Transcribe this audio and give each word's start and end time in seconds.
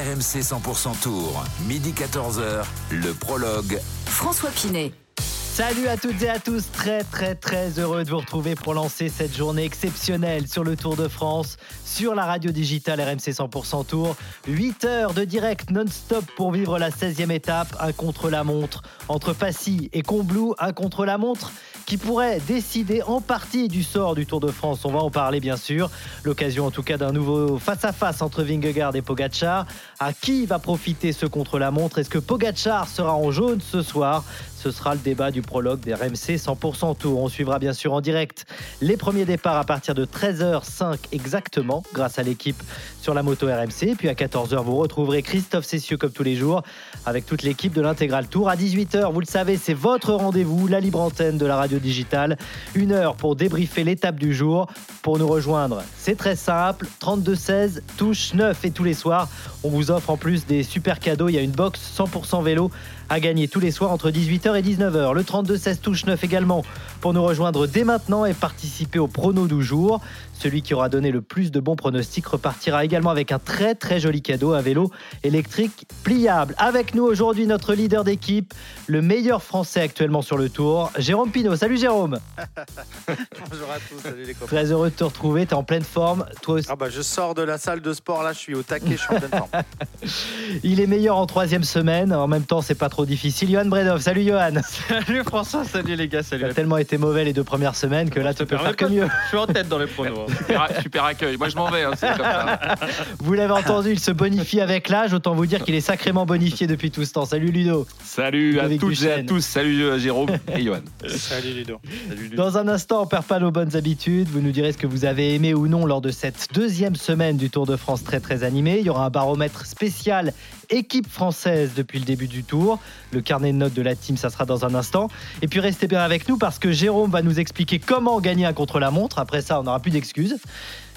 RMC 0.00 0.40
100% 0.40 0.98
Tour, 1.02 1.44
midi 1.66 1.92
14h, 1.92 2.64
le 2.90 3.12
prologue. 3.12 3.78
François 4.06 4.48
Pinet. 4.48 4.92
Salut 5.18 5.88
à 5.88 5.98
toutes 5.98 6.22
et 6.22 6.30
à 6.30 6.38
tous, 6.38 6.70
très 6.72 7.04
très 7.04 7.34
très 7.34 7.78
heureux 7.78 8.02
de 8.04 8.08
vous 8.08 8.16
retrouver 8.16 8.54
pour 8.54 8.72
lancer 8.72 9.10
cette 9.10 9.36
journée 9.36 9.64
exceptionnelle 9.64 10.48
sur 10.48 10.64
le 10.64 10.74
Tour 10.74 10.96
de 10.96 11.06
France, 11.06 11.58
sur 11.84 12.14
la 12.14 12.24
radio 12.24 12.50
digitale 12.50 12.98
RMC 13.02 13.30
100% 13.30 13.84
Tour. 13.84 14.16
8 14.48 14.84
heures 14.86 15.12
de 15.12 15.24
direct 15.24 15.70
non-stop 15.70 16.24
pour 16.34 16.52
vivre 16.52 16.78
la 16.78 16.88
16e 16.88 17.30
étape, 17.30 17.76
un 17.78 17.92
contre-la-montre 17.92 18.80
entre 19.08 19.34
Passy 19.34 19.90
et 19.92 20.00
Combloux, 20.00 20.54
un 20.58 20.72
contre-la-montre 20.72 21.52
qui 21.90 21.96
pourrait 21.96 22.38
décider 22.46 23.02
en 23.02 23.20
partie 23.20 23.66
du 23.66 23.82
sort 23.82 24.14
du 24.14 24.24
Tour 24.24 24.38
de 24.38 24.52
France. 24.52 24.84
On 24.84 24.92
va 24.92 25.00
en 25.00 25.10
parler 25.10 25.40
bien 25.40 25.56
sûr. 25.56 25.90
L'occasion 26.22 26.66
en 26.66 26.70
tout 26.70 26.84
cas 26.84 26.96
d'un 26.96 27.10
nouveau 27.10 27.58
face-à-face 27.58 28.22
entre 28.22 28.44
Vingegaard 28.44 28.94
et 28.94 29.02
Pogacar. 29.02 29.66
À 29.98 30.12
qui 30.12 30.46
va 30.46 30.60
profiter 30.60 31.12
ce 31.12 31.26
contre-la-montre? 31.26 31.98
Est-ce 31.98 32.08
que 32.08 32.20
Pogacar 32.20 32.86
sera 32.86 33.16
en 33.16 33.32
jaune 33.32 33.60
ce 33.60 33.82
soir 33.82 34.22
ce 34.62 34.70
sera 34.70 34.94
le 34.94 35.00
débat 35.00 35.30
du 35.30 35.40
prologue 35.40 35.80
des 35.80 35.94
RMC 35.94 36.36
100% 36.36 36.96
Tour. 36.98 37.22
On 37.22 37.28
suivra 37.28 37.58
bien 37.58 37.72
sûr 37.72 37.94
en 37.94 38.02
direct 38.02 38.44
les 38.82 38.98
premiers 38.98 39.24
départs 39.24 39.56
à 39.56 39.64
partir 39.64 39.94
de 39.94 40.04
13h05 40.04 40.98
exactement, 41.12 41.82
grâce 41.94 42.18
à 42.18 42.22
l'équipe 42.22 42.62
sur 43.00 43.14
la 43.14 43.22
moto 43.22 43.46
RMC. 43.46 43.96
Puis 43.96 44.08
à 44.10 44.14
14h, 44.14 44.62
vous 44.62 44.76
retrouverez 44.76 45.22
Christophe 45.22 45.64
Cessieux 45.64 45.96
comme 45.96 46.12
tous 46.12 46.22
les 46.22 46.36
jours 46.36 46.62
avec 47.06 47.24
toute 47.24 47.42
l'équipe 47.42 47.72
de 47.72 47.80
l'Intégral 47.80 48.28
Tour. 48.28 48.50
À 48.50 48.56
18h, 48.56 49.10
vous 49.12 49.20
le 49.20 49.26
savez, 49.26 49.56
c'est 49.56 49.72
votre 49.72 50.12
rendez-vous, 50.12 50.66
la 50.66 50.80
libre 50.80 51.00
antenne 51.00 51.38
de 51.38 51.46
la 51.46 51.56
radio 51.56 51.78
digitale. 51.78 52.36
Une 52.74 52.92
heure 52.92 53.16
pour 53.16 53.36
débriefer 53.36 53.82
l'étape 53.82 54.16
du 54.16 54.34
jour. 54.34 54.66
Pour 55.02 55.18
nous 55.18 55.28
rejoindre, 55.28 55.82
c'est 55.96 56.16
très 56.16 56.36
simple 56.36 56.86
32-16, 57.00 57.80
touche 57.96 58.34
9 58.34 58.62
et 58.66 58.70
tous 58.70 58.84
les 58.84 58.92
soirs, 58.92 59.28
on 59.62 59.70
vous 59.70 59.90
offre 59.90 60.10
en 60.10 60.18
plus 60.18 60.44
des 60.44 60.62
super 60.62 61.00
cadeaux. 61.00 61.30
Il 61.30 61.34
y 61.34 61.38
a 61.38 61.42
une 61.42 61.50
box 61.50 61.80
100% 61.96 62.42
vélo 62.42 62.70
à 63.10 63.18
gagner 63.18 63.48
tous 63.48 63.58
les 63.58 63.72
soirs 63.72 63.90
entre 63.90 64.10
18h 64.10 64.56
et 64.56 64.62
19h. 64.62 65.12
Le 65.14 65.22
32-16 65.22 65.80
touche 65.80 66.06
9 66.06 66.22
également 66.22 66.64
pour 67.00 67.12
nous 67.12 67.22
rejoindre 67.22 67.66
dès 67.66 67.82
maintenant 67.82 68.24
et 68.24 68.34
participer 68.34 69.00
au 69.00 69.08
prono 69.08 69.48
du 69.48 69.62
jour. 69.62 70.00
Celui 70.40 70.62
qui 70.62 70.72
aura 70.72 70.88
donné 70.88 71.10
le 71.10 71.20
plus 71.20 71.50
de 71.50 71.60
bons 71.60 71.76
pronostics 71.76 72.26
repartira 72.26 72.82
également 72.82 73.10
avec 73.10 73.30
un 73.30 73.38
très 73.38 73.74
très 73.74 74.00
joli 74.00 74.22
cadeau, 74.22 74.54
un 74.54 74.62
vélo 74.62 74.90
électrique 75.22 75.86
pliable. 76.02 76.54
Avec 76.56 76.94
nous 76.94 77.02
aujourd'hui 77.02 77.46
notre 77.46 77.74
leader 77.74 78.04
d'équipe, 78.04 78.54
le 78.86 79.02
meilleur 79.02 79.42
français 79.42 79.82
actuellement 79.82 80.22
sur 80.22 80.38
le 80.38 80.48
tour, 80.48 80.92
Jérôme 80.96 81.30
Pinault. 81.30 81.56
Salut 81.56 81.76
Jérôme 81.76 82.18
Bonjour 83.06 83.70
à 83.70 83.76
tous, 83.86 84.00
salut 84.02 84.24
les 84.24 84.32
copains. 84.32 84.46
Très 84.46 84.72
heureux 84.72 84.88
de 84.88 84.94
te 84.94 85.04
retrouver, 85.04 85.44
tu 85.44 85.50
es 85.50 85.54
en 85.54 85.62
pleine 85.62 85.84
forme. 85.84 86.24
Toi 86.40 86.54
aussi. 86.54 86.68
Ah 86.70 86.76
bah 86.76 86.88
je 86.88 87.02
sors 87.02 87.34
de 87.34 87.42
la 87.42 87.58
salle 87.58 87.82
de 87.82 87.92
sport 87.92 88.22
là, 88.22 88.32
je 88.32 88.38
suis 88.38 88.54
au 88.54 88.62
taquet, 88.62 88.92
je 88.92 88.96
suis 88.96 89.14
en 89.14 89.18
pleine 89.18 89.30
forme. 89.30 89.50
Il 90.64 90.80
est 90.80 90.86
meilleur 90.86 91.18
en 91.18 91.26
troisième 91.26 91.64
semaine, 91.64 92.14
en 92.14 92.28
même 92.28 92.44
temps 92.44 92.62
c'est 92.62 92.74
pas 92.74 92.88
trop 92.88 93.04
difficile. 93.04 93.50
Johan 93.50 93.66
Bredov, 93.66 94.00
salut 94.00 94.24
Johan 94.24 94.62
Salut 94.88 95.22
François, 95.22 95.64
salut 95.64 95.96
les 95.96 96.08
gars, 96.08 96.22
salut. 96.22 96.44
Tu 96.44 96.50
as 96.50 96.54
tellement 96.54 96.78
été 96.78 96.96
mauvais 96.96 97.24
les 97.24 97.34
deux 97.34 97.44
premières 97.44 97.76
semaines 97.76 98.08
que 98.08 98.20
là 98.20 98.32
tu 98.32 98.46
peux 98.46 98.56
faire 98.56 98.74
que 98.74 98.86
mieux. 98.86 99.06
Je 99.24 99.28
suis 99.28 99.36
en 99.36 99.46
tête 99.46 99.68
dans 99.68 99.78
les 99.78 99.86
pronos. 99.86 100.29
Super, 100.36 100.68
super 100.82 101.04
accueil. 101.04 101.36
Moi 101.36 101.48
je 101.48 101.56
m'en 101.56 101.70
vais, 101.70 101.84
hein, 101.84 101.92
c'est 101.96 102.08
comme 102.08 102.26
ça. 102.26 102.58
Vous 103.18 103.32
l'avez 103.34 103.52
entendu, 103.52 103.92
il 103.92 104.00
se 104.00 104.10
bonifie 104.10 104.60
avec 104.60 104.88
l'âge, 104.88 105.12
autant 105.12 105.34
vous 105.34 105.46
dire 105.46 105.64
qu'il 105.64 105.74
est 105.74 105.80
sacrément 105.80 106.26
bonifié 106.26 106.66
depuis 106.66 106.90
tout 106.90 107.04
ce 107.04 107.12
temps. 107.12 107.24
Salut 107.24 107.50
Ludo 107.50 107.86
Salut 108.02 108.58
à 108.60 108.68
toutes 108.68 109.02
et 109.02 109.12
à 109.12 109.22
tous. 109.22 109.44
Salut 109.44 109.82
euh, 109.82 109.98
Jérôme 109.98 110.30
et 110.54 110.62
Johan. 110.62 110.80
salut 111.06 111.52
Ludo. 111.52 111.80
Salut 112.08 112.22
Ludo. 112.22 112.36
Dans 112.36 112.58
un 112.58 112.68
instant, 112.68 113.02
on 113.02 113.06
perd 113.06 113.24
pas 113.24 113.38
nos 113.38 113.50
bonnes 113.50 113.76
habitudes. 113.76 114.28
Vous 114.28 114.40
nous 114.40 114.52
direz 114.52 114.72
ce 114.72 114.78
que 114.78 114.86
vous 114.86 115.04
avez 115.04 115.34
aimé 115.34 115.54
ou 115.54 115.68
non 115.68 115.86
lors 115.86 116.00
de 116.00 116.10
cette 116.10 116.48
deuxième 116.52 116.96
semaine 116.96 117.36
du 117.36 117.50
Tour 117.50 117.66
de 117.66 117.76
France 117.76 118.04
très 118.04 118.20
très 118.20 118.44
animé. 118.44 118.78
Il 118.80 118.86
y 118.86 118.90
aura 118.90 119.06
un 119.06 119.10
baromètre 119.10 119.66
spécial 119.66 120.32
équipe 120.70 121.08
française 121.08 121.72
depuis 121.76 121.98
le 121.98 122.04
début 122.04 122.28
du 122.28 122.44
tour. 122.44 122.78
Le 123.12 123.20
carnet 123.20 123.52
de 123.52 123.58
notes 123.58 123.74
de 123.74 123.82
la 123.82 123.94
team, 123.94 124.16
ça 124.16 124.30
sera 124.30 124.44
dans 124.44 124.64
un 124.64 124.74
instant. 124.74 125.08
Et 125.42 125.48
puis 125.48 125.60
restez 125.60 125.86
bien 125.88 126.00
avec 126.00 126.28
nous 126.28 126.38
parce 126.38 126.58
que 126.58 126.72
Jérôme 126.72 127.10
va 127.10 127.22
nous 127.22 127.40
expliquer 127.40 127.78
comment 127.78 128.20
gagner 128.20 128.46
un 128.46 128.52
contre-la-montre. 128.52 129.18
Après 129.18 129.42
ça, 129.42 129.60
on 129.60 129.64
n'aura 129.64 129.80
plus 129.80 129.90
d'excuses 129.90 130.19
excuse. 130.20 130.44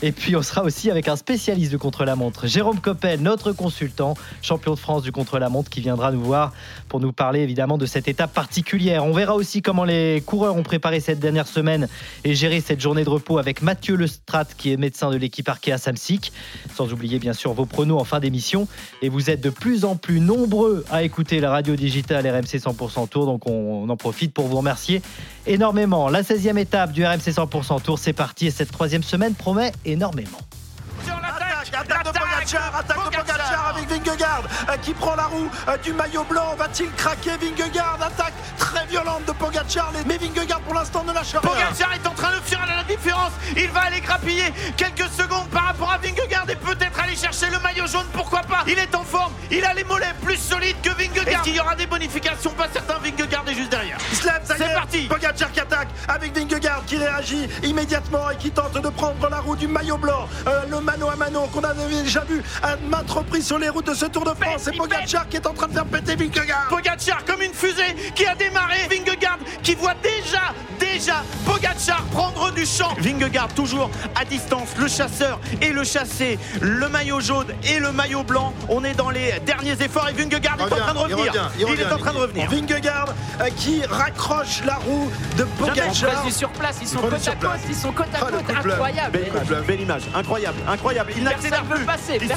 Et 0.01 0.11
puis 0.11 0.35
on 0.35 0.41
sera 0.41 0.63
aussi 0.63 0.91
avec 0.91 1.07
un 1.07 1.15
spécialiste 1.15 1.71
du 1.71 1.77
contre-la-montre, 1.77 2.47
Jérôme 2.47 2.79
Coppel, 2.79 3.21
notre 3.21 3.51
consultant, 3.51 4.15
champion 4.41 4.73
de 4.73 4.79
France 4.79 5.03
du 5.03 5.11
contre-la-montre, 5.11 5.69
qui 5.69 5.81
viendra 5.81 6.11
nous 6.11 6.21
voir 6.21 6.51
pour 6.89 6.99
nous 6.99 7.13
parler 7.13 7.41
évidemment 7.41 7.77
de 7.77 7.85
cette 7.85 8.07
étape 8.07 8.33
particulière. 8.33 9.05
On 9.05 9.13
verra 9.13 9.35
aussi 9.35 9.61
comment 9.61 9.85
les 9.85 10.21
coureurs 10.25 10.55
ont 10.55 10.63
préparé 10.63 10.99
cette 10.99 11.19
dernière 11.19 11.47
semaine 11.47 11.87
et 12.23 12.35
géré 12.35 12.59
cette 12.59 12.81
journée 12.81 13.03
de 13.03 13.09
repos 13.09 13.37
avec 13.37 13.61
Mathieu 13.61 13.95
Lestrat, 13.95 14.45
qui 14.57 14.71
est 14.71 14.77
médecin 14.77 15.09
de 15.09 15.15
l'équipe 15.15 15.47
Arkea 15.47 15.77
Samsic. 15.77 16.31
Sans 16.75 16.91
oublier 16.91 17.19
bien 17.19 17.33
sûr 17.33 17.53
vos 17.53 17.65
pronos 17.65 17.99
en 17.99 18.03
fin 18.03 18.19
d'émission. 18.19 18.67
Et 19.01 19.09
vous 19.09 19.29
êtes 19.29 19.41
de 19.41 19.49
plus 19.49 19.85
en 19.85 19.95
plus 19.95 20.19
nombreux 20.19 20.83
à 20.91 21.03
écouter 21.03 21.39
la 21.39 21.51
radio 21.51 21.75
digitale 21.75 22.27
RMC 22.27 22.59
100% 22.59 23.07
Tour, 23.09 23.25
donc 23.25 23.47
on, 23.47 23.83
on 23.83 23.89
en 23.89 23.97
profite 23.97 24.33
pour 24.33 24.47
vous 24.47 24.57
remercier 24.57 25.01
énormément. 25.45 26.09
La 26.09 26.21
16e 26.21 26.57
étape 26.57 26.91
du 26.91 27.05
RMC 27.05 27.31
100% 27.31 27.81
Tour, 27.81 27.99
c'est 27.99 28.13
parti 28.13 28.47
et 28.47 28.51
cette 28.51 28.71
troisième 28.71 29.03
semaine 29.03 29.33
promet 29.33 29.71
énormément. 29.85 30.39
Attaque, 31.11 31.73
attaque 31.73 32.05
de 32.05 32.19
Pogacar, 32.19 32.75
attaque 32.75 32.97
de 32.97 33.17
Pogacar 33.17 33.75
avec 33.75 33.89
Vingegaard 33.89 34.43
euh, 34.69 34.77
qui 34.77 34.93
prend 34.93 35.15
la 35.15 35.23
roue 35.23 35.49
euh, 35.67 35.77
du 35.77 35.93
maillot 35.93 36.23
blanc. 36.23 36.55
Va-t-il 36.57 36.91
craquer 36.91 37.37
Vingegaard? 37.37 37.97
Attaque 38.01 38.33
très 38.57 38.85
violente 38.85 39.25
de 39.25 39.31
Pogacar, 39.31 39.91
mais 40.05 40.17
Vingegaard 40.17 40.61
pour 40.61 40.73
l'instant 40.73 41.03
ne 41.03 41.13
lâche 41.13 41.31
rien. 41.31 41.41
Pogacar 41.41 41.93
est 41.93 42.07
en 42.07 42.13
train 42.13 42.31
de 42.31 42.41
faire 42.41 42.65
la 42.65 42.83
différence. 42.83 43.31
Il 43.55 43.69
va 43.69 43.81
aller 43.81 44.01
grappiller 44.01 44.53
quelques 44.77 45.09
secondes 45.11 45.47
par 45.49 45.65
rapport 45.65 45.91
à 45.91 45.97
Vingegaard 45.97 46.49
et 46.49 46.55
peut-être 46.55 46.99
aller 46.99 47.15
chercher 47.15 47.49
le 47.49 47.59
maillot 47.59 47.87
jaune. 47.87 48.07
Pourquoi 48.13 48.41
pas? 48.41 48.63
Il 48.67 48.77
est 48.77 48.93
en 48.95 49.03
forme. 49.03 49.33
Il 49.51 49.63
a 49.65 49.73
les 49.73 49.83
mollets 49.83 50.13
plus 50.23 50.37
solides 50.37 50.81
que 50.81 50.89
Vingegaard. 50.89 51.27
Est-ce 51.27 51.41
qu'il 51.43 51.55
y 51.55 51.59
aura 51.59 51.75
des 51.75 51.87
bonifications? 51.87 52.51
Pas 52.51 52.67
certain. 52.71 52.99
Vingegaard 52.99 53.43
est 53.47 53.55
juste 53.55 53.71
derrière. 53.71 53.97
C'est 54.11 54.61
est. 54.61 54.73
parti. 54.73 55.07
Pogacar 55.07 55.51
qui 55.51 55.59
attaque 55.59 55.89
avec 56.07 56.37
Vingegaard 56.37 56.83
qui 56.85 56.97
réagit 56.97 57.47
immédiatement 57.63 58.29
et 58.29 58.37
qui 58.37 58.51
tente 58.51 58.73
de 58.73 58.89
prendre 58.89 59.29
la 59.29 59.39
roue 59.39 59.55
du 59.55 59.67
maillot 59.67 59.97
blanc. 59.97 60.27
Euh, 60.47 60.61
le 60.69 60.79
mano 60.93 61.09
à 61.09 61.15
mano 61.15 61.47
qu'on 61.51 61.63
avait 61.63 62.03
déjà 62.03 62.21
vu 62.21 62.41
à 62.61 62.75
maintes 62.77 63.09
reprises 63.09 63.47
sur 63.47 63.57
les 63.57 63.69
routes 63.69 63.87
de 63.87 63.93
ce 63.95 64.05
Tour 64.05 64.23
de 64.25 64.29
France. 64.39 64.61
C'est 64.63 64.75
Pogacar 64.77 65.27
qui 65.27 65.37
est 65.37 65.47
en 65.47 65.53
train 65.53 65.67
de 65.67 65.73
faire 65.73 65.85
péter 65.85 66.15
Vingegaard. 66.15 66.67
Pogacar 66.69 67.25
comme 67.25 67.41
une 67.41 67.53
fusée 67.53 67.95
qui 68.15 68.25
a 68.25 68.35
démarré. 68.35 68.77
Vingegaard 68.89 69.39
qui 69.63 69.73
voit 69.75 69.95
déjà, 70.03 70.53
déjà 70.79 71.23
Pogacar 71.45 72.03
prendre 72.11 72.51
du 72.51 72.65
champ. 72.65 72.93
Vingegaard 72.99 73.47
toujours 73.55 73.89
à 74.15 74.23
distance, 74.25 74.69
le 74.77 74.87
chasseur 74.87 75.39
et 75.61 75.69
le 75.71 75.83
chassé, 75.83 76.37
le 76.61 76.87
maillot 76.89 77.19
jaune 77.19 77.47
et 77.63 77.79
le 77.79 77.91
maillot 77.91 78.23
blanc. 78.23 78.53
On 78.69 78.83
est 78.83 78.93
dans 78.93 79.09
les 79.09 79.39
derniers 79.45 79.81
efforts 79.81 80.09
et 80.09 80.13
Vingegaard 80.13 80.59
est 80.59 80.63
en 80.63 80.67
train 80.77 80.93
de 80.93 80.99
il 80.99 81.13
revenir. 81.15 81.33
revient, 81.33 81.73
il 81.73 81.81
est 81.81 81.91
en 81.91 81.97
train 81.97 82.13
de 82.13 82.17
revenir. 82.19 82.49
Vingegaard 82.49 83.07
euh, 83.41 83.49
qui 83.57 83.83
raccroche 83.85 84.63
la 84.65 84.75
roue 84.75 85.09
de 85.37 85.43
Pogacar. 85.43 85.93
sur 86.31 86.49
place, 86.51 86.75
ils 86.81 86.87
sont 86.87 86.99
Ils 87.03 87.09
côte 87.09 87.27
à 87.27 87.31
place. 87.35 87.51
côte, 87.61 87.61
ils 87.69 87.75
sont 87.75 87.91
côte 87.91 88.07
à 88.13 88.17
Ah, 88.21 88.25
côte, 88.31 88.43
incroyable. 88.55 89.11
Belle 89.11 89.27
image, 89.27 89.65
belle 89.67 89.81
image, 89.81 90.03
incroyable, 90.13 90.57
incroyable. 90.83 91.13
Il 91.15 91.23
n'accélère 91.23 91.63
plus. 91.63 91.85
passer, 91.85 92.19
il 92.21 92.29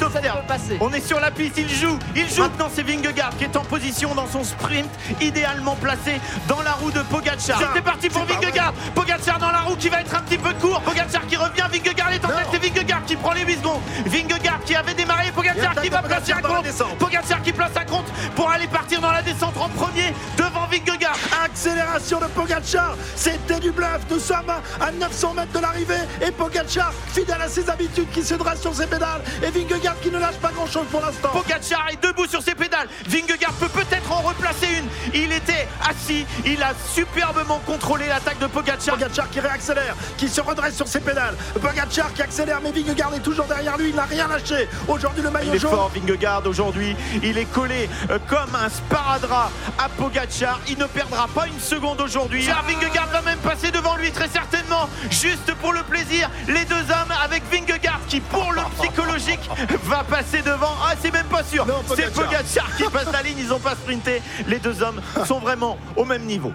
passer. 0.47 0.77
On 0.79 0.93
est 0.93 1.05
sur 1.05 1.19
la 1.19 1.31
piste, 1.31 1.57
il 1.57 1.69
joue, 1.69 1.99
il 2.15 2.29
joue. 2.29 2.43
Maintenant 2.43 2.69
c'est 2.73 2.83
Vingegaard 2.83 3.35
qui 3.37 3.43
est 3.43 3.57
en 3.57 3.63
position 3.63 4.15
dans 4.15 4.27
son 4.27 4.43
sprint, 4.43 4.89
idéalement 5.19 5.75
placé 5.75 6.21
dans 6.47 6.61
la 6.61 6.71
roue 6.71 6.91
de 6.91 7.01
Pogacar. 7.01 7.61
C'est 7.75 7.81
parti 7.81 8.09
pour 8.09 8.23
Vingegaard. 8.23 8.73
Pogacar 8.95 9.39
dans 9.39 9.51
la 9.51 9.59
roue 9.59 9.75
qui 9.75 9.89
va 9.89 9.99
être 10.01 10.15
un 10.15 10.21
petit 10.21 10.37
peu 10.37 10.53
court. 10.61 10.81
Pogacar 10.81 11.25
qui 11.27 11.35
revient, 11.35 11.63
Vingegaard 11.71 12.13
est 12.13 12.23
en 12.23 12.29
tête, 12.29 12.47
c'est 12.51 12.63
Vingegaard 12.63 13.05
qui 13.05 13.15
prend 13.17 13.33
les 13.33 13.43
8 13.43 13.57
secondes. 13.57 13.81
Vingegaard 14.05 14.61
qui 14.65 14.75
avait 14.75 14.93
démarré, 14.93 15.31
Pogacar 15.31 15.75
qui 15.81 15.89
va 15.89 16.01
placer 16.01 16.31
un 16.31 16.41
compte. 16.41 16.65
Pogacar 16.99 17.41
qui 17.41 17.51
place 17.51 17.71
un 17.75 17.85
compte 17.85 18.07
pour 18.35 18.49
aller 18.49 18.67
partir 18.67 19.01
dans 19.01 19.11
la 19.11 19.21
descente 19.21 19.57
en 19.57 19.67
premier 19.69 20.13
devant 20.37 20.67
Vingegaard. 20.71 21.17
Accélération 21.43 22.19
de 22.19 22.27
Pogacar, 22.27 22.95
c'était 23.15 23.59
du 23.59 23.71
bluff. 23.71 24.01
Nous 24.09 24.19
sommes 24.19 24.51
à 24.79 24.91
900 24.91 25.33
mètres 25.33 25.51
de 25.51 25.59
l'arrivée 25.59 25.95
et 26.25 26.31
Pogacar, 26.31 26.93
fidèle 27.13 27.41
à 27.41 27.49
ses 27.49 27.69
habitudes, 27.69 28.09
qui 28.11 28.23
se 28.23 28.36
sur 28.61 28.73
ses 28.73 28.87
pédales 28.87 29.21
et 29.43 29.49
Vingegaard 29.51 29.99
qui 30.01 30.09
ne 30.09 30.19
lâche 30.19 30.35
pas 30.35 30.49
grand-chose 30.51 30.85
pour 30.91 31.01
l'instant. 31.01 31.29
Pogacar 31.29 31.87
est 31.91 32.01
debout 32.03 32.25
sur 32.27 32.41
ses 32.41 32.55
pédales. 32.55 32.87
Vingegaard 33.07 33.53
peut 33.53 33.67
peut-être 33.67 34.11
en 34.11 34.21
replacer 34.21 34.67
une. 34.79 34.87
Il 35.13 35.31
était 35.31 35.67
assis. 35.87 36.25
Il 36.45 36.61
a 36.63 36.71
superbement 36.93 37.59
contrôlé 37.65 38.07
l'attaque 38.07 38.39
de 38.39 38.47
Pogacar. 38.47 38.95
Pogacar 38.95 39.29
qui 39.29 39.39
réaccélère, 39.39 39.95
qui 40.17 40.29
se 40.29 40.41
redresse 40.41 40.75
sur 40.75 40.87
ses 40.87 40.99
pédales. 40.99 41.35
Pogacar 41.61 42.13
qui 42.13 42.21
accélère, 42.21 42.59
mais 42.63 42.71
Vingegaard 42.71 43.13
est 43.15 43.19
toujours 43.19 43.45
derrière 43.45 43.77
lui. 43.77 43.89
Il 43.89 43.95
n'a 43.95 44.05
rien 44.05 44.27
lâché. 44.27 44.67
Aujourd'hui, 44.87 45.23
le 45.23 45.29
maillot 45.29 45.51
Il 45.51 45.55
est 45.55 45.59
jaune. 45.59 45.71
fort, 45.71 45.91
Vingegaard, 45.93 46.43
aujourd'hui. 46.45 46.95
Il 47.23 47.37
est 47.37 47.45
collé 47.51 47.89
euh, 48.09 48.17
comme 48.27 48.55
un 48.55 48.69
sparadrap 48.69 49.51
à 49.77 49.89
Pogacar. 49.89 50.59
Il 50.67 50.77
ne 50.77 50.85
perdra 50.85 51.27
pas 51.27 51.47
une 51.47 51.59
seconde 51.59 51.99
aujourd'hui. 52.01 52.45
Car 52.45 52.63
Vingegaard 52.63 53.07
va 53.11 53.21
même 53.21 53.39
passer 53.39 53.71
devant 53.71 53.95
lui, 53.97 54.11
très 54.11 54.29
certainement. 54.29 54.89
Juste 55.11 55.53
pour 55.55 55.73
le 55.73 55.83
plaisir, 55.83 56.29
les 56.47 56.65
deux 56.65 56.75
hommes 56.75 57.13
avec 57.23 57.43
Vingegaard 57.51 57.99
qui, 58.07 58.19
pour 58.29 58.51
le 58.51 58.61
psychologique, 58.79 59.49
va 59.83 60.03
passer 60.03 60.41
devant. 60.41 60.73
Ah, 60.83 60.93
c'est 61.01 61.11
même 61.11 61.25
pas 61.27 61.43
sûr. 61.43 61.65
C'est 61.95 62.11
Pogacar. 62.13 62.25
Pogacar 62.25 62.77
qui 62.77 62.83
passe 62.83 63.11
la 63.11 63.21
ligne. 63.23 63.37
Ils 63.39 63.49
n'ont 63.49 63.59
pas 63.59 63.75
sprinté. 63.75 64.21
Les 64.47 64.59
deux 64.59 64.81
hommes 64.81 65.01
sont 65.25 65.39
vraiment 65.39 65.77
au 65.95 66.05
même 66.05 66.23
niveau. 66.23 66.53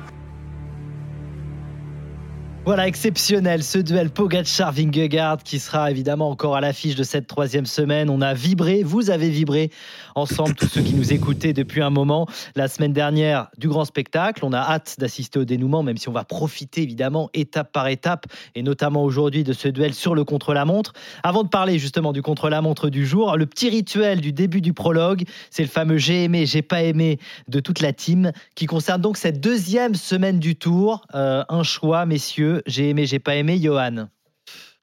Voilà, 2.64 2.86
exceptionnel 2.86 3.64
ce 3.64 3.78
duel 3.78 4.08
Pogacar-Vingegaard 4.08 5.38
qui 5.42 5.58
sera 5.58 5.90
évidemment 5.90 6.30
encore 6.30 6.54
à 6.54 6.60
l'affiche 6.60 6.94
de 6.94 7.02
cette 7.02 7.26
troisième 7.26 7.66
semaine. 7.66 8.08
On 8.08 8.20
a 8.20 8.34
vibré, 8.34 8.84
vous 8.84 9.10
avez 9.10 9.30
vibré 9.30 9.70
ensemble, 10.14 10.54
tous 10.54 10.68
ceux 10.68 10.82
qui 10.82 10.94
nous 10.94 11.12
écoutaient 11.12 11.52
depuis 11.52 11.82
un 11.82 11.90
moment. 11.90 12.26
La 12.54 12.68
semaine 12.68 12.92
dernière, 12.92 13.48
du 13.58 13.68
grand 13.68 13.84
spectacle. 13.84 14.44
On 14.44 14.52
a 14.52 14.58
hâte 14.58 14.96
d'assister 14.98 15.38
au 15.38 15.44
dénouement, 15.44 15.82
même 15.82 15.96
si 15.96 16.08
on 16.08 16.12
va 16.12 16.24
profiter 16.24 16.82
évidemment 16.82 17.30
étape 17.34 17.72
par 17.72 17.88
étape, 17.88 18.26
et 18.54 18.62
notamment 18.62 19.04
aujourd'hui 19.04 19.44
de 19.44 19.52
ce 19.52 19.68
duel 19.68 19.94
sur 19.94 20.14
le 20.14 20.24
contre-la-montre. 20.24 20.92
Avant 21.22 21.42
de 21.42 21.48
parler 21.48 21.78
justement 21.78 22.12
du 22.12 22.22
contre-la-montre 22.22 22.90
du 22.90 23.06
jour, 23.06 23.36
le 23.36 23.46
petit 23.46 23.68
rituel 23.68 24.20
du 24.20 24.32
début 24.32 24.60
du 24.60 24.72
prologue, 24.72 25.24
c'est 25.50 25.62
le 25.62 25.68
fameux 25.68 25.98
j'ai 25.98 26.24
aimé, 26.24 26.46
j'ai 26.46 26.62
pas 26.62 26.82
aimé 26.82 27.18
de 27.48 27.60
toute 27.60 27.80
la 27.80 27.92
team, 27.92 28.32
qui 28.54 28.66
concerne 28.66 29.00
donc 29.00 29.16
cette 29.16 29.40
deuxième 29.40 29.94
semaine 29.94 30.38
du 30.38 30.56
tour. 30.56 31.04
Euh, 31.14 31.44
un 31.48 31.62
choix, 31.62 32.06
messieurs 32.06 32.62
j'ai 32.66 32.88
aimé, 32.88 33.06
j'ai 33.06 33.18
pas 33.18 33.36
aimé, 33.36 33.60
Johan. 33.60 34.08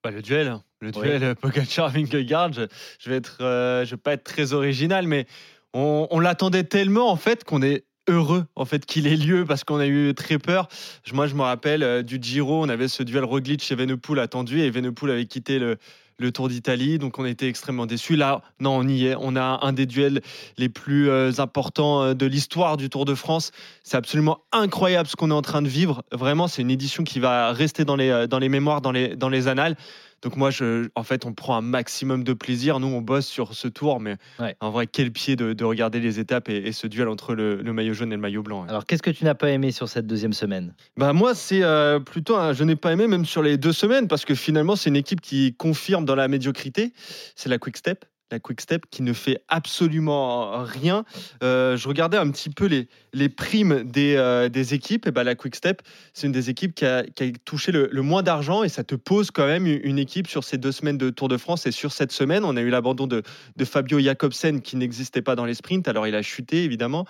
Bah, 0.03 0.11
le 0.11 0.21
duel, 0.21 0.57
le 0.81 0.91
duel 0.91 1.23
euh, 1.23 1.35
Pogacar-Vingegaard. 1.35 2.53
Je, 2.53 2.61
je, 2.99 3.09
vais 3.09 3.17
être, 3.17 3.37
euh, 3.41 3.85
je 3.85 3.91
vais 3.91 3.97
pas 3.97 4.13
être 4.13 4.23
très 4.23 4.53
original, 4.53 5.07
mais 5.07 5.25
on, 5.73 6.19
l'attendait 6.19 6.63
tellement 6.63 7.11
en 7.11 7.15
fait 7.15 7.43
qu'on 7.43 7.61
est 7.61 7.85
heureux 8.07 8.45
en 8.55 8.65
fait 8.65 8.85
qu'il 8.85 9.05
ait 9.05 9.15
lieu 9.15 9.45
parce 9.45 9.63
qu'on 9.63 9.79
a 9.79 9.87
eu 9.87 10.13
très 10.15 10.39
peur. 10.39 10.67
Moi, 11.13 11.27
je 11.27 11.35
me 11.35 11.41
rappelle 11.41 11.83
euh, 11.83 12.01
du 12.01 12.17
Giro, 12.21 12.63
on 12.63 12.69
avait 12.69 12.87
ce 12.87 13.03
duel 13.03 13.23
Roglic 13.23 13.63
chez 13.63 13.75
Venepool 13.75 14.19
attendu 14.19 14.61
et 14.61 14.69
Venepool 14.71 15.11
avait 15.11 15.25
quitté 15.25 15.59
le, 15.59 15.77
le 16.17 16.31
Tour 16.31 16.49
d'Italie. 16.49 16.97
Donc 16.97 17.19
on 17.19 17.25
était 17.25 17.47
extrêmement 17.47 17.85
déçus. 17.85 18.15
Là, 18.15 18.41
non, 18.59 18.77
on 18.77 18.87
y 18.87 19.05
est. 19.05 19.15
On 19.19 19.35
a 19.35 19.59
un 19.61 19.73
des 19.73 19.85
duels 19.85 20.21
les 20.57 20.69
plus 20.69 21.07
euh, 21.09 21.31
importants 21.37 22.15
de 22.15 22.25
l'histoire 22.25 22.77
du 22.77 22.89
Tour 22.89 23.05
de 23.05 23.13
France. 23.13 23.51
C'est 23.83 23.97
absolument 23.97 24.39
incroyable 24.51 25.07
ce 25.07 25.15
qu'on 25.15 25.29
est 25.29 25.35
en 25.35 25.43
train 25.43 25.61
de 25.61 25.69
vivre. 25.69 26.03
Vraiment, 26.11 26.47
c'est 26.47 26.63
une 26.63 26.71
édition 26.71 27.03
qui 27.03 27.19
va 27.19 27.51
rester 27.51 27.85
dans 27.85 27.95
les, 27.95 28.27
dans 28.27 28.39
les 28.39 28.49
mémoires, 28.49 28.81
dans 28.81 28.91
les, 28.91 29.15
dans 29.15 29.29
les 29.29 29.47
annales. 29.47 29.75
Donc 30.21 30.35
moi, 30.35 30.51
je, 30.51 30.89
en 30.95 31.03
fait, 31.03 31.25
on 31.25 31.33
prend 31.33 31.55
un 31.55 31.61
maximum 31.61 32.23
de 32.23 32.33
plaisir. 32.33 32.79
Nous, 32.79 32.87
on 32.87 33.01
bosse 33.01 33.27
sur 33.27 33.53
ce 33.53 33.67
tour, 33.67 33.99
mais 33.99 34.17
en 34.59 34.71
vrai, 34.71 34.87
quel 34.87 35.11
pied 35.11 35.35
de, 35.35 35.63
regarder 35.63 35.99
les 35.99 36.19
étapes 36.19 36.49
et, 36.49 36.71
ce 36.71 36.87
duel 36.87 37.07
entre 37.07 37.35
le, 37.35 37.61
maillot 37.73 37.93
jaune 37.93 38.11
et 38.11 38.15
le 38.15 38.21
maillot 38.21 38.43
blanc. 38.43 38.65
Alors, 38.67 38.85
qu'est-ce 38.85 39.03
que 39.03 39.11
tu 39.11 39.23
n'as 39.23 39.35
pas 39.35 39.49
aimé 39.49 39.71
sur 39.71 39.87
cette 39.87 40.07
deuxième 40.07 40.33
semaine? 40.33 40.73
Bah 40.97 41.13
moi, 41.13 41.35
c'est 41.35 41.63
euh, 41.63 41.99
plutôt 41.99 42.35
un, 42.35 42.53
je 42.53 42.63
n'ai 42.63 42.75
pas 42.75 42.91
aimé 42.91 43.07
même 43.07 43.25
sur 43.25 43.43
les 43.43 43.57
deux 43.57 43.73
semaines 43.73 44.07
parce 44.07 44.25
que 44.25 44.35
finalement, 44.35 44.75
c'est 44.75 44.89
une 44.89 44.95
équipe 44.95 45.21
qui 45.21 45.53
confirme 45.55 46.05
dans 46.05 46.15
la 46.15 46.27
médiocrité. 46.27 46.93
C'est 47.35 47.49
la 47.49 47.57
Quick 47.57 47.77
Step 47.77 48.05
la 48.31 48.39
Quick 48.39 48.61
Step 48.61 48.85
qui 48.89 49.01
ne 49.01 49.13
fait 49.13 49.41
absolument 49.47 50.63
rien. 50.63 51.03
Euh, 51.43 51.77
je 51.77 51.87
regardais 51.87 52.17
un 52.17 52.29
petit 52.31 52.49
peu 52.49 52.65
les, 52.65 52.87
les 53.13 53.29
primes 53.29 53.83
des, 53.83 54.15
euh, 54.15 54.49
des 54.49 54.73
équipes. 54.73 55.07
Et 55.07 55.11
ben, 55.11 55.23
la 55.23 55.35
Quick 55.35 55.55
Step, 55.55 55.81
c'est 56.13 56.27
une 56.27 56.33
des 56.33 56.49
équipes 56.49 56.75
qui 56.75 56.85
a, 56.85 57.03
touché 57.45 57.71
le, 57.71 57.89
moins 58.01 58.23
d'argent 58.23 58.63
et 58.63 58.69
ça 58.69 58.83
te 58.83 58.95
pose 58.95 59.31
quand 59.31 59.45
même 59.45 59.67
une 59.67 59.99
équipe 59.99 60.27
sur 60.27 60.43
ces 60.43 60.57
deux 60.57 60.71
semaines 60.71 60.97
de 60.97 61.09
Tour 61.09 61.27
de 61.27 61.37
France. 61.37 61.65
Et 61.65 61.71
sur 61.71 61.91
cette 61.91 62.11
semaine, 62.11 62.43
on 62.43 62.55
a 62.55 62.61
eu 62.61 62.69
l'abandon 62.69 63.07
de, 63.07 63.23
de, 63.55 63.65
Fabio 63.65 63.99
Jacobsen 63.99 64.61
qui 64.61 64.77
n'existait 64.77 65.21
pas 65.21 65.35
dans 65.35 65.45
les 65.45 65.53
sprints. 65.53 65.87
Alors 65.87 66.07
il 66.07 66.15
a 66.15 66.21
chuté 66.21 66.63
évidemment. 66.63 67.05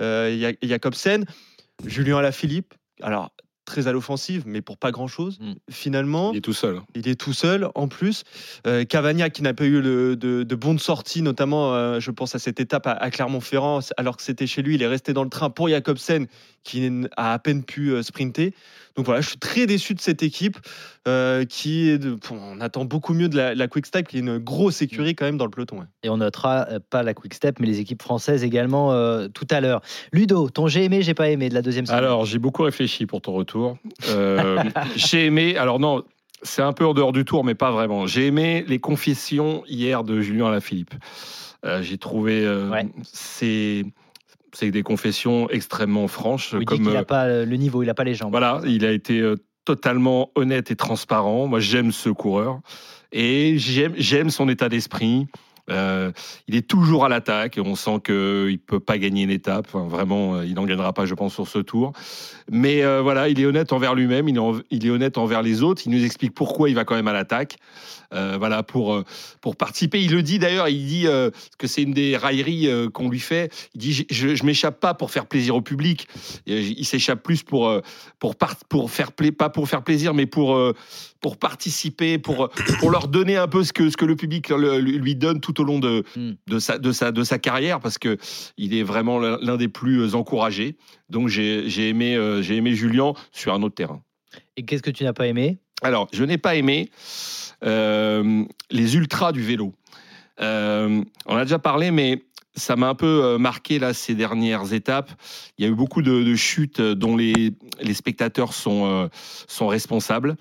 Euh, 0.00 0.52
Jacobsen, 0.62 1.24
Julien 1.86 2.18
Alaphilippe. 2.18 2.74
Alors 3.02 3.30
très 3.64 3.88
à 3.88 3.92
l'offensive, 3.92 4.44
mais 4.46 4.62
pour 4.62 4.78
pas 4.78 4.90
grand-chose. 4.90 5.38
Mm. 5.40 5.52
Finalement, 5.70 6.32
il 6.32 6.38
est 6.38 6.40
tout 6.40 6.52
seul. 6.52 6.80
Il 6.94 7.08
est 7.08 7.18
tout 7.18 7.32
seul 7.32 7.68
en 7.74 7.88
plus. 7.88 8.24
Euh, 8.66 8.84
Cavagna 8.84 9.30
qui 9.30 9.42
n'a 9.42 9.54
pas 9.54 9.64
eu 9.64 9.82
de, 9.82 10.16
de, 10.16 10.54
bonnes 10.54 10.78
sorties, 10.78 11.22
notamment, 11.22 11.74
euh, 11.74 12.00
je 12.00 12.10
pense 12.10 12.34
à 12.34 12.38
cette 12.38 12.60
étape 12.60 12.86
à, 12.86 13.10
Clermont-Ferrand, 13.10 13.80
alors 13.96 14.16
que 14.16 14.22
c'était 14.22 14.46
chez 14.46 14.62
lui, 14.62 14.74
il 14.74 14.82
est 14.82 14.86
resté 14.86 15.12
dans 15.12 15.24
le 15.24 15.30
train 15.30 15.50
pour 15.50 15.68
Jacobsen 15.68 16.26
qui 16.64 16.90
a 17.16 17.32
à 17.32 17.38
peine 17.38 17.62
pu 17.62 17.90
euh, 17.90 18.02
sprinter. 18.02 18.52
Donc 18.96 19.06
voilà, 19.06 19.20
je 19.20 19.28
suis 19.28 19.38
très 19.38 19.66
déçu 19.66 19.94
de 19.94 20.00
cette 20.00 20.22
équipe 20.22 20.56
euh, 21.08 21.44
qui 21.44 21.90
est 21.90 22.00
on 22.30 22.60
attend 22.60 22.84
beaucoup 22.84 23.12
mieux 23.12 23.28
de 23.28 23.36
la, 23.36 23.68
Quick 23.68 23.86
Step 23.86 24.06
qui 24.06 24.18
est 24.18 24.20
une 24.20 24.38
grosse 24.38 24.82
écurie 24.82 25.16
quand 25.16 25.24
même 25.24 25.36
dans 25.36 25.44
le 25.44 25.50
peloton. 25.50 25.84
Et 26.04 26.08
on 26.08 26.18
notera 26.18 26.66
euh, 26.70 26.78
pas 26.90 27.02
la 27.02 27.12
Quick 27.12 27.34
Step 27.34 27.58
mais 27.58 27.66
les 27.66 27.80
équipes 27.80 28.02
françaises 28.02 28.44
également 28.44 28.92
euh, 28.92 29.26
tout 29.28 29.46
à 29.50 29.60
l'heure. 29.60 29.80
Ludo, 30.12 30.48
ton 30.48 30.68
j'ai 30.68 30.84
aimé, 30.84 31.02
j'ai 31.02 31.14
pas 31.14 31.28
aimé 31.28 31.48
de 31.48 31.54
la 31.54 31.62
deuxième 31.62 31.86
semaine? 31.86 31.98
Alors 31.98 32.24
j'ai 32.24 32.38
beaucoup 32.38 32.62
réfléchi 32.62 33.06
pour 33.06 33.20
ton 33.20 33.32
retour. 33.32 33.76
j'ai 34.96 35.26
aimé, 35.26 35.56
alors 35.56 35.80
non, 35.80 36.04
c'est 36.42 36.62
un 36.62 36.72
peu 36.72 36.86
en 36.86 36.94
dehors 36.94 37.12
du 37.12 37.24
tour 37.24 37.42
mais 37.42 37.56
pas 37.56 37.72
vraiment. 37.72 38.06
J'ai 38.06 38.26
aimé 38.26 38.64
les 38.68 38.78
confessions 38.78 39.64
hier 39.66 40.04
de 40.04 40.20
Julien 40.20 40.46
Alaphilippe. 40.46 40.94
j'ai 41.80 41.98
trouvé 41.98 42.46
c'est 43.02 43.84
c'est 44.54 44.70
des 44.70 44.82
confessions 44.82 45.48
extrêmement 45.50 46.08
franches. 46.08 46.54
Il 46.58 46.64
comme, 46.64 46.78
dit 46.78 46.84
qu'il 46.84 46.92
n'a 46.92 47.04
pas 47.04 47.44
le 47.44 47.56
niveau, 47.56 47.82
il 47.82 47.86
n'a 47.86 47.94
pas 47.94 48.04
les 48.04 48.14
jambes. 48.14 48.30
Voilà, 48.30 48.60
il 48.64 48.84
a 48.84 48.92
été 48.92 49.20
euh, 49.20 49.36
totalement 49.64 50.30
honnête 50.34 50.70
et 50.70 50.76
transparent. 50.76 51.46
Moi, 51.46 51.60
j'aime 51.60 51.92
ce 51.92 52.10
coureur 52.10 52.60
et 53.12 53.56
j'aime 53.58 54.30
son 54.30 54.48
état 54.48 54.68
d'esprit. 54.68 55.26
Euh, 55.70 56.12
il 56.46 56.56
est 56.56 56.68
toujours 56.68 57.06
à 57.06 57.08
l'attaque 57.08 57.58
on 57.64 57.74
sent 57.74 58.00
qu'il 58.04 58.14
ne 58.14 58.56
peut 58.56 58.80
pas 58.80 58.98
gagner 58.98 59.22
une 59.22 59.30
étape. 59.30 59.68
vraiment, 59.72 60.34
euh, 60.34 60.44
il 60.44 60.54
n'en 60.54 60.64
gagnera 60.64 60.92
pas, 60.92 61.06
je 61.06 61.14
pense, 61.14 61.32
sur 61.32 61.48
ce 61.48 61.58
tour. 61.58 61.92
Mais 62.50 62.82
voilà, 63.00 63.28
il 63.28 63.40
est 63.40 63.46
honnête 63.46 63.72
envers 63.72 63.94
lui-même, 63.94 64.28
il, 64.28 64.86
est 64.86 64.90
honnête 64.90 65.16
envers 65.16 65.42
les 65.42 65.62
autres. 65.62 65.82
Il 65.86 65.92
nous 65.92 66.04
explique 66.04 66.34
pourquoi 66.34 66.68
il 66.68 66.74
va 66.74 66.84
quand 66.84 66.94
même 66.94 67.08
à 67.08 67.12
l'attaque. 67.12 67.56
Euh, 68.14 68.36
voilà, 68.38 68.62
pour, 68.62 68.94
euh, 68.94 69.04
pour 69.40 69.56
participer. 69.56 70.02
Il 70.02 70.12
le 70.12 70.22
dit 70.22 70.38
d'ailleurs, 70.38 70.68
il 70.68 70.86
dit 70.86 71.06
euh, 71.06 71.30
que 71.58 71.66
c'est 71.66 71.82
une 71.82 71.92
des 71.92 72.16
railleries 72.16 72.68
qu'on 72.92 73.08
lui 73.08 73.18
fait. 73.18 73.52
Il 73.74 73.80
dit 73.80 74.06
Je, 74.10 74.28
ne 74.28 74.46
m'échappe 74.46 74.80
pas 74.80 74.94
pour 74.94 75.10
faire 75.10 75.26
plaisir 75.26 75.56
au 75.56 75.62
public. 75.62 76.08
Il 76.46 76.84
s'échappe 76.84 77.22
plus 77.22 77.42
pour, 77.42 77.72
pour, 78.18 78.36
pour 78.68 78.90
faire 78.90 79.10
pas 79.12 79.50
pour 79.50 79.68
faire 79.68 79.82
plaisir, 79.82 80.14
mais 80.14 80.26
pour, 80.26 80.56
pour 81.24 81.38
participer, 81.38 82.18
pour, 82.18 82.50
pour 82.80 82.90
leur 82.90 83.08
donner 83.08 83.38
un 83.38 83.48
peu 83.48 83.64
ce 83.64 83.72
que, 83.72 83.88
ce 83.88 83.96
que 83.96 84.04
le 84.04 84.14
public 84.14 84.50
lui 84.50 85.16
donne 85.16 85.40
tout 85.40 85.58
au 85.58 85.64
long 85.64 85.78
de, 85.78 86.04
hmm. 86.16 86.32
de, 86.46 86.58
sa, 86.58 86.76
de, 86.76 86.92
sa, 86.92 87.12
de 87.12 87.24
sa 87.24 87.38
carrière, 87.38 87.80
parce 87.80 87.96
qu'il 87.96 88.18
est 88.58 88.82
vraiment 88.82 89.18
l'un 89.18 89.56
des 89.56 89.68
plus 89.68 90.14
encouragés. 90.14 90.76
Donc 91.08 91.28
j'ai 91.28 91.88
aimé, 91.88 92.38
j'ai 92.42 92.56
aimé 92.56 92.74
Julien 92.74 93.14
sur 93.32 93.54
un 93.54 93.62
autre 93.62 93.74
terrain. 93.74 94.02
Et 94.58 94.66
qu'est-ce 94.66 94.82
que 94.82 94.90
tu 94.90 95.02
n'as 95.04 95.14
pas 95.14 95.26
aimé? 95.26 95.56
Alors, 95.80 96.08
je 96.12 96.24
n'ai 96.24 96.36
pas 96.36 96.56
aimé 96.56 96.90
euh, 97.64 98.44
les 98.70 98.96
ultras 98.96 99.32
du 99.32 99.40
vélo. 99.40 99.72
Euh, 100.42 101.02
on 101.24 101.36
a 101.36 101.44
déjà 101.44 101.58
parlé, 101.58 101.90
mais 101.90 102.22
ça 102.54 102.76
m'a 102.76 102.90
un 102.90 102.94
peu 102.94 103.24
euh, 103.24 103.38
marqué 103.38 103.78
là 103.78 103.94
ces 103.94 104.14
dernières 104.14 104.74
étapes. 104.74 105.10
Il 105.56 105.64
y 105.64 105.68
a 105.68 105.70
eu 105.70 105.74
beaucoup 105.74 106.02
de, 106.02 106.34
chutes 106.34 106.82
dont 106.82 107.16
les, 107.16 107.52
les 107.80 107.94
spectateurs 107.94 108.52
sont, 108.52 109.08
sont 109.48 109.68
responsables. 109.68 110.36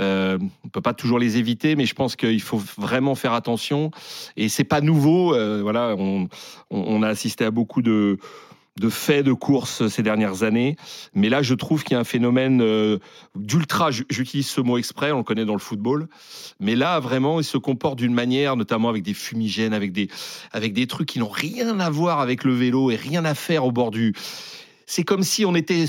On 0.00 0.64
ne 0.64 0.70
peut 0.72 0.80
pas 0.80 0.94
toujours 0.94 1.18
les 1.18 1.36
éviter, 1.36 1.76
mais 1.76 1.86
je 1.86 1.94
pense 1.94 2.16
qu'il 2.16 2.42
faut 2.42 2.62
vraiment 2.78 3.14
faire 3.14 3.32
attention. 3.32 3.90
Et 4.36 4.48
c'est 4.48 4.64
pas 4.64 4.80
nouveau. 4.80 5.34
voilà, 5.62 5.94
on, 5.98 6.28
on, 6.70 7.02
a 7.02 7.08
assisté 7.08 7.44
à 7.44 7.50
beaucoup 7.50 7.82
de, 7.82 8.18
faits 8.88 9.24
de 9.24 9.32
course 9.32 9.88
ces 9.88 10.02
dernières 10.02 10.42
années. 10.42 10.76
Mais 11.14 11.28
là, 11.28 11.42
je 11.42 11.54
trouve 11.54 11.82
qu'il 11.84 11.92
y 11.92 11.96
a 11.96 12.00
un 12.00 12.04
phénomène 12.04 12.62
euh, 12.62 12.98
d'ultra, 13.34 13.90
j'utilise 13.90 14.48
ce 14.48 14.60
mot 14.60 14.78
exprès, 14.78 15.12
on 15.12 15.18
le 15.18 15.24
connaît 15.24 15.44
dans 15.44 15.54
le 15.54 15.60
football. 15.60 16.08
Mais 16.60 16.76
là, 16.76 16.98
vraiment, 17.00 17.40
il 17.40 17.44
se 17.44 17.58
comporte 17.58 17.98
d'une 17.98 18.14
manière, 18.14 18.56
notamment 18.56 18.88
avec 18.88 19.02
des 19.02 19.14
fumigènes, 19.14 19.74
avec 19.74 19.92
des, 19.92 20.86
trucs 20.86 21.08
qui 21.08 21.18
n'ont 21.18 21.28
rien 21.28 21.78
à 21.80 21.90
voir 21.90 22.20
avec 22.20 22.44
le 22.44 22.54
vélo 22.54 22.90
et 22.90 22.96
rien 22.96 23.24
à 23.24 23.34
faire 23.34 23.64
au 23.64 23.72
bord 23.72 23.90
du. 23.90 24.14
C'est 24.86 25.04
comme 25.04 25.22
si 25.22 25.44
on 25.44 25.54
était 25.54 25.84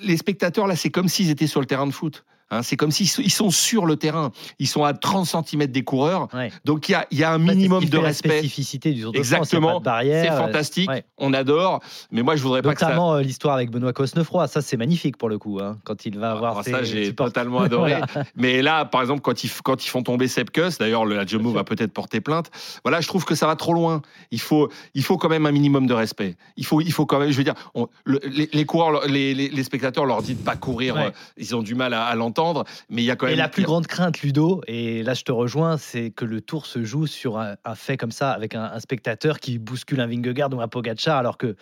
les 0.00 0.16
spectateurs, 0.16 0.66
là, 0.66 0.76
c'est 0.76 0.90
comme 0.90 1.08
s'ils 1.08 1.30
étaient 1.30 1.48
sur 1.48 1.60
le 1.60 1.66
terrain 1.66 1.86
de 1.86 1.92
foot. 1.92 2.24
Hein, 2.50 2.62
c'est 2.62 2.76
comme 2.76 2.90
s'ils 2.90 3.08
sont 3.08 3.50
sur 3.50 3.84
le 3.84 3.96
terrain. 3.96 4.32
Ils 4.58 4.68
sont 4.68 4.82
à 4.82 4.94
30 4.94 5.26
cm 5.26 5.66
des 5.66 5.84
coureurs. 5.84 6.28
Donc 6.64 6.88
il 6.88 6.92
y 6.92 6.94
a, 6.94 7.06
y 7.10 7.22
a, 7.22 7.32
un 7.32 7.38
minimum 7.38 7.84
de 7.84 7.98
respect. 7.98 8.28
La 8.28 8.34
spécificité 8.38 8.92
du 8.92 9.02
Tour 9.02 9.12
de 9.12 9.18
Exactement. 9.18 9.82
C'est 9.84 10.28
fantastique. 10.28 10.90
On 11.18 11.34
adore. 11.34 11.80
Mais 12.10 12.22
moi, 12.22 12.36
je 12.36 12.42
voudrais 12.42 12.62
pas 12.62 12.74
que 12.74 12.80
ça. 12.80 12.86
Notamment 12.86 13.14
euh, 13.14 13.20
l'histoire 13.20 13.54
avec 13.54 13.70
Benoît 13.70 13.92
Cosnefroy. 13.92 14.48
Ça, 14.48 14.62
c'est 14.62 14.76
magnifique 14.76 15.18
pour 15.18 15.28
le 15.28 15.38
coup. 15.38 15.58
Hein, 15.60 15.76
quand 15.84 16.06
il 16.06 16.18
va 16.18 16.32
avoir. 16.32 16.58
Ah, 16.58 16.62
ça, 16.62 16.82
j'ai 16.82 17.14
totalement 17.14 17.60
adoré. 17.60 17.96
Mais 18.36 18.62
là, 18.62 18.84
par 18.86 19.02
exemple, 19.02 19.20
quand 19.20 19.44
ils, 19.44 19.50
quand 19.62 19.84
ils 19.84 19.88
font 19.88 20.02
tomber 20.02 20.28
Sepkus, 20.28 20.78
d'ailleurs, 20.78 21.04
la 21.04 21.26
Jumbo 21.26 21.50
va 21.50 21.64
peut-être 21.64 21.92
porter 21.92 22.20
plainte. 22.20 22.50
Voilà, 22.82 23.00
je 23.00 23.08
trouve 23.08 23.24
que 23.24 23.34
ça 23.34 23.46
va 23.46 23.56
trop 23.56 23.74
loin. 23.74 24.00
Il 24.30 24.40
faut, 24.40 24.70
il 24.94 25.02
faut 25.02 25.18
quand 25.18 25.28
même 25.28 25.44
un 25.44 25.52
minimum 25.52 25.86
de 25.86 25.94
respect. 25.94 26.36
Il 26.56 26.64
faut, 26.64 26.80
il 26.80 26.92
faut 26.92 27.04
quand 27.04 27.18
même. 27.18 27.30
Je 27.30 27.36
veux 27.36 27.44
dire, 27.44 27.54
les, 28.06 28.64
coureurs, 28.64 29.06
les, 29.06 29.34
les, 29.34 29.62
spectateurs 29.62 30.06
leur 30.06 30.22
disent 30.22 30.38
de 30.38 30.44
pas 30.44 30.56
courir. 30.56 30.96
Euh, 30.96 31.10
ils 31.36 31.54
ont 31.54 31.62
du 31.62 31.74
mal 31.74 31.92
à, 31.92 32.04
à 32.04 32.14
l'entendre. 32.14 32.37
Mais 32.90 33.02
il 33.02 33.04
y 33.04 33.10
a 33.10 33.16
quand 33.16 33.26
même. 33.26 33.34
Et 33.34 33.38
la 33.38 33.48
plus 33.48 33.62
grande 33.62 33.86
crainte, 33.86 34.22
Ludo, 34.22 34.60
et 34.66 35.02
là 35.02 35.14
je 35.14 35.22
te 35.22 35.32
rejoins, 35.32 35.76
c'est 35.76 36.10
que 36.10 36.24
le 36.24 36.40
tour 36.40 36.66
se 36.66 36.84
joue 36.84 37.06
sur 37.06 37.38
un, 37.38 37.56
fait 37.74 37.96
comme 37.96 38.12
ça, 38.12 38.32
avec 38.32 38.54
un, 38.54 38.78
spectateur 38.80 39.38
qui 39.40 39.58
bouscule 39.58 40.00
un 40.00 40.06
Vingegaard 40.06 40.52
ou 40.52 40.60
un 40.60 40.68
Pogacar, 40.68 41.18
alors 41.18 41.38
que, 41.38 41.56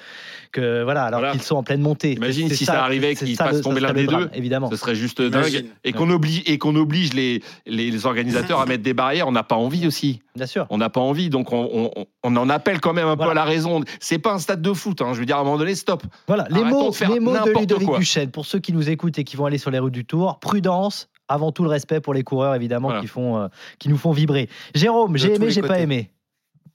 que 0.52 0.82
voilà, 0.82 1.04
alors 1.04 1.32
qu'ils 1.32 1.42
sont 1.42 1.56
en 1.56 1.62
pleine 1.62 1.80
montée. 1.80 2.12
Imagine 2.12 2.48
si 2.50 2.64
ça, 2.64 2.82
arrivait 2.82 3.14
qu'il 3.14 3.36
fasse 3.36 3.60
tomber 3.60 3.80
l'un 3.80 3.92
des 3.92 4.06
deux, 4.06 4.30
évidemment. 4.34 4.70
Ce 4.70 4.76
serait 4.76 4.94
juste 4.94 5.22
dingue. 5.22 5.66
Et 5.84 5.92
qu'on 5.92 6.10
oblige, 6.10 6.42
et 6.46 6.58
qu'on 6.58 6.76
oblige 6.76 7.14
les, 7.14 7.42
les, 7.66 8.06
organisateurs 8.06 8.60
à 8.60 8.66
mettre 8.66 8.82
des 8.82 8.94
barrières. 8.94 9.28
On 9.28 9.32
n'a 9.32 9.42
pas 9.42 9.56
envie 9.56 9.86
aussi. 9.86 10.20
Bien 10.36 10.46
sûr. 10.46 10.66
On 10.70 10.78
n'a 10.78 10.90
pas 10.90 11.00
envie, 11.00 11.30
donc 11.30 11.52
on, 11.52 11.90
on- 11.96 12.06
on 12.22 12.36
en 12.36 12.48
appelle 12.48 12.80
quand 12.80 12.92
même 12.92 13.08
un 13.08 13.16
peu 13.16 13.28
à 13.30 13.34
la 13.34 13.44
raison. 13.44 13.82
C'est 14.00 14.18
pas 14.18 14.32
un 14.32 14.38
stade 14.38 14.62
de 14.62 14.72
foot. 14.72 15.00
hein. 15.02 15.14
Je 15.14 15.18
veux 15.20 15.26
dire, 15.26 15.36
à 15.38 15.40
un 15.40 15.44
moment 15.44 15.56
donné, 15.58 15.74
stop. 15.74 16.02
Voilà, 16.26 16.46
les 16.50 16.62
mots, 16.62 16.90
de 16.90 16.94
faire 16.94 17.10
les 17.10 17.20
mots 17.20 17.32
de 17.32 17.58
Ludovic 17.58 17.88
quoi. 17.88 17.98
Duchesne, 17.98 18.30
pour 18.30 18.46
ceux 18.46 18.58
qui 18.58 18.72
nous 18.72 18.88
écoutent 18.90 19.18
et 19.18 19.24
qui 19.24 19.36
vont 19.36 19.46
aller 19.46 19.58
sur 19.58 19.70
les 19.70 19.78
routes 19.78 19.92
du 19.92 20.04
Tour, 20.04 20.38
prudence, 20.40 21.08
avant 21.28 21.50
tout 21.52 21.62
le 21.64 21.68
respect 21.70 22.00
pour 22.00 22.14
les 22.14 22.22
coureurs, 22.22 22.54
évidemment, 22.54 22.88
Voilà. 22.88 23.00
qui, 23.00 23.08
font, 23.08 23.38
euh, 23.38 23.48
qui 23.78 23.88
nous 23.88 23.96
font 23.98 24.12
vibrer. 24.12 24.48
Jérôme, 24.74 25.16
j'ai 25.16 25.34
aimé, 25.34 25.50
j'ai 25.50 25.62
pas 25.62 25.80
aimé. 25.80 26.10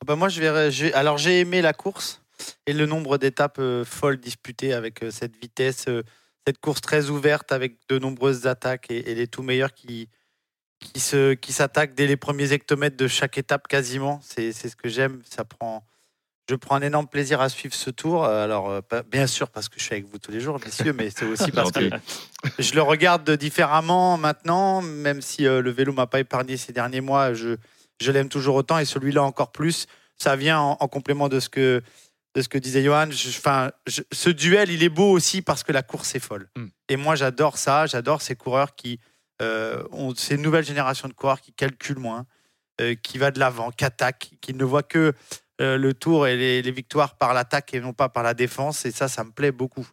Bah, 0.06 0.16
moi, 0.16 0.28
je 0.30 0.42
vais, 0.42 0.72
je 0.72 0.86
vais- 0.86 0.94
Alors, 0.94 1.18
j'ai 1.18 1.40
aimé 1.40 1.62
la 1.62 1.74
course 1.74 2.22
et 2.66 2.74
le 2.74 2.86
nombre 2.88 3.18
d'étapes 3.20 3.60
euh, 3.60 3.86
folles 3.86 4.18
disputées 4.18 4.74
avec 4.74 5.04
euh, 5.04 5.12
cette 5.12 5.36
vitesse, 5.40 5.86
euh, 5.88 6.02
cette 6.48 6.58
course 6.60 6.82
très 6.82 7.10
ouverte 7.12 7.52
avec 7.52 7.76
de 7.88 8.00
nombreuses 8.00 8.48
attaques 8.48 8.88
et, 8.90 9.12
et 9.12 9.16
les 9.16 9.28
tout 9.28 9.44
meilleurs 9.44 9.74
qui, 9.74 10.10
qui 10.82 11.00
se 11.00 11.34
qui 11.34 11.54
s'attaquent 11.54 11.96
dès 11.96 12.08
les 12.08 12.18
premiers 12.18 12.52
hectomètres 12.52 12.98
de 12.98 13.08
chaque 13.08 13.38
étape 13.38 13.68
quasiment. 13.68 14.20
C'est 14.24 14.52
c'est 14.52 14.68
ce 14.68 14.76
que 14.76 14.90
j'aime. 14.90 15.22
Ça 15.30 15.46
prend. 15.46 15.86
Je 16.50 16.56
prends 16.56 16.76
un 16.76 16.82
énorme 16.82 17.08
plaisir 17.08 17.40
à 17.40 17.48
suivre 17.48 17.74
ce 17.74 17.90
tour. 17.92 18.26
Alors, 18.26 18.70
euh, 18.70 18.82
bien 19.10 19.26
sûr, 19.26 19.50
parce 19.50 19.70
que 19.70 19.80
je 19.80 19.86
suis 19.86 19.94
avec 19.94 20.06
vous 20.06 20.18
tous 20.18 20.32
les 20.32 20.42
jours, 20.42 20.60
messieurs, 20.66 20.92
mais 20.92 21.10
c'est 21.10 21.24
aussi 21.24 21.50
parce 21.50 21.72
que 21.72 21.90
je 22.60 22.74
le 22.74 22.82
regarde 22.82 23.30
différemment 23.32 24.18
maintenant, 24.18 24.82
même 24.82 25.22
si 25.22 25.48
euh, 25.48 25.62
le 25.62 25.72
vélo 25.72 25.94
m'a 25.94 26.08
pas 26.08 26.20
épargné 26.20 26.58
ces 26.58 26.74
derniers 26.74 27.00
mois. 27.00 27.34
Je, 27.34 27.56
je 28.02 28.12
l'aime 28.12 28.28
toujours 28.28 28.56
autant 28.56 28.80
et 28.80 28.86
celui-là 28.86 29.24
encore 29.24 29.54
plus. 29.54 29.86
Ça 30.18 30.36
vient 30.36 30.60
en, 30.60 30.78
en 30.78 30.88
complément 30.90 31.30
de 31.30 31.40
ce 31.40 31.48
que, 31.48 31.82
de 32.36 32.42
ce 32.42 32.50
que 32.50 32.58
disait 32.58 32.84
Johan. 32.84 33.08
Enfin, 33.08 33.72
ce 33.88 34.30
duel, 34.30 34.72
il 34.72 34.84
est 34.84 34.90
beau 34.90 35.10
aussi 35.10 35.42
parce 35.42 35.64
que 35.64 35.72
la 35.72 35.84
course 35.84 36.16
est 36.16 36.20
folle. 36.20 36.50
Mm. 36.58 36.66
Et 36.90 36.96
moi, 36.98 37.16
j'adore 37.16 37.58
ça. 37.58 37.86
J'adore 37.86 38.22
ces 38.22 38.36
coureurs 38.36 38.76
qui 38.76 39.00
euh, 39.42 39.84
ont 39.92 40.14
ces 40.16 40.38
nouvelles 40.38 40.66
générations 40.66 41.08
de 41.08 41.14
coureurs 41.14 41.42
qui 41.42 41.52
calculent 41.54 41.98
moins, 42.00 42.26
euh, 42.80 42.96
qui 42.96 43.18
va 43.18 43.32
de 43.32 43.40
l'avant, 43.40 43.72
qui 43.72 43.84
attaquent, 43.86 44.32
qui 44.42 44.54
ne 44.54 44.64
voient 44.64 44.84
que 44.84 45.14
euh, 45.60 45.78
le 45.78 45.94
tour 45.94 46.28
et 46.28 46.36
les, 46.38 46.62
les 46.62 46.72
victoires 46.72 47.16
par 47.18 47.34
l'attaque 47.34 47.74
et 47.74 47.80
non 47.80 47.94
pas 47.94 48.10
par 48.10 48.24
la 48.24 48.34
défense. 48.34 48.86
Et 48.86 48.92
ça, 48.92 49.08
ça 49.08 49.24
me 49.24 49.32
plaît 49.32 49.52
beaucoup. 49.52 49.88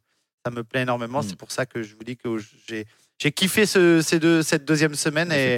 Ça 0.45 0.50
me 0.52 0.62
plaît 0.64 0.83
énormément. 0.83 1.21
Mm. 1.21 1.28
C'est 1.28 1.37
pour 1.37 1.50
ça 1.50 1.67
que 1.67 1.83
je 1.83 1.95
vous 1.95 2.05
dis 2.05 2.17
que 2.17 2.37
j'ai 2.69 2.87
j'ai 3.21 3.33
kiffé 3.33 3.67
ce- 3.67 4.00
ces 4.00 4.21
deux, 4.21 4.43
cette 4.43 4.64
deuxième 4.64 4.95
semaine 4.95 5.31
C'est 5.33 5.55
et, 5.55 5.57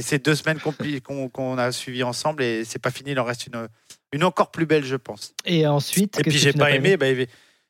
ces 0.00 0.18
deux 0.18 0.34
semaines 0.34 0.56
compli- 0.56 1.02
qu'on 1.02 1.28
qu'on 1.28 1.58
a 1.58 1.70
suivies 1.70 2.04
ensemble. 2.04 2.42
Et 2.42 2.64
c'est 2.64 2.78
pas 2.78 2.90
fini, 2.90 3.10
il 3.10 3.20
en 3.20 3.24
reste 3.24 3.46
une, 3.48 3.68
une 4.12 4.24
encore 4.24 4.50
plus 4.50 4.64
belle, 4.64 4.82
je 4.84 4.96
pense. 4.96 5.34
Et 5.44 5.66
ensuite, 5.66 6.18
Et 6.18 6.22
puis 6.22 6.38
j'ai 6.38 6.52
pas 6.54 6.70
aimé, 6.70 6.96
bah, 6.96 7.06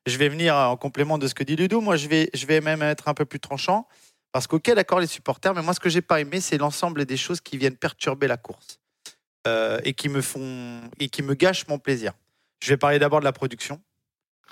je 0.07 0.17
vais 0.17 0.29
venir 0.29 0.55
en 0.55 0.77
complément 0.77 1.19
de 1.19 1.27
ce 1.27 1.35
que 1.35 1.43
dit 1.43 1.57
Ludo. 1.57 1.81
Moi, 1.81 1.97
je 1.97 2.07
vais, 2.07 2.31
je 2.35 2.47
vais 2.47 2.61
même 2.61 2.83
être 2.83 3.09
un 3.09 3.15
peu 3.15 3.25
plus 3.25 3.41
tranchant. 3.41 3.89
Parce 4.33 4.47
qu'ok, 4.47 4.65
d'accord, 4.71 4.99
les 5.01 5.07
supporters, 5.07 5.55
mais 5.55 5.63
moi, 5.63 5.75
ce 5.75 5.81
que 5.81 5.89
j'ai 5.91 6.01
pas 6.03 6.21
aimé, 6.21 6.41
c'est 6.41 6.57
l'ensemble 6.59 7.05
des 7.05 7.17
choses 7.17 7.41
qui 7.41 7.59
viennent 7.59 7.77
perturber 7.77 8.27
la 8.27 8.37
course 8.39 8.81
euh, 9.47 9.79
et 9.85 9.93
qui 9.93 10.09
me 10.09 10.21
font 10.23 10.81
et 10.99 11.09
qui 11.09 11.23
me 11.23 11.35
gâchent 11.35 11.67
mon 11.69 11.79
plaisir. 11.79 12.13
Je 12.63 12.69
vais 12.71 12.77
parler 12.79 12.99
d'abord 12.99 13.21
de 13.21 13.25
la 13.25 13.33
production, 13.33 13.83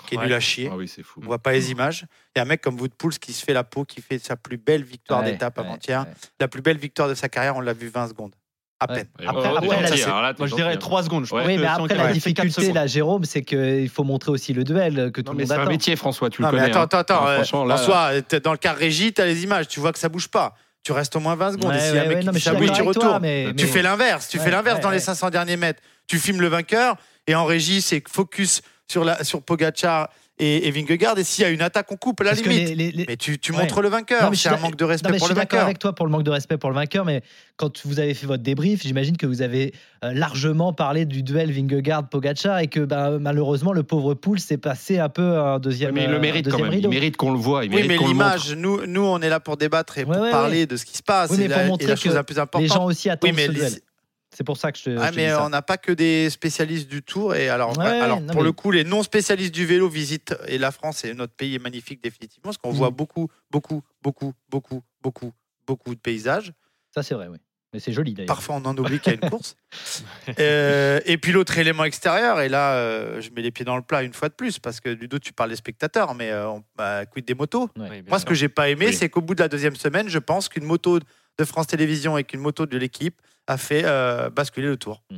qui 0.07 0.15
est 0.15 0.17
Ouais. 0.19 0.25
nulle 0.25 0.33
à 0.33 0.39
chier. 0.39 0.69
Ah 0.71 0.75
oui, 0.75 0.87
c'est 0.87 1.01
fou. 1.03 1.19
On 1.23 1.25
voit 1.25 1.39
pas 1.39 1.51
les 1.53 1.71
images. 1.71 2.05
Il 2.35 2.39
y 2.39 2.39
a 2.39 2.43
un 2.43 2.45
mec 2.45 2.61
comme 2.61 2.79
Woodpools 2.79 3.17
qui 3.17 3.33
se 3.33 3.43
fait 3.43 3.53
la 3.53 3.63
peau, 3.63 3.85
qui 3.85 4.01
fait 4.01 4.19
sa 4.19 4.35
plus 4.35 4.57
belle 4.57 4.83
victoire 4.83 5.21
Ouais, 5.21 5.31
d'étape 5.31 5.57
avant-hier. 5.57 6.01
ouais. 6.05 6.13
La 6.39 6.47
plus 6.47 6.61
belle 6.61 6.77
victoire 6.77 7.07
de 7.09 7.15
sa 7.15 7.29
carrière, 7.29 7.55
on 7.55 7.61
l'a 7.61 7.73
vu 7.73 7.87
20 7.87 8.09
secondes. 8.09 8.35
À 8.83 8.89
Ouais. 8.89 8.95
peine. 8.95 9.07
Et 9.19 9.27
Après- 9.27 9.49
oh, 9.53 9.57
après, 9.57 9.87
gentil, 9.87 10.01
là, 10.01 10.33
Moi, 10.39 10.47
je 10.47 10.55
dirais 10.55 10.73
hein. 10.73 10.77
3 10.77 11.03
secondes. 11.03 11.25
Je 11.25 11.35
Ouais. 11.35 11.43
Oui, 11.45 11.57
mais 11.57 11.65
si 11.67 11.69
après, 11.69 11.93
la 11.95 12.11
difficulté, 12.11 12.73
là, 12.73 12.87
Jérôme, 12.87 13.25
c'est 13.25 13.43
qu'il 13.43 13.89
faut 13.89 14.03
montrer 14.03 14.31
aussi 14.31 14.53
le 14.53 14.63
duel 14.63 15.11
que 15.11 15.21
tout 15.21 15.27
Non, 15.27 15.33
le 15.33 15.37
mais 15.37 15.43
monde 15.43 15.47
c'est 15.49 15.53
un 15.53 15.61
attend. 15.61 15.69
métier, 15.69 15.95
François, 15.95 16.31
tu 16.31 16.41
Non, 16.41 16.47
le 16.49 16.53
mais 16.57 16.59
connais. 16.63 16.71
attends, 16.71 16.97
hein. 16.97 16.99
attends, 16.99 17.15
attends. 17.15 17.27
Euh, 17.27 17.43
François, 17.43 18.11
dans 18.43 18.51
le 18.53 18.57
cas 18.57 18.73
régie, 18.73 19.13
tu 19.13 19.21
as 19.21 19.25
les 19.27 19.43
images, 19.43 19.67
tu 19.67 19.79
vois 19.79 19.91
que 19.91 19.99
ça 19.99 20.09
bouge 20.09 20.29
pas. 20.29 20.55
Tu 20.83 20.93
restes 20.93 21.15
au 21.15 21.19
moins 21.19 21.35
20 21.35 21.51
secondes. 21.51 21.73
Ouais, 21.73 21.77
et 21.77 21.89
a 21.89 21.91
ouais, 21.93 21.99
un 21.99 22.05
mec 22.07 22.17
ouais, 22.17 22.23
non, 22.23 22.31
tu 22.33 22.41
toi, 22.41 22.81
retournes. 22.87 23.19
mais- 23.21 23.53
Tu 23.55 23.65
mais- 23.65 23.71
fais 23.71 23.81
l'inverse. 23.83 24.27
Tu 24.29 24.39
Ouais, 24.39 24.43
fais 24.43 24.49
l'inverse 24.49 24.77
ouais, 24.77 24.81
dans 24.83 24.89
les 24.89 24.95
ouais. 24.95 24.99
500 25.03 25.29
derniers 25.29 25.57
mètres. 25.57 25.79
Tu 26.07 26.17
filmes 26.17 26.41
le 26.41 26.47
vainqueur 26.47 26.95
et 27.27 27.35
en 27.35 27.45
régie, 27.45 27.81
c'est 27.83 28.01
focus 28.09 28.63
sur, 28.89 29.03
la, 29.05 29.23
sur 29.23 29.43
Pogacar 29.43 30.09
et, 30.41 30.67
et 30.67 30.71
Vingegaard. 30.71 31.17
Et 31.17 31.23
s'il 31.23 31.43
y 31.43 31.45
a 31.45 31.49
une 31.51 31.61
attaque, 31.61 31.91
on 31.91 31.95
coupe 31.95 32.19
à 32.21 32.23
la 32.25 32.29
Parce 32.31 32.41
que 32.41 32.49
limite. 32.49 32.67
les- 32.69 32.75
les- 32.75 32.91
les- 32.91 33.05
Mais 33.07 33.15
tu, 33.17 33.39
tu 33.39 33.51
Ouais. 33.51 33.59
montres 33.59 33.81
le 33.81 33.89
Non, 33.89 33.95
vainqueur. 33.97 34.29
C'est 34.31 34.35
suis 34.35 34.49
un 34.49 34.57
manque 34.57 34.75
de 34.75 34.83
Non, 34.83 34.89
respect 34.89 35.09
mais 35.09 35.15
je 35.15 35.19
pour 35.19 35.27
suis 35.27 35.33
le 35.35 35.39
d'accord 35.39 35.57
vainqueur. 35.59 35.65
avec 35.67 35.79
toi 35.79 35.93
pour 35.95 36.05
le 36.05 36.11
manque 36.11 36.23
de 36.23 36.31
respect 36.31 36.57
pour 36.57 36.69
le 36.69 36.75
vainqueur, 36.75 37.05
mais 37.05 37.21
quand 37.57 37.85
vous 37.85 37.99
avez 37.99 38.13
fait 38.13 38.25
votre 38.27 38.41
débrief, 38.43 38.81
j'imagine 38.81 39.15
que 39.17 39.25
vous 39.27 39.41
avez 39.41 39.73
euh, 40.03 40.13
largement 40.13 40.73
parlé 40.73 41.05
du 41.05 41.21
duel 41.23 41.51
Vingegaard-Pogacar 41.51 42.59
et 42.59 42.67
que 42.67 42.79
bah, 42.79 43.11
malheureusement 43.19 43.71
le 43.73 43.83
pauvre 43.83 44.13
Poul 44.15 44.39
s'est 44.39 44.57
passé 44.57 44.97
un 44.99 45.09
peu 45.09 45.37
un 45.37 45.59
deuxième, 45.59 45.93
Mais 45.93 46.05
il 46.05 46.09
le 46.09 46.15
euh, 46.15 46.19
mérite 46.19 46.49
quand 46.49 46.59
même. 46.59 46.73
Il 46.73 46.89
mérite 46.89 47.17
qu'on 47.17 47.31
le 47.31 47.37
voit. 47.39 47.65
Il 47.65 47.73
Oui, 47.73 47.85
mais 47.87 47.95
qu'on 47.97 48.07
le 48.07 48.13
montre. 48.15 48.25
l'image, 48.25 48.55
nous, 48.55 48.85
nous, 48.87 49.03
on 49.05 49.19
est 49.19 49.29
là 49.29 49.39
pour 49.39 49.57
débattre 49.57 49.97
et 49.99 50.03
Ouais, 50.05 50.15
pour 50.15 50.23
ouais, 50.23 50.31
parler 50.31 50.65
de 50.65 50.75
ce 50.75 50.85
qui 50.85 50.97
se 50.97 51.03
passe. 51.03 51.29
Oui, 51.31 51.37
mais 51.39 51.45
et 51.45 51.47
pour 51.49 51.57
la, 51.57 51.65
et 51.65 51.67
montrer 51.67 51.87
la 51.87 51.93
que 51.95 51.99
chose 51.99 52.15
la 52.15 52.23
plus 52.23 52.39
importante. 52.39 52.61
Les 52.67 52.73
gens 52.73 52.85
aussi 52.85 53.09
attendent 53.09 53.29
Oui, 53.29 53.35
mais 53.35 53.45
ce 53.45 53.51
les- 53.51 53.59
duel. 53.59 53.73
C'est 54.41 54.45
pour 54.45 54.57
ça 54.57 54.71
que 54.71 54.79
je 54.79 54.85
te, 54.85 54.97
Ah, 54.99 55.11
mais 55.15 55.25
dis 55.25 55.29
ça. 55.29 55.45
on 55.45 55.49
n'a 55.49 55.61
pas 55.61 55.77
que 55.77 55.91
des 55.91 56.27
spécialistes 56.31 56.89
du 56.89 57.03
tour. 57.03 57.35
Et 57.35 57.47
alors, 57.47 57.77
Ouais, 57.77 57.85
alors 57.85 58.19
non, 58.21 58.25
pour 58.33 58.37
mais- 58.41 58.47
le 58.47 58.51
coup, 58.53 58.71
les 58.71 58.83
non 58.83 59.03
spécialistes 59.03 59.53
du 59.53 59.67
vélo 59.67 59.87
visitent. 59.87 60.33
Et 60.47 60.57
la 60.57 60.71
France 60.71 61.05
et 61.05 61.13
notre 61.13 61.33
pays 61.33 61.53
est 61.53 61.59
magnifique, 61.59 62.01
définitivement. 62.01 62.45
Parce 62.45 62.57
qu'on 62.57 62.71
Mm. 62.73 62.75
voit 62.77 62.89
beaucoup, 62.89 63.29
beaucoup, 63.51 63.83
beaucoup, 64.01 64.33
beaucoup, 64.49 64.81
beaucoup, 65.03 65.31
beaucoup 65.67 65.93
de 65.93 65.99
paysages. 65.99 66.53
Ça, 66.95 67.03
c'est 67.03 67.13
vrai, 67.13 67.27
oui. 67.27 67.37
Mais 67.71 67.79
c'est 67.79 67.93
joli 67.93 68.15
d'ailleurs. 68.15 68.25
Parfois, 68.35 68.55
on 68.55 68.65
en 68.65 68.75
oublie 68.75 68.99
qu'il 68.99 69.13
y 69.13 69.15
a 69.15 69.19
une 69.23 69.29
course. 69.29 69.55
Euh, 70.39 70.99
et 71.05 71.17
puis, 71.19 71.31
l'autre 71.33 71.55
élément 71.59 71.83
extérieur. 71.83 72.41
Et 72.41 72.49
là, 72.49 72.73
euh, 72.77 73.21
je 73.21 73.29
mets 73.29 73.43
les 73.43 73.51
pieds 73.51 73.63
dans 73.63 73.75
le 73.75 73.83
plat 73.83 74.01
une 74.01 74.13
fois 74.13 74.27
de 74.29 74.33
plus. 74.33 74.57
Parce 74.57 74.79
que, 74.79 74.89
Ludo, 74.89 75.19
tu 75.19 75.33
parles 75.33 75.51
des 75.51 75.55
spectateurs. 75.55 76.15
Mais 76.15 76.31
euh, 76.31 76.49
on, 76.49 76.63
bah, 76.75 77.05
quid 77.05 77.25
des 77.25 77.35
motos? 77.35 77.69
Ouais. 77.77 77.87
Oui, 77.89 78.01
bien 78.01 78.09
Moi, 78.09 78.17
ce 78.19 78.25
que 78.25 78.33
j'ai 78.33 78.49
pas 78.49 78.69
aimé, 78.69 78.87
Oui. 78.87 78.93
c'est 78.93 79.07
qu'au 79.09 79.21
bout 79.21 79.35
de 79.35 79.41
la 79.41 79.47
deuxième 79.49 79.75
semaine, 79.75 80.09
je 80.09 80.17
pense 80.19 80.49
qu'une 80.49 80.63
moto 80.65 80.97
de 80.99 81.45
France 81.45 81.67
Télévisions 81.67 82.17
et 82.17 82.23
qu'une 82.23 82.41
moto 82.41 82.65
de 82.65 82.77
l'équipe 82.77 83.21
a 83.47 83.57
fait 83.57 83.83
euh, 83.85 84.29
basculer 84.29 84.67
le 84.67 84.77
tour. 84.77 85.03
Mm. 85.11 85.17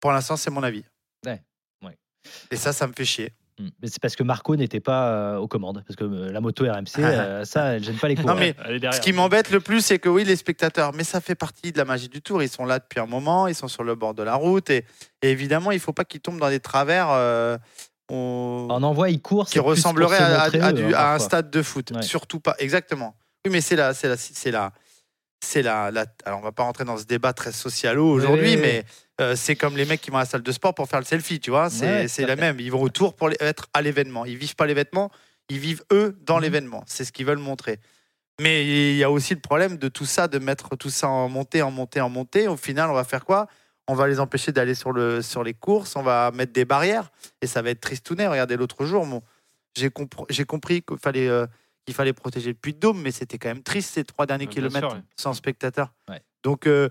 Pour 0.00 0.12
l'instant, 0.12 0.36
c'est 0.36 0.50
mon 0.50 0.62
avis. 0.62 0.84
Ouais, 1.26 1.42
ouais. 1.84 1.96
Et 2.50 2.56
ça, 2.56 2.72
ça 2.72 2.86
me 2.86 2.92
fait 2.92 3.04
chier. 3.04 3.32
Mm. 3.58 3.68
Mais 3.80 3.88
c'est 3.88 4.00
parce 4.00 4.16
que 4.16 4.22
Marco 4.22 4.56
n'était 4.56 4.80
pas 4.80 5.08
euh, 5.08 5.36
aux 5.36 5.48
commandes. 5.48 5.82
Parce 5.86 5.96
que 5.96 6.04
euh, 6.04 6.32
la 6.32 6.40
moto 6.40 6.64
RMC, 6.64 6.98
euh, 6.98 7.44
ça, 7.44 7.74
elle 7.74 7.84
gêne 7.84 7.96
pas 7.98 8.08
les 8.08 8.14
coureurs. 8.16 8.34
Non, 8.34 8.40
mais 8.40 8.54
ce 8.92 9.00
qui 9.00 9.12
m'embête 9.12 9.50
le 9.50 9.60
plus, 9.60 9.80
c'est 9.84 9.98
que 9.98 10.08
oui, 10.08 10.24
les 10.24 10.36
spectateurs, 10.36 10.92
mais 10.94 11.04
ça 11.04 11.20
fait 11.20 11.34
partie 11.34 11.72
de 11.72 11.78
la 11.78 11.84
magie 11.84 12.08
du 12.08 12.22
tour. 12.22 12.42
Ils 12.42 12.48
sont 12.48 12.64
là 12.64 12.78
depuis 12.78 13.00
un 13.00 13.06
moment, 13.06 13.46
ils 13.46 13.54
sont 13.54 13.68
sur 13.68 13.84
le 13.84 13.94
bord 13.94 14.14
de 14.14 14.22
la 14.22 14.34
route. 14.34 14.70
Et, 14.70 14.84
et 15.22 15.30
évidemment, 15.30 15.70
il 15.70 15.80
faut 15.80 15.92
pas 15.92 16.04
qu'ils 16.04 16.20
tombent 16.20 16.40
dans 16.40 16.50
des 16.50 16.60
travers 16.60 17.08
euh, 17.10 17.56
on- 18.10 18.66
En 18.70 18.82
envoie, 18.82 19.10
il 19.10 19.20
court. 19.22 19.46
qui 19.46 19.58
ressemblerait 19.58 20.18
se 20.18 20.22
à, 20.22 20.48
eux, 20.72 20.94
hein, 20.96 21.14
un 21.14 21.18
stade 21.18 21.50
de 21.50 21.62
foot. 21.62 21.92
Ouais. 21.94 22.02
Surtout 22.02 22.40
pas. 22.40 22.54
Exactement. 22.58 23.14
Oui, 23.44 23.50
mais 23.52 23.60
c'est 23.60 23.76
la, 23.76 23.92
c'est 23.94 24.08
la, 24.08 24.16
c'est 24.16 24.50
la, 24.50 24.72
c'est 25.42 25.62
la, 25.62 25.90
la- 25.90 26.06
Alors, 26.24 26.38
on 26.38 26.42
va 26.42 26.52
pas 26.52 26.62
rentrer 26.62 26.84
dans 26.84 26.96
ce 26.96 27.04
débat 27.04 27.32
très 27.32 27.52
socialo 27.52 28.06
aujourd'hui, 28.08 28.54
Oui, 28.54 28.60
mais 28.60 28.84
euh, 29.20 29.34
c'est 29.36 29.56
comme 29.56 29.76
les 29.76 29.84
mecs 29.84 30.00
qui 30.00 30.10
vont 30.10 30.18
à 30.18 30.20
la 30.20 30.26
salle 30.26 30.42
de 30.42 30.52
sport 30.52 30.74
pour 30.74 30.88
faire 30.88 31.00
le 31.00 31.04
selfie, 31.04 31.40
tu 31.40 31.50
vois. 31.50 31.68
C'est, 31.68 32.06
Ouais, 32.20 32.26
la 32.26 32.36
même. 32.36 32.60
Ils 32.60 32.70
vont 32.70 32.80
autour 32.82 33.14
pour 33.14 33.28
les- 33.28 33.36
être 33.40 33.66
à 33.74 33.82
l'événement. 33.82 34.24
Ils 34.24 34.36
vivent 34.36 34.54
pas 34.56 34.66
l'événement, 34.66 35.10
ils 35.48 35.58
vivent 35.58 35.82
eux 35.92 36.16
dans 36.22 36.36
Mhm. 36.36 36.42
l'événement. 36.42 36.84
C'est 36.86 37.04
ce 37.04 37.12
qu'ils 37.12 37.26
veulent 37.26 37.38
montrer. 37.38 37.80
Mais 38.40 38.64
il 38.92 38.96
y 38.96 39.04
a 39.04 39.10
aussi 39.10 39.34
le 39.34 39.40
problème 39.40 39.76
de 39.76 39.88
tout 39.88 40.06
ça, 40.06 40.26
de 40.28 40.38
mettre 40.38 40.76
tout 40.76 40.90
ça 40.90 41.08
en 41.08 41.28
montée, 41.28 41.60
en 41.62 41.70
montée, 41.70 42.00
en 42.00 42.08
montée. 42.08 42.48
Au 42.48 42.56
final, 42.56 42.88
on 42.90 42.94
va 42.94 43.04
faire 43.04 43.24
quoi? 43.24 43.46
On 43.88 43.94
va 43.94 44.06
les 44.06 44.20
empêcher 44.20 44.52
d'aller 44.52 44.74
sur, 44.74 44.92
le, 44.92 45.22
sur 45.22 45.42
les 45.42 45.54
courses, 45.54 45.96
on 45.96 46.02
va 46.02 46.30
mettre 46.32 46.52
des 46.52 46.64
barrières 46.64 47.10
et 47.42 47.46
ça 47.48 47.62
va 47.62 47.70
être 47.70 47.80
tristounet. 47.80 48.26
Regardez 48.28 48.56
l'autre 48.56 48.84
jour, 48.86 49.04
mon, 49.04 49.22
j'ai, 49.76 49.88
compr- 49.88 50.24
j'ai 50.30 50.44
compris 50.44 50.82
qu'il 50.82 50.98
fallait, 50.98 51.28
euh, 51.28 51.46
qu'il 51.84 51.94
fallait 51.94 52.12
protéger 52.12 52.48
le 52.50 52.54
puits 52.54 52.74
de 52.74 52.78
Dôme, 52.78 53.00
mais 53.02 53.10
c'était 53.10 53.38
quand 53.38 53.48
même 53.48 53.62
triste 53.62 53.90
ces 53.94 54.04
trois 54.04 54.26
derniers 54.26 54.46
kilomètres 54.46 54.88
sûr, 54.90 54.96
ouais. 54.98 55.04
sans 55.16 55.32
spectateurs. 55.34 55.92
Ouais. 56.08 56.22
Donc, 56.42 56.66
euh, 56.66 56.88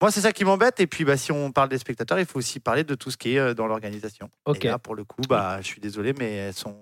moi, 0.00 0.10
c'est 0.10 0.20
ça 0.20 0.32
qui 0.32 0.44
m'embête. 0.44 0.80
Et 0.80 0.86
puis, 0.86 1.04
bah, 1.04 1.16
si 1.16 1.32
on 1.32 1.52
parle 1.52 1.68
des 1.68 1.78
spectateurs, 1.78 2.18
il 2.18 2.26
faut 2.26 2.38
aussi 2.38 2.60
parler 2.60 2.84
de 2.84 2.94
tout 2.94 3.10
ce 3.10 3.16
qui 3.16 3.34
est 3.34 3.38
euh, 3.38 3.54
dans 3.54 3.66
l'organisation. 3.66 4.28
Et 4.54 4.66
là, 4.68 4.78
pour 4.78 4.94
le 4.94 5.04
coup, 5.04 5.22
bah, 5.28 5.60
je 5.60 5.66
suis 5.66 5.80
désolé, 5.80 6.12
mais 6.12 6.30
elles 6.34 6.54
sont 6.54 6.80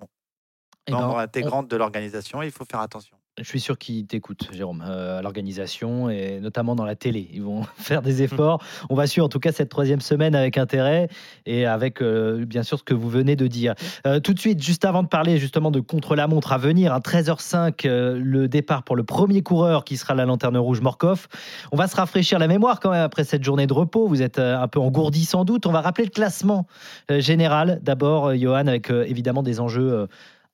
Eh 0.87 0.93
ben, 0.93 0.99
membres 0.99 1.15
on- 1.17 1.19
intégrantes 1.19 1.69
de 1.69 1.77
l'organisation. 1.77 2.43
Il 2.43 2.51
faut 2.51 2.65
faire 2.65 2.81
attention. 2.81 3.17
Je 3.41 3.49
suis 3.49 3.61
sûr 3.61 3.79
qu'ils 3.79 4.07
t'écoutent, 4.07 4.49
Jérôme, 4.53 4.85
euh, 4.87 5.19
à 5.19 5.23
l'organisation 5.23 6.11
et 6.11 6.41
notamment 6.41 6.75
dans 6.75 6.85
la 6.85 6.95
télé. 6.95 7.29
Ils 7.33 7.43
vont 7.43 7.63
faire 7.79 8.03
des 8.03 8.23
efforts. 8.23 8.63
On 8.91 8.95
va 8.95 9.07
suivre 9.07 9.25
en 9.27 9.31
tout 9.31 9.41
cas 9.41 9.51
cette 9.51 9.71
troisième 9.71 10.01
semaine 10.01 10.35
avec 10.35 10.59
intérêt 10.59 11.09
et 11.47 11.65
avec 11.65 12.03
euh, 12.03 12.45
bien 12.45 12.63
sûr 12.63 12.79
ce 12.79 12.83
que 12.83 12.93
vous 12.93 13.09
venez 13.09 13.37
de 13.37 13.47
dire. 13.47 13.75
Euh, 14.07 14.21
tout 14.21 14.35
de 14.35 14.39
suite, 14.39 14.63
juste 14.63 14.85
avant 14.85 15.03
de 15.03 15.09
parler 15.09 15.39
justement 15.39 15.71
de 15.71 15.81
contre-la-montre 15.81 16.53
à 16.53 16.59
venir, 16.59 16.93
à 16.93 17.01
13h05, 17.01 17.87
euh, 17.87 18.21
le 18.23 18.47
départ 18.47 18.83
pour 18.83 18.95
le 18.95 19.05
premier 19.05 19.43
coureur 19.43 19.85
qui 19.85 19.97
sera 19.97 20.15
la 20.15 20.27
lanterne 20.27 20.59
rouge 20.59 20.83
Morkov. 20.83 21.27
On 21.73 21.77
va 21.77 21.89
se 21.89 21.97
rafraîchir 21.97 22.39
la 22.39 22.47
mémoire 22.47 22.79
quand 22.79 22.91
même 22.91 23.03
après 23.03 23.25
cette 23.25 23.43
journée 23.43 23.67
de 23.67 23.73
repos. 23.73 24.07
Vous 24.07 24.21
êtes 24.21 24.39
un 24.39 24.69
peu 24.69 24.81
engourdi 24.81 25.25
sans 25.25 25.45
doute. 25.45 25.65
On 25.65 25.73
va 25.73 25.81
rappeler 25.81 26.05
le 26.05 26.11
classement 26.11 26.67
général. 27.09 27.81
D'abord, 27.83 28.35
Johan, 28.35 28.67
avec 28.67 28.91
évidemment 28.91 29.43
des 29.43 29.61
enjeux. 29.61 30.09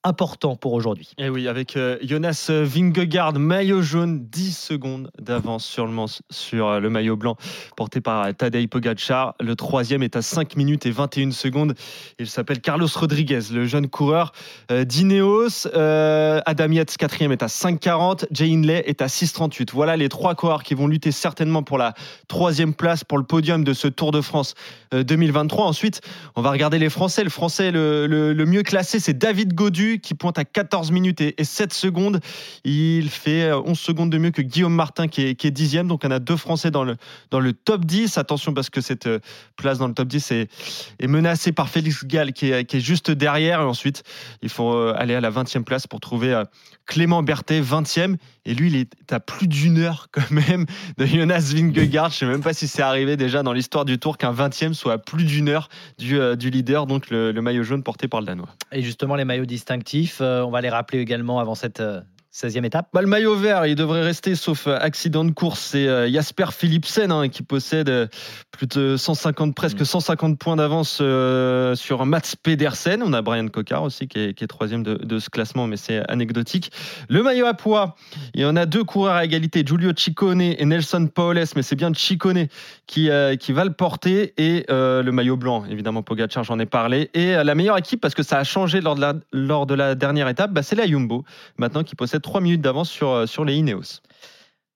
Euh, 0.07 0.09
important 0.09 0.55
pour 0.55 0.73
aujourd'hui. 0.73 1.11
Et 1.17 1.29
oui, 1.29 1.47
avec 1.47 1.75
euh, 1.77 1.97
Jonas 2.01 2.49
Vingegaard, 2.49 3.33
maillot 3.33 3.81
jaune, 3.81 4.25
10 4.31 4.57
secondes 4.57 5.11
d'avance 5.19 5.65
sur, 5.65 5.85
le, 5.85 5.91
man- 5.91 6.07
sur 6.29 6.67
euh, 6.67 6.79
le 6.79 6.89
maillot 6.89 7.15
blanc 7.15 7.35
porté 7.75 8.01
par 8.01 8.23
euh, 8.25 8.31
Tadej 8.31 8.67
Pogacar. 8.67 9.35
Le 9.39 9.55
troisième 9.55 10.03
est 10.03 10.15
à 10.15 10.21
5 10.21 10.55
minutes 10.55 10.85
et 10.85 10.91
21 10.91 11.31
secondes. 11.31 11.73
Il 12.19 12.27
s'appelle 12.27 12.61
Carlos 12.61 12.87
Rodriguez, 12.95 13.39
le 13.51 13.65
jeune 13.65 13.87
coureur 13.87 14.31
euh, 14.71 14.83
d'Ineos. 14.85 15.67
Euh, 15.75 16.39
Adam 16.45 16.71
Yates, 16.71 16.97
quatrième, 16.97 17.31
est 17.31 17.43
à 17.43 17.47
5,40. 17.47 18.25
Jay 18.31 18.51
Hindley 18.51 18.83
est 18.87 19.01
à 19.01 19.07
6,38. 19.07 19.69
Voilà 19.73 19.97
les 19.97 20.09
trois 20.09 20.35
coureurs 20.35 20.63
qui 20.63 20.73
vont 20.73 20.87
lutter 20.87 21.11
certainement 21.11 21.63
pour 21.63 21.77
la 21.77 21.93
troisième 22.27 22.73
place, 22.73 23.03
pour 23.03 23.17
le 23.17 23.23
podium 23.23 23.63
de 23.63 23.73
ce 23.73 23.87
Tour 23.87 24.11
de 24.11 24.21
France 24.21 24.55
euh, 24.93 25.03
2023. 25.03 25.65
Ensuite, 25.65 26.01
on 26.35 26.41
va 26.41 26.51
regarder 26.51 26.79
les 26.79 26.89
Français. 26.89 27.23
Le 27.23 27.29
Français 27.29 27.71
le- 27.71 28.07
le 28.07 28.45
mieux 28.45 28.63
classé, 28.63 28.99
c'est 28.99 29.17
David 29.17 29.53
Godu 29.53 29.96
qui 29.99 30.13
pointe 30.13 30.37
à 30.37 30.45
14 30.45 30.91
minutes 30.91 31.21
et, 31.21 31.35
et 31.39 31.43
7 31.43 31.73
secondes. 31.73 32.19
Il 32.63 33.09
fait 33.09 33.49
euh, 33.49 33.61
11 33.65 33.77
secondes 33.77 34.09
de 34.09 34.17
mieux 34.17 34.31
que 34.31 34.41
Guillaume 34.41 34.73
Martin 34.73 35.07
qui 35.07 35.21
est, 35.23 35.35
qui 35.35 35.47
est 35.47 35.51
dixième. 35.51 35.87
Donc 35.87 36.01
on 36.03 36.11
a 36.11 36.19
deux 36.19 36.37
Français 36.37 36.71
dans 36.71 36.83
le, 36.83 36.95
dans 37.31 37.39
le 37.39 37.53
top 37.53 37.85
10. 37.85 38.17
Attention 38.17 38.53
parce 38.53 38.69
que 38.69 38.81
cette 38.81 39.07
euh, 39.07 39.19
place 39.55 39.77
dans 39.79 39.87
le 39.87 39.93
top 39.93 40.07
10 40.07 40.31
est, 40.31 41.07
menacée 41.07 41.51
par 41.51 41.69
Félix 41.69 42.05
Gall 42.05 42.33
qui 42.33 42.51
est, 42.51 42.79
juste 42.79 43.11
derrière. 43.11 43.61
Et 43.61 43.63
ensuite, 43.65 44.03
il 44.41 44.49
faut 44.49 44.73
euh, 44.73 44.93
aller 44.97 45.15
à 45.15 45.21
la 45.21 45.31
20e 45.31 45.63
place 45.63 45.87
pour 45.87 45.99
trouver 45.99 46.33
euh, 46.33 46.43
Clément 46.87 47.21
Berthet, 47.21 47.61
20e. 47.61 48.15
Et 48.45 48.55
lui, 48.55 48.69
il 48.69 48.75
est 48.77 49.13
à 49.13 49.19
plus 49.19 49.47
d'une 49.47 49.77
heure 49.77 50.07
quand 50.11 50.31
même 50.31 50.65
de 50.97 51.05
Jonas 51.05 51.51
Vingegaard. 51.53 52.09
Je 52.09 52.15
ne 52.15 52.19
sais 52.19 52.25
même 52.25 52.41
pas 52.41 52.53
si 52.53 52.67
c'est 52.67 52.81
arrivé 52.81 53.17
déjà 53.17 53.43
dans 53.43 53.53
l'histoire 53.53 53.85
du 53.85 53.99
Tour 53.99 54.17
qu'un 54.17 54.33
20e 54.33 54.73
soit 54.73 54.93
à 54.93 54.97
plus 54.97 55.25
d'une 55.25 55.49
heure 55.49 55.69
du, 55.99 56.19
euh, 56.19 56.35
leader, 56.35 56.87
donc 56.87 57.09
le, 57.09 57.31
le 57.31 57.41
maillot 57.41 57.63
jaune 57.63 57.83
porté 57.83 58.07
par 58.07 58.21
le 58.21 58.25
Danois. 58.25 58.49
Et 58.71 58.81
justement, 58.81 59.15
les 59.15 59.25
maillots 59.25 59.45
distinctifs, 59.45 60.19
euh, 60.21 60.41
on 60.41 60.49
va 60.49 60.61
les 60.61 60.69
rappeler 60.69 60.99
également 60.99 61.39
avant 61.39 61.55
cette 61.55 61.81
euh, 61.81 62.01
16e 62.37 62.65
étape. 62.65 62.89
Bah, 62.93 63.01
le 63.01 63.07
maillot 63.07 63.35
vert, 63.35 63.65
il 63.65 63.73
devrait 63.73 64.03
rester 64.03 64.35
sauf 64.35 64.67
euh, 64.67 64.77
accident 64.79 65.25
de 65.25 65.31
course. 65.31 65.59
C'est 65.71 65.87
euh, 65.87 66.07
Jasper 66.11 66.45
Philipsen 66.51 67.11
hein, 67.11 67.29
qui 67.29 67.41
possède 67.41 67.89
euh, 67.89 68.05
plus 68.51 68.67
de 68.67 68.95
150, 68.95 69.55
presque 69.55 69.83
150 69.83 70.37
points 70.37 70.55
d'avance 70.55 70.99
euh, 71.01 71.73
sur 71.73 72.05
Mats 72.05 72.35
Pedersen. 72.43 73.01
On 73.01 73.13
a 73.13 73.23
Brian 73.23 73.47
Cocard 73.47 73.81
aussi 73.81 74.07
qui 74.07 74.19
est, 74.19 74.33
qui 74.35 74.43
est 74.43 74.47
troisième 74.47 74.83
de, 74.83 74.93
de 74.93 75.17
ce 75.17 75.31
classement, 75.31 75.65
mais 75.65 75.77
c'est 75.77 76.07
anecdotique. 76.11 76.71
Le 77.09 77.23
maillot 77.23 77.47
à 77.47 77.55
poids, 77.55 77.95
il 78.35 78.41
y 78.41 78.45
en 78.45 78.55
a 78.55 78.67
deux 78.67 78.83
coureurs 78.83 79.15
à 79.15 79.25
égalité, 79.25 79.63
Giulio 79.65 79.91
Ciccone 79.95 80.41
et 80.41 80.63
Nelson 80.63 81.07
Paoles, 81.07 81.45
mais 81.55 81.63
c'est 81.63 81.75
bien 81.75 81.91
Ciccone 81.91 82.47
qui, 82.85 83.09
qui 83.39 83.51
va 83.51 83.65
le 83.65 83.73
porter. 83.73 84.33
Et 84.37 84.65
le 84.69 85.09
maillot 85.09 85.37
blanc, 85.37 85.65
évidemment, 85.69 86.03
Pogacar, 86.03 86.43
j'en 86.43 86.59
ai 86.59 86.65
parlé. 86.65 87.09
Et 87.13 87.31
la 87.31 87.55
meilleure 87.55 87.77
équipe, 87.77 88.01
parce 88.01 88.13
que 88.13 88.23
ça 88.23 88.37
a 88.37 88.43
changé 88.43 88.81
lors 88.81 88.95
de 88.95 89.01
la, 89.01 89.13
lors 89.31 89.65
de 89.65 89.73
la 89.73 89.95
dernière 89.95 90.27
étape, 90.27 90.51
bah, 90.51 90.61
c'est 90.61 90.75
la 90.75 90.85
Jumbo, 90.85 91.23
maintenant 91.57 91.83
qui 91.83 91.95
possède 91.95 92.21
3 92.27 92.41
minutes 92.41 92.61
d'avance 92.61 92.89
sur, 92.89 93.09
euh, 93.09 93.25
sur 93.25 93.45
les 93.45 93.55
Ineos. 93.55 94.01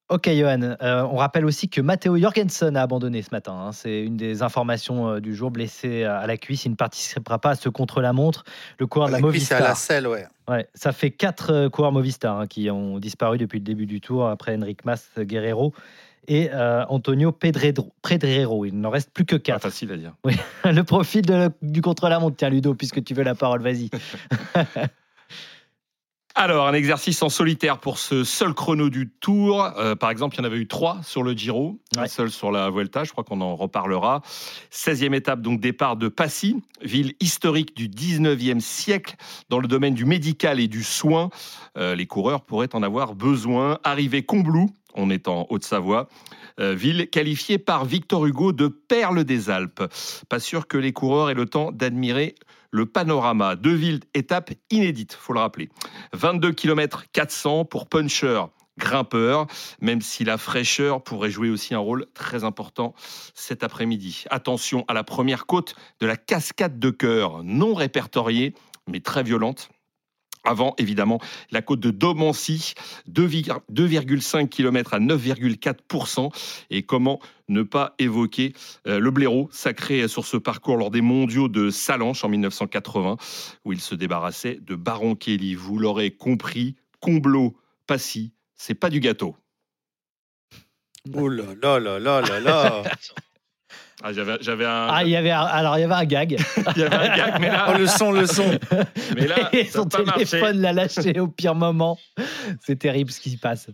Ok, 0.09 0.29
Johan. 0.29 0.61
euh, 0.81 1.03
on 1.03 1.15
rappelle 1.15 1.45
aussi 1.45 1.69
que 1.69 1.79
Matteo 1.79 2.17
Jorgensen 2.17 2.75
a 2.75 2.81
abandonné 2.81 3.21
ce 3.21 3.29
matin. 3.31 3.53
hein. 3.53 3.71
C'est 3.71 4.03
une 4.03 4.17
des 4.17 4.41
informations 4.41 5.07
euh, 5.09 5.19
du 5.21 5.33
jour. 5.35 5.51
Blessé 5.51 6.03
à 6.03 6.27
la 6.27 6.35
cuisse, 6.35 6.65
il 6.65 6.71
ne 6.71 6.75
participera 6.75 7.39
pas 7.39 7.51
à 7.51 7.55
ce 7.55 7.69
contre-la-montre. 7.69 8.43
Le 8.77 8.87
coureur 8.87 9.07
de 9.07 9.13
la, 9.13 9.19
La 9.21 9.27
cuisse, 9.29 9.47
c'est 9.47 9.53
à 9.53 9.59
Movistar. 9.59 9.69
la 9.69 9.75
selle, 9.75 10.07
ouais. 10.07 10.25
Ouais, 10.49 10.67
ça 10.73 10.91
fait 10.91 11.11
quatre 11.11 11.53
euh, 11.53 11.69
coureurs 11.69 11.93
Movistar 11.93 12.39
hein, 12.39 12.47
qui 12.47 12.69
ont 12.69 12.99
disparu 12.99 13.37
depuis 13.37 13.59
le 13.59 13.63
début 13.65 13.85
du 13.85 14.01
tour, 14.01 14.27
après 14.27 14.57
Enric 14.57 14.83
Mas, 14.83 15.09
Guerrero 15.17 15.73
et 16.27 16.49
euh, 16.51 16.83
Antonio 16.89 17.31
Pedrero. 17.31 17.93
Pedrero. 18.01 18.65
Il 18.65 18.79
n'en 18.81 18.89
reste 18.89 19.11
plus 19.13 19.23
que 19.25 19.37
Pas 19.37 19.41
quatre. 19.53 19.61
facile 19.63 19.93
à 19.93 19.97
dire. 19.97 20.13
le 20.65 20.81
profil 20.83 21.21
de- 21.25 21.51
du 21.61 21.81
contre-la-montre. 21.81 22.35
Tiens, 22.35 22.49
Ludo, 22.49 22.75
puisque 22.75 23.01
tu 23.01 23.13
veux 23.13 23.23
la 23.23 23.33
parole, 23.35 23.61
vas-y. 23.61 23.89
Alors, 26.33 26.67
un 26.67 26.73
exercice 26.73 27.21
en 27.23 27.29
solitaire 27.29 27.77
pour 27.77 27.97
ce 27.97 28.23
seul 28.23 28.53
chrono 28.53 28.89
du 28.89 29.09
Tour. 29.09 29.63
Euh, 29.77 29.95
par 29.95 30.09
exemple, 30.09 30.35
il 30.35 30.39
y 30.39 30.41
en 30.41 30.45
avait 30.45 30.59
eu 30.59 30.67
trois 30.67 30.99
sur 31.03 31.23
le 31.23 31.33
Giro, 31.33 31.79
un 31.97 32.07
seul 32.07 32.31
sur 32.31 32.51
la 32.51 32.69
Vuelta. 32.69 33.03
Je 33.03 33.11
crois 33.11 33.25
qu'on 33.25 33.41
en 33.41 33.55
reparlera. 33.55 34.21
16e 34.71 35.13
étape, 35.13 35.41
donc 35.41 35.59
départ 35.59 35.97
de 35.97 36.07
Passy, 36.07 36.61
ville 36.81 37.15
historique 37.19 37.75
du 37.75 37.89
19e 37.89 38.61
siècle 38.61 39.15
dans 39.49 39.59
le 39.59 39.67
domaine 39.67 39.93
du 39.93 40.05
médical 40.05 40.61
et 40.61 40.69
du 40.69 40.83
soin. 40.83 41.29
Euh, 41.77 41.95
les 41.95 42.07
coureurs 42.07 42.41
pourraient 42.45 42.73
en 42.75 42.81
avoir 42.81 43.13
besoin. 43.13 43.79
Arrivée 43.83 44.23
Combloux, 44.23 44.69
on 44.95 45.09
est 45.09 45.27
en 45.27 45.47
Haute-Savoie. 45.49 46.07
Euh, 46.59 46.73
ville 46.73 47.09
qualifiée 47.09 47.57
par 47.57 47.83
Victor 47.83 48.25
Hugo 48.25 48.53
de 48.53 48.67
perle 48.67 49.25
des 49.25 49.49
Alpes. 49.49 49.83
Pas 50.29 50.39
sûr 50.39 50.67
que 50.67 50.77
les 50.77 50.93
coureurs 50.93 51.29
aient 51.29 51.35
le 51.35 51.45
temps 51.45 51.71
d'admirer 51.71 52.35
le 52.71 52.85
panorama. 52.85 53.55
Deux 53.55 53.73
villes, 53.73 53.99
étapes 54.13 54.51
inédites, 54.69 55.13
faut 55.13 55.33
le 55.33 55.39
rappeler. 55.39 55.69
22 56.13 56.51
km 56.53 57.05
400 57.11 57.65
pour 57.65 57.87
puncher, 57.87 58.41
grimpeur, 58.77 59.47
même 59.81 60.01
si 60.01 60.23
la 60.23 60.37
fraîcheur 60.37 61.03
pourrait 61.03 61.29
jouer 61.29 61.49
aussi 61.49 61.73
un 61.73 61.79
rôle 61.79 62.07
très 62.13 62.43
important 62.43 62.93
cet 63.35 63.63
après-midi. 63.63 64.23
Attention 64.29 64.85
à 64.87 64.93
la 64.93 65.03
première 65.03 65.45
côte 65.45 65.75
de 65.99 66.07
la 66.07 66.17
cascade 66.17 66.79
de 66.79 66.89
cœur, 66.89 67.43
non 67.43 67.73
répertoriée, 67.73 68.53
mais 68.87 69.01
très 69.01 69.23
violente. 69.23 69.69
Avant, 70.43 70.73
évidemment, 70.77 71.19
la 71.51 71.61
côte 71.61 71.79
de 71.79 71.91
Domancy, 71.91 72.73
2,5 73.09 74.49
km 74.49 74.93
à 74.93 74.99
9,4%. 74.99 76.31
Et 76.69 76.83
comment 76.83 77.19
ne 77.47 77.63
pas 77.63 77.93
évoquer 77.99 78.53
euh, 78.87 78.99
le 78.99 79.11
blaireau 79.11 79.49
sacré 79.51 80.07
sur 80.07 80.25
ce 80.25 80.37
parcours 80.37 80.77
lors 80.77 80.89
des 80.89 81.01
mondiaux 81.01 81.47
de 81.47 81.69
Salanches 81.69 82.23
en 82.23 82.29
1980, 82.29 83.17
où 83.65 83.73
il 83.73 83.81
se 83.81 83.93
débarrassait 83.93 84.59
de 84.61 84.75
Baron 84.75 85.15
Kelly. 85.15 85.53
Vous 85.53 85.77
l'aurez 85.77 86.11
compris, 86.11 86.75
Comblow, 87.01 87.55
Passy, 87.85 88.33
c'est 88.55 88.75
pas 88.75 88.89
du 88.89 88.99
gâteau. 88.99 89.35
Ouh 91.13 91.29
là 91.29 91.43
là 91.61 91.79
là 91.79 91.99
là 91.99 92.21
là 92.21 92.39
là. 92.39 92.83
Ah, 94.03 94.13
j'avais, 94.13 94.37
j'avais 94.41 94.65
un, 94.65 94.87
Ah, 94.89 95.03
il 95.03 95.09
y 95.09 95.15
avait 95.15 95.31
un- 95.31 95.41
alors 95.43 95.77
il 95.77 95.81
y 95.81 95.83
avait 95.83 95.93
un 95.93 96.05
gag. 96.05 96.31
il 96.75 96.81
y 96.81 96.83
avait 96.83 96.95
un 96.95 97.15
gag, 97.15 97.39
mais 97.39 97.49
là, 97.49 97.67
Oh, 97.69 97.77
le 97.77 97.85
son, 97.87 98.11
le 98.11 98.25
son. 98.25 98.57
mais 99.15 99.27
là 99.27 99.49
Et 99.53 99.65
ça 99.65 99.79
a 99.79 99.81
son 99.83 99.87
pas 99.89 100.03
marché. 100.03 100.25
téléphone 100.25 100.59
l'a 100.61 100.73
lâché 100.73 101.19
au 101.19 101.27
pire 101.27 101.53
moment. 101.55 101.99
C'est 102.65 102.77
terrible 102.79 103.11
ce 103.11 103.19
qui 103.19 103.31
se 103.31 103.37
passe. 103.37 103.67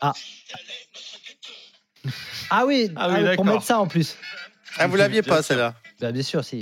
Ah. 0.00 0.12
Ah 2.50 2.64
oui, 2.66 2.90
Ah 2.96 3.08
oui, 3.08 3.14
ah, 3.14 3.16
pour 3.16 3.22
d'accord. 3.24 3.44
mettre 3.46 3.62
ça 3.62 3.78
en 3.78 3.86
plus. 3.86 4.16
Ah, 4.78 4.86
vous 4.86 4.96
l'aviez 4.96 5.22
pas, 5.22 5.42
celle-là 5.42 5.74
Bah, 6.00 6.12
bien 6.12 6.22
sûr, 6.22 6.44
si. 6.44 6.60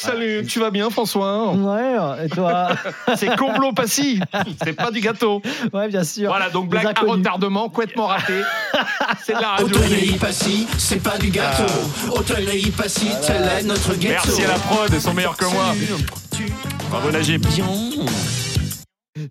Salut, 0.00 0.46
tu 0.46 0.60
vas 0.60 0.70
bien 0.70 0.90
François 0.90 1.52
Ouais, 1.52 2.24
et 2.24 2.28
toi 2.28 2.68
C'est 3.16 3.34
Comblow 3.36 3.72
Passy, 3.72 4.20
c'est 4.62 4.72
pas 4.72 4.90
du 4.90 5.00
gâteau. 5.00 5.42
Ouais, 5.72 5.88
bien 5.88 6.04
sûr. 6.04 6.28
Voilà, 6.28 6.50
donc 6.50 6.68
blague 6.68 6.86
à 6.86 7.00
retardement, 7.00 7.68
complètement 7.68 8.06
raté. 8.06 8.42
C'est 9.24 9.34
de 9.34 9.40
la 9.40 9.48
radio. 9.50 9.66
Hôtellerie 9.66 10.18
Passy, 10.18 10.66
c'est 10.78 11.02
pas 11.02 11.18
du 11.18 11.30
gâteau. 11.30 11.64
Hôtellerie 12.12 12.70
Passy, 12.70 13.10
tel 13.26 13.42
est 13.58 13.64
notre 13.64 13.94
ghetto. 13.94 14.22
Merci 14.24 14.44
à 14.44 14.48
la 14.48 14.54
prod, 14.54 14.88
ils 14.92 15.00
sont 15.00 15.14
meilleurs 15.14 15.36
que 15.36 15.46
moi. 15.46 15.74
Bravo 16.90 17.10
Najib. 17.10 17.44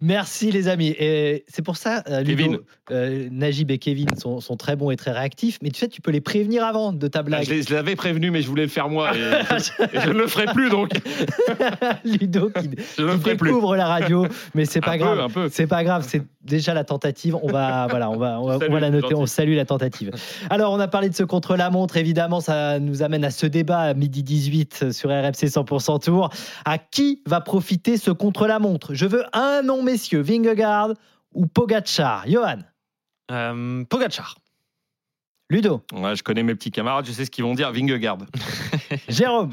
Merci 0.02 0.52
les 0.52 0.68
amis. 0.68 0.96
Et 1.00 1.46
c'est 1.48 1.62
pour 1.62 1.78
ça, 1.78 2.04
euh, 2.10 2.22
Ludo, 2.22 2.64
euh, 2.92 3.28
Najib 3.32 3.72
et 3.72 3.78
Kevin 3.78 4.08
sont, 4.18 4.40
sont 4.40 4.56
très 4.58 4.76
bons 4.76 4.92
et 4.92 4.96
très 4.96 5.12
réactifs. 5.12 5.60
Mais 5.62 5.70
tu 5.72 5.80
sais, 5.80 5.88
tu 5.88 6.02
peux 6.02 6.12
les 6.12 6.22
prévenir 6.22 6.64
avant 6.64 6.94
de 6.94 7.08
ta 7.08 7.20
Ah, 7.20 7.24
blague. 7.24 7.44
Je 7.46 7.54
les- 7.54 7.64
je 7.64 7.74
l'avais 7.74 7.96
prévenu, 7.96 8.32
mais 8.32 8.42
je 8.42 8.48
voulais 8.48 8.64
le 8.64 8.70
faire 8.70 8.90
moi. 8.90 9.16
Et 9.16 9.20
je, 9.20 9.84
et 9.98 10.02
je 10.02 10.10
ne 10.10 10.14
le 10.18 10.28
ferai 10.28 10.46
plus, 10.54 10.70
donc 10.70 10.90
Ludo 12.06 12.50
qui, 12.50 12.70
je 12.98 13.04
qui 13.04 13.20
ferai 13.20 13.36
plus. 13.36 13.50
découvre 13.50 13.76
la 13.76 13.88
radio, 13.88 14.28
mais 14.56 14.66
c'est 14.66 14.82
pas 14.82 14.94
peu, 14.94 14.98
grave. 15.00 15.50
C'est 15.52 15.68
pas 15.68 15.84
grave, 15.84 16.06
c'est 16.08 16.22
déjà 16.44 16.74
la 16.74 16.84
tentative. 16.84 17.36
On 17.42 17.48
va, 17.52 17.88
voilà, 17.90 18.10
on 18.10 18.18
va, 18.18 18.40
on 18.42 18.48
va, 18.48 18.60
Salut, 18.60 18.70
on 18.70 18.74
va 18.74 18.80
la 18.80 18.90
noter. 18.90 19.02
gentil. 19.10 19.16
On 19.16 19.26
salue 19.26 19.56
la 19.56 19.66
tentative. 19.66 20.12
Alors, 20.50 20.74
on 20.74 20.80
a 20.80 20.88
parlé 20.88 21.10
de 21.10 21.16
ce 21.16 21.24
contre-la-montre. 21.24 21.98
Évidemment, 21.98 22.40
ça 22.40 22.80
nous 22.80 23.02
amène 23.04 23.24
à 23.26 23.32
ce 23.32 23.46
débat 23.46 23.80
à 23.80 23.94
midi 23.94 24.24
18 24.24 24.92
sur 24.92 25.10
RMC 25.10 25.48
100% 25.48 26.00
Tour. 26.04 26.30
À 26.66 26.78
qui 26.78 27.22
va 27.26 27.42
profiter 27.42 27.98
ce 27.98 28.12
contre-la-montre? 28.12 28.94
Je 28.94 29.06
veux 29.06 29.24
un 29.34 29.62
nom, 29.64 29.77
messieurs. 29.84 30.22
Vingegaard 30.22 30.94
ou 31.34 31.46
Pogacar? 31.46 32.28
Johan? 32.28 32.60
Euh, 33.32 33.84
Pogacar. 33.86 34.36
Ludo? 35.50 35.82
Ouais, 35.94 36.16
je 36.16 36.24
connais 36.24 36.44
mes 36.44 36.56
petits 36.56 36.72
camarades, 36.72 37.06
je 37.06 37.12
sais 37.12 37.26
ce 37.26 37.32
qu'ils 37.32 37.44
vont 37.44 37.54
dire. 37.56 37.72
Vingegaard. 37.72 38.18
Jérôme? 39.08 39.52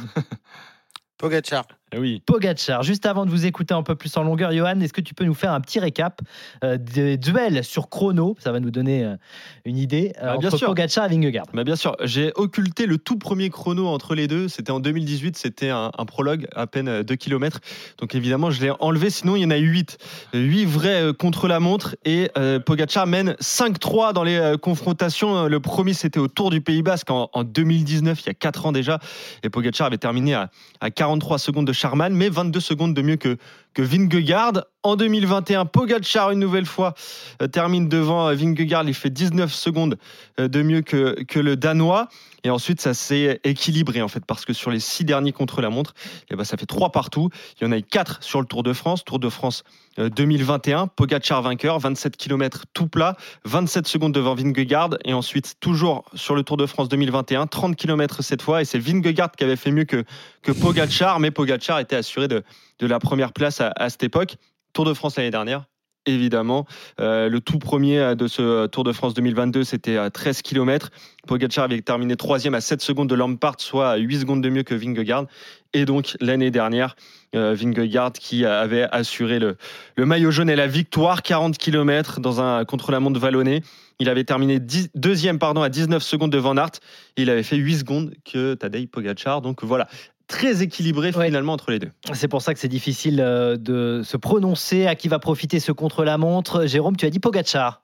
Pogacar. 1.19 1.67
Eh 1.95 1.99
Oui. 1.99 2.23
Pogacar. 2.27 2.83
Juste 2.83 3.07
avant 3.07 3.25
de 3.27 3.31
vous 3.31 3.47
écouter 3.47 3.75
un 3.75 3.83
peu 3.83 3.95
plus 3.95 4.17
en 4.17 4.23
longueur, 4.23 4.53
Johan, 4.53 4.81
est-ce 4.81 4.93
que 4.93 5.01
tu 5.01 5.15
peux 5.15 5.25
nous 5.25 5.35
faire 5.35 5.53
un 5.53 5.61
petit 5.61 5.79
récap 5.79 6.21
euh, 6.63 6.77
des 6.79 7.17
duels 7.17 7.65
sur 7.65 7.89
chrono? 7.89 8.37
Ça 8.39 8.53
va 8.53 8.61
nous 8.61 8.71
donner 8.71 9.05
euh, 9.05 9.17
une 9.65 9.77
idée 9.79 10.13
euh, 10.23 10.33
Bah, 10.33 10.37
bien 10.39 10.49
entre 10.49 10.59
sûr. 10.59 10.69
Pogacar 10.69 11.07
et 11.07 11.09
Vingegaard. 11.09 11.47
Bah 11.53 11.65
bien 11.65 11.77
sûr, 11.77 11.97
j'ai 12.03 12.33
occulté 12.35 12.87
le 12.87 12.99
tout 12.99 13.19
premier 13.19 13.51
chrono 13.51 13.87
entre 13.87 14.15
les 14.15 14.27
deux. 14.27 14.49
C'était 14.49 14.73
en 14.73 14.81
2018, 14.81 15.37
c'était 15.37 15.71
un, 15.71 15.91
un 15.97 16.05
prologue, 16.05 16.47
à 16.55 16.67
peine 16.67 17.03
2 17.03 17.17
km. 17.17 17.61
Donc 17.99 18.15
évidemment, 18.15 18.51
je 18.51 18.61
l'ai 18.63 18.73
enlevé, 18.81 19.11
sinon 19.11 19.37
il 19.37 19.43
y 19.43 19.47
en 19.47 19.51
a 19.51 19.59
eu 19.59 19.69
8. 19.69 19.99
8 20.35 20.65
vrais 20.65 21.03
euh, 21.03 21.13
contre 21.13 21.49
la 21.49 21.61
montre 21.61 21.97
et 22.05 22.31
euh, 22.37 22.59
Pogacar 22.61 23.07
mène 23.07 23.33
5-3 23.41 24.13
dans 24.13 24.25
les 24.25 24.37
euh, 24.37 24.57
confrontations. 24.57 25.47
Le 25.47 25.61
premier, 25.61 25.93
c'était 25.95 26.21
au 26.21 26.29
Tour 26.29 26.51
du 26.51 26.61
Pays 26.61 26.83
Basque 26.83 27.11
en, 27.11 27.31
en 27.33 27.45
2019, 27.45 28.21
il 28.23 28.27
y 28.27 28.31
a 28.31 28.35
4 28.35 28.67
ans 28.67 28.73
déjà. 28.73 28.99
Et 29.43 29.51
Pogacar 29.51 29.87
avait 29.87 29.99
terminé 29.99 30.35
à, 30.35 30.51
à 30.81 30.91
43 30.91 31.39
secondes 31.39 31.67
de 31.67 31.73
Mais 32.11 32.29
22 32.29 32.61
secondes 32.61 32.95
de 32.95 33.03
mieux 33.03 33.17
que, 33.17 33.37
que 33.75 33.83
Vingegaard. 33.83 34.65
En 34.83 34.97
2021, 34.97 35.67
Pogacar 35.67 36.31
une 36.31 36.39
nouvelle 36.39 36.67
fois 36.67 36.95
euh, 37.43 37.47
termine 37.47 37.89
devant 37.89 38.29
euh, 38.29 38.35
Vingegaard. 38.35 38.85
Il 38.85 38.95
fait 38.95 39.11
19 39.11 39.53
secondes 39.53 39.99
euh, 40.41 40.49
de 40.49 40.63
mieux 40.63 40.81
que 40.83 41.39
le 41.39 41.57
Danois. 41.57 42.09
Et 42.45 42.51
ensuite, 42.51 42.81
ça 42.81 42.93
s'est 42.93 43.41
équilibré 43.43 44.03
en 44.03 44.09
fait, 44.09 44.25
parce 44.25 44.45
que 44.45 44.53
sur 44.53 44.71
les 44.71 44.79
six 44.79 45.05
derniers 45.05 45.33
contre-la-montre, 45.33 45.95
eh 46.31 46.37
ben, 46.37 46.45
ça 46.45 46.59
fait 46.59 46.67
trois 46.67 46.93
partout. 46.93 47.31
Il 47.59 47.65
y 47.65 47.67
en 47.67 47.73
a 47.73 47.79
eu 47.79 47.83
quatre 47.83 48.23
sur 48.23 48.41
le 48.41 48.47
Tour 48.47 48.63
de 48.63 48.73
France. 48.75 49.03
Tour 49.03 49.19
de 49.19 49.31
France 49.31 49.65
euh, 49.99 50.11
2021, 50.11 50.89
Pogacar 50.89 51.41
vainqueur, 51.41 51.79
27 51.79 52.17
km 52.19 52.65
tout 52.75 52.87
plat, 52.87 53.17
27 53.47 53.89
secondes 53.89 54.13
devant 54.13 54.35
Vingegaard. 54.35 54.91
Et 55.05 55.15
ensuite, 55.15 55.55
toujours 55.59 56.05
sur 56.15 56.35
le 56.35 56.43
Tour 56.43 56.59
de 56.59 56.67
France 56.67 56.89
2021, 56.91 57.47
30 57.47 57.77
km 57.77 58.23
cette 58.23 58.43
fois. 58.43 58.61
Et 58.61 58.67
c'est 58.67 58.79
Vingegaard 58.79 59.33
qui 59.33 59.45
avait 59.45 59.57
fait 59.57 59.71
mieux 59.71 59.85
que, 59.85 60.05
que 60.43 60.53
Pogacar, 60.53 61.21
mais 61.21 61.31
Pogacar 61.31 61.81
était 61.81 61.97
assuré 61.97 62.29
de, 62.29 62.43
de 62.79 62.87
la 62.87 62.99
première 62.99 63.33
place 63.33 63.61
à 63.61 63.89
cette 63.89 64.05
époque. 64.05 64.37
Tour 64.75 64.85
de 64.85 64.93
France 64.93 65.17
l'année 65.17 65.31
dernière, 65.31 65.65
évidemment. 66.07 66.67
Euh, 67.01 67.29
le 67.29 67.41
tout 67.41 67.59
premier 67.59 68.15
de 68.17 68.27
ce 68.27 68.67
Tour 68.67 68.85
de 68.85 68.93
France 68.93 69.15
2022, 69.15 69.65
c'était 69.65 69.97
à 69.97 70.11
13 70.11 70.43
km. 70.43 70.91
Pogacar 71.27 71.65
avait 71.65 71.81
terminé 71.81 72.17
troisième 72.17 72.55
à 72.55 72.61
7 72.61 72.83
secondes 72.83 73.09
de 73.09 73.15
Lampard, 73.15 73.57
soit 73.59 73.91
à 73.91 73.97
8 73.97 74.21
secondes 74.21 74.43
de 74.43 74.49
mieux 74.49 74.63
que 74.63 74.75
Vingegaard. 74.75 75.27
Et 75.73 75.85
donc, 75.85 76.17
l'année 76.21 76.51
dernière, 76.51 76.95
euh, 77.35 77.55
Vingegaard 77.55 78.13
qui 78.13 78.45
avait 78.45 78.87
assuré 78.93 79.39
le, 79.41 79.57
maillot 79.99 80.31
jaune 80.31 80.49
et 80.49 80.57
la 80.57 80.69
victoire, 80.69 81.23
40 81.23 81.59
km 81.59 82.21
dans 82.21 82.41
un 82.41 82.65
contre-la-montre 82.65 83.19
vallonné. 83.19 83.63
Il 83.99 84.09
avait 84.09 84.25
terminé 84.25 84.61
deuxième 84.95 85.39
pardon, 85.39 85.63
à 85.63 85.69
19 85.69 86.03
secondes 86.03 86.33
de 86.33 86.39
Van 86.39 86.57
Aert. 86.57 86.81
Il 87.17 87.31
avait 87.31 87.43
fait 87.43 87.57
8 87.57 87.79
secondes 87.79 88.15
que 88.25 88.55
Tadej 88.55 88.89
Pogacar. 88.89 89.41
Donc 89.41 89.65
voilà, 89.65 89.89
très 90.27 90.63
équilibré 90.63 91.13
Ouais. 91.15 91.27
finalement 91.27 91.53
entre 91.53 91.71
les 91.71 91.79
deux. 91.79 91.91
C'est 92.15 92.29
pour 92.29 92.43
ça 92.43 92.55
que 92.55 92.61
c'est 92.61 92.69
difficile 92.69 93.21
euh, 93.21 93.57
de 93.57 94.03
se 94.05 94.17
prononcer 94.17 94.87
à 94.87 94.95
qui 94.95 95.09
va 95.09 95.19
profiter 95.19 95.61
ce 95.61 95.73
contre-la-montre. 95.73 96.67
Jérôme, 96.67 96.97
tu 96.97 97.07
as 97.07 97.11
dit 97.11 97.21
Pogacar. 97.21 97.83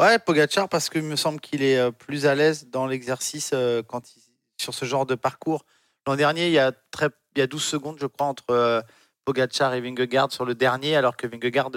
Ouais, 0.00 0.18
Pogacar, 0.18 0.68
parce 0.68 0.88
qu'il 0.88 1.02
me 1.02 1.16
semble 1.16 1.40
qu'il 1.40 1.62
est 1.62 1.78
euh, 1.78 1.90
plus 1.90 2.26
à 2.26 2.34
l'aise 2.34 2.68
dans 2.70 2.86
l'exercice 2.86 3.50
euh, 3.54 3.82
quand 3.82 4.14
il- 4.16 4.22
sur 4.60 4.74
ce 4.74 4.84
genre 4.84 5.06
de 5.06 5.14
parcours. 5.14 5.64
L'an 6.06 6.16
dernier, 6.16 6.46
il 6.48 6.52
y, 6.52 6.58
a 6.58 6.72
très, 6.90 7.08
il 7.36 7.38
y 7.38 7.42
a 7.42 7.46
12 7.46 7.62
secondes, 7.62 7.96
je 8.00 8.06
crois, 8.06 8.26
entre 8.26 8.84
Pogacar 9.24 9.72
et 9.74 9.80
Vingegaard 9.80 10.32
sur 10.32 10.44
le 10.44 10.54
dernier, 10.54 10.96
alors 10.96 11.16
que 11.16 11.26
Vingegaard 11.26 11.70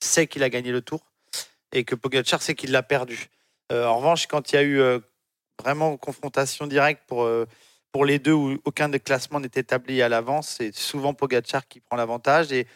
sait 0.00 0.26
qu'il 0.26 0.42
a 0.42 0.48
gagné 0.50 0.70
le 0.72 0.80
tour 0.82 1.00
et 1.72 1.84
que 1.84 1.94
Pogacar 1.94 2.40
sait 2.42 2.54
qu'il 2.54 2.70
l'a 2.70 2.82
perdu. 2.82 3.28
En 3.70 3.96
revanche, 3.96 4.26
quand 4.28 4.52
il 4.52 4.54
y 4.54 4.58
a 4.58 4.62
eu 4.62 4.80
vraiment 5.62 5.96
confrontation 5.98 6.66
directe 6.66 7.02
pour, 7.06 7.24
euh, 7.24 7.46
pour 7.94 8.04
les 8.04 8.18
deux 8.18 8.32
où 8.32 8.58
aucun 8.64 8.88
des 8.88 8.98
classements 8.98 9.38
n'est 9.38 9.46
établi 9.54 10.02
à 10.02 10.08
l'avance, 10.08 10.56
c'est 10.58 10.74
souvent 10.74 11.14
Pogacar 11.14 11.68
qui 11.68 11.78
prend 11.78 11.94
l'avantage. 11.94 12.50
Et 12.50 12.66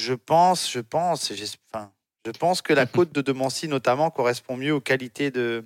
je 0.00 0.14
pense, 0.14 0.68
je 0.68 0.80
pense, 0.80 1.32
enfin, 1.72 1.92
je 2.26 2.32
pense 2.32 2.60
que 2.60 2.72
la 2.72 2.84
côte 2.84 3.12
de 3.12 3.20
Demancy, 3.20 3.68
notamment, 3.68 4.10
correspond 4.10 4.56
mieux 4.56 4.74
aux 4.74 4.80
qualités 4.80 5.30
de, 5.30 5.64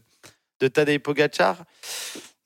de 0.60 0.68
Tadej 0.68 0.98
Pogacar. 0.98 1.64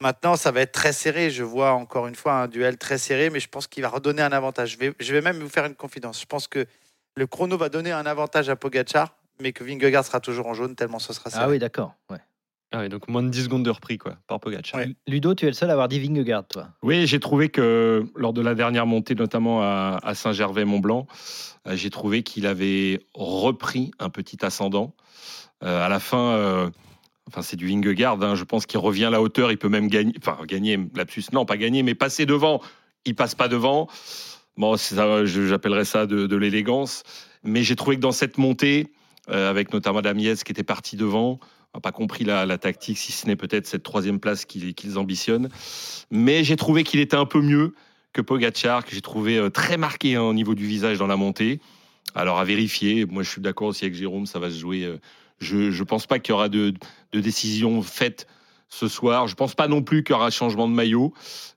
Maintenant, 0.00 0.36
ça 0.36 0.52
va 0.52 0.60
être 0.60 0.70
très 0.70 0.92
serré. 0.92 1.30
Je 1.30 1.42
vois 1.42 1.72
encore 1.72 2.06
une 2.06 2.14
fois 2.14 2.34
un 2.34 2.46
duel 2.46 2.78
très 2.78 2.98
serré, 2.98 3.28
mais 3.28 3.40
je 3.40 3.48
pense 3.48 3.66
qu'il 3.66 3.82
va 3.82 3.88
redonner 3.88 4.22
un 4.22 4.30
avantage. 4.30 4.70
Je 4.70 4.78
vais, 4.78 4.94
je 5.00 5.12
vais 5.12 5.22
même 5.22 5.40
vous 5.40 5.48
faire 5.48 5.66
une 5.66 5.74
confidence. 5.74 6.20
Je 6.20 6.26
pense 6.26 6.46
que 6.46 6.64
le 7.16 7.26
chrono 7.26 7.58
va 7.58 7.70
donner 7.70 7.90
un 7.90 8.06
avantage 8.06 8.48
à 8.50 8.54
Pogacar, 8.54 9.16
mais 9.40 9.52
que 9.52 9.64
Vingegaard 9.64 10.04
sera 10.04 10.20
toujours 10.20 10.46
en 10.46 10.54
jaune, 10.54 10.76
tellement 10.76 11.00
ce 11.00 11.12
sera 11.12 11.28
serré. 11.28 11.42
Ah 11.44 11.48
oui, 11.48 11.58
d'accord. 11.58 11.92
ouais. 12.08 12.20
Ah 12.72 12.80
oui, 12.80 12.88
donc 12.88 13.08
moins 13.08 13.22
de 13.22 13.28
10 13.28 13.44
secondes 13.44 13.64
de 13.64 13.70
repris 13.70 13.96
quoi, 13.96 14.16
par 14.26 14.40
Pogacar. 14.40 14.80
Ouais. 14.80 14.94
Ludo, 15.06 15.34
tu 15.34 15.44
es 15.44 15.48
le 15.48 15.54
seul 15.54 15.70
à 15.70 15.74
avoir 15.74 15.88
dit 15.88 16.00
Vingegaard, 16.00 16.46
toi. 16.48 16.68
Oui, 16.82 17.06
j'ai 17.06 17.20
trouvé 17.20 17.48
que 17.48 18.04
lors 18.16 18.32
de 18.32 18.40
la 18.40 18.54
dernière 18.54 18.86
montée, 18.86 19.14
notamment 19.14 19.62
à, 19.62 19.98
à 20.02 20.14
Saint-Gervais-Mont-Blanc, 20.14 21.06
euh, 21.68 21.76
j'ai 21.76 21.90
trouvé 21.90 22.22
qu'il 22.22 22.46
avait 22.46 23.00
repris 23.14 23.92
un 23.98 24.10
petit 24.10 24.44
ascendant. 24.44 24.94
Euh, 25.62 25.84
à 25.84 25.88
la 25.88 26.00
fin, 26.00 26.32
euh, 26.32 26.70
enfin 27.28 27.40
c'est 27.40 27.56
du 27.56 27.68
Vingegaard, 27.68 28.22
hein, 28.22 28.34
je 28.34 28.44
pense 28.44 28.66
qu'il 28.66 28.80
revient 28.80 29.06
à 29.06 29.10
la 29.10 29.22
hauteur, 29.22 29.52
il 29.52 29.58
peut 29.58 29.68
même 29.68 29.88
gagner, 29.88 30.12
enfin 30.18 30.38
gagner, 30.46 30.78
lapsus, 30.94 31.24
non 31.32 31.46
pas 31.46 31.56
gagner, 31.56 31.82
mais 31.82 31.94
passer 31.94 32.26
devant, 32.26 32.60
il 33.04 33.14
passe 33.14 33.34
pas 33.34 33.48
devant. 33.48 33.88
Bon, 34.56 34.76
ça, 34.76 35.24
j'appellerais 35.24 35.84
ça 35.84 36.06
de, 36.06 36.26
de 36.26 36.36
l'élégance. 36.36 37.04
Mais 37.44 37.62
j'ai 37.62 37.76
trouvé 37.76 37.96
que 37.96 38.00
dans 38.00 38.12
cette 38.12 38.38
montée, 38.38 38.92
euh, 39.30 39.50
avec 39.50 39.72
notamment 39.72 40.02
Damiez 40.02 40.34
qui 40.36 40.52
était 40.52 40.62
parti 40.62 40.96
devant, 40.96 41.38
n'a 41.76 41.80
pas 41.80 41.92
compris 41.92 42.24
la, 42.24 42.58
tactique, 42.58 42.98
si 42.98 43.12
ce 43.12 43.26
n'est 43.26 43.36
peut-être 43.36 43.66
cette 43.66 43.82
troisième 43.82 44.18
place 44.18 44.44
qu'ils 44.44 44.98
ambitionnent. 44.98 45.48
Mais 46.10 46.44
j'ai 46.44 46.56
trouvé 46.56 46.84
qu'il 46.84 47.00
était 47.00 47.16
un 47.16 47.26
peu 47.26 47.40
mieux 47.40 47.74
que 48.12 48.22
Pogacar, 48.22 48.84
que 48.84 48.94
j'ai 48.94 49.02
trouvé 49.02 49.36
euh, 49.36 49.50
très 49.50 49.76
marqué 49.76 50.14
hein, 50.14 50.22
au 50.22 50.32
niveau 50.32 50.54
du 50.54 50.66
visage 50.66 50.98
dans 50.98 51.06
la 51.06 51.16
montée. 51.16 51.60
Alors 52.14 52.38
à 52.38 52.44
vérifier, 52.44 53.04
moi 53.04 53.22
je 53.22 53.30
suis 53.30 53.42
d'accord 53.42 53.68
aussi 53.68 53.84
avec 53.84 53.94
Jérôme, 53.94 54.24
ça 54.24 54.38
va 54.38 54.50
se 54.50 54.58
jouer. 54.58 54.84
euh, 54.84 54.98
je 55.38 55.56
ne 55.56 55.84
pense 55.84 56.06
pas 56.06 56.18
qu'il 56.18 56.32
y 56.32 56.34
aura 56.34 56.48
de, 56.48 56.72
décision 57.12 57.82
faite 57.82 58.26
ce 58.70 58.88
soir. 58.88 59.28
Je 59.28 59.34
pense 59.34 59.54
pas 59.54 59.68
non 59.68 59.82
plus 59.82 60.02
qu'il 60.02 60.14
y 60.14 60.16
aura 60.16 60.30
changement 60.30 60.66
de 60.66 60.72
maillot. 60.72 61.12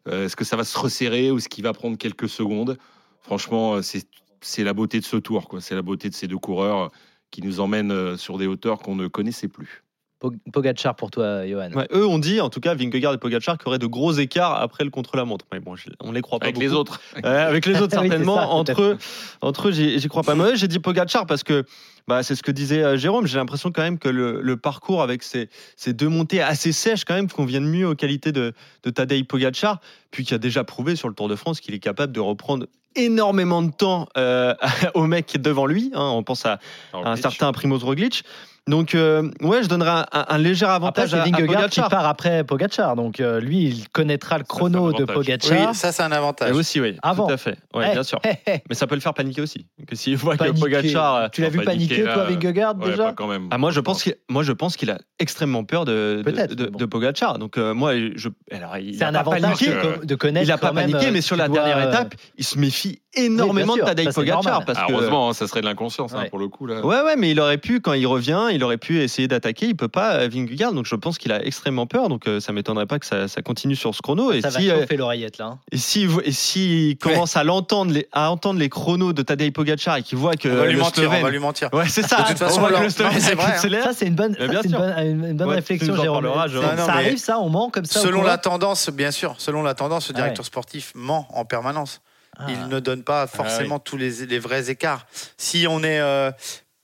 Euh, 0.09 0.25
est-ce 0.25 0.35
que 0.35 0.43
ça 0.43 0.57
va 0.57 0.65
se 0.65 0.77
resserrer 0.77 1.31
ou 1.31 1.37
est-ce 1.37 1.47
qu'il 1.47 1.63
va 1.63 1.71
prendre 1.71 1.97
quelques 1.97 2.27
secondes? 2.27 2.77
Franchement, 3.21 3.79
c'est 3.81 4.63
la 4.63 4.73
beauté 4.73 4.99
de 4.99 5.05
ce 5.05 5.15
tour. 5.15 5.47
C'est 5.61 5.75
la 5.75 5.81
beauté 5.81 6.09
de 6.09 6.15
ces 6.15 6.27
deux 6.27 6.37
coureurs 6.37 6.91
qui 7.31 7.41
nous 7.41 7.61
emmènent 7.61 8.17
sur 8.17 8.37
des 8.37 8.47
hauteurs 8.47 8.79
qu'on 8.79 8.95
ne 8.95 9.07
connaissait 9.07 9.47
plus. 9.47 9.83
Pog- 10.19 10.37
Pogacar 10.51 10.95
pour 10.95 11.11
toi, 11.11 11.47
Johan. 11.47 11.71
Ouais, 11.71 11.87
eux 11.93 12.05
ont 12.05 12.19
dit, 12.19 12.41
en 12.41 12.49
tout 12.49 12.59
cas, 12.59 12.73
Vingegaard 12.75 13.13
et 13.13 13.17
Pogacar, 13.17 13.57
qu'il 13.57 13.67
y 13.67 13.69
aurait 13.69 13.79
de 13.79 13.85
gros 13.87 14.11
écarts 14.11 14.59
après 14.61 14.83
le 14.83 14.89
contre-la-montre. 14.89 15.45
Mais 15.53 15.59
bon, 15.61 15.75
on 16.01 16.11
les 16.11 16.21
croit 16.21 16.39
pas 16.39 16.47
Avec 16.47 16.55
beaucoup. 16.55 16.67
les 16.67 16.73
autres. 16.73 16.99
Ouais, 17.15 17.23
avec 17.29 17.65
les 17.65 17.81
autres 17.81 17.97
Oui, 18.01 18.09
certainement. 18.09 18.35
ça, 18.35 18.47
entre 18.47 18.81
eux, 18.81 18.97
entre 19.41 19.69
eux, 19.69 19.71
j'y 19.71 20.07
crois 20.09 20.23
pas. 20.23 20.35
Moi, 20.35 20.55
j'ai 20.55 20.67
dit 20.67 20.79
Pogacar 20.79 21.25
parce 21.25 21.43
que 21.43 21.63
bah, 22.07 22.21
c'est 22.23 22.35
ce 22.35 22.43
que 22.43 22.51
disait 22.51 22.83
euh, 22.83 22.97
Jérôme. 22.97 23.27
J'ai 23.27 23.37
l'impression 23.37 23.71
quand 23.71 23.81
même 23.83 23.97
que 23.99 24.09
le, 24.09 24.41
le 24.41 24.57
parcours 24.57 25.01
avec 25.01 25.23
ces, 25.23 25.47
ces 25.77 25.93
deux 25.93 26.09
montées 26.09 26.41
assez 26.41 26.71
sèches 26.73 27.05
quand 27.05 27.13
même 27.13 27.29
conviennent 27.31 27.69
mieux 27.69 27.87
aux 27.87 27.95
qualités 27.95 28.31
de, 28.33 28.53
de 28.83 28.89
Tadej 28.89 29.23
Pogacar, 29.25 29.79
puis 30.11 30.25
qui 30.25 30.33
a 30.33 30.37
déjà 30.37 30.63
prouvé 30.65 30.95
sur 30.97 31.07
le 31.07 31.13
Tour 31.13 31.29
de 31.29 31.35
France 31.35 31.61
qu'il 31.61 31.73
est 31.75 31.79
capable 31.79 32.11
de 32.11 32.19
reprendre 32.19 32.65
énormément 32.95 33.61
de 33.61 33.71
temps 33.71 34.09
euh, 34.17 34.53
au 34.95 35.05
mec 35.05 35.27
qui 35.27 35.37
est 35.37 35.39
devant 35.39 35.65
lui. 35.67 35.91
hein. 35.93 36.09
on 36.13 36.23
pense 36.23 36.45
à, 36.45 36.59
à 36.93 37.11
un 37.11 37.15
certain 37.15 37.51
Primoz 37.53 37.83
Roglic. 37.83 38.23
Donc, 38.69 38.93
euh, 38.95 39.29
ouais, 39.41 39.63
je 39.63 39.67
donnerais 39.67 39.89
un, 39.89 40.05
un- 40.13 40.25
un 40.29 40.37
léger 40.37 40.65
avantage 40.65 41.13
à, 41.13 41.21
à 41.23 41.25
Vingegaard 41.25 41.69
qui 41.69 41.81
part 41.81 42.05
après 42.05 42.43
Pogacar. 42.43 42.95
Donc, 42.95 43.19
euh, 43.19 43.39
lui, 43.39 43.63
il 43.65 43.89
connaîtra 43.89 44.37
le 44.37 44.43
chrono 44.43 44.93
de. 44.93 45.05
Pogacar. 45.05 45.69
Oui, 45.69 45.75
ça 45.75 45.91
c'est 45.91 46.03
un 46.03 46.11
avantage. 46.11 46.49
Et 46.51 46.53
aussi, 46.53 46.79
oui, 46.79 46.95
Avant. 47.01 47.27
tout 47.27 47.33
à 47.33 47.37
fait. 47.37 47.57
Ouais, 47.73 47.87
Eh, 47.89 47.93
bien 47.93 48.03
sûr. 48.03 48.19
Mais 48.45 48.75
ça 48.75 48.85
peut 48.87 48.95
le 48.95 49.01
faire 49.01 49.13
paniquer 49.13 49.41
aussi. 49.41 49.65
Que 49.87 49.95
s'il 49.95 50.15
voit 50.17 50.35
paniquer. 50.35 50.55
que 50.55 50.61
Pogacar. 50.61 51.15
euh, 51.15 51.27
Tu 51.31 51.41
l'as 51.41 51.49
vu 51.49 51.61
paniquer, 51.63 52.03
toi, 52.03 52.25
Vingegaard, 52.25 52.77
Ouais, 52.77 52.91
déjà 52.91 53.03
pas 53.05 53.13
quand 53.13 53.27
même. 53.27 53.47
Ah, 53.51 53.57
moi, 53.57 53.71
je 53.71 53.79
pense 53.79 54.03
qu'il, 54.03 54.15
moi, 54.29 54.43
je 54.43 54.51
pense 54.51 54.77
qu'il 54.77 54.91
a 54.91 54.99
extrêmement 55.17 55.63
peur 55.63 55.85
de, 55.85 56.17
de, 56.17 56.21
Peut-être, 56.31 56.53
de, 56.53 56.65
mais 56.65 56.69
bon. 56.69 56.77
de 56.77 56.85
Pogacar. 56.85 57.39
Donc, 57.39 57.57
euh, 57.57 57.73
moi, 57.73 57.93
je, 58.15 58.29
alors, 58.51 58.77
il 58.77 58.95
C'est 58.95 59.03
a 59.03 59.07
un 59.09 59.13
pas 59.13 59.19
avantage 59.19 59.41
paniqué. 59.41 59.71
de, 59.71 59.75
co- 59.81 60.05
de 60.05 60.15
connaître. 60.15 60.45
Il 60.45 60.49
n'a 60.49 60.57
pas 60.59 60.71
paniqué, 60.73 61.09
mais 61.11 61.21
sur 61.21 61.35
la 61.35 61.47
dernière 61.49 61.89
étape, 61.89 62.13
il 62.37 62.43
se 62.45 62.57
méfie 62.59 63.01
énormément 63.15 63.75
de 63.75 63.81
Tadej 63.81 64.05
c'est 64.09 64.13
Pogacar. 64.13 64.63
Ah, 64.67 64.85
que, 64.87 64.91
heureusement, 64.93 65.33
ça 65.33 65.47
serait 65.47 65.61
de 65.61 65.65
l'inconscience 65.65 66.13
hein, 66.13 66.25
pour 66.29 66.37
le 66.37 66.47
coup. 66.47 66.67
Là. 66.67 66.85
Ouais, 66.85 67.01
ouais, 67.01 67.15
mais 67.17 67.31
il 67.31 67.39
aurait 67.39 67.57
pu, 67.57 67.79
quand 67.79 67.93
il 67.93 68.05
revient, 68.05 68.47
il 68.59 68.63
aurait 68.65 68.77
pu 68.77 68.99
essayer 69.01 69.27
d'attaquer. 69.29 69.67
Il 69.67 69.75
peut 69.75 69.87
pas, 69.87 70.15
euh, 70.15 70.27
Vingegaard. 70.27 70.73
Donc, 70.73 70.85
je 70.85 70.95
pense 70.95 71.17
qu'il 71.17 71.31
a 71.31 71.43
extrêmement 71.45 71.87
peur. 71.87 72.09
Donc, 72.09 72.27
euh, 72.27 72.39
ça 72.41 72.51
m'étonnerait 72.51 72.85
pas 72.87 72.99
que 72.99 73.05
ça, 73.05 73.27
ça 73.29 73.41
continue 73.41 73.75
sur 73.77 73.95
ce 73.95 74.01
chrono. 74.01 74.31
Et 74.33 74.41
Ça 74.41 74.49
va 74.49 74.59
si, 74.59 74.69
euh, 74.69 74.81
chauffer 74.81 74.97
l'oreillette, 74.97 75.37
là. 75.37 75.45
hein. 75.45 75.59
et 75.71 75.77
si, 75.77 76.07
et 76.25 76.31
s'il 76.33 76.97
commence 76.97 77.37
à 77.37 77.43
l'entendre, 77.45 77.93
les, 77.93 78.07
à 78.11 78.29
entendre 78.31 78.59
les 78.59 78.67
chronos 78.69 79.13
de 79.13 79.21
Tadej 79.21 79.51
Pogacar 79.53 79.95
et 79.97 80.03
qu'il 80.03 80.17
voit 80.17 80.35
que 80.35 80.49
on 80.49 80.55
va 80.55 80.65
lui 80.65 80.73
le 80.73 80.79
mentir, 80.79 81.03
on 81.03 81.05
Slovène- 81.11 81.23
va 81.23 81.29
lui 81.29 81.39
mentir. 81.39 81.69
Ouais, 81.73 81.87
c'est 81.87 82.05
ça. 82.05 82.23
De 82.23 82.27
toute 82.27 82.37
façon, 82.37 82.57
on 82.57 82.59
voit 82.59 82.69
que 82.69 82.73
alors- 82.75 82.83
le 82.83 82.89
Slovène 82.89 83.13
non, 83.13 83.19
c'est 83.21 83.35
vrai, 83.35 83.77
hein. 83.79 83.83
Ça, 83.83 83.93
c'est 83.93 84.07
une 84.07 84.15
bonne, 84.15 84.35
Mais 84.37 84.45
ça, 84.45 84.51
bien 84.51 84.61
c'est 84.61 84.67
une 84.69 84.75
bonne, 84.77 84.93
une- 84.99 85.25
une 85.25 85.37
bonne 85.37 85.47
Ouais, 85.47 85.53
tu 85.55 85.59
réflexion, 85.61 85.95
Jérôme. 85.95 86.25
Ça, 86.33 86.47
Jérôme. 86.47 86.65
Non, 86.69 86.75
non, 86.75 86.85
ça 86.85 86.91
mais- 86.97 87.05
arrive, 87.05 87.17
ça, 87.17 87.39
on 87.39 87.49
ment 87.49 87.69
comme 87.69 87.85
ça. 87.85 88.01
Selon 88.01 88.21
la 88.23 88.37
tendance, 88.37 88.89
bien 88.89 89.11
sûr, 89.11 89.35
selon 89.37 89.63
la 89.63 89.73
tendance, 89.73 90.09
le 90.09 90.15
Ah 90.15 90.17
directeur 90.17 90.43
ouais. 90.43 90.47
sportif 90.47 90.91
ment 90.95 91.27
en 91.33 91.45
permanence. 91.45 92.01
Ah. 92.37 92.45
Il 92.49 92.67
ne 92.69 92.79
donne 92.79 93.03
pas 93.03 93.27
forcément 93.27 93.79
tous 93.79 93.97
les, 93.97 94.25
les 94.25 94.39
vrais 94.39 94.69
écarts. 94.69 95.05
Si 95.37 95.65
on 95.69 95.83
est 95.83 95.99
euh, 95.99 96.31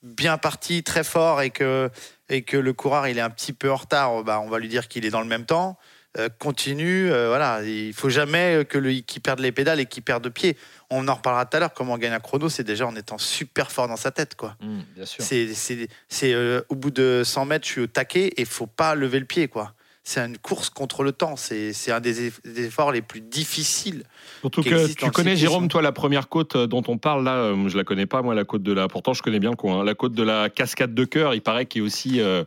bien 0.06 0.38
parti, 0.38 0.82
très 0.82 1.04
fort, 1.04 1.42
et 1.42 1.50
que, 1.50 1.90
et 2.28 2.42
que 2.42 2.56
le 2.56 2.72
coureur 2.72 3.06
il 3.08 3.18
est 3.18 3.22
un 3.22 3.30
petit 3.30 3.52
peu 3.52 3.70
en 3.70 3.76
retard, 3.76 4.24
bah, 4.24 4.40
on 4.40 4.48
va 4.48 4.58
lui 4.58 4.68
dire 4.68 4.88
qu'il 4.88 5.04
est 5.04 5.10
dans 5.10 5.20
le 5.20 5.26
même 5.26 5.44
temps. 5.44 5.78
Euh, 6.18 6.28
continue, 6.38 7.10
euh, 7.12 7.28
voilà. 7.28 7.62
Il 7.62 7.92
faut 7.92 8.08
jamais 8.08 8.64
que 8.64 8.78
le, 8.78 9.00
qu'il 9.00 9.20
perde 9.20 9.40
les 9.40 9.52
pédales 9.52 9.80
et 9.80 9.86
qu'il 9.86 10.02
perde 10.02 10.24
de 10.24 10.28
pied. 10.30 10.56
On 10.88 11.08
en 11.08 11.14
reparlera 11.14 11.44
tout 11.44 11.56
à 11.56 11.60
l'heure. 11.60 11.74
Comment 11.74 11.94
on 11.94 11.98
gagne 11.98 12.12
un 12.12 12.20
chrono, 12.20 12.48
c'est 12.48 12.64
déjà 12.64 12.86
en 12.86 12.96
étant 12.96 13.18
super 13.18 13.70
fort 13.70 13.86
dans 13.86 13.96
sa 13.96 14.12
tête, 14.12 14.34
quoi. 14.34 14.56
Hum, 14.62 14.82
bien 14.94 15.04
sûr. 15.04 15.22
C'est, 15.22 15.52
c'est, 15.52 15.88
c'est, 16.08 16.32
euh, 16.32 16.62
au 16.70 16.74
bout 16.74 16.90
de 16.90 17.22
100 17.24 17.44
mètres, 17.44 17.66
je 17.66 17.72
suis 17.72 17.80
au 17.82 17.86
taquet 17.86 18.32
et 18.36 18.44
faut 18.46 18.66
pas 18.66 18.94
lever 18.94 19.18
le 19.18 19.26
pied, 19.26 19.48
quoi. 19.48 19.74
C'est 20.08 20.20
une 20.24 20.38
course 20.38 20.70
contre 20.70 21.02
le 21.02 21.10
temps. 21.10 21.34
C'est 21.34 21.72
un 21.90 21.98
des 21.98 22.28
eff- 22.30 22.40
des 22.44 22.66
efforts 22.66 22.92
les 22.92 23.02
plus 23.02 23.20
difficiles. 23.20 24.04
Surtout 24.40 24.62
qui 24.62 24.70
que 24.70 24.86
tu 24.94 25.10
connais. 25.10 25.34
Jérôme, 25.34 25.66
toi, 25.66 25.82
la 25.82 25.90
première 25.90 26.28
côte 26.28 26.54
euh, 26.54 26.68
dont 26.68 26.84
on 26.86 26.96
parle 26.96 27.24
là, 27.24 27.34
euh, 27.38 27.68
je 27.68 27.76
la 27.76 27.82
connais 27.82 28.06
pas, 28.06 28.22
moi, 28.22 28.32
la 28.32 28.44
côte 28.44 28.62
de 28.62 28.72
la. 28.72 28.86
Pourtant, 28.86 29.14
je 29.14 29.22
connais 29.22 29.40
bien 29.40 29.50
le 29.50 29.56
coin. 29.56 29.80
hein. 29.80 29.84
La 29.84 29.94
côte 29.94 30.12
de 30.12 30.22
la 30.22 30.48
cascade 30.48 30.94
de 30.94 31.04
cœur, 31.04 31.34
il 31.34 31.42
paraît 31.42 31.66
qu'elle 31.66 31.82
est 31.82 31.84
aussi, 31.84 32.20
euh, 32.20 32.44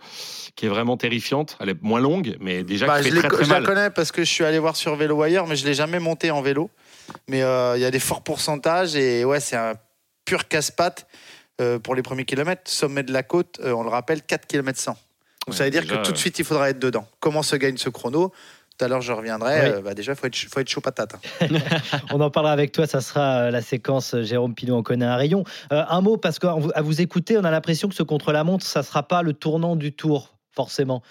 qui 0.55 0.67
est 0.67 0.69
vraiment 0.69 0.95
terrifiante. 0.95 1.57
Elle 1.59 1.69
est 1.69 1.81
moins 1.83 1.99
longue, 1.99 2.37
mais 2.39 2.63
déjà 2.63 2.87
Bah, 2.87 3.01
qui 3.01 3.09
je 3.09 3.15
fait 3.15 3.19
très 3.19 3.27
très 3.29 3.43
je 3.43 3.49
la 3.51 3.61
connais 3.61 3.89
parce 3.89 4.13
que 4.13 4.23
je 4.23 4.29
suis 4.31 4.45
allé 4.45 4.57
voir 4.57 4.77
sur 4.77 4.95
Vélo 4.95 5.17
Wire, 5.21 5.45
mais 5.45 5.57
je 5.57 5.65
l'ai 5.65 5.73
jamais 5.73 5.99
monté 5.99 6.31
en 6.31 6.41
vélo. 6.41 6.69
Mais 7.27 7.41
euh, 7.43 7.75
il 7.75 7.81
y 7.81 7.85
a 7.85 7.91
des 7.91 7.99
forts 7.99 8.23
pourcentages 8.23 8.95
et 8.95 9.25
ouais, 9.25 9.41
c'est 9.41 9.57
un 9.57 9.73
pur 10.23 10.47
casse-pattes 10.47 11.07
euh, 11.59 11.77
pour 11.77 11.93
les 11.93 12.03
premiers 12.03 12.23
kilomètres. 12.23 12.61
Sommet 12.71 13.03
de 13.03 13.11
la 13.11 13.23
côte, 13.23 13.59
on 13.61 13.83
le 13.83 13.89
rappelle, 13.89 14.21
4 14.21 14.47
km 14.47 14.79
100. 14.79 14.97
Donc 15.49 15.53
Ouais, 15.53 15.57
ça 15.57 15.63
veut 15.65 15.71
dire 15.71 15.81
déjà, 15.81 15.97
que 15.97 16.05
tout 16.05 16.11
de 16.11 16.17
suite, 16.17 16.37
il 16.39 16.45
faudra 16.45 16.69
être 16.69 16.79
dedans. 16.79 17.07
Comment 17.19 17.43
se 17.43 17.55
gagne 17.55 17.77
ce 17.77 17.89
chrono? 17.89 18.31
Tout 18.77 18.85
à 18.85 18.87
l'heure, 18.87 19.01
je 19.01 19.11
reviendrai. 19.11 19.59
Oui. 19.61 19.69
Euh, 19.75 19.81
bah, 19.81 19.93
déjà, 19.93 20.13
il 20.13 20.15
faut 20.15 20.27
être, 20.27 20.35
faut 20.37 20.59
être 20.61 20.69
chaud 20.69 20.79
patate. 20.79 21.15
hein. 21.41 21.47
On 22.13 22.21
en 22.21 22.29
parlera 22.29 22.53
avec 22.53 22.71
toi, 22.71 22.87
ça 22.87 23.01
sera 23.01 23.41
euh, 23.47 23.51
la 23.51 23.61
séquence 23.61 24.13
euh, 24.13 24.23
Jérôme 24.23 24.55
Pinot 24.55 24.77
en 24.77 24.83
connaît 24.83 25.05
un 25.05 25.17
rayon. 25.17 25.43
Euh, 25.73 25.83
un 25.89 26.01
mot, 26.01 26.15
parce 26.15 26.39
qu'à 26.39 26.53
vous 26.53 27.01
écouter, 27.01 27.37
on 27.37 27.43
a 27.43 27.51
l'impression 27.51 27.89
que 27.89 27.95
ce 27.95 28.03
contre-la-montre, 28.03 28.65
ça 28.65 28.79
ne 28.79 28.85
sera 28.85 29.03
pas 29.03 29.21
le 29.21 29.33
tournant 29.33 29.75
du 29.75 29.91
tour, 29.91 30.33
forcément. 30.55 31.01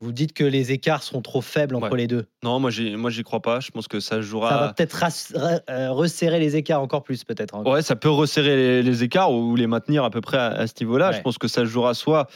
Vous 0.00 0.12
dites 0.12 0.32
que 0.32 0.44
les 0.44 0.70
écarts 0.70 1.02
seront 1.02 1.22
trop 1.22 1.40
faibles 1.40 1.74
entre 1.74 1.90
Ouais. 1.90 1.98
les 1.98 2.06
deux. 2.06 2.26
Non, 2.44 2.60
moi, 2.60 2.70
j'y 2.70 2.94
moi, 2.94 3.10
j'y 3.10 3.24
crois 3.24 3.42
pas. 3.42 3.58
Je 3.58 3.72
pense 3.72 3.88
que 3.88 3.98
ça 3.98 4.16
se 4.16 4.22
jouera. 4.22 4.48
Ça 4.50 4.56
va 4.58 4.72
peut-être 4.72 5.04
euh, 5.68 5.90
resserrer 5.90 6.38
les 6.38 6.54
écarts 6.54 6.80
encore 6.80 7.02
plus, 7.02 7.24
peut-être. 7.24 7.56
hein. 7.56 7.64
Ouais, 7.66 7.82
ça 7.82 7.96
peut 7.96 8.08
resserrer 8.08 8.54
les, 8.54 8.82
les 8.84 9.02
écarts 9.02 9.32
ou 9.32 9.56
les 9.56 9.66
maintenir 9.66 10.04
à 10.04 10.10
peu 10.10 10.20
près 10.20 10.36
à, 10.36 10.46
à 10.50 10.66
ce 10.68 10.74
niveau-là. 10.80 11.10
Ouais. 11.10 11.16
Je 11.16 11.22
pense 11.22 11.36
que 11.36 11.48
ça 11.48 11.62
se 11.62 11.66
jouera 11.66 11.94
soit 11.94 12.28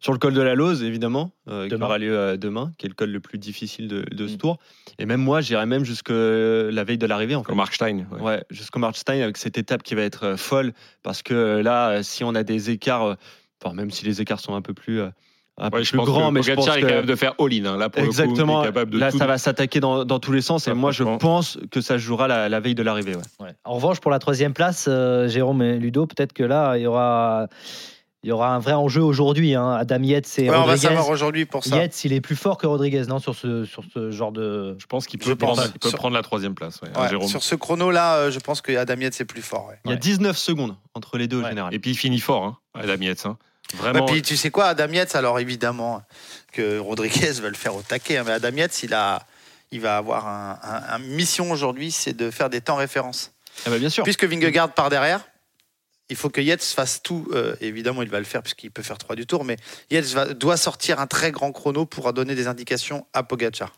sur 0.00 0.12
le 0.14 0.18
col 0.18 0.32
de 0.32 0.40
la 0.40 0.54
Lose, 0.54 0.82
évidemment, 0.82 1.32
euh, 1.48 1.68
qui 1.68 1.74
aura 1.74 1.98
lieu 1.98 2.16
euh, 2.16 2.36
demain, 2.38 2.72
qui 2.78 2.86
est 2.86 2.88
le 2.88 2.94
col 2.94 3.10
le 3.10 3.20
plus 3.20 3.36
difficile 3.38 3.88
de, 3.88 4.02
de 4.10 4.26
ce 4.26 4.34
Mm. 4.34 4.38
tour. 4.38 4.58
Et 4.98 5.04
même 5.04 5.20
moi, 5.20 5.42
j'irai 5.42 5.66
même 5.66 5.84
jusque 5.84 6.08
la 6.10 6.82
veille 6.84 6.96
de 6.98 7.06
l'arrivée. 7.06 7.34
En 7.34 7.42
fait. 7.42 7.48
Comme 7.48 7.56
Markstein. 7.58 8.06
ouais. 8.10 8.20
Ouais, 8.22 8.44
jusqu'au 8.48 8.78
Markstein 8.78 9.20
avec 9.20 9.36
cette 9.36 9.58
étape 9.58 9.82
qui 9.82 9.94
va 9.94 10.00
être 10.02 10.24
euh, 10.24 10.36
folle 10.38 10.72
parce 11.02 11.22
que 11.22 11.34
euh, 11.34 11.62
là, 11.62 12.02
si 12.02 12.24
on 12.24 12.34
a 12.34 12.42
des 12.42 12.70
écarts, 12.70 13.04
euh, 13.04 13.14
enfin 13.62 13.74
même 13.74 13.90
si 13.90 14.06
les 14.06 14.22
écarts 14.22 14.40
sont 14.40 14.54
un 14.54 14.62
peu 14.62 14.72
plus, 14.72 15.00
euh, 15.02 15.10
un 15.58 15.70
peu 15.70 15.78
Ouais, 15.78 15.84
je 15.84 15.90
plus 15.90 15.98
pense 15.98 16.06
grands, 16.06 16.28
que 16.28 16.34
mais 16.34 16.42
je 16.42 16.52
pense 16.52 16.64
Pogacar 16.64 16.78
est 16.78 16.82
que 16.82 16.86
capable 16.88 17.06
de 17.08 17.14
faire 17.16 17.34
all-in. 17.38 17.64
hein. 17.66 17.76
Là, 17.76 17.90
pour 17.90 18.02
exactement, 18.02 18.34
le 18.36 18.44
coup, 18.44 18.50
il 18.52 18.62
est 18.62 18.66
capable 18.72 18.90
de 18.92 18.98
là 18.98 19.10
tout- 19.12 19.18
ça 19.18 19.26
va 19.26 19.38
s'attaquer 19.38 19.80
dans, 19.80 20.04
dans 20.04 20.18
tous 20.18 20.32
les 20.32 20.40
sens. 20.40 20.66
Ah, 20.66 20.70
et 20.70 20.74
moi, 20.74 20.92
je 20.92 21.04
pense 21.04 21.58
que 21.70 21.80
ça 21.80 21.98
jouera 21.98 22.26
la, 22.28 22.48
la 22.48 22.60
veille 22.60 22.74
de 22.74 22.82
l'arrivée. 22.82 23.16
Ouais. 23.16 23.22
Ouais. 23.46 23.50
En 23.64 23.74
revanche, 23.74 24.00
pour 24.00 24.10
la 24.10 24.18
troisième 24.18 24.54
place, 24.54 24.86
euh, 24.88 25.28
Jérôme 25.28 25.62
et 25.62 25.78
Ludo, 25.78 26.06
peut-être 26.06 26.32
que 26.32 26.42
là, 26.42 26.76
il 26.78 26.82
y 26.82 26.86
aura, 26.86 27.48
il 28.24 28.28
y 28.30 28.32
aura 28.32 28.54
un 28.54 28.60
vrai 28.60 28.72
enjeu 28.72 29.02
aujourd'hui. 29.02 29.54
hein. 29.54 29.72
Adam 29.72 30.02
Yates 30.02 30.38
et 30.38 30.42
Ouais, 30.44 30.48
on 30.48 30.52
va 30.52 30.58
Rodriguez. 30.60 30.80
savoir 30.86 31.08
aujourd'hui 31.10 31.44
pour 31.44 31.64
ça. 31.64 31.76
Yates, 31.76 32.02
il 32.06 32.12
est 32.14 32.20
plus 32.22 32.36
fort 32.36 32.56
que 32.56 32.66
Rodriguez, 32.66 33.02
non, 33.08 33.18
sur 33.18 33.34
ce, 33.34 33.64
sur 33.66 33.82
ce 33.92 34.10
genre 34.10 34.32
de. 34.32 34.74
Je 34.78 34.86
pense 34.86 35.06
qu'il 35.06 35.18
peut, 35.18 35.36
pense. 35.36 35.56
prendre, 35.58 35.70
il 35.74 35.78
peut 35.78 35.88
Sur- 35.90 35.98
prendre 35.98 36.14
la 36.14 36.22
troisième 36.22 36.54
place. 36.54 36.80
ouais, 36.82 36.88
hein, 36.96 37.14
Ouais, 37.18 37.26
sur 37.28 37.42
ce 37.42 37.54
chrono-là, 37.56 38.16
euh, 38.16 38.30
je 38.30 38.38
pense 38.38 38.62
que 38.62 38.74
Adam 38.74 38.94
Yates, 39.00 39.12
c'est 39.14 39.24
plus 39.26 39.42
fort. 39.42 39.66
ouais. 39.68 39.78
Il 39.84 39.88
y 39.88 39.92
a 39.92 39.96
Ouais. 39.96 40.00
19 40.00 40.36
secondes 40.38 40.76
entre 40.94 41.18
les 41.18 41.28
deux 41.28 41.42
au 41.42 41.46
général. 41.46 41.74
Et 41.74 41.78
puis 41.78 41.90
il 41.90 41.96
finit 41.96 42.20
fort, 42.20 42.44
hein, 42.44 42.56
Adam 42.74 42.94
Yates. 43.02 43.26
Vraiment. 43.74 44.04
puis 44.06 44.22
tu 44.22 44.36
sais 44.36 44.50
quoi, 44.50 44.66
Adam 44.66 44.88
Yates, 44.92 45.14
alors 45.16 45.38
évidemment 45.40 46.02
que 46.52 46.78
Rodriguez 46.78 47.32
va 47.40 47.48
le 47.48 47.54
faire 47.54 47.74
au 47.74 47.82
taquet, 47.82 48.18
hein, 48.18 48.24
mais 48.26 48.32
Adam 48.32 48.50
Yates, 48.54 48.82
il, 48.82 48.92
a, 48.94 49.26
il 49.70 49.80
va 49.80 49.96
avoir 49.96 50.26
un, 50.28 50.58
un- 50.62 50.94
un 50.94 50.98
mission 50.98 51.50
aujourd'hui, 51.50 51.90
c'est 51.90 52.12
de 52.14 52.30
faire 52.30 52.50
des 52.50 52.60
temps 52.60 52.76
références. 52.76 53.32
Ah 53.66 53.70
bah, 53.70 53.78
bien 53.78 53.88
sûr. 53.88 54.04
Puisque 54.04 54.24
Vingegaard 54.24 54.72
part 54.74 54.90
derrière, 54.90 55.20
il 56.10 56.16
faut 56.16 56.28
que 56.28 56.40
Yates 56.42 56.62
fasse 56.62 57.02
tout. 57.02 57.26
euh, 57.32 57.54
évidemment, 57.62 58.02
il 58.02 58.10
va 58.10 58.18
le 58.18 58.24
faire 58.26 58.42
puisqu'il 58.42 58.70
peut 58.70 58.82
faire 58.82 58.98
3 58.98 59.16
du 59.16 59.26
tour, 59.26 59.44
mais 59.44 59.56
Yates 59.90 60.06
va- 60.06 60.34
doit 60.34 60.56
sortir 60.58 61.00
un 61.00 61.06
très 61.06 61.30
grand 61.32 61.52
chrono 61.52 61.86
pour 61.86 62.12
donner 62.12 62.34
des 62.34 62.46
indications 62.48 63.06
à 63.14 63.22
Pogacar. 63.22 63.72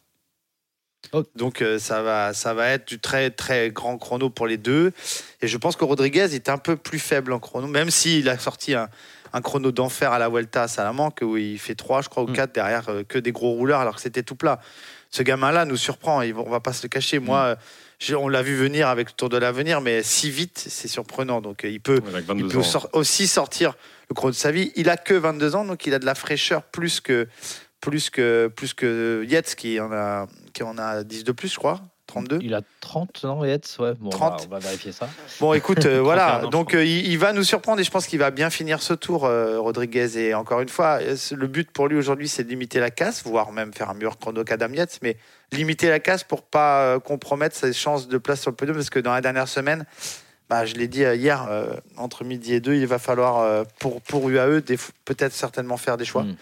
Ok. 1.12 1.26
Donc 1.36 1.60
euh, 1.62 1.78
ça, 1.78 2.02
va, 2.02 2.32
ça 2.32 2.54
va 2.54 2.68
être 2.70 2.88
du 2.88 2.98
très 2.98 3.30
très 3.30 3.70
grand 3.70 3.98
chrono 3.98 4.30
pour 4.30 4.46
les 4.46 4.56
deux. 4.56 4.92
Et 5.42 5.48
je 5.48 5.56
pense 5.58 5.76
que 5.76 5.84
Rodriguez 5.84 6.34
est 6.34 6.48
un 6.48 6.56
peu 6.58 6.76
plus 6.76 6.98
faible 6.98 7.32
en 7.32 7.38
chrono, 7.38 7.66
même 7.66 7.90
s'il 7.90 8.28
a 8.28 8.38
sorti 8.38 8.74
un, 8.74 8.88
un 9.34 9.40
chrono 9.42 9.70
d'enfer 9.72 10.12
à 10.12 10.18
la 10.18 10.28
Vuelta 10.30 10.62
à 10.62 10.68
Salamanque 10.68 11.18
où 11.22 11.36
il 11.36 11.58
fait 11.58 11.74
3, 11.74 12.00
je 12.02 12.08
crois, 12.08 12.22
ou 12.22 12.28
Mm. 12.28 12.32
4 12.34 12.54
derrière 12.54 12.88
euh, 12.88 13.02
que 13.02 13.18
des 13.18 13.32
gros 13.32 13.50
rouleurs 13.50 13.80
alors 13.80 13.96
que 13.96 14.00
c'était 14.00 14.22
tout 14.22 14.36
plat. 14.36 14.60
Ce 15.10 15.22
gamin-là 15.22 15.64
nous 15.66 15.76
surprend, 15.76 16.22
on 16.22 16.50
va 16.50 16.60
pas 16.60 16.72
se 16.72 16.82
le 16.84 16.88
cacher. 16.88 17.18
Moi, 17.18 17.38
euh, 17.38 17.56
j'ai- 17.98 18.14
on 18.14 18.28
l'a 18.28 18.42
vu 18.42 18.56
venir 18.56 18.88
avec 18.88 19.08
le 19.10 19.14
Tour 19.14 19.28
de 19.28 19.36
l'Avenir, 19.36 19.80
mais 19.80 20.02
si 20.02 20.30
vite, 20.30 20.64
c'est 20.68 20.88
surprenant. 20.88 21.40
Donc 21.40 21.64
euh, 21.64 21.68
il 21.68 21.80
peut, 21.80 22.00
Avec 22.06 22.22
il 22.24 22.26
22 22.26 22.48
peut 22.48 22.58
ans. 22.58 22.62
sor- 22.62 22.88
aussi 22.92 23.26
sortir 23.26 23.74
le 24.08 24.14
chrono 24.14 24.30
de 24.30 24.36
sa 24.36 24.50
vie. 24.52 24.72
Il 24.76 24.88
a 24.88 24.96
que 24.96 25.14
22 25.14 25.54
ans, 25.56 25.64
donc 25.64 25.84
il 25.86 25.94
a 25.94 25.98
de 25.98 26.06
la 26.06 26.14
fraîcheur 26.14 26.62
plus 26.62 27.00
que 27.00 27.28
plus 27.80 28.08
que 28.10 28.50
plus 28.54 28.72
que 28.72 29.24
Yates 29.28 29.54
qui 29.56 29.78
en 29.80 29.92
a 29.92 30.26
qui 30.52 30.62
en 30.62 30.78
a 30.78 31.04
10 31.04 31.22
de 31.24 31.32
plus, 31.32 31.48
je 31.52 31.56
crois. 31.58 31.80
32. 32.14 32.38
Il 32.42 32.54
a 32.54 32.60
30, 32.80 33.24
non, 33.24 33.44
Yates 33.44 33.76
ouais. 33.80 33.94
Bon, 33.98 34.10
30. 34.10 34.32
On, 34.32 34.36
va, 34.36 34.44
on 34.46 34.48
va 34.50 34.58
vérifier 34.60 34.92
ça. 34.92 35.08
Bon, 35.40 35.52
écoute, 35.52 35.84
euh, 35.86 36.00
31 36.00 36.02
voilà. 36.02 36.42
Donc, 36.50 36.74
euh, 36.74 36.84
il, 36.84 37.06
il 37.06 37.18
va 37.18 37.32
nous 37.32 37.42
surprendre 37.42 37.80
et 37.80 37.84
je 37.84 37.90
pense 37.90 38.06
qu'il 38.06 38.18
va 38.20 38.30
bien 38.30 38.50
finir 38.50 38.82
ce 38.82 38.94
tour, 38.94 39.24
euh, 39.24 39.58
Rodriguez. 39.58 40.18
Et 40.18 40.34
encore 40.34 40.60
une 40.60 40.68
fois, 40.68 41.00
le 41.00 41.46
but 41.46 41.70
pour 41.70 41.88
lui 41.88 41.96
aujourd'hui, 41.98 42.28
c'est 42.28 42.44
de 42.44 42.48
limiter 42.48 42.78
la 42.78 42.90
casse, 42.90 43.24
voire 43.24 43.52
même 43.52 43.72
faire 43.72 43.90
un 43.90 43.94
meilleur 43.94 44.18
chrono 44.18 44.44
qu'Adam 44.44 44.72
Yates, 44.72 45.00
mais 45.02 45.16
limiter 45.52 45.88
la 45.88 45.98
casse 46.00 46.24
pour 46.24 46.42
pas 46.42 46.98
compromettre 47.00 47.56
ses 47.56 47.72
chances 47.72 48.08
de 48.08 48.18
place 48.18 48.40
sur 48.40 48.50
le 48.50 48.56
podium, 48.56 48.76
parce 48.76 48.90
que 48.90 49.00
dans 49.00 49.12
la 49.12 49.20
dernière 49.20 49.48
semaine, 49.48 49.84
bah, 50.48 50.66
je 50.66 50.74
l'ai 50.74 50.88
dit 50.88 51.00
hier, 51.00 51.46
euh, 51.50 51.74
entre 51.96 52.22
midi 52.22 52.54
et 52.54 52.60
deux, 52.60 52.74
il 52.74 52.86
va 52.86 52.98
falloir 52.98 53.38
euh, 53.38 53.64
pour 53.80 54.02
pour 54.02 54.28
UAE 54.28 54.60
peut-être 55.04 55.32
certainement 55.32 55.76
faire 55.76 55.96
des 55.96 56.04
choix, 56.04 56.24
Mm. 56.24 56.36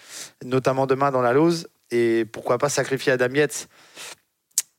notamment 0.45 0.87
demain 0.87 1.11
dans 1.11 1.23
la 1.23 1.33
Lose. 1.33 1.69
Et 1.91 2.25
pourquoi 2.25 2.59
pas 2.59 2.69
sacrifier 2.71 3.13
Adam 3.13 3.33
Yates 3.35 3.69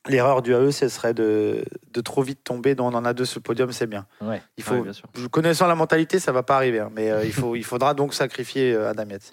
L'erreur 0.06 0.42
du 0.42 0.54
AE, 0.54 0.70
ce 0.70 0.88
serait 0.88 1.14
de, 1.14 1.64
de 1.92 2.00
trop 2.00 2.22
vite 2.22 2.44
tomber. 2.44 2.74
Donc 2.74 2.92
on 2.92 2.96
en 2.96 3.04
a 3.04 3.14
deux 3.14 3.24
sur 3.24 3.38
le 3.38 3.42
podium, 3.42 3.72
c'est 3.72 3.86
bien. 3.86 4.06
Ouais. 4.20 4.42
Il 4.58 4.62
faut, 4.64 4.74
Ouais, 4.74 4.82
bien 4.82 4.92
sûr. 4.92 5.08
je- 5.16 5.26
connaissant 5.28 5.66
la 5.66 5.74
mentalité, 5.74 6.18
ça 6.18 6.30
va 6.32 6.42
pas 6.42 6.56
arriver, 6.56 6.80
hein, 6.80 6.90
mais 6.94 7.10
euh, 7.10 7.24
il, 7.24 7.32
faut, 7.32 7.56
il 7.56 7.64
faudra 7.64 7.94
donc 7.94 8.12
sacrifier 8.14 8.74
euh, 8.74 8.90
Adam 8.90 9.06
Yates. 9.08 9.30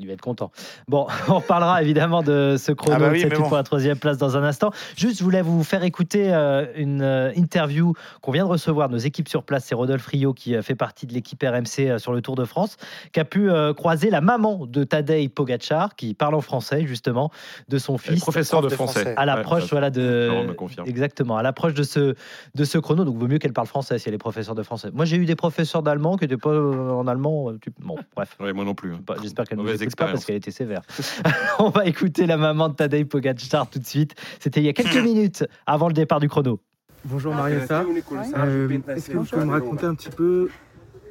Il 0.00 0.06
va 0.06 0.14
être 0.14 0.20
content. 0.22 0.50
Bon, 0.88 1.06
on 1.28 1.34
reparlera 1.34 1.82
évidemment 1.82 2.22
de 2.22 2.56
ce 2.58 2.72
chrono 2.72 2.96
Ah 2.96 2.98
bah 2.98 3.08
oui, 3.12 3.24
bon. 3.26 3.42
pour 3.48 3.56
la 3.56 3.62
troisième 3.62 3.98
place 3.98 4.16
dans 4.18 4.36
un 4.36 4.42
instant. 4.42 4.70
Juste, 4.96 5.18
je 5.18 5.24
voulais 5.24 5.42
vous 5.42 5.62
faire 5.62 5.84
écouter 5.84 6.32
euh, 6.32 6.66
une 6.74 7.02
euh, 7.02 7.32
interview 7.36 7.92
qu'on 8.22 8.32
vient 8.32 8.44
de 8.44 8.48
recevoir 8.50 8.88
de 8.88 8.94
nos 8.94 8.98
équipes 8.98 9.28
sur 9.28 9.42
place. 9.44 9.64
C'est 9.66 9.74
Rodolphe 9.74 10.06
Rio 10.06 10.32
qui 10.32 10.56
euh, 10.56 10.62
fait 10.62 10.74
partie 10.74 11.06
de 11.06 11.12
l'équipe 11.12 11.42
RMC 11.42 11.80
euh, 11.80 11.98
sur 11.98 12.12
le 12.12 12.22
Tour 12.22 12.34
de 12.34 12.44
France, 12.44 12.76
qui 13.12 13.20
a 13.20 13.24
pu 13.24 13.50
euh, 13.50 13.74
croiser 13.74 14.10
la 14.10 14.20
maman 14.20 14.66
de 14.66 14.84
Tadej 14.84 15.28
Pogacar, 15.28 15.94
qui 15.96 16.14
parle 16.14 16.34
en 16.34 16.40
français 16.40 16.86
justement, 16.86 17.30
de 17.68 17.78
son 17.78 17.98
fils. 17.98 18.20
Professeur 18.20 18.62
de 18.62 18.68
français. 18.70 19.14
À 19.16 19.26
l'approche, 19.26 19.64
Ouais, 19.64 19.68
voilà, 19.72 19.90
de. 19.90 20.30
me. 20.48 20.88
Exactement, 20.88 21.36
à 21.36 21.42
l'approche 21.42 21.74
de 21.74 21.82
ce, 21.82 22.14
de 22.54 22.64
ce 22.64 22.78
chrono. 22.78 23.04
Donc, 23.04 23.16
vaut 23.16 23.28
mieux 23.28 23.38
qu'elle 23.38 23.52
parle 23.52 23.66
français 23.66 23.98
si 23.98 24.08
elle 24.08 24.14
est 24.14 24.18
professeure 24.18 24.54
de 24.54 24.62
français. 24.62 24.88
Moi, 24.94 25.04
j'ai 25.04 25.16
eu 25.16 25.26
des 25.26 25.36
professeurs 25.36 25.82
d'allemand 25.82 26.16
qui 26.16 26.24
n'étaient 26.24 26.36
pas 26.36 26.50
en 26.58 27.06
allemand. 27.06 27.52
tu- 27.60 27.70
Bon, 27.80 27.96
bref. 28.16 28.36
Ouais, 28.40 28.52
moi 28.52 28.64
non 28.64 28.74
plus. 28.74 28.94
hein. 28.94 29.00
J'espère 29.22 29.44
qu'elle 29.46 29.58
nous 29.58 29.68
écoute 29.68 29.89
pas 29.96 30.06
parce 30.06 30.24
qu'elle 30.24 30.36
était 30.36 30.50
sévère. 30.50 30.82
On 31.58 31.70
va 31.70 31.86
écouter 31.86 32.26
la 32.26 32.36
maman 32.36 32.68
de 32.68 32.74
Tadej 32.74 33.04
Pogacar 33.06 33.68
tout 33.68 33.78
de 33.78 33.86
suite. 33.86 34.14
C'était 34.40 34.60
il 34.60 34.66
y 34.66 34.68
a 34.68 34.72
quelques 34.72 34.96
minutes 35.04 35.44
avant 35.66 35.88
le 35.88 35.94
départ 35.94 36.20
du 36.20 36.28
chrono. 36.28 36.60
Bonjour 37.04 37.34
Marietta. 37.34 37.84
Euh, 38.36 38.68
Est-ce 38.88 39.10
que 39.10 39.16
vous 39.16 39.24
pouvez 39.24 39.44
me 39.44 39.50
raconter 39.52 39.86
un 39.86 39.94
petit 39.94 40.10
peu 40.10 40.50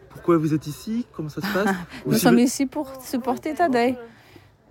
pourquoi 0.09 0.37
vous 0.37 0.53
êtes 0.53 0.67
ici 0.67 1.05
Comment 1.13 1.29
ça 1.29 1.41
se 1.41 1.53
passe 1.53 1.75
Nous 2.05 2.11
Aussi 2.13 2.21
sommes 2.21 2.35
le- 2.35 2.41
ici 2.41 2.65
pour 2.65 2.91
supporter 3.03 3.53
Tadej, 3.55 3.95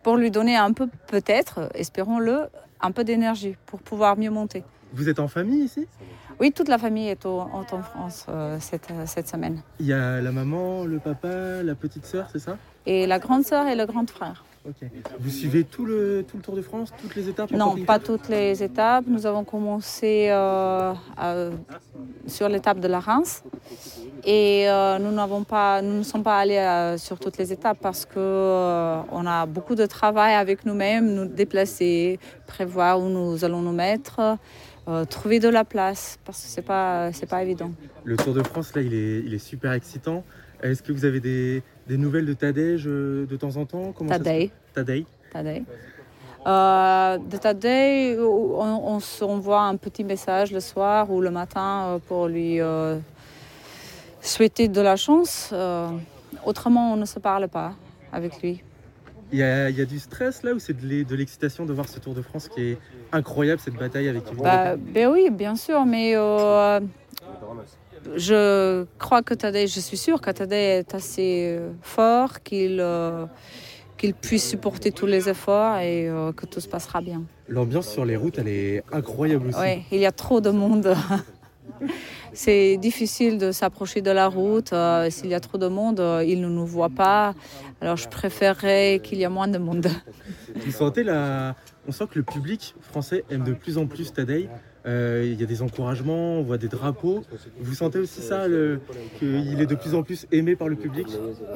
pour 0.03 0.17
lui 0.17 0.31
donner 0.31 0.57
un 0.57 0.73
peu, 0.73 0.89
peut-être, 1.09 1.71
espérons-le, 1.75 2.43
un 2.81 2.91
peu 2.93 3.03
d'énergie 3.05 3.57
pour 3.67 3.81
pouvoir 3.81 4.17
mieux 4.17 4.31
monter. 4.31 4.63
Vous 4.93 5.09
êtes 5.09 5.19
en 5.19 5.27
famille 5.29 5.65
ici 5.65 5.87
Oui, 6.41 6.53
toute 6.53 6.69
la 6.69 6.79
famille 6.79 7.09
est 7.09 7.27
au- 7.27 7.41
en 7.41 7.65
France 7.83 8.27
euh, 8.29 8.57
cette, 8.61 8.89
cette 9.07 9.29
semaine. 9.29 9.63
Il 9.81 9.87
y 9.87 9.93
a 9.93 10.21
la 10.21 10.31
maman, 10.33 10.85
le 10.85 10.99
papa, 11.01 11.63
la 11.65 11.75
petite 11.75 12.07
sœur, 12.07 12.29
c'est 12.33 12.39
ça 12.39 12.57
Et 12.89 13.07
la 13.07 13.19
grande 13.19 13.45
sœur 13.45 13.67
et 13.67 13.77
le 13.77 13.85
grand 13.85 14.09
frère. 14.09 14.47
Ok. 14.67 14.89
Vous 15.21 15.29
suivez 15.31 15.65
tout 15.65 15.85
le, 15.85 16.25
tout 16.27 16.39
le 16.39 16.43
Tour 16.43 16.57
de 16.57 16.63
France, 16.63 16.91
toutes 17.01 17.15
les 17.17 17.29
étapes 17.29 17.51
Non, 17.51 17.77
pas 17.85 17.99
toutes 17.99 18.29
les 18.31 18.63
étapes. 18.63 19.05
Nous 19.07 19.27
avons 19.27 19.45
commencé 19.45 20.29
euh, 20.31 20.95
sur 22.27 22.49
l'étape 22.49 22.81
de 22.81 22.89
la 22.89 22.99
Reims. 22.99 23.45
Et 24.25 24.69
euh, 24.71 24.99
nous, 24.99 25.13
n'avons 25.13 25.45
pas, 25.45 25.83
nous 25.83 25.99
ne 25.99 26.03
sommes 26.03 26.23
pas 26.23 26.39
allés 26.39 26.57
euh, 26.57 26.97
sur 26.97 27.19
toutes 27.19 27.37
les 27.37 27.53
étapes 27.53 27.79
parce 27.81 28.07
qu'on 28.07 29.27
a 29.27 29.47
beaucoup 29.47 29.75
de 29.75 29.85
travail 29.85 30.35
avec 30.35 30.65
nous-mêmes, 30.65 31.15
nous 31.15 31.27
déplacer, 31.27 32.19
prévoir 32.47 33.01
où 33.01 33.09
nous 33.09 33.45
allons 33.45 33.61
nous 33.61 33.73
mettre, 33.73 34.39
euh, 34.89 35.05
trouver 35.05 35.41
de 35.41 35.49
la 35.49 35.65
place 35.65 36.19
parce 36.25 36.43
que 36.43 36.49
ce 36.49 36.57
n'est 36.57 36.67
pas, 36.67 37.13
c'est 37.13 37.29
pas 37.29 37.43
évident. 37.43 37.71
Le 38.05 38.17
Tour 38.17 38.33
de 38.33 38.43
France, 38.43 38.75
là, 38.75 38.81
il 38.81 38.95
est, 38.95 39.21
il 39.21 39.35
est 39.35 39.45
super 39.45 39.73
excitant. 39.73 40.25
Est-ce 40.63 40.83
que 40.83 40.93
vous 40.93 41.05
avez 41.05 41.21
des, 41.21 41.63
des 41.89 41.97
nouvelles 41.97 42.27
de 42.27 42.35
Tadej 42.35 42.85
euh, 42.87 43.27
de 43.27 43.37
temps 43.37 43.57
en 43.57 43.65
temps 43.65 43.93
Comment 43.97 44.11
Tadej. 44.11 44.51
Tadej 44.75 45.05
Tadej. 45.33 45.63
Euh, 46.47 47.19
de 47.19 47.37
Tadej, 47.37 48.19
on, 48.21 49.01
s'envoie 49.01 49.63
un 49.63 49.77
petit 49.77 50.05
message 50.05 50.53
le 50.53 50.61
soir 50.61 51.11
ou 51.11 51.21
le 51.21 51.31
matin 51.31 51.85
euh, 51.87 51.99
pour 51.99 52.29
lui 52.29 52.61
euh, 52.61 52.99
souhaiter 54.21 54.69
de 54.69 54.81
la 54.81 54.97
chance. 54.97 55.51
Euh, 55.53 55.89
autrement, 56.45 56.93
on 56.93 56.97
ne 56.97 57.05
se 57.05 57.19
parle 57.19 57.49
pas 57.49 57.75
avec 58.13 58.41
lui. 58.43 58.63
Il 59.31 59.39
y, 59.39 59.43
a, 59.43 59.69
il 59.69 59.77
y 59.77 59.83
a 59.83 59.85
du 59.85 59.99
stress 59.99 60.43
là 60.43 60.53
ou 60.55 60.59
c'est 60.59 60.73
de 60.73 60.87
l'e- 60.87 61.05
de 61.05 61.15
l'excitation 61.15 61.67
de 61.67 61.73
voir 61.75 61.87
ce 61.87 61.99
Tour 61.99 62.15
de 62.15 62.23
France 62.23 62.49
qui 62.49 62.63
est 62.63 62.79
incroyable, 63.13 63.61
cette 63.61 63.75
bataille 63.75 64.09
avec 64.09 64.23
Yves 64.33 64.41
Bah, 64.41 64.77
ben 64.77 65.09
oui, 65.09 65.29
bien 65.31 65.55
sûr, 65.55 65.85
mais 65.85 66.15
je 68.17 68.85
crois 68.99 69.23
que 69.23 69.35
Tadej, 69.35 69.67
je 69.69 69.81
suis 69.81 69.97
sûre 69.97 70.21
que 70.21 70.31
Tadej 70.31 70.79
est 70.81 70.95
assez 70.95 71.57
euh, 71.59 71.71
fort, 71.83 72.43
qu'il 72.43 72.79
euh, 72.81 73.27
qu'il 73.97 74.15
puisse 74.15 74.49
supporter 74.49 74.93
tous 74.93 75.07
les 75.07 75.29
efforts 75.29 75.79
et 75.79 76.09
euh, 76.09 76.33
que 76.33 76.47
tout 76.47 76.61
se 76.61 76.69
passera 76.69 77.01
bien. 77.01 77.23
L'ambiance 77.49 77.89
sur 77.89 78.05
les 78.05 78.17
routes, 78.17 78.39
elle 78.39 78.49
est 78.49 78.85
incroyable 78.93 79.49
aussi. 79.49 79.59
Oui, 79.61 79.83
il 79.91 79.99
y 79.99 80.07
a 80.07 80.13
trop 80.13 80.41
de 80.41 80.51
monde. 80.51 80.95
C'est 82.33 82.77
difficile 82.77 83.39
de 83.39 83.51
s'approcher 83.53 84.01
de 84.01 84.11
la 84.11 84.29
route. 84.29 84.73
euh, 84.73 85.11
S'il 85.11 85.29
y 85.31 85.35
a 85.35 85.41
trop 85.41 85.59
de 85.59 85.67
monde, 85.67 85.99
euh, 85.99 86.25
ils 86.25 86.41
ne 86.41 86.49
nous 86.49 86.67
voient 86.67 86.89
pas. 86.91 87.35
Alors 87.81 87.97
je 87.97 88.09
préférerais 88.09 89.01
qu'il 89.03 89.19
y 89.19 89.23
ait 89.25 89.29
moins 89.29 89.49
de 89.49 89.59
monde. 89.59 89.89
Vous 90.65 90.71
sentez 90.71 91.03
la... 91.03 91.57
On 91.89 91.93
sent 91.93 92.05
que 92.11 92.19
le 92.19 92.23
public 92.25 92.75
français 92.81 93.25
aime 93.31 93.45
de 93.45 93.53
plus 93.55 93.79
en 93.79 93.87
plus 93.87 94.13
Tadej. 94.13 94.49
Euh, 94.87 95.23
il 95.27 95.39
y 95.39 95.43
a 95.43 95.47
des 95.47 95.61
encouragements, 95.63 96.39
on 96.39 96.43
voit 96.43 96.59
des 96.59 96.69
drapeaux. 96.69 97.25
Vous 97.61 97.75
sentez 97.75 97.99
aussi 97.99 98.21
ça, 98.23 98.47
qu'il 99.19 99.61
est 99.61 99.67
de 99.67 99.75
plus 99.75 99.95
en 99.95 100.03
plus 100.03 100.27
aimé 100.33 100.57
par 100.57 100.69
le 100.69 100.77
public? 100.77 101.07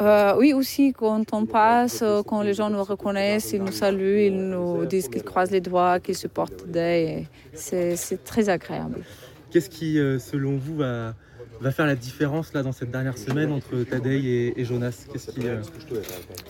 Euh, 0.01 0.35
oui, 0.39 0.53
aussi, 0.53 0.93
quand 0.93 1.33
on 1.33 1.47
passe, 1.47 2.01
euh, 2.03 2.23
quand 2.23 2.43
les 2.43 2.55
gens 2.55 2.69
nous 2.69 2.83
reconnaissent, 2.83 3.53
ils 3.53 3.63
nous 3.63 3.73
saluent, 3.73 4.27
ils 4.27 4.49
nous 4.51 4.85
disent 4.87 5.09
qu'ils 5.09 5.23
croisent 5.23 5.53
les 5.53 5.61
doigts, 5.61 6.01
qu'ils 6.01 6.17
supportent 6.17 6.67
des. 6.69 7.27
C'est 7.55 7.97
c'est 7.97 8.25
très 8.25 8.49
agréable. 8.49 9.03
Qu'est-ce 9.51 9.71
qui, 9.71 9.97
selon 10.19 10.57
vous, 10.57 10.77
va, 10.77 11.15
va 11.61 11.71
faire 11.71 11.87
la 11.87 11.95
différence 11.95 12.53
là 12.55 12.63
dans 12.63 12.73
cette 12.73 12.91
dernière 12.91 13.19
semaine 13.19 13.53
entre 13.53 13.85
Tadej 13.85 14.25
et, 14.27 14.61
et 14.61 14.65
Jonas? 14.65 15.07
Qu'est-ce 15.11 15.31
qui, 15.31 15.47
euh, 15.47 15.61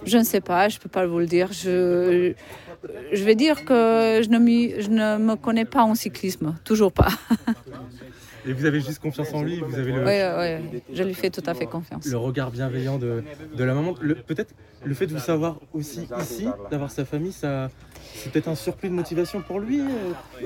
Je 0.06 0.18
ne 0.18 0.24
sais 0.24 0.40
pas, 0.40 0.68
je 0.68 0.78
ne 0.78 0.82
peux 0.82 0.88
pas 0.88 1.06
vous 1.06 1.18
le 1.18 1.26
dire. 1.26 1.52
Je, 1.52 2.32
je 3.12 3.24
vais 3.24 3.34
dire 3.34 3.64
que 3.64 4.20
je 4.24 4.28
ne, 4.28 4.38
m'y- 4.38 4.80
je 4.80 4.88
ne 4.90 5.18
me 5.18 5.34
connais 5.36 5.64
pas 5.64 5.82
en 5.82 5.94
cyclisme, 5.94 6.54
toujours 6.64 6.92
pas. 6.92 7.08
Et 8.46 8.52
vous 8.52 8.64
avez 8.64 8.80
juste 8.80 8.98
confiance 8.98 9.32
en 9.34 9.42
lui, 9.44 9.60
vous 9.60 9.78
avez 9.78 9.92
le, 9.92 10.04
Oui, 10.04 10.60
oui, 10.72 10.82
je 10.92 11.02
lui 11.04 11.14
fais 11.14 11.30
tout 11.30 11.44
à 11.46 11.54
fait 11.54 11.66
confiance. 11.66 12.04
le 12.06 12.16
regard 12.16 12.50
bienveillant 12.50 12.98
de, 12.98 13.22
de 13.56 13.64
la 13.64 13.72
maman. 13.72 13.94
Peut-être 14.26 14.52
le 14.84 14.94
fait 14.94 15.06
de 15.06 15.12
vous 15.12 15.20
savoir 15.20 15.60
aussi 15.72 16.08
ici, 16.20 16.48
d'avoir 16.68 16.90
sa 16.90 17.04
famille, 17.04 17.30
ça, 17.30 17.70
c'est 18.14 18.30
peut-être 18.32 18.48
un 18.48 18.54
surplus 18.54 18.88
de 18.88 18.94
motivation 18.94 19.40
pour 19.42 19.60
lui. 19.60 19.80
euh. 19.80 19.84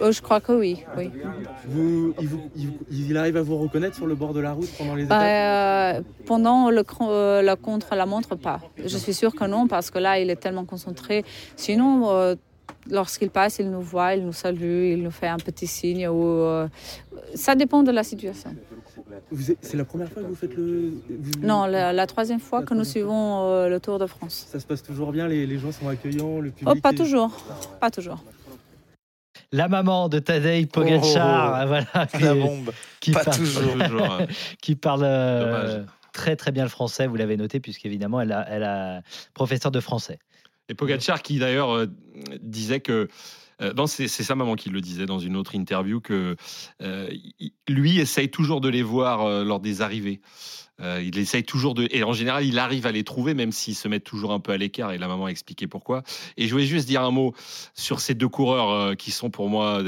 Euh, 0.00 0.12
Je 0.12 0.22
crois 0.22 0.40
que 0.40 0.52
oui, 0.52 0.84
oui. 0.96 1.10
Vous, 1.66 2.14
il, 2.20 2.28
vous- 3.08 3.16
arrive 3.16 3.36
à 3.36 3.42
vous 3.42 3.56
reconnaître 3.58 3.96
sur 3.96 4.06
le 4.06 4.14
bord 4.14 4.32
de 4.34 4.40
la 4.40 4.52
route 4.52 4.68
pendant 4.78 4.94
les 4.94 5.04
étapes 5.04 5.18
Bah, 5.20 5.96
euh, 5.96 6.00
pendant 6.26 6.70
le, 6.70 6.82
euh, 7.02 7.42
la 7.42 7.56
contre-la-montre, 7.56 8.36
pas. 8.36 8.60
Je 8.84 8.96
suis 8.96 9.14
sûre 9.14 9.34
que 9.34 9.44
non, 9.44 9.66
parce 9.68 9.90
que 9.90 9.98
là, 9.98 10.18
il 10.18 10.30
est 10.30 10.36
tellement 10.36 10.64
concentré. 10.64 11.24
Sinon, 11.56 12.10
euh, 12.10 12.34
lorsqu'il 12.90 13.30
passe, 13.30 13.58
il 13.58 13.70
nous 13.70 13.80
voit, 13.82 14.14
il 14.14 14.24
nous 14.24 14.32
salue, 14.32 14.92
il 14.92 15.02
nous 15.02 15.10
fait 15.10 15.28
un 15.28 15.38
petit 15.38 15.66
signe. 15.66 16.08
Ou, 16.08 16.66
ça 17.34 17.54
dépend 17.54 17.82
de 17.82 17.90
la 17.92 18.02
situation. 18.04 18.54
C'est 19.62 19.76
la 19.76 19.84
première 19.84 20.08
fois 20.10 20.22
que 20.22 20.28
vous 20.28 20.34
faites 20.34 20.54
le. 20.54 20.92
vous- 21.08 21.40
Non, 21.46 21.66
la, 21.66 21.92
la 21.92 22.06
troisième 22.06 22.40
fois 22.40 22.62
que 22.62 22.74
nous 22.74 22.84
suivons 22.84 23.48
euh, 23.50 23.68
le 23.68 23.78
Tour 23.80 23.98
de 23.98 24.06
France. 24.06 24.46
Ça 24.50 24.58
se 24.60 24.66
passe 24.66 24.82
toujours 24.82 25.12
bien, 25.12 25.28
les, 25.28 25.46
les 25.46 25.58
gens 25.58 25.70
sont 25.72 25.88
accueillants, 25.88 26.40
le 26.40 26.50
public. 26.50 26.74
Oh, 26.76 26.80
pas 26.80 26.90
est- 26.90 26.94
toujours, 26.94 27.30
pas 27.80 27.90
toujours. 27.90 28.22
La 29.52 29.68
maman 29.68 30.08
de 30.08 30.18
Tadej 30.18 30.66
Pogacar, 30.68 31.62
Oh, 31.62 31.66
voilà, 31.68 31.86
La 31.94 32.06
qui- 32.06 32.40
bombe. 32.40 32.72
qui 33.00 33.12
Pas 33.12 33.24
parle, 33.24 33.36
toujours. 33.38 33.62
Euh, 33.80 34.26
qui 34.62 34.74
parle 34.74 35.02
euh, 35.04 35.84
très 36.12 36.34
très 36.36 36.50
bien 36.50 36.64
le 36.64 36.68
français. 36.70 37.06
Vous 37.06 37.16
l'avez 37.16 37.36
noté 37.36 37.60
puisqu'évidemment 37.60 38.20
elle 38.20 38.32
a, 38.32 38.44
elle 38.50 38.64
a 38.64 39.02
professeur 39.34 39.70
de 39.70 39.80
français. 39.80 40.18
Et 40.68 40.74
Pogacar 40.74 41.22
qui 41.22 41.38
d'ailleurs 41.38 41.70
euh, 41.76 41.86
disait 42.42 42.80
que 42.80 43.08
euh, 43.62 43.86
c'est 43.86 44.08
sa 44.08 44.34
maman 44.34 44.54
qui 44.54 44.70
le 44.70 44.80
disait 44.80 45.06
dans 45.06 45.18
une 45.18 45.36
autre 45.36 45.54
interview 45.54 46.00
que 46.00 46.36
euh, 46.82 47.10
lui 47.68 47.98
essaye 47.98 48.30
toujours 48.30 48.60
de 48.60 48.68
les 48.68 48.82
voir 48.82 49.22
euh, 49.22 49.44
lors 49.44 49.60
des 49.60 49.82
arrivées. 49.82 50.20
Il 50.78 51.16
essaye 51.16 51.42
toujours 51.42 51.72
de 51.72 51.88
et 51.90 52.04
en 52.04 52.12
général 52.12 52.44
il 52.44 52.58
arrive 52.58 52.86
à 52.86 52.92
les 52.92 53.02
trouver 53.02 53.32
même 53.32 53.50
s'ils 53.50 53.74
se 53.74 53.88
mettent 53.88 54.04
toujours 54.04 54.34
un 54.34 54.40
peu 54.40 54.52
à 54.52 54.58
l'écart 54.58 54.92
et 54.92 54.98
la 54.98 55.08
maman 55.08 55.24
a 55.24 55.28
expliqué 55.30 55.66
pourquoi. 55.66 56.02
Et 56.36 56.46
je 56.46 56.52
voulais 56.52 56.66
juste 56.66 56.86
dire 56.86 57.00
un 57.00 57.10
mot 57.10 57.32
sur 57.72 58.00
ces 58.00 58.12
deux 58.12 58.28
coureurs 58.28 58.94
qui 58.94 59.10
sont 59.10 59.30
pour 59.30 59.48
moi 59.48 59.82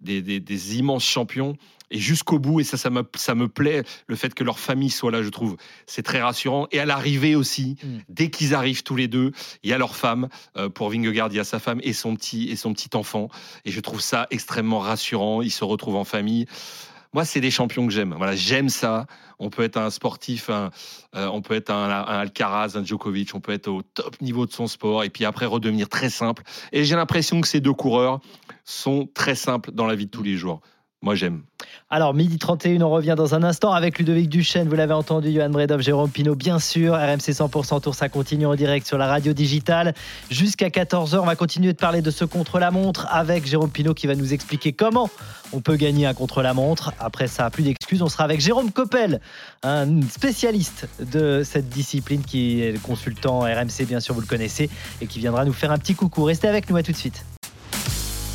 des 0.00 0.78
immenses 0.78 1.04
champions 1.04 1.56
et 1.92 1.98
jusqu'au 1.98 2.38
bout 2.38 2.60
et 2.60 2.64
ça 2.64 2.76
ça 2.76 2.90
me 2.90 3.04
ça 3.14 3.34
me 3.34 3.48
plaît 3.48 3.84
le 4.08 4.16
fait 4.16 4.34
que 4.34 4.42
leur 4.42 4.58
famille 4.58 4.90
soit 4.90 5.10
là 5.10 5.22
je 5.22 5.28
trouve 5.28 5.56
c'est 5.86 6.02
très 6.02 6.20
rassurant 6.20 6.66
et 6.72 6.80
à 6.80 6.86
l'arrivée 6.86 7.36
aussi 7.36 7.76
Mm. 7.82 7.98
dès 8.08 8.30
qu'ils 8.30 8.54
arrivent 8.54 8.82
tous 8.82 8.96
les 8.96 9.08
deux 9.08 9.32
il 9.62 9.70
y 9.70 9.72
a 9.72 9.78
leur 9.78 9.94
femme 9.96 10.28
euh, 10.56 10.68
pour 10.68 10.90
Vingegaard 10.90 11.28
il 11.30 11.36
y 11.36 11.40
a 11.40 11.44
sa 11.44 11.58
femme 11.58 11.80
et 11.82 11.92
son 11.92 12.16
petit 12.16 12.48
et 12.50 12.56
son 12.56 12.72
petit 12.72 12.90
enfant 12.94 13.28
et 13.64 13.70
je 13.70 13.80
trouve 13.80 14.00
ça 14.00 14.26
extrêmement 14.30 14.78
rassurant 14.78 15.42
ils 15.42 15.50
se 15.50 15.64
retrouvent 15.64 15.96
en 15.96 16.04
famille 16.04 16.46
moi, 17.14 17.26
c'est 17.26 17.40
des 17.42 17.50
champions 17.50 17.86
que 17.86 17.92
j'aime. 17.92 18.14
Voilà, 18.16 18.34
j'aime 18.34 18.70
ça. 18.70 19.06
On 19.38 19.50
peut 19.50 19.62
être 19.64 19.76
un 19.76 19.90
sportif, 19.90 20.48
un, 20.48 20.70
euh, 21.14 21.26
on 21.26 21.42
peut 21.42 21.54
être 21.54 21.70
un, 21.70 21.90
un 21.90 22.18
Alcaraz, 22.20 22.74
un 22.74 22.84
Djokovic, 22.84 23.34
on 23.34 23.40
peut 23.40 23.52
être 23.52 23.68
au 23.68 23.82
top 23.82 24.18
niveau 24.22 24.46
de 24.46 24.52
son 24.52 24.66
sport 24.66 25.04
et 25.04 25.10
puis 25.10 25.26
après 25.26 25.44
redevenir 25.44 25.90
très 25.90 26.08
simple. 26.08 26.42
Et 26.72 26.84
j'ai 26.84 26.96
l'impression 26.96 27.42
que 27.42 27.48
ces 27.48 27.60
deux 27.60 27.74
coureurs 27.74 28.20
sont 28.64 29.10
très 29.12 29.34
simples 29.34 29.72
dans 29.72 29.86
la 29.86 29.94
vie 29.94 30.06
de 30.06 30.10
tous 30.10 30.22
les 30.22 30.36
jours. 30.36 30.62
Moi, 31.02 31.16
j'aime. 31.16 31.42
Alors, 31.90 32.14
midi 32.14 32.38
31, 32.38 32.80
on 32.80 32.90
revient 32.90 33.14
dans 33.16 33.34
un 33.34 33.42
instant 33.42 33.72
avec 33.72 33.98
Ludovic 33.98 34.28
Duchesne. 34.28 34.68
Vous 34.68 34.76
l'avez 34.76 34.94
entendu, 34.94 35.32
Johan 35.32 35.50
Bredov, 35.50 35.80
Jérôme 35.80 36.08
Pinault, 36.08 36.36
bien 36.36 36.60
sûr. 36.60 36.94
RMC 36.94 37.32
100% 37.32 37.80
Tour, 37.80 37.94
ça 37.96 38.08
continue 38.08 38.46
en 38.46 38.54
direct 38.54 38.86
sur 38.86 38.98
la 38.98 39.08
radio 39.08 39.32
digitale. 39.32 39.94
Jusqu'à 40.30 40.68
14h, 40.68 41.18
on 41.18 41.26
va 41.26 41.34
continuer 41.34 41.72
de 41.72 41.76
parler 41.76 42.02
de 42.02 42.10
ce 42.12 42.24
contre-la-montre 42.24 43.08
avec 43.10 43.46
Jérôme 43.46 43.70
Pinault 43.70 43.94
qui 43.94 44.06
va 44.06 44.14
nous 44.14 44.32
expliquer 44.32 44.72
comment 44.72 45.10
on 45.52 45.60
peut 45.60 45.74
gagner 45.74 46.06
un 46.06 46.14
contre-la-montre. 46.14 46.92
Après 47.00 47.26
ça, 47.26 47.50
plus 47.50 47.64
d'excuses. 47.64 48.00
On 48.00 48.08
sera 48.08 48.22
avec 48.22 48.40
Jérôme 48.40 48.70
Coppel, 48.70 49.20
un 49.64 50.02
spécialiste 50.02 50.88
de 51.00 51.42
cette 51.44 51.68
discipline 51.68 52.22
qui 52.22 52.62
est 52.62 52.70
le 52.70 52.78
consultant 52.78 53.40
RMC, 53.40 53.86
bien 53.88 53.98
sûr, 53.98 54.14
vous 54.14 54.20
le 54.20 54.26
connaissez, 54.26 54.70
et 55.00 55.06
qui 55.06 55.18
viendra 55.18 55.44
nous 55.44 55.52
faire 55.52 55.72
un 55.72 55.78
petit 55.78 55.96
coucou. 55.96 56.22
Restez 56.22 56.46
avec 56.46 56.70
nous, 56.70 56.76
à 56.76 56.84
tout 56.84 56.92
de 56.92 56.96
suite. 56.96 57.24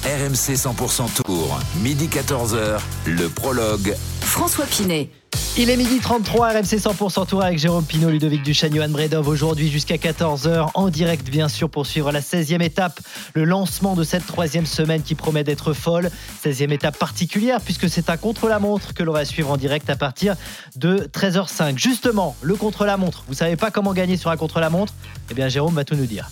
RMC 0.03 0.53
100% 0.53 1.23
Tour, 1.23 1.59
midi 1.81 2.07
14h, 2.07 2.79
le 3.07 3.27
prologue. 3.29 3.95
François 4.21 4.65
Pinet. 4.65 5.09
Il 5.57 5.71
est 5.71 5.75
midi 5.75 5.99
33, 5.99 6.49
RMC 6.49 6.61
100% 6.61 7.27
Tour 7.27 7.43
avec 7.43 7.57
Jérôme 7.57 7.83
Pinault, 7.83 8.11
Ludovic 8.11 8.43
Duchesne, 8.43 8.75
Johan 8.75 8.89
Bredov. 8.89 9.27
Aujourd'hui 9.27 9.69
jusqu'à 9.69 9.95
14h, 9.95 10.69
en 10.75 10.89
direct 10.89 11.29
bien 11.29 11.49
sûr 11.49 11.69
pour 11.69 11.87
suivre 11.87 12.11
la 12.11 12.21
16e 12.21 12.61
étape, 12.61 12.99
le 13.33 13.43
lancement 13.43 13.95
de 13.95 14.03
cette 14.03 14.25
troisième 14.25 14.67
semaine 14.67 15.01
qui 15.01 15.15
promet 15.15 15.43
d'être 15.43 15.73
folle. 15.73 16.11
16e 16.45 16.71
étape 16.71 16.97
particulière 16.97 17.59
puisque 17.59 17.89
c'est 17.89 18.09
un 18.11 18.17
contre-la-montre 18.17 18.93
que 18.93 19.03
l'on 19.03 19.13
va 19.13 19.25
suivre 19.25 19.49
en 19.49 19.57
direct 19.57 19.89
à 19.89 19.95
partir 19.95 20.35
de 20.75 21.09
13h05. 21.11 21.77
Justement, 21.77 22.35
le 22.41 22.55
contre-la-montre, 22.55 23.23
vous 23.27 23.33
savez 23.33 23.55
pas 23.55 23.71
comment 23.71 23.93
gagner 23.93 24.15
sur 24.15 24.29
un 24.29 24.37
contre-la-montre? 24.37 24.93
Eh 25.31 25.33
bien 25.33 25.49
Jérôme 25.49 25.73
va 25.73 25.83
tout 25.83 25.95
nous 25.95 26.05
dire. 26.05 26.29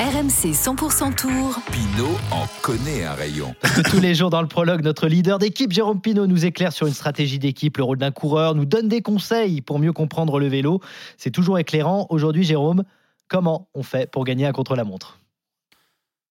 RMC 0.00 0.50
100% 0.50 1.14
Tour. 1.14 1.56
Pinot 1.70 2.16
en 2.32 2.46
connaît 2.62 3.04
un 3.04 3.12
rayon. 3.12 3.54
Parce 3.60 3.74
que 3.80 3.88
tous 3.88 4.00
les 4.00 4.12
jours 4.16 4.28
dans 4.28 4.42
le 4.42 4.48
prologue, 4.48 4.82
notre 4.82 5.06
leader 5.06 5.38
d'équipe, 5.38 5.70
Jérôme 5.70 6.00
Pinault, 6.00 6.26
nous 6.26 6.44
éclaire 6.44 6.72
sur 6.72 6.88
une 6.88 6.92
stratégie 6.92 7.38
d'équipe, 7.38 7.76
le 7.76 7.84
rôle 7.84 7.98
d'un 7.98 8.10
coureur, 8.10 8.56
nous 8.56 8.64
donne 8.64 8.88
des 8.88 9.02
conseils 9.02 9.60
pour 9.60 9.78
mieux 9.78 9.92
comprendre 9.92 10.40
le 10.40 10.48
vélo. 10.48 10.80
C'est 11.16 11.30
toujours 11.30 11.60
éclairant. 11.60 12.08
Aujourd'hui, 12.10 12.42
Jérôme, 12.42 12.82
comment 13.28 13.68
on 13.72 13.84
fait 13.84 14.10
pour 14.10 14.24
gagner 14.24 14.46
un 14.46 14.52
contre-la-montre? 14.52 15.20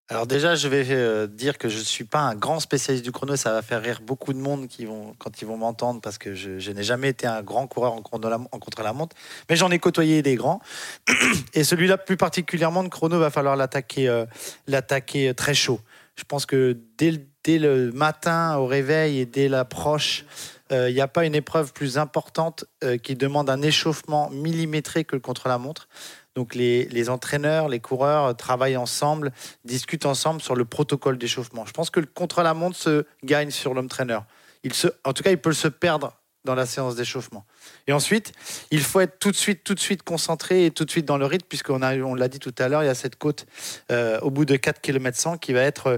Alors 0.10 0.28
déjà, 0.28 0.56
je 0.56 0.68
vais 0.68 0.86
euh, 0.90 1.28
dire 1.28 1.58
que 1.58 1.70
je 1.70 1.78
ne 1.78 1.84
suis 1.84 2.04
pas 2.04 2.20
un 2.20 2.36
grand 2.36 2.60
spécialiste 2.60 3.06
du 3.06 3.12
chrono. 3.12 3.36
Ça 3.36 3.54
va 3.54 3.62
faire 3.62 3.82
rire 3.82 4.02
beaucoup 4.02 4.34
de 4.34 4.38
monde 4.38 4.68
qui 4.68 4.86
vont, 4.86 5.16
quand 5.18 5.42
ils 5.42 5.46
vont 5.46 5.58
m'entendre 5.58 6.02
parce 6.02 6.18
que 6.18 6.36
je, 6.36 6.72
n'ai 6.72 6.84
jamais 6.84 7.10
été 7.10 7.26
un 7.26 7.42
grand 7.42 7.68
coureur 7.68 7.94
en, 7.94 8.02
contre-la-montre. 8.02 9.16
Mais 9.50 9.56
j'en 9.56 9.72
ai 9.72 9.80
côtoyé 9.80 10.22
des 10.22 10.36
grands. 10.36 10.62
Et 11.54 11.64
celui-là, 11.64 11.98
plus 11.98 12.18
particulièrement, 12.18 12.84
de 12.84 12.90
chrono, 12.90 13.18
va 13.18 13.30
falloir 13.30 13.56
l'attaquer 13.56 14.10
euh, 14.10 14.26
l'attaquer 14.68 15.34
très 15.34 15.54
chaud. 15.54 15.80
Je 16.16 16.24
pense 16.26 16.46
que 16.46 16.78
dès 16.98 17.58
le, 17.58 17.92
matin 17.92 18.58
au 18.58 18.68
réveil 18.68 19.20
et 19.20 19.26
dès 19.26 19.50
l'approche, 19.50 20.26
euh, 20.72 20.90
il 20.90 20.94
n'y 20.94 21.02
a 21.02 21.08
pas 21.08 21.26
une 21.26 21.36
épreuve 21.36 21.74
plus 21.74 21.98
importante 21.98 22.66
euh, 22.84 22.98
qui 22.98 23.16
demande 23.16 23.50
un 23.50 23.62
échauffement 23.62 24.30
millimétré 24.30 25.04
que 25.04 25.16
le 25.16 25.22
contre-la-montre. 25.22 25.88
Donc 26.36 26.56
les, 26.56 26.86
les 26.86 27.10
entraîneurs, 27.10 27.70
les 27.70 27.80
coureurs 27.80 28.26
euh, 28.26 28.34
travaillent 28.34 28.78
ensemble, 28.78 29.32
discutent 29.66 30.06
ensemble 30.06 30.42
sur 30.42 30.56
le 30.56 30.66
protocole 30.66 31.18
d'échauffement. 31.18 31.66
Je 31.66 31.74
pense 31.74 31.90
que 31.90 32.00
le 32.00 32.08
contre-la-montre 32.08 32.76
se 32.76 33.06
gagne 33.24 33.52
sur 33.52 33.74
l'homme 33.74 33.88
traîneur. 33.88 34.26
Il 34.64 34.74
se, 34.74 34.88
en 35.04 35.14
tout 35.14 35.24
cas, 35.24 35.32
il 35.32 35.38
peut 35.38 35.54
se 35.54 35.68
perdre 35.68 36.18
dans 36.44 36.56
la 36.56 36.66
séance 36.66 36.96
d'échauffement. 36.96 37.46
Et 37.88 37.94
ensuite, 37.94 38.34
il 38.72 38.82
faut 38.82 39.00
être 39.00 39.18
tout 39.20 39.32
de 39.32 39.36
suite, 39.36 39.64
tout 39.64 39.76
de 39.76 39.80
suite 39.80 40.04
concentré 40.04 40.66
et 40.66 40.72
tout 40.72 40.84
de 40.84 40.92
suite 40.92 41.06
dans 41.06 41.18
le 41.18 41.26
rythme, 41.26 41.46
puisqu'on 41.48 41.82
on 41.82 42.16
l'a 42.16 42.28
dit 42.28 42.40
tout 42.40 42.54
à 42.58 42.68
l'heure, 42.68 42.84
il 42.84 42.88
y 42.88 42.90
a 42.90 42.96
cette 42.96 43.16
côte 43.16 43.46
euh, 43.92 44.20
au 44.22 44.30
bout 44.30 44.44
de 44.44 44.56
4 44.58 44.82
km 44.82 45.18
100 45.18 45.38
qui 45.38 45.54
va 45.54 45.62
être 45.62 45.88
euh, 45.88 45.98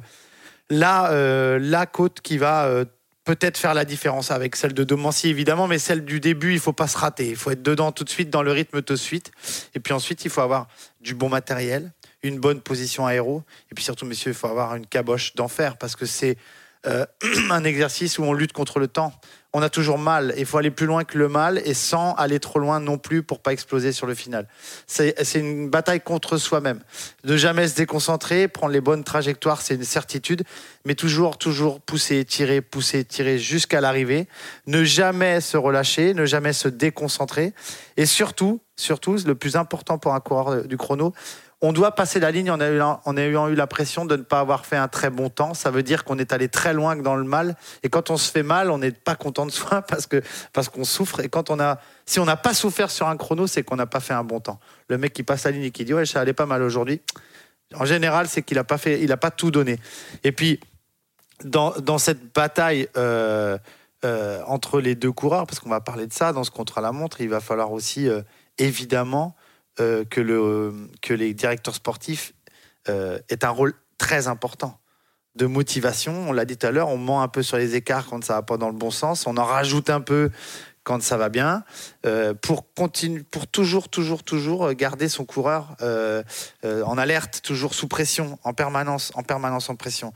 la, 0.69 1.59
la 1.59 1.85
côte 1.85 2.21
qui 2.21 2.37
va 2.37 2.85
peut-être 3.25 3.57
faire 3.57 3.73
la 3.73 3.85
différence 3.85 4.31
avec 4.31 4.55
celle 4.55 4.73
de 4.73 4.83
Domancy 4.83 5.29
évidemment, 5.29 5.67
mais 5.67 5.79
celle 5.79 6.05
du 6.05 6.19
début, 6.19 6.53
il 6.53 6.59
faut 6.59 6.73
pas 6.73 6.87
se 6.87 6.97
rater. 6.97 7.27
Il 7.27 7.35
faut 7.35 7.51
être 7.51 7.63
dedans 7.63 7.91
tout 7.91 8.03
de 8.03 8.09
suite, 8.09 8.29
dans 8.29 8.43
le 8.43 8.51
rythme 8.51 8.81
tout 8.81 8.93
de 8.93 8.99
suite. 8.99 9.31
Et 9.73 9.79
puis 9.79 9.93
ensuite, 9.93 10.23
il 10.23 10.31
faut 10.31 10.41
avoir 10.41 10.67
du 11.01 11.15
bon 11.15 11.27
matériel, 11.27 11.91
une 12.23 12.39
bonne 12.39 12.61
position 12.61 13.05
aéro. 13.05 13.43
Et 13.71 13.75
puis 13.75 13.83
surtout, 13.83 14.05
messieurs, 14.05 14.31
il 14.31 14.35
faut 14.35 14.47
avoir 14.47 14.75
une 14.75 14.85
caboche 14.85 15.35
d'enfer 15.35 15.77
parce 15.77 15.95
que 15.95 16.05
c'est 16.05 16.37
euh, 16.87 17.05
un 17.49 17.63
exercice 17.63 18.17
où 18.19 18.23
on 18.23 18.33
lutte 18.33 18.53
contre 18.53 18.79
le 18.79 18.87
temps. 18.87 19.13
On 19.53 19.61
a 19.61 19.69
toujours 19.69 19.97
mal. 19.97 20.33
Il 20.37 20.45
faut 20.45 20.57
aller 20.57 20.69
plus 20.69 20.85
loin 20.85 21.05
que 21.05 21.17
le 21.17 21.29
mal 21.29 21.61
et 21.63 21.73
sans 21.73 22.13
aller 22.15 22.41
trop 22.41 22.59
loin 22.59 22.81
non 22.81 22.97
plus 22.97 23.23
pour 23.23 23.39
pas 23.39 23.53
exploser 23.53 23.93
sur 23.93 24.05
le 24.05 24.13
final. 24.13 24.49
C'est 24.85 25.15
une 25.35 25.69
bataille 25.69 26.01
contre 26.01 26.37
soi-même. 26.37 26.81
Ne 27.23 27.37
jamais 27.37 27.69
se 27.69 27.75
déconcentrer, 27.75 28.49
prendre 28.49 28.73
les 28.73 28.81
bonnes 28.81 29.05
trajectoires, 29.05 29.61
c'est 29.61 29.75
une 29.75 29.85
certitude, 29.85 30.43
mais 30.83 30.93
toujours, 30.93 31.37
toujours 31.37 31.79
pousser, 31.79 32.25
tirer, 32.25 32.59
pousser, 32.59 33.05
tirer 33.05 33.39
jusqu'à 33.39 33.79
l'arrivée. 33.79 34.27
Ne 34.67 34.83
jamais 34.83 35.39
se 35.39 35.55
relâcher, 35.55 36.13
ne 36.13 36.25
jamais 36.25 36.51
se 36.51 36.67
déconcentrer. 36.67 37.53
Et 37.95 38.05
surtout, 38.05 38.59
surtout, 38.75 39.17
le 39.25 39.35
plus 39.35 39.55
important 39.55 39.97
pour 39.97 40.13
un 40.13 40.19
coureur 40.19 40.65
du 40.65 40.75
chrono, 40.75 41.13
on 41.61 41.73
doit 41.73 41.93
passer 41.93 42.19
la 42.19 42.31
ligne 42.31 42.51
en 42.51 42.59
ayant, 42.59 43.01
en 43.05 43.17
ayant 43.17 43.47
eu 43.47 43.55
l'impression 43.55 44.05
de 44.05 44.15
ne 44.15 44.23
pas 44.23 44.39
avoir 44.39 44.65
fait 44.65 44.75
un 44.75 44.87
très 44.87 45.09
bon 45.09 45.29
temps. 45.29 45.53
Ça 45.53 45.71
veut 45.71 45.83
dire 45.83 46.03
qu'on 46.03 46.19
est 46.19 46.33
allé 46.33 46.49
très 46.49 46.73
loin 46.73 46.95
dans 46.95 47.15
le 47.15 47.23
mal. 47.23 47.55
Et 47.83 47.89
quand 47.89 48.09
on 48.09 48.17
se 48.17 48.31
fait 48.31 48.43
mal, 48.43 48.69
on 48.71 48.77
n'est 48.77 48.91
pas 48.91 49.15
content 49.15 49.45
de 49.45 49.51
soi 49.51 49.81
parce 49.87 50.07
que 50.07 50.21
parce 50.53 50.69
qu'on 50.69 50.83
souffre. 50.83 51.21
Et 51.21 51.29
quand 51.29 51.49
on 51.49 51.59
a, 51.59 51.79
si 52.05 52.19
on 52.19 52.25
n'a 52.25 52.37
pas 52.37 52.53
souffert 52.53 52.91
sur 52.91 53.07
un 53.07 53.17
chrono, 53.17 53.47
c'est 53.47 53.63
qu'on 53.63 53.77
n'a 53.77 53.87
pas 53.87 53.99
fait 53.99 54.13
un 54.13 54.23
bon 54.23 54.39
temps. 54.39 54.59
Le 54.89 54.97
mec 54.97 55.13
qui 55.13 55.23
passe 55.23 55.45
la 55.45 55.51
ligne 55.51 55.63
et 55.63 55.71
qui 55.71 55.85
dit 55.85 55.93
ouais, 55.93 56.05
ça 56.05 56.21
allait 56.21 56.33
pas 56.33 56.45
mal 56.45 56.61
aujourd'hui. 56.61 57.01
En 57.73 57.85
général, 57.85 58.27
c'est 58.27 58.43
qu'il 58.43 58.57
n'a 58.57 58.63
pas 58.63 58.77
pas 58.77 59.31
tout 59.31 59.51
donné. 59.51 59.79
Et 60.23 60.31
puis 60.31 60.59
dans, 61.43 61.71
dans 61.71 61.97
cette 61.97 62.33
bataille. 62.33 62.87
euh, 62.97 63.57
euh, 64.05 64.43
entre 64.45 64.81
les 64.81 64.93
deux 64.93 65.11
coureurs, 65.11 65.47
parce 65.47 65.59
qu'on 65.59 65.69
va 65.69 65.81
parler 65.81 66.05
de 66.05 66.13
ça 66.13 66.31
dans 66.31 66.43
ce 66.43 66.51
contre-la-montre, 66.51 67.21
il 67.21 67.29
va 67.29 67.39
falloir 67.39 67.71
aussi 67.71 68.07
euh, 68.07 68.21
évidemment 68.59 69.35
que, 69.77 70.21
le, 70.21 70.89
que 71.01 71.13
les 71.13 71.33
directeurs 71.33 71.75
sportifs 71.75 72.33
euh, 72.89 73.19
aient 73.29 73.43
un 73.43 73.49
rôle 73.49 73.73
très 73.97 74.27
important 74.27 74.79
de 75.35 75.45
motivation. 75.45 76.29
On 76.29 76.31
l'a 76.31 76.45
dit 76.45 76.57
tout 76.57 76.67
à 76.67 76.71
l'heure, 76.71 76.89
on 76.89 76.97
ment 76.97 77.21
un 77.21 77.27
peu 77.27 77.43
sur 77.43 77.57
les 77.57 77.75
écarts 77.75 78.05
quand 78.05 78.23
ça 78.23 78.35
va 78.35 78.41
pas 78.41 78.57
dans 78.57 78.69
le 78.69 78.75
bon 78.75 78.91
sens, 78.91 79.27
on 79.27 79.37
en 79.37 79.43
rajoute 79.43 79.89
un 79.89 80.01
peu 80.01 80.29
quand 80.83 81.01
ça 81.01 81.17
va 81.17 81.29
bien, 81.29 81.63
euh, 82.05 82.35
pour 82.35 82.71
continuer, 82.75 83.23
pour 83.23 83.47
toujours, 83.47 83.89
toujours, 83.89 84.21
toujours 84.21 84.71
garder 84.73 85.09
son 85.09 85.25
coureur 85.25 85.75
euh, 85.81 86.21
euh, 86.63 86.83
en 86.83 86.95
alerte, 86.99 87.41
toujours 87.41 87.73
sous 87.73 87.87
pression, 87.87 88.37
en 88.43 88.53
permanence, 88.53 89.11
en 89.15 89.23
permanence 89.23 89.67
en 89.69 89.75
pression. 89.75 90.13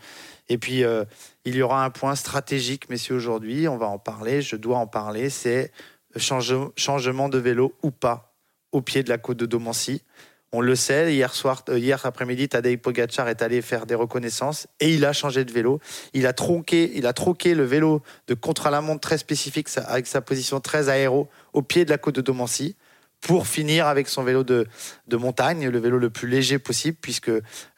Et 0.47 0.59
puis 0.59 0.83
euh, 0.83 1.05
il 1.43 1.55
y 1.55 1.63
aura 1.63 1.83
un 1.83 1.89
point 1.89 2.15
stratégique, 2.15 2.87
messieurs, 2.89 3.15
aujourd'hui, 3.15 3.67
on 3.67 3.77
va 3.77 3.87
en 3.87 3.97
parler, 3.97 4.43
je 4.43 4.55
dois 4.55 4.77
en 4.77 4.85
parler, 4.87 5.31
c'est 5.31 5.71
change- 6.17 6.71
changement 6.77 7.29
de 7.29 7.39
vélo 7.39 7.73
ou 7.81 7.89
pas 7.89 8.28
au 8.71 8.81
pied 8.81 9.03
de 9.03 9.09
la 9.09 9.17
côte 9.17 9.37
de 9.37 9.45
Domancy. 9.45 10.03
On 10.51 10.61
le 10.61 10.75
sait, 10.75 11.13
hier 11.13 11.35
soir, 11.35 11.63
euh, 11.69 11.77
hier 11.77 12.03
après-midi, 12.05 12.49
Tadej 12.49 12.77
Pogacar 12.77 13.29
est 13.29 13.43
allé 13.43 13.61
faire 13.61 13.85
des 13.85 13.93
reconnaissances 13.93 14.65
et 14.79 14.91
il 14.91 15.05
a 15.05 15.13
changé 15.13 15.45
de 15.45 15.51
vélo. 15.51 15.79
Il 16.13 16.25
a 16.25 16.33
tronqué, 16.33 16.91
il 16.95 17.05
a 17.05 17.13
troqué 17.13 17.53
le 17.53 17.65
vélo 17.65 18.01
de 18.27 18.33
contre-la-montre 18.33 19.01
très 19.01 19.19
spécifique 19.19 19.67
avec 19.85 20.07
sa 20.07 20.21
position 20.21 20.59
très 20.59 20.89
aéro 20.89 21.29
au 21.53 21.61
pied 21.61 21.85
de 21.85 21.91
la 21.91 21.99
côte 21.99 22.15
de 22.15 22.21
Domancy 22.21 22.75
pour 23.21 23.47
finir 23.47 23.85
avec 23.85 24.07
son 24.07 24.23
vélo 24.23 24.43
de, 24.43 24.65
de 25.07 25.17
montagne, 25.17 25.67
le 25.67 25.77
vélo 25.77 25.99
le 25.99 26.09
plus 26.09 26.27
léger 26.27 26.57
possible, 26.57 26.97
puisque 27.01 27.29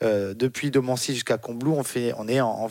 euh, 0.03 0.33
depuis 0.35 0.69
Domancy 0.69 1.15
jusqu'à 1.15 1.39
Combloux, 1.39 1.73
on, 1.75 1.83
fait, 1.83 2.13
on 2.19 2.27
est 2.27 2.39
en- 2.39 2.69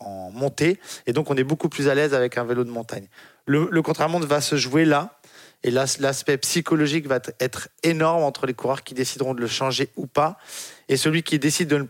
en 0.00 0.30
montée, 0.32 0.80
et 1.06 1.12
donc 1.12 1.30
on 1.30 1.36
est 1.36 1.44
beaucoup 1.44 1.68
plus 1.68 1.88
à 1.88 1.94
l'aise 1.94 2.14
avec 2.14 2.38
un 2.38 2.44
vélo 2.44 2.64
de 2.64 2.70
montagne. 2.70 3.06
Le, 3.44 3.68
le 3.70 3.82
contre-la-montre 3.82 4.26
va 4.26 4.40
se 4.40 4.56
jouer 4.56 4.86
là, 4.86 5.19
et 5.62 5.70
là, 5.70 5.84
l'aspect 5.98 6.38
psychologique 6.38 7.06
va 7.06 7.20
être 7.38 7.68
énorme 7.82 8.22
entre 8.22 8.46
les 8.46 8.54
coureurs 8.54 8.82
qui 8.82 8.94
décideront 8.94 9.34
de 9.34 9.40
le 9.40 9.46
changer 9.46 9.90
ou 9.96 10.06
pas. 10.06 10.38
Et 10.88 10.96
celui 10.96 11.22
qui 11.22 11.38
décide 11.38 11.68
de 11.68 11.86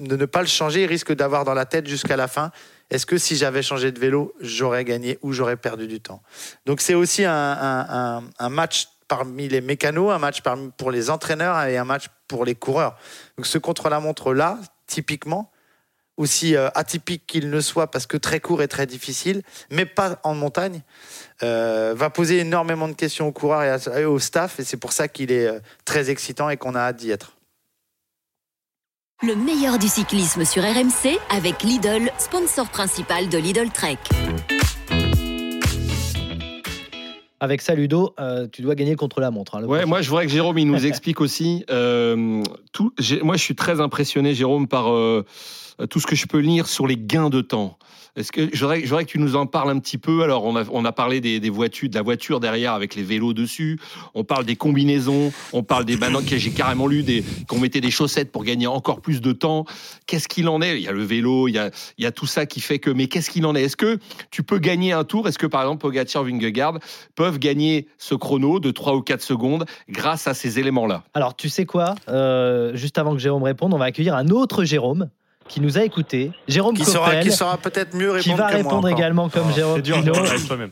ne, 0.00 0.24
pas 0.24 0.40
le 0.40 0.48
changer 0.48 0.86
risque 0.86 1.12
d'avoir 1.12 1.44
dans 1.44 1.54
la 1.54 1.66
tête 1.66 1.86
jusqu'à 1.86 2.16
la 2.16 2.28
fin 2.28 2.50
est-ce 2.90 3.06
que 3.06 3.18
si 3.18 3.36
j'avais 3.36 3.62
changé 3.62 3.92
de 3.92 4.00
vélo, 4.00 4.34
j'aurais 4.40 4.84
gagné 4.84 5.16
ou 5.22 5.32
j'aurais 5.32 5.56
perdu 5.56 5.86
du 5.86 6.00
temps? 6.00 6.22
Donc 6.66 6.80
c'est 6.80 6.94
aussi 6.94 7.24
un- 7.24 8.24
un 8.36 8.48
match 8.48 8.88
parmi 9.06 9.48
les 9.48 9.60
mécanos, 9.60 10.10
un 10.12 10.18
match 10.18 10.40
parmi, 10.40 10.70
pour 10.76 10.90
les 10.90 11.08
entraîneurs 11.08 11.60
et 11.64 11.76
un 11.76 11.84
match 11.84 12.06
pour 12.26 12.44
les 12.44 12.56
coureurs. 12.56 12.96
Donc 13.36 13.46
ce 13.46 13.58
contre-la-montre-là, 13.58 14.58
typiquement, 14.88 15.52
aussi 16.16 16.54
euh, 16.54 16.68
atypique 16.74 17.26
qu'il 17.26 17.50
ne 17.50 17.60
soit 17.60 17.90
parce 17.90 18.06
que 18.06 18.16
très 18.16 18.40
court 18.40 18.62
et 18.62 18.68
très 18.68 18.86
difficile, 18.86 19.42
mais 19.70 19.86
pas 19.86 20.20
en 20.22 20.34
montagne, 20.34 20.82
euh, 21.42 21.94
va 21.96 22.10
poser 22.10 22.38
énormément 22.38 22.88
de 22.88 22.92
questions 22.94 23.26
aux 23.28 23.32
coureurs 23.32 23.62
et, 23.62 23.70
à- 23.70 24.00
et 24.00 24.04
au 24.04 24.18
staff, 24.18 24.60
et 24.60 24.64
c'est 24.64 24.76
pour 24.76 24.92
ça 24.92 25.08
qu'il 25.08 25.32
est 25.32 25.46
euh, 25.46 25.58
très 25.84 26.10
excitant 26.10 26.50
et 26.50 26.56
qu'on 26.56 26.74
a 26.74 26.80
hâte 26.80 26.96
d'y 26.96 27.10
être. 27.10 27.32
Le 29.22 29.34
meilleur 29.36 29.78
du 29.78 29.86
cyclisme 29.88 30.44
sur 30.46 30.62
RMC 30.62 31.18
avec 31.30 31.62
Lidl, 31.62 32.10
sponsor 32.18 32.68
principal 32.70 33.28
de 33.28 33.36
Lidl 33.38 33.68
Trek. 33.70 33.98
Avec 37.42 37.62
ça, 37.62 37.74
Ludo, 37.74 38.14
euh, 38.20 38.46
tu 38.52 38.60
dois 38.60 38.74
gagner 38.74 38.96
contre 38.96 39.18
la 39.20 39.30
montre. 39.30 39.54
hein, 39.56 39.64
Ouais, 39.64 39.86
moi 39.86 40.02
je 40.02 40.10
voudrais 40.10 40.26
que 40.26 40.32
Jérôme 40.32 40.58
il 40.58 40.66
nous 40.66 40.84
explique 40.86 41.22
aussi. 41.22 41.64
euh, 41.70 42.42
tout, 42.72 42.92
moi 43.22 43.36
je 43.36 43.42
suis 43.42 43.54
très 43.54 43.80
impressionné, 43.80 44.34
Jérôme, 44.34 44.68
par 44.68 44.92
euh, 44.92 45.24
tout 45.88 46.00
ce 46.00 46.06
que 46.06 46.16
je 46.16 46.26
peux 46.26 46.38
lire 46.38 46.66
sur 46.66 46.86
les 46.86 46.96
gains 46.96 47.30
de 47.30 47.40
temps. 47.40 47.78
Est-ce 48.16 48.32
que 48.32 48.50
voudrais 48.56 49.04
que 49.04 49.10
tu 49.10 49.18
nous 49.18 49.36
en 49.36 49.46
parles 49.46 49.70
un 49.70 49.78
petit 49.78 49.98
peu. 49.98 50.22
Alors 50.22 50.44
on 50.44 50.56
a, 50.56 50.64
on 50.72 50.84
a 50.84 50.92
parlé 50.92 51.20
des, 51.20 51.50
voitures, 51.50 51.88
de 51.88 51.94
la 51.94 52.02
voiture 52.02 52.40
derrière 52.40 52.72
avec 52.72 52.94
les 52.94 53.02
vélos 53.02 53.32
dessus. 53.32 53.78
On 54.14 54.24
parle 54.24 54.44
des 54.44 54.56
combinaisons. 54.56 55.32
On 55.52 55.62
parle 55.62 55.84
des 55.84 55.96
maintenant 55.96 56.20
j'ai 56.26 56.50
carrément 56.50 56.86
lu 56.86 57.04
qu'on 57.46 57.58
mettait 57.58 57.80
des 57.80 57.90
chaussettes 57.90 58.32
pour 58.32 58.44
gagner 58.44 58.66
encore 58.66 59.00
plus 59.00 59.20
de 59.20 59.32
temps. 59.32 59.64
Qu'est-ce 60.06 60.28
qu'il 60.28 60.48
en 60.48 60.60
est? 60.60 60.76
Il 60.76 60.82
y 60.82 60.88
a 60.88 60.92
le 60.92 61.04
vélo, 61.04 61.48
il 61.48 61.54
y 61.54 61.58
a, 61.58 61.70
il 61.98 62.04
y 62.04 62.06
a 62.06 62.12
tout 62.12 62.26
ça 62.26 62.46
qui 62.46 62.60
fait 62.60 62.78
que. 62.78 62.90
Mais 62.90 63.06
qu'est-ce 63.06 63.30
qu'il 63.30 63.46
en 63.46 63.54
est? 63.54 63.62
Est-ce 63.62 63.76
que 63.76 63.98
tu 64.30 64.42
peux 64.42 64.58
gagner 64.58 64.92
un 64.92 65.04
tour? 65.04 65.28
Est-ce 65.28 65.38
que 65.38 65.46
par 65.46 65.62
exemple 65.62 65.80
Pogacar, 65.80 66.24
Vingegaard 66.24 66.78
peuvent 67.14 67.38
gagner 67.38 67.88
ce 67.98 68.14
chrono 68.14 68.60
de 68.60 68.70
3 68.70 68.96
ou 68.96 69.02
4 69.02 69.22
secondes 69.22 69.64
grâce 69.88 70.26
à 70.26 70.34
ces 70.34 70.58
éléments-là? 70.58 71.04
Alors, 71.14 71.36
tu 71.36 71.48
sais 71.48 71.66
quoi? 71.66 71.94
Euh, 72.08 72.74
Juste 72.74 72.98
avant 72.98 73.12
que 73.12 73.18
Jérôme 73.18 73.42
réponde, 73.42 73.72
on 73.74 73.78
va 73.78 73.86
accueillir 73.86 74.14
un 74.14 74.28
autre 74.28 74.64
Jérôme 74.64 75.08
qui 75.50 75.60
nous 75.60 75.78
a 75.78 75.82
écouté. 75.82 76.30
Jérôme 76.46 76.76
Qui 76.76 76.84
Coppel, 76.84 77.20
qui 77.22 77.32
saura 77.32 77.58
peut-être 77.58 77.94
mieux 77.94 78.18
qui 78.18 78.30
répondre 78.30 78.36
va 78.38 78.46
que 78.46 78.62
moi 78.62 78.62
répondre 78.62 78.88
également 78.88 79.28
comme 79.28 79.48
Oh, 79.48 79.52
Jérôme 79.52 79.82
dur. 79.82 80.14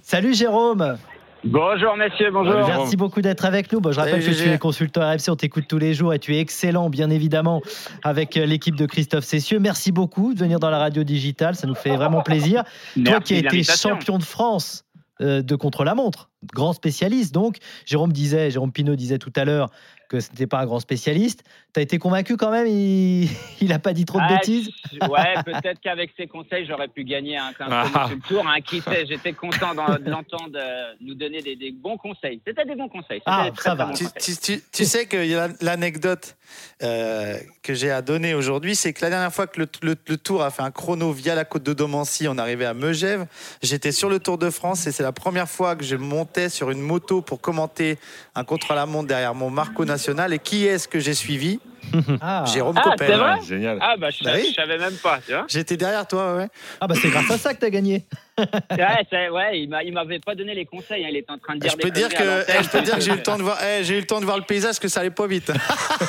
Salut 0.03 0.35
Jérôme 0.35 0.97
Bonjour 1.45 1.97
messieurs, 1.97 2.31
bonjour. 2.33 2.55
Merci 2.55 2.97
beaucoup 2.97 3.21
d'être 3.21 3.45
avec 3.45 3.73
nous. 3.73 3.81
Bon, 3.81 3.93
je 3.93 3.99
rappelle 3.99 4.23
Salut, 4.23 4.35
que 4.35 4.39
tu 4.39 4.45
GG. 4.45 4.55
es 4.55 4.59
consultant 4.59 5.03
RMC, 5.03 5.29
on 5.29 5.37
t'écoute 5.37 5.65
tous 5.69 5.79
les 5.79 5.95
jours 5.95 6.13
et 6.13 6.19
tu 6.19 6.35
es 6.35 6.41
excellent, 6.41 6.91
bien 6.91 7.11
évidemment, 7.11 7.63
avec 8.03 8.37
euh, 8.37 8.45
l'équipe 8.45 8.75
de 8.75 8.87
Christophe 8.87 9.25
Cessieux. 9.25 9.61
Merci 9.61 9.93
beaucoup 9.93 10.35
de 10.35 10.39
venir 10.39 10.59
dans 10.59 10.71
la 10.71 10.79
radio 10.79 11.05
digitale, 11.05 11.55
ça 11.55 11.69
nous 11.69 11.77
fait 11.77 11.95
vraiment 11.97 12.23
plaisir. 12.23 12.65
Toi 13.05 13.21
qui 13.21 13.35
as 13.35 13.39
été 13.39 13.63
champion 13.63 14.19
de 14.19 14.25
France 14.25 14.85
euh, 15.21 15.43
de 15.43 15.55
contre-la-montre, 15.55 16.29
grand 16.55 16.73
spécialiste 16.73 17.33
donc. 17.35 17.59
Jérôme 17.87 18.13
disait, 18.13 18.51
Jérôme 18.51 18.73
Pinault 18.73 18.97
disait 18.97 19.19
tout 19.19 19.33
à 19.37 19.45
l'heure 19.45 19.71
que 20.09 20.21
ce 20.21 20.31
n'était 20.31 20.47
pas 20.47 20.59
un 20.61 20.65
grand 20.67 20.81
spécialiste. 20.81 21.45
Tu 21.75 21.81
as 21.81 21.83
été 21.83 21.99
convaincu 21.99 22.37
quand 22.39 22.51
même 22.51 22.67
Il 22.67 23.29
n'a 23.69 23.79
pas 23.79 23.93
dit 23.93 24.05
trop 24.07 24.19
de 24.19 24.25
Ah, 24.27 24.37
bêtises 24.37 24.71
Ouais, 25.09 25.35
peut-être 25.45 25.81
qu'avec 25.83 26.11
ses 26.17 26.27
conseils, 26.27 26.67
j'aurais 26.67 26.89
pu 26.89 27.05
gagner 27.05 27.37
un, 27.37 27.53
tour. 28.29 28.47
Hein, 28.49 28.61
qui 28.65 28.81
sait, 28.81 29.05
j'étais 29.07 29.33
content 29.35 29.75
de 29.75 30.09
l'entendre 30.11 30.57
euh, 30.57 30.93
nous 31.01 31.15
donner 31.15 31.43
des, 31.43 31.57
des 31.57 31.73
bons 31.73 31.97
conseils. 31.99 32.41
C'était 32.47 32.65
des 32.65 32.75
bons 32.75 32.89
conseils. 32.89 33.21
Ah, 33.27 33.49
très, 33.55 33.63
ça 33.63 33.71
très 33.71 33.77
va. 33.77 33.85
bons 33.87 33.93
Tu, 33.93 34.05
conseils. 34.05 34.37
tu- 34.37 34.57
tu- 34.59 34.63
tu 34.73 34.85
sais 34.87 35.05
que 35.07 35.19
l'anecdote 35.65 36.37
euh, 36.83 37.37
que 37.63 37.75
j'ai 37.75 37.91
à 37.91 38.01
donner 38.01 38.33
aujourd'hui, 38.35 38.75
c'est 38.75 38.93
que 38.95 39.03
la 39.03 39.11
dernière 39.11 39.33
fois 39.33 39.47
que 39.47 39.61
le, 39.61 39.69
le- 39.83 39.97
le 40.07 40.17
Tour 40.17 40.43
a 40.43 40.51
fait 40.51 40.63
un 40.63 40.71
chrono 40.71 41.13
via 41.13 41.35
la 41.35 41.45
côte 41.45 41.63
de 41.65 41.75
Domancy, 41.75 42.29
on 42.29 42.39
arrivait 42.39 42.65
à 42.65 42.73
Megève. 42.73 43.27
J'étais 43.63 43.93
sur 43.93 44.09
le 44.09 44.19
Tour 44.21 44.39
de 44.39 44.49
France 44.49 44.87
et 44.87 44.93
c'est 44.93 45.03
la 45.03 45.13
première 45.13 45.49
fois 45.49 45.77
que 45.77 45.85
je 45.85 45.97
montais 45.97 46.49
sur 46.49 46.71
une 46.71 46.81
moto 46.81 47.21
pour 47.21 47.41
commenter 47.43 47.99
un 48.35 48.45
contre-la-montre 48.45 49.07
derrière 49.09 49.35
mon 49.35 49.51
Marco 49.51 49.85
Et 50.33 50.39
qui 50.39 50.67
est-ce 50.67 50.87
que 50.89 50.99
j'ai 51.01 51.15
suivi 51.15 51.61
Ah, 52.21 52.45
Jérôme 52.47 52.77
Ah, 52.79 52.83
Coppel. 52.83 53.17
vrai 53.19 53.37
Génial. 53.47 53.79
Ah, 53.81 53.95
bah, 53.99 54.11
je, 54.11 54.23
Bah 54.23 54.33
oui. 54.35 54.47
je 54.51 54.55
savais 54.55 54.77
même 54.79 54.97
pas. 54.97 55.21
J'étais 55.49 55.77
derrière 55.77 56.07
toi, 56.07 56.37
ouais. 56.37 56.49
Ah 56.81 56.87
bah 56.87 56.95
c'est 57.01 57.09
grâce 57.09 57.31
à 57.31 57.39
ça 57.39 57.55
que 57.55 57.61
tu 57.61 57.65
as 57.67 57.71
gagné. 57.71 58.05
Ouais, 58.71 59.29
ouais, 59.31 59.61
il 59.61 59.69
m'a- 59.69 59.83
il 59.83 59.93
m'avait 59.93 60.21
pas 60.21 60.35
donné 60.37 60.55
les 60.55 60.65
conseils. 60.65 61.05
hein, 61.05 61.09
Il 61.11 61.17
était 61.17 61.33
en 61.33 61.39
train 61.39 61.55
de 61.57 61.61
dire 61.61 61.73
Je 61.73 61.77
peux 61.77 61.91
dire 61.91 62.09
que, 62.09 62.23
l'antenne, 62.23 62.63
je 62.63 62.69
peux 62.69 62.83
dire 62.83 62.95
que 62.95 63.01
j'ai 63.01 63.11
eu 63.13 63.17
le 63.17 63.23
temps 63.25 63.37
de 63.37 63.43
voir, 63.43 63.59
eh, 63.65 63.83
j'ai 63.83 63.97
eu 63.97 64.01
le 64.01 64.07
temps 64.07 64.21
de 64.21 64.25
voir 64.27 64.37
le 64.37 64.45
paysage, 64.45 64.79
que 64.79 64.87
ça 64.87 65.01
allait 65.01 65.11
pas 65.11 65.27
vite. 65.27 65.51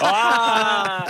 Ah 0.01 1.05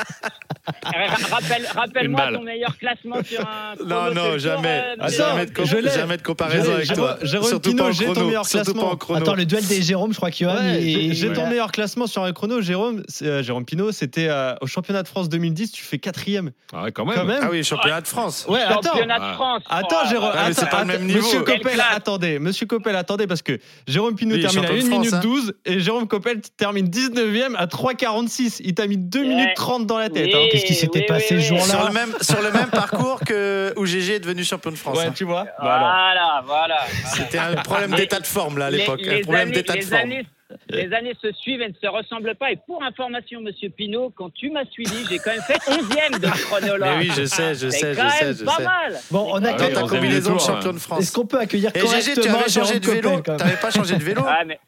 Rappelle- 1.32 1.68
Rappelle-moi 1.74 2.32
ton 2.34 2.42
meilleur 2.44 2.78
classement 2.78 3.24
sur 3.24 3.42
un. 3.42 3.76
Non, 3.86 3.96
chrono 4.06 4.14
non, 4.32 4.38
jamais. 4.38 4.68
euh, 5.00 5.10
jamais 5.10 5.46
de, 5.46 5.90
jamais 5.90 6.18
de 6.18 6.22
comparaison 6.22 6.74
avec 6.74 6.86
Jérôme- 6.86 6.96
toi. 6.96 7.18
Jérôme 7.24 7.48
Surtout 7.48 7.70
Pinault, 7.72 7.84
pas 7.84 7.90
en 7.90 7.94
j'ai 7.94 8.06
ton 8.06 8.26
meilleur 8.26 8.44
pas 8.44 8.50
classement. 8.50 8.98
en. 9.10 9.14
Attends, 9.16 9.36
le 9.36 9.46
duel 9.46 9.66
des 9.66 9.82
Jérôme, 9.82 10.12
je 10.12 10.18
crois 10.18 10.32
qu'il 10.32 10.48
Ouais, 10.48 10.54
j'ai 10.82 11.14
j'ai 11.14 11.34
ton 11.34 11.48
meilleur 11.48 11.72
classement 11.72 12.08
sur 12.08 12.24
un 12.24 12.32
chrono, 12.34 12.62
Jérôme. 12.62 13.04
euh, 13.22 13.44
Jérôme 13.44 13.66
Pinot, 13.66 13.92
c'était 13.92 14.28
euh, 14.30 14.54
au 14.62 14.68
championnat 14.68 15.04
de 15.04 15.08
France 15.08 15.30
2010, 15.30 15.72
tu 15.72 15.84
fais 15.84 15.98
quatrième. 16.00 16.52
Ah 16.74 16.84
ouais, 16.84 16.92
quand 16.92 17.06
même. 17.06 17.16
Quand 17.16 17.26
même. 17.26 17.40
Ah 17.42 17.48
oui, 17.52 17.64
championnat 17.64 18.02
de 18.02 18.08
France. 18.08 18.46
Ouais, 18.48 18.62
attends. 18.62 18.82
Championnat 18.92 19.20
de 19.20 19.24
Ah. 19.26 19.34
France. 19.34 19.64
Attends, 19.70 19.98
Oh, 20.06 20.10
Jérôme. 20.10 20.32
Ah, 20.34 20.46
mais 20.48 20.54
c'est 20.54 20.62
attends, 20.64 20.72
pas 20.78 20.82
le 20.82 20.88
même 20.88 20.96
attends, 20.98 21.06
niveau. 21.06 21.20
Monsieur 21.20 21.42
Coppel, 21.42 21.84
attendez. 21.94 22.40
Monsieur 22.40 22.66
Coppel, 22.66 22.96
attendez, 22.96 23.28
parce 23.28 23.42
que 23.42 23.60
Jérôme 23.88 24.16
Pinot 24.16 24.36
Oui, 24.36 24.42
termine 24.42 24.60
à 24.60 24.68
champion 24.68 24.76
1 24.76 24.80
de 24.80 24.86
France, 24.88 25.00
minute 25.00 25.14
hein. 25.14 25.20
12 25.22 25.54
et 25.66 25.80
Jérôme 25.80 26.08
Coppel 26.08 26.42
termine 26.58 26.88
19e 26.88 27.56
à 27.58 27.66
3,46. 27.68 28.62
Il 28.64 28.74
t'a 28.76 28.88
mis 28.88 28.98
2 28.98 29.20
Ouais. 29.22 29.28
minutes 29.28 29.50
30 29.56 29.86
dans 29.88 29.98
la 29.98 30.10
tête. 30.10 30.30
Hein. 30.60 30.62
Qu'est-ce 30.62 30.74
qui 30.74 30.76
s'était 30.76 31.00
oui, 31.00 31.06
passé 31.06 31.36
oui, 31.36 31.42
ce 31.44 31.48
jour-là 31.48 31.64
Sur 31.66 31.86
le 31.88 31.94
même 31.94 32.14
sur 32.22 32.42
le 32.42 32.52
même 32.52 32.70
parcours 32.70 33.20
que 33.26 33.74
où 33.78 33.86
GG 33.86 34.16
est 34.16 34.20
devenu 34.20 34.44
champion 34.44 34.72
de 34.72 34.76
France. 34.78 34.98
Ouais, 34.98 35.06
hein. 35.08 35.14
tu 35.16 35.24
vois. 35.24 35.46
Bah 35.62 35.74
alors. 35.76 36.44
Voilà, 36.44 36.44
voilà. 36.46 36.78
C'était 37.14 37.38
un 37.38 37.56
problème 37.56 37.92
d'état 37.92 38.20
de 38.20 38.28
forme 38.28 38.58
là 38.58 38.68
à 38.68 38.70
l'époque, 38.72 39.02
les 39.04 39.20
un 39.20 39.22
problème 39.22 39.44
années- 39.48 39.52
d'état 39.54 39.74
de 39.74 39.80
les 39.80 39.86
forme. 39.86 40.02
années- 40.02 40.26
Les 40.72 40.92
années 40.94 41.14
se 41.22 41.32
suivent 41.34 41.62
et 41.62 41.68
ne 41.68 41.74
se 41.80 41.86
ressemblent 41.88 42.34
pas. 42.34 42.52
Et 42.52 42.58
pour 42.66 42.82
information, 42.84 43.40
Monsieur 43.40 43.70
Pinot, 43.70 44.12
quand 44.16 44.32
tu 44.34 44.50
m'as 44.50 44.66
suivi, 44.66 45.06
j'ai 45.08 45.20
quand 45.20 45.30
même 45.30 45.44
fait 45.44 45.60
11e 45.68 46.18
de 46.20 46.26
ce 46.26 46.42
chrono-là. 46.46 46.96
Mais 46.98 47.04
oui, 47.06 47.12
je 47.16 47.26
sais, 47.26 47.54
je 47.54 47.70
sais, 47.70 47.94
je 47.94 48.10
sais, 48.10 48.26
même 48.26 48.36
je 48.36 48.44
pas 48.46 48.56
sais. 48.58 48.64
mal. 48.64 49.00
Bon, 49.12 49.28
on 49.32 49.36
a 49.36 49.54
Dans 49.54 49.66
oui, 49.68 49.74
ta 49.74 49.82
combinaison 49.82 50.34
de 50.34 50.38
tour, 50.40 50.48
champion 50.48 50.72
de 50.72 50.78
Est-ce 50.78 50.86
France. 50.88 51.12
qu'on 51.12 51.26
peut 51.28 51.38
accueillir 51.40 51.70
Et 51.76 51.80
GG, 51.80 51.88
tu 51.88 51.92
correctement 52.16 52.40
avais 52.40 52.50
changé 52.50 52.80
de 52.80 52.88
vélo 52.90 53.10
même 53.12 53.22
T'avais 53.22 53.58
pas 53.58 53.70
changé 53.70 53.96
de 53.96 54.04
vélo 54.04 54.24
Ah, 54.28 54.40
mais, 54.44 54.60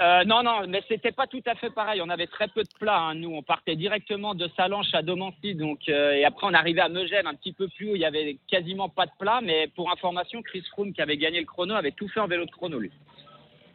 euh, 0.00 0.24
non, 0.24 0.42
non, 0.42 0.66
mais 0.68 0.82
c'était 0.88 1.12
pas 1.12 1.26
tout 1.26 1.42
à 1.46 1.54
fait 1.54 1.70
pareil. 1.70 2.00
On 2.02 2.08
avait 2.08 2.26
très 2.26 2.48
peu 2.48 2.62
de 2.62 2.68
plats. 2.80 2.98
hein. 2.98 3.14
Nous, 3.14 3.30
on 3.32 3.42
partait 3.42 3.76
directement 3.76 4.34
de 4.34 4.48
Salanches 4.56 4.92
à 4.94 5.02
Domancy. 5.02 5.54
Donc, 5.54 5.80
euh, 5.88 6.12
et 6.14 6.24
après, 6.24 6.46
on 6.46 6.54
arrivait 6.54 6.80
à 6.80 6.88
Megève, 6.88 7.26
un 7.26 7.34
petit 7.34 7.52
peu 7.52 7.68
plus 7.68 7.90
haut. 7.90 7.94
Il 7.94 8.00
y 8.00 8.04
avait 8.04 8.38
quasiment 8.48 8.88
pas 8.88 9.06
de 9.06 9.12
plat. 9.18 9.40
Mais 9.42 9.68
pour 9.68 9.90
information, 9.92 10.42
Chris 10.42 10.64
Froome, 10.72 10.92
qui 10.92 11.00
avait 11.02 11.16
gagné 11.16 11.40
le 11.40 11.46
chrono, 11.46 11.74
avait 11.74 11.92
tout 11.92 12.08
fait 12.08 12.20
en 12.20 12.26
vélo 12.26 12.44
de 12.46 12.50
chrono, 12.50 12.78
lui. 12.78 12.90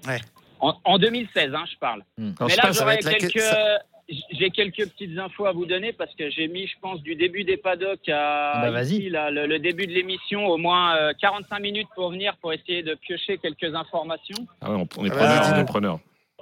Ouais. 0.07 0.19
En, 0.59 0.75
en 0.83 0.97
2016, 0.97 1.53
hein, 1.53 1.63
je 1.71 1.77
parle. 1.77 2.03
Hmm. 2.17 2.31
Mais 2.41 2.55
là, 2.55 2.71
j'aurais 2.71 2.97
quelques, 2.97 3.39
ça- 3.39 3.79
j'ai 4.10 4.49
quelques 4.51 4.88
petites 4.89 5.18
infos 5.18 5.45
à 5.45 5.51
vous 5.51 5.66
donner 5.66 5.91
parce 5.91 6.14
que 6.16 6.30
j'ai 6.30 6.47
mis, 6.47 6.66
je 6.68 6.76
pense, 6.82 7.01
du 7.01 7.16
début 7.16 7.43
des 7.43 7.58
paddocks 7.58 8.08
à 8.10 8.62
Bah, 8.62 8.72
vas-y. 8.72 8.95
ici, 8.95 9.10
là, 9.10 9.32
le, 9.32 9.45
le 9.47 9.60
début 9.60 9.86
de 9.88 9.91
l'émission, 9.91 10.47
au 10.47 10.58
moins 10.58 10.95
euh, 10.95 11.14
45 11.20 11.60
minutes 11.60 11.88
pour 11.95 12.12
venir 12.12 12.36
pour 12.38 12.53
essayer 12.53 12.84
de 12.84 12.95
piocher 12.95 13.38
quelques 13.38 13.76
informations. 13.76 14.47
Ah 14.62 14.72
ouais, 14.72 14.78
on, 14.78 14.88
on 15.01 15.05
est 15.05 15.10
Ah 15.12 15.16
preneur, 15.16 15.41
bah, 15.41 15.53
on 15.55 15.60
est 15.62 15.66
preneur. 15.66 15.99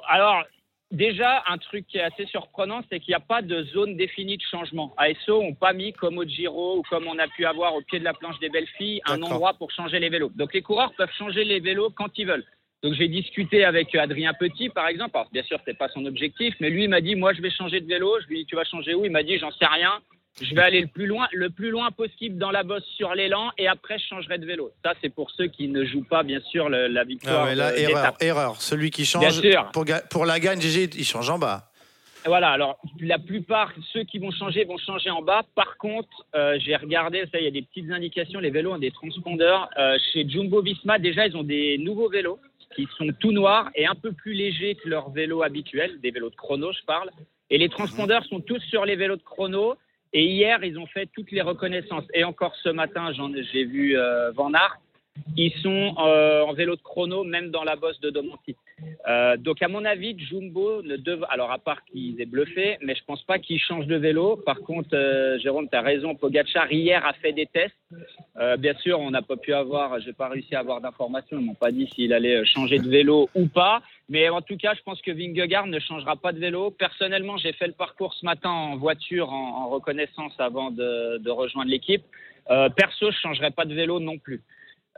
Alors, 0.07 0.43
déjà, 0.91 1.43
un 1.47 1.57
truc 1.57 1.87
qui 1.87 1.97
est 1.97 2.03
assez 2.03 2.27
surprenant, 2.27 2.81
c'est 2.91 2.99
qu'il 2.99 3.11
n'y 3.11 3.15
a 3.15 3.19
pas 3.19 3.41
de 3.41 3.63
zone 3.63 3.97
définie 3.97 4.37
de 4.37 4.43
changement. 4.43 4.93
ASO 4.97 5.41
n'ont 5.41 5.55
pas 5.55 5.73
mis, 5.73 5.91
comme 5.93 6.19
au 6.19 6.23
Giro 6.23 6.77
ou 6.77 6.81
comme 6.83 7.07
on 7.07 7.17
a 7.17 7.27
pu 7.27 7.45
avoir 7.47 7.73
au 7.73 7.81
pied 7.81 7.97
de 7.97 8.03
la 8.03 8.13
planche 8.13 8.37
des 8.39 8.49
belles 8.49 8.67
filles, 8.77 9.01
un 9.07 9.21
endroit 9.23 9.53
pour 9.55 9.71
changer 9.71 9.97
les 9.99 10.09
vélos. 10.09 10.31
Donc, 10.35 10.53
les 10.53 10.61
coureurs 10.61 10.93
peuvent 10.95 11.11
changer 11.17 11.43
les 11.43 11.59
vélos 11.59 11.89
quand 11.89 12.15
ils 12.17 12.27
veulent. 12.27 12.45
Donc, 12.85 12.93
j'ai 12.93 13.07
discuté 13.07 13.65
avec 13.65 13.95
Adrien 13.95 14.33
Petit, 14.35 14.69
par 14.69 14.87
exemple. 14.87 15.17
Alors, 15.17 15.27
bien 15.31 15.41
sûr, 15.41 15.57
c'est 15.65 15.75
pas 15.77 15.89
son 15.89 16.05
objectif, 16.05 16.53
mais 16.59 16.69
lui 16.69 16.83
il 16.83 16.89
m'a 16.89 17.01
dit, 17.01 17.15
moi, 17.15 17.33
je 17.33 17.41
vais 17.41 17.49
changer 17.49 17.81
de 17.81 17.87
vélo. 17.87 18.13
Je 18.21 18.27
lui 18.27 18.35
ai 18.35 18.39
dit, 18.43 18.45
tu 18.45 18.55
vas 18.55 18.63
changer 18.63 18.93
où? 18.93 19.03
Il 19.05 19.11
m'a 19.11 19.23
dit, 19.23 19.39
j'en 19.39 19.49
sais 19.51 19.65
rien. 19.65 19.93
Je 20.39 20.53
vais 20.53 20.61
aller 20.61 20.81
le 20.81 20.87
plus 20.87 21.07
loin, 21.07 21.27
le 21.33 21.49
plus 21.49 21.71
loin 21.71 21.89
possible 21.91 22.37
dans 22.37 22.51
la 22.51 22.61
bosse 22.63 22.83
sur 22.97 23.15
l'élan 23.15 23.51
et 23.57 23.67
après 23.69 23.97
je 23.97 24.05
changerai 24.05 24.37
de 24.37 24.45
vélo. 24.45 24.69
Ça 24.83 24.93
c'est 25.01 25.07
pour 25.09 25.31
ceux 25.31 25.47
qui 25.47 25.69
ne 25.69 25.85
jouent 25.85 26.03
pas 26.03 26.23
bien 26.23 26.41
sûr 26.51 26.67
le- 26.67 26.87
la 26.87 27.05
victoire. 27.05 27.43
Ah 27.43 27.45
ouais, 27.45 27.55
là, 27.55 27.73
erreur, 27.77 28.13
erreur. 28.19 28.61
Celui 28.61 28.91
qui 28.91 29.05
change 29.05 29.41
pour 30.09 30.25
la 30.25 30.39
gagne, 30.41 30.59
GG, 30.59 30.89
il 30.97 31.05
change 31.05 31.29
en 31.29 31.39
bas. 31.39 31.71
Voilà, 32.25 32.49
alors 32.49 32.77
la 32.99 33.17
plupart, 33.19 33.71
ceux 33.93 34.03
qui 34.03 34.17
vont 34.19 34.31
changer 34.31 34.65
vont 34.65 34.77
changer 34.79 35.09
en 35.09 35.21
bas. 35.21 35.43
Par 35.55 35.77
contre, 35.77 36.25
euh, 36.35 36.57
j'ai 36.59 36.75
regardé, 36.75 37.23
ça, 37.31 37.39
il 37.39 37.45
y 37.45 37.47
a 37.47 37.51
des 37.51 37.61
petites 37.61 37.89
indications, 37.91 38.39
les 38.41 38.49
vélos 38.49 38.73
ont 38.73 38.77
des 38.79 38.91
transpondeurs. 38.91 39.69
Euh, 39.77 39.95
chez 40.11 40.27
Jumbo 40.27 40.61
Visma, 40.61 40.97
déjà, 40.99 41.27
ils 41.27 41.37
ont 41.37 41.43
des 41.43 41.77
nouveaux 41.77 42.09
vélos 42.09 42.39
qui 42.75 42.87
sont 42.97 43.07
tout 43.19 43.31
noirs 43.31 43.69
et 43.75 43.85
un 43.87 43.95
peu 43.95 44.11
plus 44.11 44.33
légers 44.33 44.75
que 44.75 44.89
leurs 44.89 45.09
vélos 45.11 45.43
habituels, 45.43 45.99
des 46.01 46.11
vélos 46.11 46.29
de 46.29 46.35
chrono, 46.35 46.71
je 46.73 46.83
parle. 46.85 47.09
Et 47.49 47.57
les 47.57 47.69
transpondeurs 47.69 48.23
sont 48.25 48.39
tous 48.41 48.59
sur 48.69 48.85
les 48.85 48.95
vélos 48.95 49.17
de 49.17 49.23
chrono. 49.23 49.75
Et 50.13 50.23
hier, 50.25 50.63
ils 50.63 50.77
ont 50.79 50.85
fait 50.87 51.07
toutes 51.13 51.31
les 51.31 51.41
reconnaissances. 51.41 52.05
Et 52.13 52.23
encore 52.23 52.55
ce 52.63 52.69
matin, 52.69 53.11
j'en- 53.13 53.31
j'ai 53.51 53.65
vu 53.65 53.97
euh, 53.97 54.31
Van 54.31 54.53
Aert. 54.53 54.77
Ils 55.37 55.53
sont 55.61 55.95
euh, 55.97 56.41
en 56.41 56.53
vélo 56.53 56.75
de 56.75 56.81
chrono, 56.81 57.23
même 57.23 57.49
dans 57.49 57.63
la 57.63 57.75
bosse 57.75 57.99
de 58.01 58.09
Domancy. 58.09 58.55
Euh, 59.07 59.37
donc, 59.37 59.61
à 59.61 59.67
mon 59.67 59.85
avis, 59.85 60.17
Jumbo 60.19 60.81
ne 60.81 60.97
devrait. 60.97 61.27
Alors, 61.29 61.51
à 61.51 61.57
part 61.57 61.83
qu'ils 61.85 62.19
aient 62.19 62.25
bluffé, 62.25 62.77
mais 62.81 62.95
je 62.95 63.03
pense 63.05 63.23
pas 63.23 63.39
qu'ils 63.39 63.59
changent 63.59 63.87
de 63.87 63.95
vélo. 63.95 64.37
Par 64.45 64.59
contre, 64.59 64.89
euh, 64.93 65.37
Jérôme, 65.39 65.69
tu 65.69 65.75
as 65.77 65.81
raison. 65.81 66.15
Pogachar, 66.15 66.71
hier, 66.71 67.05
a 67.05 67.13
fait 67.13 67.31
des 67.31 67.45
tests. 67.45 67.75
Bien 68.59 68.73
sûr, 68.75 68.99
on 68.99 69.11
n'a 69.11 69.21
pas 69.21 69.37
pu 69.37 69.53
avoir. 69.53 69.99
J'ai 70.01 70.11
pas 70.11 70.27
réussi 70.27 70.55
à 70.55 70.59
avoir 70.59 70.81
d'informations. 70.81 71.39
Ils 71.39 71.45
m'ont 71.45 71.53
pas 71.53 71.71
dit 71.71 71.87
s'il 71.95 72.11
allait 72.11 72.45
changer 72.45 72.79
de 72.79 72.89
vélo 72.89 73.29
ou 73.33 73.47
pas. 73.47 73.81
Mais 74.09 74.27
en 74.27 74.41
tout 74.41 74.57
cas, 74.57 74.73
je 74.73 74.81
pense 74.81 75.01
que 75.01 75.11
Vingegaard 75.11 75.67
ne 75.67 75.79
changera 75.79 76.17
pas 76.17 76.33
de 76.33 76.39
vélo. 76.39 76.71
Personnellement, 76.71 77.37
j'ai 77.37 77.53
fait 77.53 77.67
le 77.67 77.73
parcours 77.73 78.13
ce 78.13 78.25
matin 78.25 78.49
en 78.49 78.75
voiture, 78.75 79.31
en, 79.31 79.69
reconnaissance 79.69 80.33
avant 80.39 80.71
de, 80.71 81.29
rejoindre 81.29 81.71
l'équipe. 81.71 82.03
Perso, 82.75 83.11
je 83.11 83.17
changerai 83.17 83.51
pas 83.51 83.63
de 83.63 83.73
vélo 83.73 84.01
non 84.01 84.17
plus. 84.17 84.41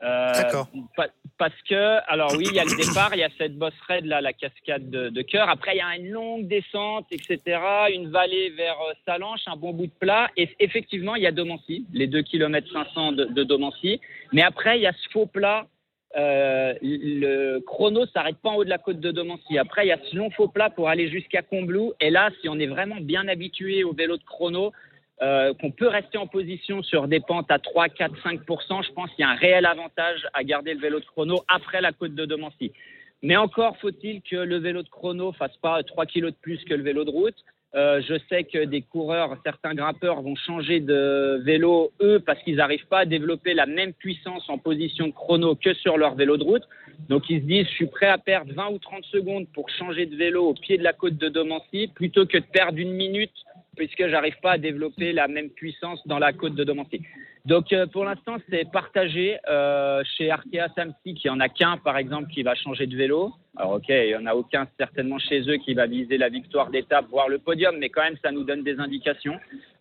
Euh, 0.03 0.31
D'accord. 0.33 0.67
pa- 0.95 1.07
parce 1.39 1.59
que, 1.67 1.99
alors 2.11 2.33
oui, 2.37 2.45
il 2.49 2.53
y 2.55 2.59
a 2.59 2.63
le 2.63 2.75
départ, 2.75 3.09
il 3.13 3.19
y 3.19 3.23
a 3.23 3.29
cette 3.37 3.57
bosse 3.57 3.73
raide 3.87 4.05
là, 4.05 4.21
la 4.21 4.33
cascade 4.33 4.89
de, 4.89 5.09
de 5.09 5.21
cœur. 5.21 5.49
Après, 5.49 5.75
il 5.75 5.77
y 5.77 5.81
a 5.81 5.95
une 5.95 6.09
longue 6.11 6.47
descente, 6.47 7.05
etc. 7.11 7.59
Une 7.93 8.09
vallée 8.09 8.49
vers 8.51 8.77
euh, 8.81 8.93
Salanches, 9.05 9.41
un 9.47 9.55
bon 9.55 9.73
bout 9.73 9.87
de 9.87 9.91
plat. 9.99 10.29
Et 10.37 10.49
effectivement, 10.59 11.15
il 11.15 11.23
y 11.23 11.27
a 11.27 11.31
Domancy, 11.31 11.85
les 11.93 12.07
2 12.07 12.21
km 12.23 12.71
500 12.71 13.11
de, 13.13 13.25
de 13.25 13.43
Domancy. 13.43 13.99
Mais 14.33 14.41
après, 14.43 14.77
il 14.77 14.81
y 14.83 14.87
a 14.87 14.93
ce 14.93 15.09
faux 15.11 15.25
plat. 15.27 15.67
Euh, 16.15 16.73
le 16.81 17.59
chrono 17.59 18.05
s'arrête 18.07 18.37
pas 18.37 18.49
en 18.49 18.55
haut 18.55 18.63
de 18.63 18.69
la 18.69 18.77
côte 18.79 18.99
de 18.99 19.11
Domancy. 19.11 19.57
Après, 19.57 19.85
il 19.85 19.89
y 19.89 19.91
a 19.91 19.99
ce 20.09 20.15
long 20.15 20.31
faux 20.31 20.47
plat 20.47 20.69
pour 20.69 20.89
aller 20.89 21.09
jusqu'à 21.09 21.41
Combloux. 21.41 21.93
Et 22.01 22.09
là, 22.09 22.29
si 22.41 22.49
on 22.49 22.57
est 22.59 22.65
vraiment 22.67 22.97
bien 23.01 23.27
habitué 23.27 23.83
au 23.83 23.93
vélo 23.93 24.17
de 24.17 24.23
chrono, 24.23 24.71
euh, 25.21 25.53
qu'on 25.55 25.71
peut 25.71 25.87
rester 25.87 26.17
en 26.17 26.27
position 26.27 26.83
sur 26.83 27.07
des 27.07 27.19
pentes 27.19 27.49
à 27.49 27.57
3, 27.57 27.89
4, 27.89 28.21
5 28.21 28.39
je 28.47 28.91
pense 28.93 29.09
qu'il 29.11 29.19
y 29.19 29.23
a 29.23 29.29
un 29.29 29.35
réel 29.35 29.65
avantage 29.65 30.27
à 30.33 30.43
garder 30.43 30.75
le 30.75 30.79
vélo 30.79 30.99
de 30.99 31.05
chrono 31.05 31.43
après 31.47 31.81
la 31.81 31.91
côte 31.91 32.13
de 32.13 32.25
Domancy. 32.25 32.71
Mais 33.23 33.35
encore 33.35 33.77
faut-il 33.77 34.21
que 34.21 34.35
le 34.35 34.57
vélo 34.57 34.83
de 34.83 34.89
chrono 34.89 35.31
fasse 35.31 35.57
pas 35.57 35.81
3 35.81 36.05
kilos 36.05 36.31
de 36.31 36.37
plus 36.37 36.63
que 36.65 36.73
le 36.75 36.83
vélo 36.83 37.03
de 37.03 37.09
route. 37.09 37.35
Euh, 37.75 38.01
je 38.07 38.15
sais 38.29 38.43
que 38.43 38.63
des 38.63 38.81
coureurs, 38.81 39.35
certains 39.43 39.73
grimpeurs 39.73 40.21
vont 40.21 40.35
changer 40.35 40.79
de 40.79 41.41
vélo, 41.43 41.91
eux, 42.01 42.19
parce 42.19 42.41
qu'ils 42.43 42.55
n'arrivent 42.55 42.87
pas 42.87 42.99
à 42.99 43.05
développer 43.05 43.53
la 43.53 43.65
même 43.65 43.93
puissance 43.93 44.47
en 44.49 44.57
position 44.57 45.11
chrono 45.11 45.55
que 45.55 45.73
sur 45.73 45.97
leur 45.97 46.15
vélo 46.15 46.37
de 46.37 46.43
route. 46.43 46.63
Donc 47.09 47.29
ils 47.29 47.41
se 47.41 47.45
disent, 47.45 47.67
je 47.67 47.73
suis 47.73 47.87
prêt 47.87 48.07
à 48.07 48.17
perdre 48.17 48.53
20 48.53 48.69
ou 48.69 48.77
30 48.79 49.03
secondes 49.05 49.47
pour 49.53 49.69
changer 49.69 50.05
de 50.05 50.15
vélo 50.15 50.45
au 50.45 50.53
pied 50.53 50.77
de 50.77 50.83
la 50.83 50.93
côte 50.93 51.17
de 51.17 51.27
Domancy, 51.27 51.87
plutôt 51.93 52.25
que 52.25 52.37
de 52.37 52.45
perdre 52.45 52.79
une 52.79 52.93
minute, 52.93 53.33
puisque 53.77 54.07
j'arrive 54.07 54.37
pas 54.41 54.53
à 54.53 54.57
développer 54.57 55.13
la 55.13 55.27
même 55.27 55.49
puissance 55.49 56.05
dans 56.05 56.19
la 56.19 56.33
côte 56.33 56.55
de 56.55 56.63
Domancy. 56.63 57.01
Donc 57.45 57.71
euh, 57.71 57.87
pour 57.87 58.03
l'instant, 58.03 58.37
c'est 58.49 58.69
partagé. 58.71 59.37
Euh, 59.47 60.03
chez 60.17 60.29
Arkea 60.29 60.67
Samsic, 60.75 61.23
il 61.23 61.27
y 61.27 61.29
en 61.29 61.39
a 61.39 61.47
qu'un, 61.47 61.77
par 61.77 61.97
exemple, 61.97 62.29
qui 62.29 62.43
va 62.43 62.55
changer 62.55 62.87
de 62.87 62.97
vélo. 62.97 63.33
Alors 63.59 63.73
ok, 63.73 63.85
il 63.89 64.09
y 64.11 64.15
en 64.15 64.25
a 64.27 64.35
aucun 64.35 64.67
certainement 64.79 65.17
chez 65.17 65.39
eux 65.49 65.57
qui 65.57 65.73
va 65.73 65.87
viser 65.87 66.17
la 66.19 66.29
victoire 66.29 66.69
d'étape, 66.69 67.05
voire 67.09 67.27
le 67.27 67.39
podium, 67.39 67.75
mais 67.79 67.89
quand 67.89 68.03
même, 68.03 68.15
ça 68.23 68.31
nous 68.31 68.43
donne 68.43 68.61
des 68.63 68.77
indications. 68.79 69.33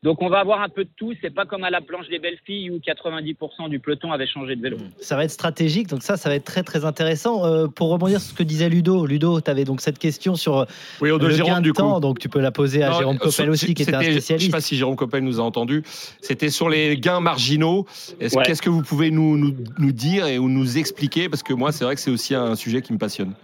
Donc 0.03 0.23
on 0.23 0.29
va 0.31 0.39
avoir 0.39 0.63
un 0.63 0.71
peu 0.71 0.85
de 0.85 0.91
tout. 0.97 1.13
C'est 1.21 1.29
pas 1.35 1.45
comme 1.45 1.63
à 1.63 1.69
la 1.69 1.83
planche 1.83 2.09
des 2.09 2.19
belles 2.19 2.39
filles 2.47 2.71
où 2.71 2.79
90% 2.79 3.69
du 3.69 3.79
peloton 3.79 4.13
avait 4.13 4.27
changé 4.27 4.57
de 4.57 4.63
vélo. 4.63 4.79
Ça 5.01 5.17
va 5.17 5.25
être 5.25 5.31
stratégique, 5.31 5.89
donc 5.89 6.03
ça, 6.03 6.17
ça 6.17 6.31
va 6.31 6.37
être 6.37 6.45
très 6.45 6.63
très 6.63 6.87
intéressant. 6.87 7.45
Euh, 7.45 7.67
pour 7.67 7.91
rebondir 7.91 8.19
sur 8.21 8.31
ce 8.31 8.35
que 8.35 8.43
disait 8.45 8.71
Ludo, 8.71 9.05
Ludo, 9.05 9.43
tu 9.43 9.51
avais 9.51 9.65
donc 9.65 9.83
cette 9.83 9.99
question 9.99 10.37
sur 10.37 10.59
euh, 10.61 10.65
Oui, 11.03 11.11
au 11.11 11.19
de 11.19 11.27
le 11.27 11.35
Jérôme, 11.35 11.55
gain 11.55 11.61
du 11.61 11.73
coup. 11.75 11.83
temps, 11.83 12.01
donc 12.01 12.19
tu 12.19 12.31
peux 12.31 12.41
la 12.41 12.53
poser 12.53 12.83
à 12.83 12.89
Non, 12.91 12.99
Jérôme 12.99 13.19
Coppel 13.19 13.51
aussi, 13.51 13.75
qui 13.75 13.83
était 13.83 13.95
un 13.95 13.99
c'était- 14.01 14.13
Je 14.13 14.19
spécialiste. 14.21 14.47
sais 14.47 14.53
pas 14.53 14.61
si 14.63 14.77
Jérôme 14.77 14.97
Coppel 14.97 15.23
nous 15.23 15.39
a 15.39 15.43
entendu. 15.43 15.83
C'était 16.23 16.49
sur 16.49 16.71
les 16.71 16.97
gains 16.97 17.21
marginaux. 17.21 17.85
Ouais. 18.23 18.29
Qu'est-ce 18.45 18.63
que 18.63 18.71
vous 18.71 18.83
pouvez 18.83 19.11
nous, 19.11 19.37
nous, 19.37 19.55
nous 19.79 19.93
dire 19.93 20.27
et 20.27 20.39
ou 20.39 20.49
nous 20.49 20.79
expliquer? 20.79 21.29
Parce 21.29 21.43
que 21.43 21.53
moi, 21.53 21.73
c'est 21.73 21.85
vrai 21.85 21.95
que 21.95 22.01
c'est 22.01 22.11
aussi 22.11 22.35
un 22.35 22.55
sujet 22.55 22.81
qui 22.81 22.95
me 22.95 22.99
passionne. 22.99 23.35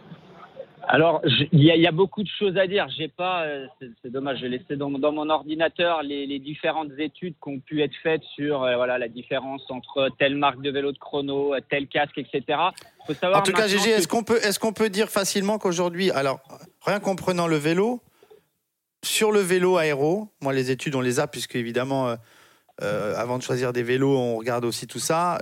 Alors, 0.88 1.20
il 1.52 1.62
y, 1.62 1.70
a- 1.70 1.76
il 1.76 1.80
y 1.82 1.86
a 1.86 1.92
beaucoup 1.92 2.22
de 2.22 2.28
choses 2.38 2.56
à 2.56 2.66
dire. 2.66 2.86
J'ai 2.96 3.08
pas, 3.08 3.44
euh, 3.44 3.66
c'est 4.02 4.10
dommage, 4.10 4.38
j'ai 4.40 4.48
laissé 4.48 4.76
dans, 4.76 4.90
dans 4.90 5.12
mon 5.12 5.30
ordinateur 5.30 6.02
les, 6.02 6.26
les 6.26 6.38
différentes 6.38 6.90
études 6.98 7.34
qui 7.42 7.48
ont 7.50 7.60
pu 7.60 7.82
être 7.82 7.94
faites 8.02 8.22
sur 8.34 8.62
euh, 8.62 8.76
voilà 8.76 8.98
la 8.98 9.08
différence 9.08 9.62
entre 9.70 10.08
telle 10.18 10.36
marque 10.36 10.60
de 10.60 10.70
vélo 10.70 10.92
de 10.92 10.98
chrono, 10.98 11.54
euh, 11.54 11.60
tel 11.70 11.86
casque, 11.88 12.18
etc. 12.18 12.58
Faut 13.06 13.14
savoir 13.14 13.40
En 13.40 13.42
tout 13.42 13.52
cas, 13.52 13.66
que- 13.68 13.72
est-ce 13.72 14.08
qu'on 14.08 14.24
peut, 14.24 14.38
est 14.44 14.58
qu'on 14.58 14.72
peut 14.72 14.90
dire 14.90 15.08
facilement 15.08 15.58
qu'aujourd'hui, 15.58 16.10
alors, 16.10 16.40
rien 16.84 17.00
qu'en 17.00 17.16
prenant 17.16 17.46
le 17.46 17.56
vélo, 17.56 18.00
sur 19.04 19.32
le 19.32 19.40
vélo 19.40 19.76
aéro, 19.78 20.28
moi, 20.40 20.52
les 20.52 20.70
études, 20.70 20.94
on 20.94 21.00
les 21.00 21.20
a, 21.20 21.26
puisque 21.26 21.56
évidemment, 21.56 22.14
euh, 22.82 23.14
avant 23.16 23.38
de 23.38 23.42
choisir 23.42 23.72
des 23.72 23.82
vélos, 23.82 24.16
on 24.16 24.36
regarde 24.36 24.64
aussi 24.64 24.86
tout 24.86 24.98
ça. 25.00 25.38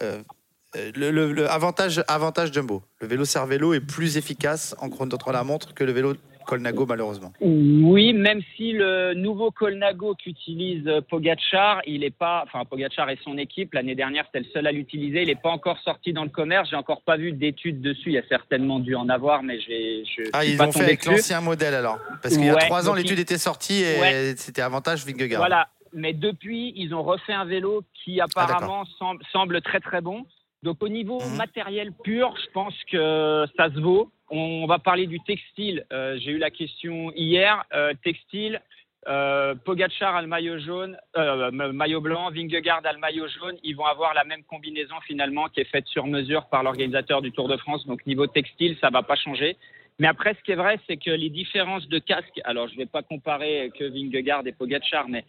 Euh, 0.77 0.91
le, 0.97 1.11
le- 1.11 1.33
le 1.33 1.49
avantage, 1.51 2.03
avantage 2.09 2.53
Jumbo. 2.53 2.83
Le 3.01 3.07
vélo 3.07 3.25
Cervélo 3.25 3.75
est 3.75 3.81
plus 3.81 4.17
efficace 4.17 4.75
en 4.81 4.89
contre 4.89 5.33
la 5.33 5.43
montre 5.45 5.75
que 5.75 5.85
le 5.85 5.93
vélo 5.93 6.15
Colnago 6.47 6.87
malheureusement. 6.87 7.33
Oui, 7.41 8.13
même 8.13 8.41
si 8.57 8.73
le 8.73 9.15
nouveau 9.15 9.51
Colnago 9.51 10.15
qu'utilise 10.15 10.87
euh, 10.89 11.01
Pogachar, 11.01 11.81
il 11.87 12.03
est 12.03 12.11
pas, 12.17 12.43
enfin 12.47 12.65
Pogachar 12.65 13.09
et 13.11 13.19
son 13.23 13.37
équipe 13.39 13.75
l'année 13.75 13.95
dernière 13.95 14.25
c'était 14.27 14.41
le 14.47 14.51
seul 14.53 14.67
à 14.67 14.73
l'utiliser, 14.73 15.23
il 15.23 15.29
n'est 15.29 15.35
pas 15.37 15.51
encore 15.51 15.79
sorti 15.85 16.13
dans 16.13 16.25
le 16.25 16.31
commerce. 16.31 16.71
J'ai 16.71 16.77
encore 16.77 17.03
pas 17.03 17.17
vu 17.17 17.33
d'études 17.33 17.81
dessus. 17.81 18.09
Il 18.11 18.13
y 18.15 18.19
a 18.19 18.27
certainement 18.29 18.81
dû 18.81 18.95
en 18.97 19.09
avoir, 19.09 19.43
mais 19.43 19.61
j'ai. 19.61 20.03
Ah, 20.33 20.43
suis 20.43 20.53
ils 20.53 20.57
pas 20.59 20.67
l'ont 20.67 20.73
fait 20.73 20.83
avec 20.83 21.05
l'ancien 21.05 21.41
modèle 21.41 21.75
alors. 21.75 21.99
Parce 22.23 22.37
qu'il 22.37 22.47
y 22.47 22.51
a 22.51 22.57
trois 22.57 22.89
ans, 22.89 22.95
l'étude 22.95 23.19
il- 23.19 23.23
était 23.23 23.39
sortie 23.39 23.83
et 23.83 24.01
Ouais. 24.01 24.35
c'était 24.37 24.63
avantage 24.63 25.05
Vingegaard. 25.07 25.41
Voilà. 25.41 25.69
Mais 25.93 26.13
depuis, 26.13 26.73
ils 26.77 26.95
ont 26.95 27.03
refait 27.03 27.33
un 27.33 27.45
vélo 27.45 27.83
qui 28.05 28.21
apparemment 28.21 28.85
semble, 28.99 29.23
semble 29.33 29.61
très 29.61 29.81
très 29.81 30.01
bon. 30.01 30.25
Donc 30.63 30.83
au 30.83 30.89
niveau 30.89 31.29
Mhm. 31.29 31.37
matériel 31.37 31.93
pur, 32.05 32.35
je 32.37 32.51
pense 32.53 32.75
que 32.91 33.47
ça 33.57 33.71
se 33.71 33.81
vaut. 33.81 34.11
On 34.31 34.67
va 34.67 34.79
parler 34.79 35.07
du 35.07 35.19
textile. 35.21 35.85
Euh, 35.93 36.19
J'ai 36.19 36.33
eu 36.33 36.39
la 36.39 36.51
question 36.51 37.13
hier. 37.17 37.65
Euh, 37.75 37.95
textile, 38.05 38.61
euh, 39.09 39.55
Pogacar 39.65 40.15
a 40.17 40.21
le 40.23 40.29
maillot 40.29 40.59
jaune, 40.59 40.99
ma- 41.17 41.73
maillot 41.73 42.01
blanc, 42.03 42.31
Vingegaard 42.31 42.83
a 42.85 42.93
le 42.93 42.99
maillot 42.99 43.27
jaune. 43.29 43.57
Ils 43.65 43.75
vont 43.75 43.87
avoir 43.87 44.13
la 44.15 44.25
même 44.25 44.43
combinaison 44.45 44.97
finalement 45.07 45.49
qui 45.49 45.61
est 45.61 45.65
faite 45.65 45.87
sur 45.87 46.07
mesure 46.07 46.47
par 46.51 46.63
l'organisateur 46.63 47.23
du 47.23 47.33
Tour 47.33 47.49
de 47.49 47.57
France. 47.57 47.87
Donc 47.87 48.05
niveau 48.07 48.27
textile, 48.27 48.77
ça 48.81 48.91
va 48.91 49.03
pas 49.03 49.17
changer. 49.17 49.57
Mais 49.99 50.07
après, 50.07 50.35
ce 50.35 50.43
qui 50.45 50.53
est 50.53 50.57
vrai, 50.57 50.79
c'est 50.87 50.97
que 50.97 51.11
les 51.11 51.29
différences 51.31 51.87
de 51.89 51.99
casque. 51.99 52.41
Alors, 52.45 52.69
je 52.69 52.75
ne 52.75 52.79
vais 52.79 52.87
pas 52.87 53.03
comparer 53.03 53.71
que 53.79 53.85
Vingegaard 53.85 54.47
et 54.47 54.53
Pogacar, 54.53 55.09
mais 55.09 55.25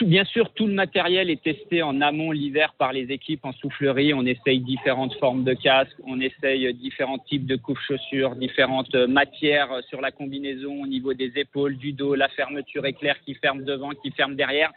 bien 0.00 0.24
sûr, 0.24 0.50
tout 0.54 0.66
le 0.66 0.72
matériel 0.72 1.30
est 1.30 1.42
testé 1.42 1.82
en 1.82 2.00
amont 2.00 2.30
l'hiver 2.30 2.74
par 2.78 2.92
les 2.92 3.10
équipes 3.12 3.44
en 3.44 3.52
soufflerie. 3.52 4.14
On 4.14 4.24
essaye 4.24 4.60
différentes 4.60 5.14
formes 5.18 5.44
de 5.44 5.52
casques, 5.52 5.96
on 6.06 6.20
essaye 6.20 6.72
différents 6.74 7.18
types 7.18 7.46
de 7.46 7.56
couches-chaussures, 7.56 8.36
différentes 8.36 8.94
euh, 8.94 9.06
matières 9.06 9.70
euh, 9.72 9.80
sur 9.88 10.00
la 10.00 10.10
combinaison 10.10 10.82
au 10.82 10.86
niveau 10.86 11.14
des 11.14 11.32
épaules, 11.36 11.76
du 11.76 11.92
dos, 11.92 12.14
la 12.14 12.28
fermeture 12.28 12.86
éclair 12.86 13.16
qui 13.24 13.34
ferme 13.34 13.64
devant, 13.64 13.90
qui 13.90 14.10
ferme 14.12 14.34
derrière. 14.34 14.72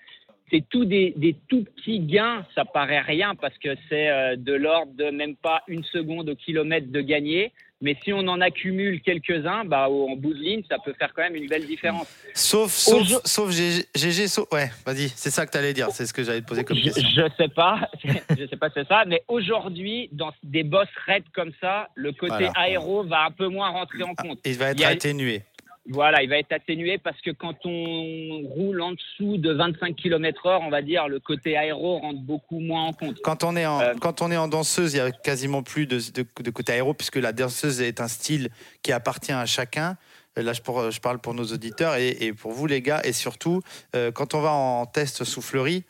C'est 0.51 0.63
tout 0.69 0.85
des, 0.85 1.13
des 1.17 1.35
tout 1.47 1.63
petits 1.63 1.99
gains, 2.01 2.45
ça 2.53 2.65
paraît 2.65 3.01
rien 3.01 3.33
parce 3.33 3.57
que 3.57 3.75
c'est 3.89 4.09
euh, 4.09 4.35
de 4.35 4.53
l'ordre 4.53 4.93
de 4.93 5.09
même 5.09 5.35
pas 5.35 5.63
une 5.67 5.83
seconde 5.85 6.29
au 6.29 6.35
kilomètre 6.35 6.91
de 6.91 7.01
gagner. 7.01 7.51
Mais 7.81 7.97
si 8.03 8.13
on 8.13 8.19
en 8.27 8.39
accumule 8.39 9.01
quelques-uns, 9.01 9.65
bah, 9.65 9.89
en 9.89 10.15
bout 10.15 10.33
de 10.33 10.39
ligne, 10.39 10.63
ça 10.69 10.77
peut 10.83 10.93
faire 10.97 11.11
quand 11.13 11.21
même 11.23 11.35
une 11.35 11.47
belle 11.47 11.65
différence. 11.67 12.07
Sauf, 12.33 12.71
sauf, 12.71 13.01
Aujourd- 13.01 13.21
sauf 13.25 13.51
GG, 13.51 14.27
sauf- 14.27 14.47
ouais, 14.53 14.71
vas-y, 14.85 15.09
c'est 15.09 15.29
ça 15.29 15.45
que 15.45 15.51
tu 15.51 15.57
allais 15.57 15.73
dire, 15.73 15.89
c'est 15.91 16.05
ce 16.05 16.13
que 16.13 16.23
j'allais 16.23 16.41
te 16.41 16.47
poser 16.47 16.63
comme 16.63 16.77
Je, 16.77 16.83
question. 16.85 17.03
je 17.03 17.23
sais 17.43 17.49
pas, 17.49 17.89
je 18.03 18.47
sais 18.47 18.55
pas 18.57 18.69
si 18.69 18.75
c'est 18.75 18.87
ça, 18.87 19.03
mais 19.05 19.23
aujourd'hui, 19.27 20.07
dans 20.13 20.31
des 20.41 20.63
bosses 20.63 20.87
raides 21.05 21.25
comme 21.33 21.51
ça, 21.59 21.89
le 21.95 22.13
côté 22.13 22.33
Voilà. 22.33 22.53
aéro 22.55 23.03
va 23.03 23.25
un 23.25 23.31
peu 23.31 23.47
moins 23.49 23.69
rentrer 23.69 24.03
en 24.03 24.15
compte. 24.15 24.39
Il 24.45 24.57
va 24.57 24.71
être 24.71 24.83
atténué. 24.85 25.43
Voilà, 25.87 26.23
il 26.23 26.29
va 26.29 26.37
être 26.39 26.51
atténué 26.51 26.97
parce 26.97 27.21
que 27.21 27.29
quand 27.29 27.55
on 27.65 28.41
roule 28.49 28.81
en 28.81 28.93
dessous 28.93 29.37
de 29.37 29.53
25 29.53 29.95
km/h, 29.95 30.59
on 30.63 30.69
va 30.71 30.81
dire, 30.81 31.07
le 31.07 31.19
côté 31.19 31.55
aéro 31.57 31.99
rentre 31.99 32.21
beaucoup 32.21 32.59
moins 32.59 32.85
en 32.85 32.93
compte. 32.93 33.19
Quand 33.23 33.43
on, 33.43 33.55
est 33.55 33.67
en, 33.67 33.79
Euh, 33.81 33.93
quand 34.01 34.21
on 34.23 34.31
est 34.31 34.37
en 34.37 34.47
danseuse, 34.47 34.93
il 34.93 34.97
y 34.97 34.99
a 34.99 35.11
quasiment 35.11 35.61
plus 35.61 35.85
de, 35.85 35.99
de, 36.13 36.25
de 36.43 36.49
côté 36.49 36.73
aéro, 36.73 36.95
puisque 36.95 37.17
la 37.17 37.33
danseuse 37.33 37.81
est 37.81 38.01
un 38.01 38.07
style 38.07 38.49
qui 38.81 38.91
appartient 38.91 39.31
à 39.31 39.45
chacun. 39.45 39.95
Euh, 40.39 40.41
Là, 40.43 40.53
je, 40.53 40.61
pour- 40.61 40.89
je 40.89 40.99
parle 40.99 41.19
pour 41.19 41.35
nos 41.35 41.45
auditeurs 41.45 41.95
et, 41.97 42.09
et 42.19 42.33
pour 42.33 42.51
vous, 42.51 42.65
les 42.65 42.81
gars. 42.81 43.01
Et 43.03 43.13
surtout, 43.13 43.61
euh, 43.95 44.11
quand 44.11 44.33
on 44.33 44.41
va 44.41 44.51
en 44.53 44.87
test 44.87 45.23
soufflerie, 45.23 45.83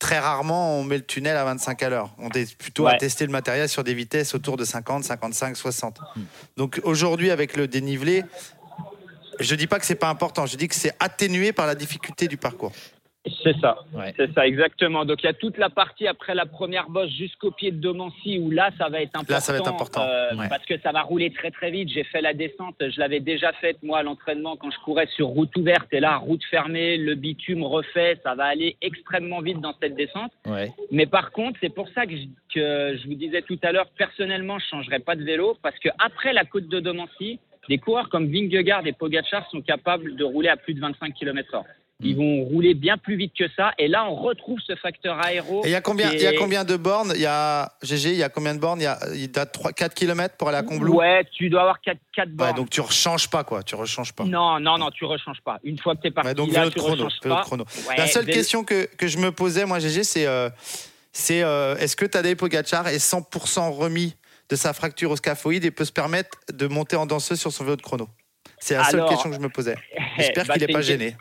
très 0.00 0.18
rarement 0.18 0.78
on 0.80 0.82
met 0.82 0.96
le 0.96 1.06
tunnel 1.06 1.36
à 1.36 1.44
25 1.44 1.80
à 1.84 1.88
l'heure. 1.90 2.10
On 2.18 2.28
est 2.30 2.56
plutôt 2.58 2.86
à 2.88 2.96
tester 2.96 3.24
le 3.24 3.30
matériel 3.30 3.68
sur 3.68 3.84
des 3.84 3.94
vitesses 3.94 4.34
autour 4.34 4.56
de 4.56 4.64
50, 4.64 5.04
55, 5.04 5.56
60. 5.56 6.00
Donc 6.56 6.80
aujourd'hui, 6.82 7.30
avec 7.30 7.56
le 7.56 7.68
dénivelé, 7.68 8.24
je 9.40 9.54
dis 9.54 9.66
pas 9.66 9.78
que 9.78 9.86
c'est 9.86 9.98
pas 9.98 10.08
important, 10.08 10.46
je 10.46 10.56
dis 10.56 10.68
que 10.68 10.74
c'est 10.74 10.94
atténué 11.00 11.52
par 11.52 11.66
la 11.66 11.74
difficulté 11.74 12.28
du 12.28 12.36
parcours. 12.36 12.72
C'est 13.44 13.56
ça, 13.60 13.78
c'est 14.16 14.34
ça, 14.34 14.48
exactement. 14.48 15.04
Donc 15.04 15.22
il 15.22 15.26
y 15.26 15.28
a 15.28 15.32
toute 15.32 15.56
la 15.56 15.70
partie 15.70 16.08
après 16.08 16.34
la 16.34 16.44
première 16.44 16.88
bosse 16.90 17.10
jusqu'au 17.10 17.52
pied 17.52 17.70
de 17.70 17.76
Domancy 17.76 18.40
où 18.40 18.50
là 18.50 18.70
ça 18.78 18.88
va 18.88 19.00
être 19.00 19.14
important. 19.14 19.34
Là, 19.34 19.40
ça 19.40 19.52
va 19.52 19.58
être 19.58 19.68
important, 19.68 20.02
euh, 20.02 20.34
ouais. 20.34 20.48
Parce 20.48 20.66
que 20.66 20.76
ça 20.80 20.90
va 20.90 21.02
rouler 21.02 21.30
très 21.30 21.52
très 21.52 21.70
vite. 21.70 21.88
J'ai 21.88 22.02
fait 22.02 22.20
la 22.20 22.34
descente, 22.34 22.74
je 22.80 22.98
l'avais 22.98 23.20
déjà 23.20 23.52
faite 23.52 23.80
moi 23.84 24.00
à 24.00 24.02
l'entraînement 24.02 24.56
quand 24.56 24.72
je 24.72 24.78
courais 24.80 25.06
sur 25.14 25.28
route 25.28 25.56
ouverte 25.56 25.86
et 25.92 26.00
là 26.00 26.16
route 26.16 26.42
fermée, 26.50 26.96
le 26.96 27.14
bitume 27.14 27.62
refait, 27.62 28.18
ça 28.24 28.34
va 28.34 28.46
aller 28.46 28.76
extrêmement 28.82 29.40
vite 29.40 29.60
dans 29.60 29.74
cette 29.80 29.94
descente. 29.94 30.32
Ouais. 30.44 30.72
Mais 30.90 31.06
par 31.06 31.30
contre, 31.30 31.60
c'est 31.60 31.72
pour 31.72 31.88
ça 31.90 32.06
que 32.06 32.16
je, 32.16 32.24
que 32.52 32.98
je 33.00 33.06
vous 33.06 33.14
disais 33.14 33.42
tout 33.42 33.58
à 33.62 33.70
l'heure, 33.70 33.86
personnellement, 33.96 34.58
je 34.58 34.66
changerais 34.66 34.98
pas 34.98 35.14
de 35.14 35.22
vélo 35.22 35.56
parce 35.62 35.78
que 35.78 35.90
après 36.00 36.32
la 36.32 36.44
côte 36.44 36.66
de 36.66 36.80
Domancy, 36.80 37.38
des 37.68 37.78
coureurs 37.78 38.08
comme 38.08 38.30
Vingegaard 38.30 38.86
et 38.86 38.92
Pogacar 38.92 39.48
sont 39.50 39.60
capables 39.60 40.16
de 40.16 40.24
rouler 40.24 40.48
à 40.48 40.56
plus 40.56 40.74
de 40.74 40.80
25 40.80 41.14
km/h. 41.14 41.62
Ils 42.04 42.16
vont 42.16 42.42
rouler 42.42 42.74
bien 42.74 42.98
plus 42.98 43.16
vite 43.16 43.32
que 43.38 43.44
ça. 43.56 43.72
Et 43.78 43.86
là, 43.86 44.04
on 44.08 44.16
retrouve 44.16 44.58
ce 44.66 44.74
facteur 44.74 45.24
aéro. 45.24 45.64
Et 45.64 45.68
il 45.68 45.70
y 45.70 45.76
a 45.76 45.80
combien, 45.80 46.12
y 46.12 46.56
a 46.56 46.64
de 46.64 46.76
bornes? 46.76 47.12
Il 47.14 47.20
y 47.20 47.26
a 47.26 47.72
GG, 47.82 48.10
il 48.10 48.16
y 48.16 48.24
a 48.24 48.28
combien 48.28 48.54
de 48.54 48.58
bornes? 48.58 48.80
Il 48.80 48.84
y 48.84 48.86
a, 48.86 48.98
il 49.14 49.20
y 49.20 49.38
a 49.38 49.46
3, 49.46 49.72
4 49.72 49.94
km 49.94 50.36
pour 50.36 50.48
aller 50.48 50.58
à 50.58 50.62
Combloux? 50.64 50.96
Ouais, 50.96 51.24
tu 51.32 51.48
dois 51.48 51.60
avoir 51.60 51.80
4, 51.80 51.96
4 52.14 52.30
bornes. 52.30 52.50
Ouais, 52.50 52.56
donc 52.56 52.70
tu 52.70 52.80
rechanges 52.80 53.30
pas 53.30 53.44
quoi, 53.44 53.62
tu 53.62 53.76
rechanges 53.76 54.12
pas. 54.12 54.24
Non, 54.24 54.58
non, 54.58 54.78
non, 54.78 54.90
tu 54.90 55.04
rechanges 55.04 55.40
pas. 55.44 55.60
Une 55.62 55.78
fois 55.78 55.94
que 55.94 56.00
tu 56.02 56.08
es 56.08 56.10
parti, 56.10 56.28
Ouais, 56.28 56.34
donc 56.34 56.52
là, 56.52 56.68
tu 56.70 56.78
chrono, 56.80 57.06
pas. 57.22 57.42
chrono. 57.42 57.64
Ouais, 57.88 57.96
La 57.96 58.08
seule 58.08 58.26
question 58.26 58.64
que, 58.64 58.86
que 58.96 59.06
je 59.06 59.18
me 59.18 59.30
posais 59.30 59.64
moi 59.64 59.78
GG 59.78 60.02
c'est 60.02 60.26
euh, 60.26 60.50
c'est 61.12 61.42
euh, 61.44 61.76
est-ce 61.76 61.94
que 61.94 62.06
Tadej 62.06 62.36
Pogacar 62.36 62.88
est 62.88 62.96
100% 62.96 63.70
remis 63.70 64.16
de 64.48 64.56
sa 64.56 64.72
fracture 64.72 65.10
au 65.10 65.16
scaphoïde 65.16 65.64
et 65.64 65.70
peut 65.70 65.84
se 65.84 65.92
permettre 65.92 66.38
de 66.52 66.66
monter 66.66 66.96
en 66.96 67.06
danseuse 67.06 67.40
sur 67.40 67.52
son 67.52 67.64
vélo 67.64 67.76
de 67.76 67.82
chrono 67.82 68.08
C'est 68.58 68.74
la 68.74 68.84
seule 68.84 69.06
question 69.06 69.30
que 69.30 69.36
je 69.36 69.40
me 69.40 69.48
posais. 69.48 69.76
J'espère 70.18 70.46
bah, 70.46 70.54
qu'il 70.54 70.66
n'est 70.66 70.72
pas 70.72 70.82
gêné. 70.82 71.16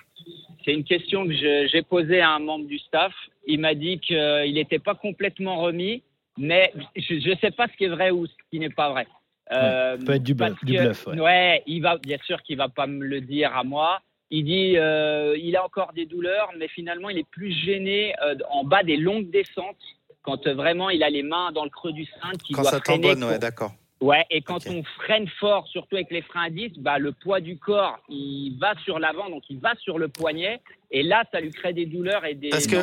C'est 0.63 0.73
une 0.73 0.83
question 0.83 1.25
que 1.25 1.33
j'ai 1.33 1.81
posée 1.81 2.21
à 2.21 2.31
un 2.31 2.39
membre 2.39 2.65
du 2.67 2.77
staff. 2.77 3.13
Il 3.47 3.59
m'a 3.59 3.73
dit 3.73 3.99
qu'il 3.99 4.53
n'était 4.53 4.79
pas 4.79 4.93
complètement 4.95 5.61
remis, 5.61 6.03
mais 6.37 6.71
je 6.95 7.29
ne 7.29 7.35
sais 7.37 7.51
pas 7.51 7.67
ce 7.67 7.77
qui 7.77 7.85
est 7.85 7.89
vrai 7.89 8.11
ou 8.11 8.27
ce 8.27 8.31
qui 8.51 8.59
n'est 8.59 8.69
pas 8.69 8.91
vrai. 8.91 9.07
Euh, 9.51 9.97
peut 9.97 10.13
être 10.13 10.23
du 10.23 10.33
bluff- 10.33 10.63
du 10.63 10.73
que- 10.75 10.81
bluff, 10.81 11.07
ouais. 11.07 11.19
ouais, 11.19 11.63
il 11.67 11.81
va, 11.81 11.97
bien 11.97 12.17
sûr 12.25 12.41
qu'il 12.43 12.57
va 12.57 12.69
pas 12.69 12.87
me 12.87 13.03
le 13.03 13.21
dire 13.21 13.55
à 13.55 13.63
moi. 13.63 14.01
Il 14.29 14.45
dit 14.45 14.77
euh, 14.77 15.35
il 15.37 15.57
a 15.57 15.65
encore 15.65 15.91
des 15.93 16.05
douleurs, 16.05 16.51
mais 16.57 16.69
finalement 16.69 17.09
il 17.09 17.17
est 17.17 17.29
plus 17.29 17.51
gêné 17.51 18.13
euh, 18.23 18.35
en 18.49 18.63
bas 18.63 18.81
des 18.83 18.95
longues 18.95 19.29
descentes 19.29 19.75
quand 20.23 20.47
euh, 20.47 20.53
vraiment 20.53 20.89
il 20.89 21.03
a 21.03 21.09
les 21.09 21.23
mains 21.23 21.51
dans 21.51 21.63
le 21.63 21.69
creux 21.69 21.93
du 21.93 22.05
cintre, 22.05 22.43
qu'il 22.43 22.55
Quand 22.55 22.61
doit 22.63 22.71
ça 22.71 22.79
freiner 22.79 23.15
pour- 23.15 23.29
ouais, 23.29 23.39
d'accord. 23.39 23.71
Ouais, 24.01 24.25
et 24.31 24.41
quand 24.41 24.65
on 24.67 24.81
freine 25.03 25.27
fort, 25.39 25.67
surtout 25.67 25.95
avec 25.95 26.09
les 26.09 26.23
freins 26.23 26.45
à 26.45 26.49
disque, 26.49 26.79
bah, 26.79 26.97
le 26.97 27.11
poids 27.11 27.39
du 27.39 27.59
corps, 27.59 27.99
il 28.09 28.57
va 28.59 28.73
sur 28.83 28.97
l'avant, 28.97 29.29
donc 29.29 29.43
il 29.49 29.59
va 29.59 29.75
sur 29.75 29.99
le 29.99 30.07
poignet, 30.07 30.59
et 30.89 31.03
là, 31.03 31.23
ça 31.31 31.39
lui 31.39 31.51
crée 31.51 31.71
des 31.71 31.85
douleurs 31.85 32.25
et 32.25 32.33
des 32.33 32.49
Parce 32.49 32.65
que 32.65 32.77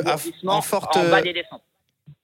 en 0.47 0.63
forte, 0.63 0.97
en 0.97 1.11
bas 1.11 1.19
euh, 1.19 1.23
des 1.23 1.33
descentes. 1.33 1.63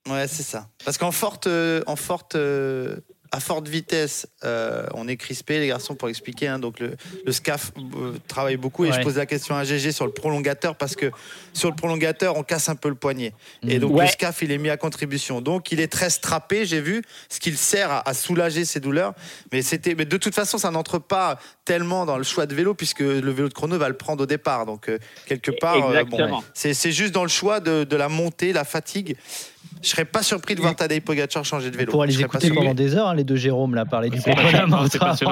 Ouais, 0.09 0.29
c'est 0.29 0.45
ça. 0.45 0.69
Parce 0.85 0.97
qu'en 0.97 1.11
forte, 1.11 1.49
euh, 1.49 1.83
en 1.89 1.97
forte, 1.97 2.37
euh, 2.37 3.01
à 3.35 3.41
forte 3.41 3.67
vitesse, 3.67 4.27
euh, 4.45 4.87
on 4.95 5.09
est 5.09 5.17
crispé, 5.17 5.59
les 5.59 5.67
garçons, 5.67 5.95
pour 5.97 6.09
expliquer. 6.09 6.47
hein. 6.47 6.59
donc 6.61 6.79
le, 6.79 6.95
le 7.27 7.33
SCAF 7.33 7.73
euh, 7.77 8.13
travaille 8.29 8.57
beaucoup 8.57 8.85
et 8.85 8.93
je 8.93 9.01
pose 9.03 9.17
la 9.17 9.27
question 9.27 9.57
à 9.57 9.65
GG 9.65 9.91
sur 9.93 10.07
le 10.07 10.13
prolongateur 10.13 10.77
parce 10.77 10.95
que 10.95 11.11
sur 11.53 11.69
le 11.69 11.75
prolongateur, 11.75 12.37
on 12.37 12.43
casse 12.45 12.69
un 12.69 12.77
peu 12.77 12.89
le 12.89 12.95
poignet. 12.95 13.33
Et 13.67 13.79
donc 13.81 13.93
Ouais. 13.97 14.05
le 14.05 14.09
SCAF, 14.11 14.43
il 14.43 14.53
est 14.53 14.59
mis 14.59 14.71
à 14.71 14.77
contribution. 14.77 15.41
Donc 15.41 15.73
il 15.73 15.81
est 15.81 15.89
très 15.93 16.11
strappé, 16.11 16.65
j'ai 16.65 16.81
vu, 16.81 17.03
ce 17.29 17.41
qui 17.41 17.51
le 17.51 17.57
sert 17.57 17.91
à, 17.91 18.09
à 18.09 18.15
soulager 18.15 18.65
ses 18.65 18.79
douleurs. 18.81 19.15
Mais 19.53 19.63
c'était, 19.63 19.95
mais 19.97 20.05
de 20.05 20.17
toute 20.17 20.35
façon, 20.35 20.57
ça 20.59 20.71
n'entre 20.71 20.99
pas 21.01 21.39
tellement 21.65 22.07
dans 22.07 22.19
le 22.19 22.25
choix 22.25 22.47
de 22.47 22.55
vélo 22.55 22.75
puisque 22.75 23.01
le 23.01 23.31
vélo 23.33 23.49
de 23.49 23.55
chrono 23.55 23.77
va 23.79 23.89
le 23.89 23.97
prendre 23.97 24.23
au 24.23 24.27
départ. 24.27 24.65
Donc 24.65 24.89
euh, 24.89 24.99
quelque 25.27 25.51
part, 25.51 25.77
bon, 26.05 26.17
c'est 26.55 26.93
juste 26.93 27.13
dans 27.13 27.25
le 27.25 27.29
choix 27.29 27.59
de, 27.59 27.83
de 27.85 27.97
la 27.97 28.09
montée, 28.09 28.53
la 28.53 28.65
fatigue. 28.65 29.17
Je 29.83 29.89
serais 29.91 30.05
pas 30.07 30.23
surpris 30.23 30.55
de 30.55 30.61
voir 30.63 30.75
Tadej 30.75 31.01
Pogacar 31.03 31.45
changer 31.45 31.71
de 31.71 31.77
vélo. 31.77 31.93
serais 31.93 32.09
pas 32.09 32.39
écouter 32.39 32.51
pendant 32.55 32.73
des 32.75 32.97
heures, 32.97 33.09
hein, 33.09 33.15
les 33.15 33.25
deux 33.25 33.37
Jérôme, 33.37 33.75
là, 33.75 33.85
parler 33.85 34.09
du 34.09 34.19
passionnant. 34.21 34.87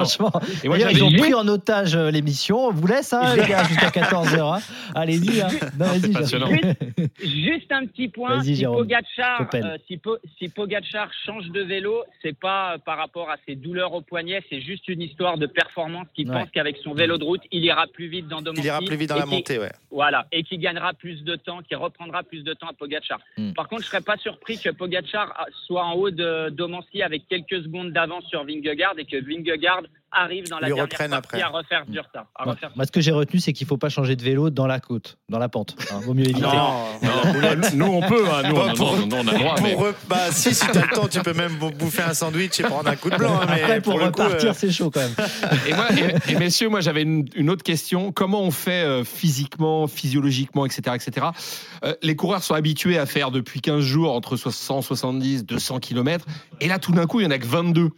Franchement. 0.05 0.31
Et 0.63 0.67
moi, 0.67 0.77
ils 0.77 1.03
ont 1.03 1.09
juste- 1.09 1.21
pris 1.23 1.33
en 1.33 1.47
otage 1.47 1.95
euh, 1.95 2.11
l'émission. 2.11 2.67
On 2.67 2.71
vous 2.71 2.85
laisse, 2.85 3.13
hein, 3.13 3.35
les 3.35 3.47
gars, 3.47 3.63
jusqu'à 3.63 3.89
14h. 3.89 4.61
Allez-y. 4.93 5.41
Hein. 5.41 5.47
C'est 5.49 6.01
Jérôme. 6.01 6.13
passionnant. 6.13 6.49
Juste 7.23 7.71
un 7.71 7.85
petit 7.87 8.07
point, 8.09 8.41
si. 8.43 8.63
Pogacar, 8.63 9.47
euh, 9.55 9.77
si, 9.87 9.97
Po- 9.97 10.17
si 10.37 10.49
Pogacar 10.49 11.09
change 11.25 11.47
de 11.49 11.61
vélo, 11.61 12.03
c'est 12.21 12.37
pas 12.37 12.73
euh, 12.73 12.77
par 12.77 12.97
rapport 12.97 13.29
à 13.29 13.35
ses 13.47 13.55
douleurs 13.55 13.93
au 13.93 14.01
poignet, 14.01 14.41
c'est 14.49 14.61
juste 14.61 14.87
une 14.87 15.01
histoire 15.01 15.37
de 15.37 15.47
performance 15.47 16.07
qui 16.15 16.23
Ouais. 16.25 16.31
pense 16.31 16.49
qu'avec 16.51 16.77
son 16.83 16.93
vélo 16.93 17.17
de 17.17 17.23
route, 17.23 17.41
il 17.51 17.63
ira 17.65 17.85
plus 17.87 18.07
vite 18.07 18.27
dans 18.27 18.41
Domancy. 18.41 18.61
Il 18.61 18.67
ira 18.67 18.79
plus 18.79 18.95
vite 18.95 19.09
dans 19.09 19.17
la 19.17 19.25
montée, 19.25 19.59
ouais. 19.59 19.71
Voilà, 19.91 20.25
et 20.31 20.43
qui 20.43 20.57
gagnera 20.57 20.93
plus 20.93 21.23
de 21.23 21.35
temps, 21.35 21.59
qui 21.67 21.75
reprendra 21.75 22.23
plus 22.23 22.43
de 22.43 22.53
temps 22.53 22.67
à 22.69 22.73
Pogacar. 22.73 23.19
Mm. 23.37 23.53
Par 23.53 23.67
contre, 23.67 23.81
je 23.83 23.87
serais 23.87 24.01
pas 24.01 24.15
surpris 24.23 24.59
que 24.59 24.69
Pogacar 24.69 25.47
soit 25.65 25.85
en 25.85 25.93
haut 25.93 26.09
de 26.09 26.49
Domancy 26.49 27.03
avec 27.03 27.27
quelques 27.27 27.63
secondes 27.63 27.91
d'avance 27.91 28.25
sur 28.25 28.43
Vingegaard 28.43 28.97
et 28.97 29.05
que 29.05 29.17
Vingegaard 29.17 29.83
arrivent 30.13 30.47
dans 30.49 30.57
la 30.59 30.67
Lui 30.67 30.75
dernière 30.75 30.85
reprennent 30.85 31.11
partie 31.11 31.35
après. 31.35 31.41
à 31.41 31.47
refaire 31.49 31.85
du 31.87 31.99
retard. 31.99 32.25
à 32.35 32.45
Moi, 32.45 32.53
refaire 32.53 32.71
moi, 32.75 32.85
ce 32.85 32.91
que 32.91 33.01
j'ai 33.01 33.11
retenu, 33.11 33.39
c'est 33.39 33.53
qu'il 33.53 33.67
faut 33.67 33.77
pas 33.77 33.89
changer 33.89 34.15
de 34.15 34.23
vélo 34.23 34.49
dans 34.49 34.67
la 34.67 34.79
côte, 34.79 35.17
dans 35.29 35.39
la 35.39 35.49
pente. 35.49 35.75
Hein, 35.91 35.99
vaut 36.03 36.13
mieux 36.13 36.23
éviter. 36.29 36.41
nous 37.75 37.85
on 37.85 38.01
peut, 38.01 38.25
hein, 38.31 38.43
nous, 38.49 38.55
Bah, 38.55 38.67
on, 38.71 38.73
pour- 38.75 38.97
non, 38.97 39.07
non, 39.07 39.17
on 39.23 39.27
a 39.27 39.33
droit. 39.37 39.55
Pour 39.55 39.63
mais- 39.63 39.75
Bah, 40.07 40.31
si, 40.31 40.53
si 40.53 40.65
temps, 40.67 41.07
tu 41.09 41.19
peux 41.21 41.33
même 41.33 41.53
bouffer 41.57 42.03
un 42.03 42.13
sandwich 42.13 42.59
et 42.59 42.63
prendre 42.63 42.89
un 42.89 42.95
coup 42.95 43.09
de 43.09 43.15
blanc. 43.17 43.39
hein, 43.41 43.45
mais 43.49 43.61
Après, 43.61 43.81
pour, 43.81 43.97
le 43.99 44.11
coup, 44.11 44.21
repartir, 44.21 44.51
euh, 44.51 44.53
c'est 44.55 44.71
chaud 44.71 44.91
quand 44.91 45.01
même. 45.01 45.15
Et, 45.67 45.73
moi, 45.73 45.87
et, 45.91 46.31
et 46.31 46.35
messieurs, 46.35 46.69
moi 46.69 46.81
j'avais 46.81 47.03
une, 47.03 47.25
une 47.35 47.49
autre 47.49 47.63
question. 47.63 48.11
Comment 48.11 48.41
on 48.41 48.51
fait 48.51 48.83
euh, 48.83 49.03
physiquement, 49.03 49.87
physiologiquement, 49.87 50.65
etc. 50.65 50.95
etc. 50.95 51.27
Euh, 51.83 51.93
les 52.01 52.15
coureurs 52.15 52.43
sont 52.43 52.53
habitués 52.53 52.97
à 52.97 53.05
faire 53.05 53.31
depuis 53.31 53.61
15 53.61 53.81
jours 53.81 54.13
entre 54.13 54.37
170, 54.37 55.45
200 55.45 55.79
km. 55.79 56.25
Et 56.61 56.67
là, 56.67 56.79
tout 56.79 56.91
d'un 56.91 57.05
coup, 57.05 57.19
il 57.19 57.23
n'y 57.27 57.33
en 57.33 57.35
a 57.35 57.39
que 57.39 57.45
22. 57.45 57.89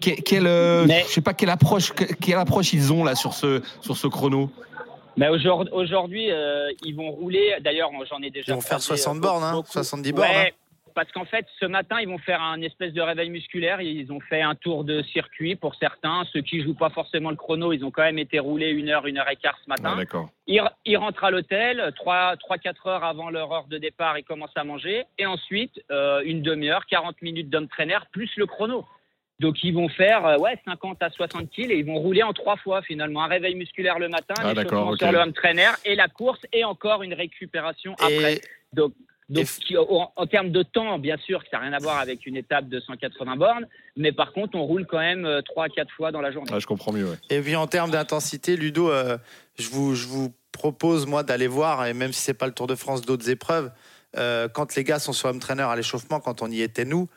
Que- 0.00 0.20
quelle, 0.22 0.46
euh, 0.46 0.84
Mais- 0.86 1.04
je 1.06 1.12
sais 1.12 1.20
pas 1.20 1.34
quelle 1.34 1.50
approche, 1.50 1.92
que- 1.92 2.04
quelle 2.14 2.38
approche 2.38 2.72
ils 2.72 2.92
ont 2.92 3.04
là 3.04 3.14
sur 3.14 3.32
ce, 3.32 3.62
sur 3.80 3.96
ce 3.96 4.06
chrono. 4.06 4.50
Mais 5.16 5.28
aujourd'hui, 5.28 6.30
euh, 6.30 6.70
ils 6.84 6.94
vont 6.94 7.10
rouler. 7.10 7.56
D'ailleurs, 7.60 7.90
moi, 7.90 8.04
j'en 8.08 8.22
ai 8.22 8.30
déjà. 8.30 8.52
Ils 8.52 8.54
vont 8.54 8.60
faire 8.60 8.78
croisé, 8.78 9.02
60 9.02 9.16
euh, 9.16 9.20
bornes, 9.20 9.42
hein, 9.42 9.52
beaucoup. 9.52 9.72
70 9.72 10.12
bornes. 10.12 10.28
Ouais, 10.28 10.52
hein. 10.52 10.54
parce 10.94 11.10
qu'en 11.10 11.24
fait, 11.24 11.44
ce 11.58 11.66
matin, 11.66 11.96
ils 12.00 12.08
vont 12.08 12.18
faire 12.18 12.40
un 12.40 12.60
espèce 12.62 12.92
de 12.92 13.00
réveil 13.00 13.28
musculaire. 13.30 13.80
Ils 13.80 14.12
ont 14.12 14.20
fait 14.20 14.42
un 14.42 14.54
tour 14.54 14.84
de 14.84 15.02
circuit 15.02 15.56
pour 15.56 15.74
certains. 15.74 16.22
Ceux 16.32 16.40
qui 16.42 16.62
jouent 16.62 16.74
pas 16.74 16.90
forcément 16.90 17.30
le 17.30 17.36
chrono, 17.36 17.72
ils 17.72 17.84
ont 17.84 17.90
quand 17.90 18.02
même 18.02 18.18
été 18.18 18.38
roulés 18.38 18.70
une 18.70 18.90
heure, 18.90 19.06
une 19.06 19.18
heure 19.18 19.28
et 19.28 19.36
quart 19.36 19.58
ce 19.64 19.68
matin. 19.68 19.92
Ah, 19.94 19.96
D'accord. 19.96 20.28
Ils, 20.46 20.62
ils 20.86 20.96
rentrent 20.96 21.24
à 21.24 21.30
l'hôtel, 21.32 21.92
3-4 21.96 22.86
heures 22.86 23.04
avant 23.04 23.30
leur 23.30 23.52
heure 23.52 23.66
de 23.68 23.78
départ, 23.78 24.18
ils 24.18 24.24
commencent 24.24 24.56
à 24.56 24.64
manger. 24.64 25.04
Et 25.18 25.26
ensuite, 25.26 25.80
euh, 25.90 26.22
une 26.24 26.42
demi-heure, 26.42 26.86
40 26.86 27.22
minutes 27.22 27.50
d'homme 27.50 27.68
plus 28.12 28.30
le 28.36 28.46
chrono. 28.46 28.84
Donc 29.40 29.62
ils 29.62 29.72
vont 29.72 29.88
faire 29.88 30.26
euh, 30.26 30.36
ouais, 30.38 30.58
50 30.64 31.02
à 31.02 31.10
60 31.10 31.48
kills 31.50 31.70
et 31.70 31.78
ils 31.78 31.86
vont 31.86 31.98
rouler 31.98 32.22
en 32.22 32.32
trois 32.32 32.56
fois 32.56 32.82
finalement. 32.82 33.22
Un 33.22 33.28
réveil 33.28 33.54
musculaire 33.54 33.98
le 33.98 34.08
matin, 34.08 34.34
Ah, 34.38 34.48
un 34.48 34.54
d'accord, 34.54 34.72
échauffement 34.80 34.90
ok. 34.92 34.98
sur 34.98 35.12
le 35.12 35.18
home 35.18 35.32
trainer 35.32 35.70
et 35.84 35.94
la 35.94 36.08
course 36.08 36.40
et 36.52 36.64
encore 36.64 37.02
une 37.02 37.14
récupération 37.14 37.94
après. 38.00 38.40
Donc, 38.72 38.92
donc 39.28 39.46
qui- 39.46 39.76
en, 39.76 40.10
en 40.16 40.26
termes 40.26 40.50
de 40.50 40.62
temps, 40.62 40.98
bien 40.98 41.16
sûr, 41.18 41.42
que 41.44 41.50
ça 41.50 41.58
n'a 41.58 41.64
rien 41.64 41.72
à 41.74 41.78
voir 41.78 41.98
avec 41.98 42.26
une 42.26 42.36
étape 42.36 42.68
de 42.68 42.80
180 42.80 43.36
bornes, 43.36 43.66
mais 43.96 44.10
par 44.10 44.32
contre, 44.32 44.56
on 44.56 44.62
roule 44.64 44.86
quand 44.86 44.98
même 44.98 45.28
3 45.44 45.66
à 45.66 45.68
4 45.68 45.90
fois 45.92 46.10
dans 46.10 46.20
la 46.22 46.32
journée. 46.32 46.50
Ah, 46.52 46.58
je 46.58 46.66
comprends 46.66 46.92
mieux. 46.92 47.04
ouais. 47.08 47.16
Et 47.30 47.40
puis 47.40 47.54
en 47.54 47.66
termes 47.66 47.90
d'intensité, 47.90 48.56
Ludo, 48.56 48.90
euh, 48.90 49.18
je, 49.58 49.68
vous, 49.68 49.94
je 49.94 50.06
vous 50.08 50.32
propose 50.50 51.06
moi 51.06 51.22
d'aller 51.22 51.46
voir, 51.46 51.86
et 51.86 51.94
même 51.94 52.12
si 52.12 52.20
c'est 52.22 52.34
pas 52.34 52.46
le 52.46 52.54
Tour 52.54 52.66
de 52.66 52.74
France, 52.74 53.02
d'autres 53.02 53.28
épreuves, 53.30 53.70
euh, 54.16 54.48
quand 54.48 54.74
les 54.74 54.82
gars 54.82 54.98
sont 54.98 55.12
sur 55.12 55.28
home 55.28 55.38
trainer 55.38 55.62
à 55.62 55.76
l'échauffement, 55.76 56.18
quand 56.20 56.42
on 56.42 56.50
y 56.50 56.62
était 56.62 56.86
nous, 56.86 57.08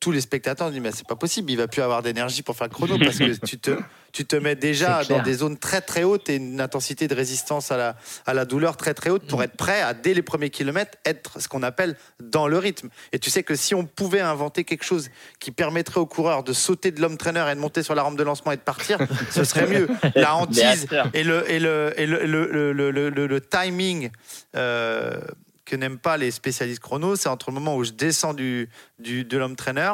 tous 0.00 0.12
les 0.12 0.20
spectateurs 0.20 0.70
disent 0.70 0.80
mais 0.80 0.92
c'est 0.92 1.06
pas 1.06 1.16
possible, 1.16 1.50
il 1.50 1.56
va 1.56 1.66
plus 1.68 1.82
avoir 1.82 2.02
d'énergie 2.02 2.42
pour 2.42 2.56
faire 2.56 2.66
le 2.68 2.72
chrono 2.74 2.98
parce 2.98 3.16
que 3.18 3.46
tu 3.46 3.58
te, 3.58 3.70
tu 4.12 4.24
te 4.26 4.36
mets 4.36 4.54
déjà 4.54 5.02
dans 5.08 5.22
des 5.22 5.34
zones 5.34 5.56
très 5.56 5.80
très 5.80 6.02
hautes 6.04 6.28
et 6.28 6.36
une 6.36 6.60
intensité 6.60 7.08
de 7.08 7.14
résistance 7.14 7.72
à 7.72 7.76
la, 7.76 7.96
à 8.26 8.34
la 8.34 8.44
douleur 8.44 8.76
très 8.76 8.92
très 8.94 9.10
haute 9.10 9.26
pour 9.26 9.42
être 9.42 9.56
prêt 9.56 9.80
à 9.80 9.94
dès 9.94 10.12
les 10.14 10.22
premiers 10.22 10.50
kilomètres 10.50 10.98
être 11.04 11.40
ce 11.40 11.48
qu'on 11.48 11.62
appelle 11.62 11.96
dans 12.22 12.46
le 12.46 12.58
rythme. 12.58 12.88
Et 13.12 13.18
tu 13.18 13.30
sais 13.30 13.42
que 13.42 13.54
si 13.54 13.74
on 13.74 13.84
pouvait 13.86 14.20
inventer 14.20 14.64
quelque 14.64 14.84
chose 14.84 15.08
qui 15.40 15.50
permettrait 15.50 16.00
aux 16.00 16.06
coureurs 16.06 16.44
de 16.44 16.52
sauter 16.52 16.90
de 16.90 17.00
l'homme 17.00 17.16
trainer 17.16 17.44
et 17.50 17.54
de 17.54 17.60
monter 17.60 17.82
sur 17.82 17.94
la 17.94 18.02
rampe 18.02 18.18
de 18.18 18.22
lancement 18.24 18.52
et 18.52 18.56
de 18.56 18.62
partir, 18.62 18.98
ce 19.30 19.42
serait 19.44 19.66
mieux. 19.66 19.88
La 20.14 20.34
hantise 20.36 20.86
et 21.14 21.24
le, 21.24 21.50
et 21.50 21.58
le, 21.58 21.92
et 21.96 22.06
le, 22.06 22.24
le, 22.26 22.46
le, 22.52 22.72
le- 22.72 22.90
le- 22.92 23.08
le- 23.10 23.26
le 23.26 23.40
timing 23.40 24.10
euh, 24.54 25.18
que 25.64 25.76
n'aiment 25.76 25.98
pas 25.98 26.16
les 26.16 26.30
spécialistes 26.30 26.80
chrono, 26.80 27.16
c'est 27.16 27.28
entre 27.28 27.50
le 27.50 27.54
moment 27.54 27.76
où 27.76 27.84
je 27.84 27.92
descends 27.92 28.34
du, 28.34 28.68
de 28.98 29.38
l'homme 29.38 29.56
trainer, 29.56 29.92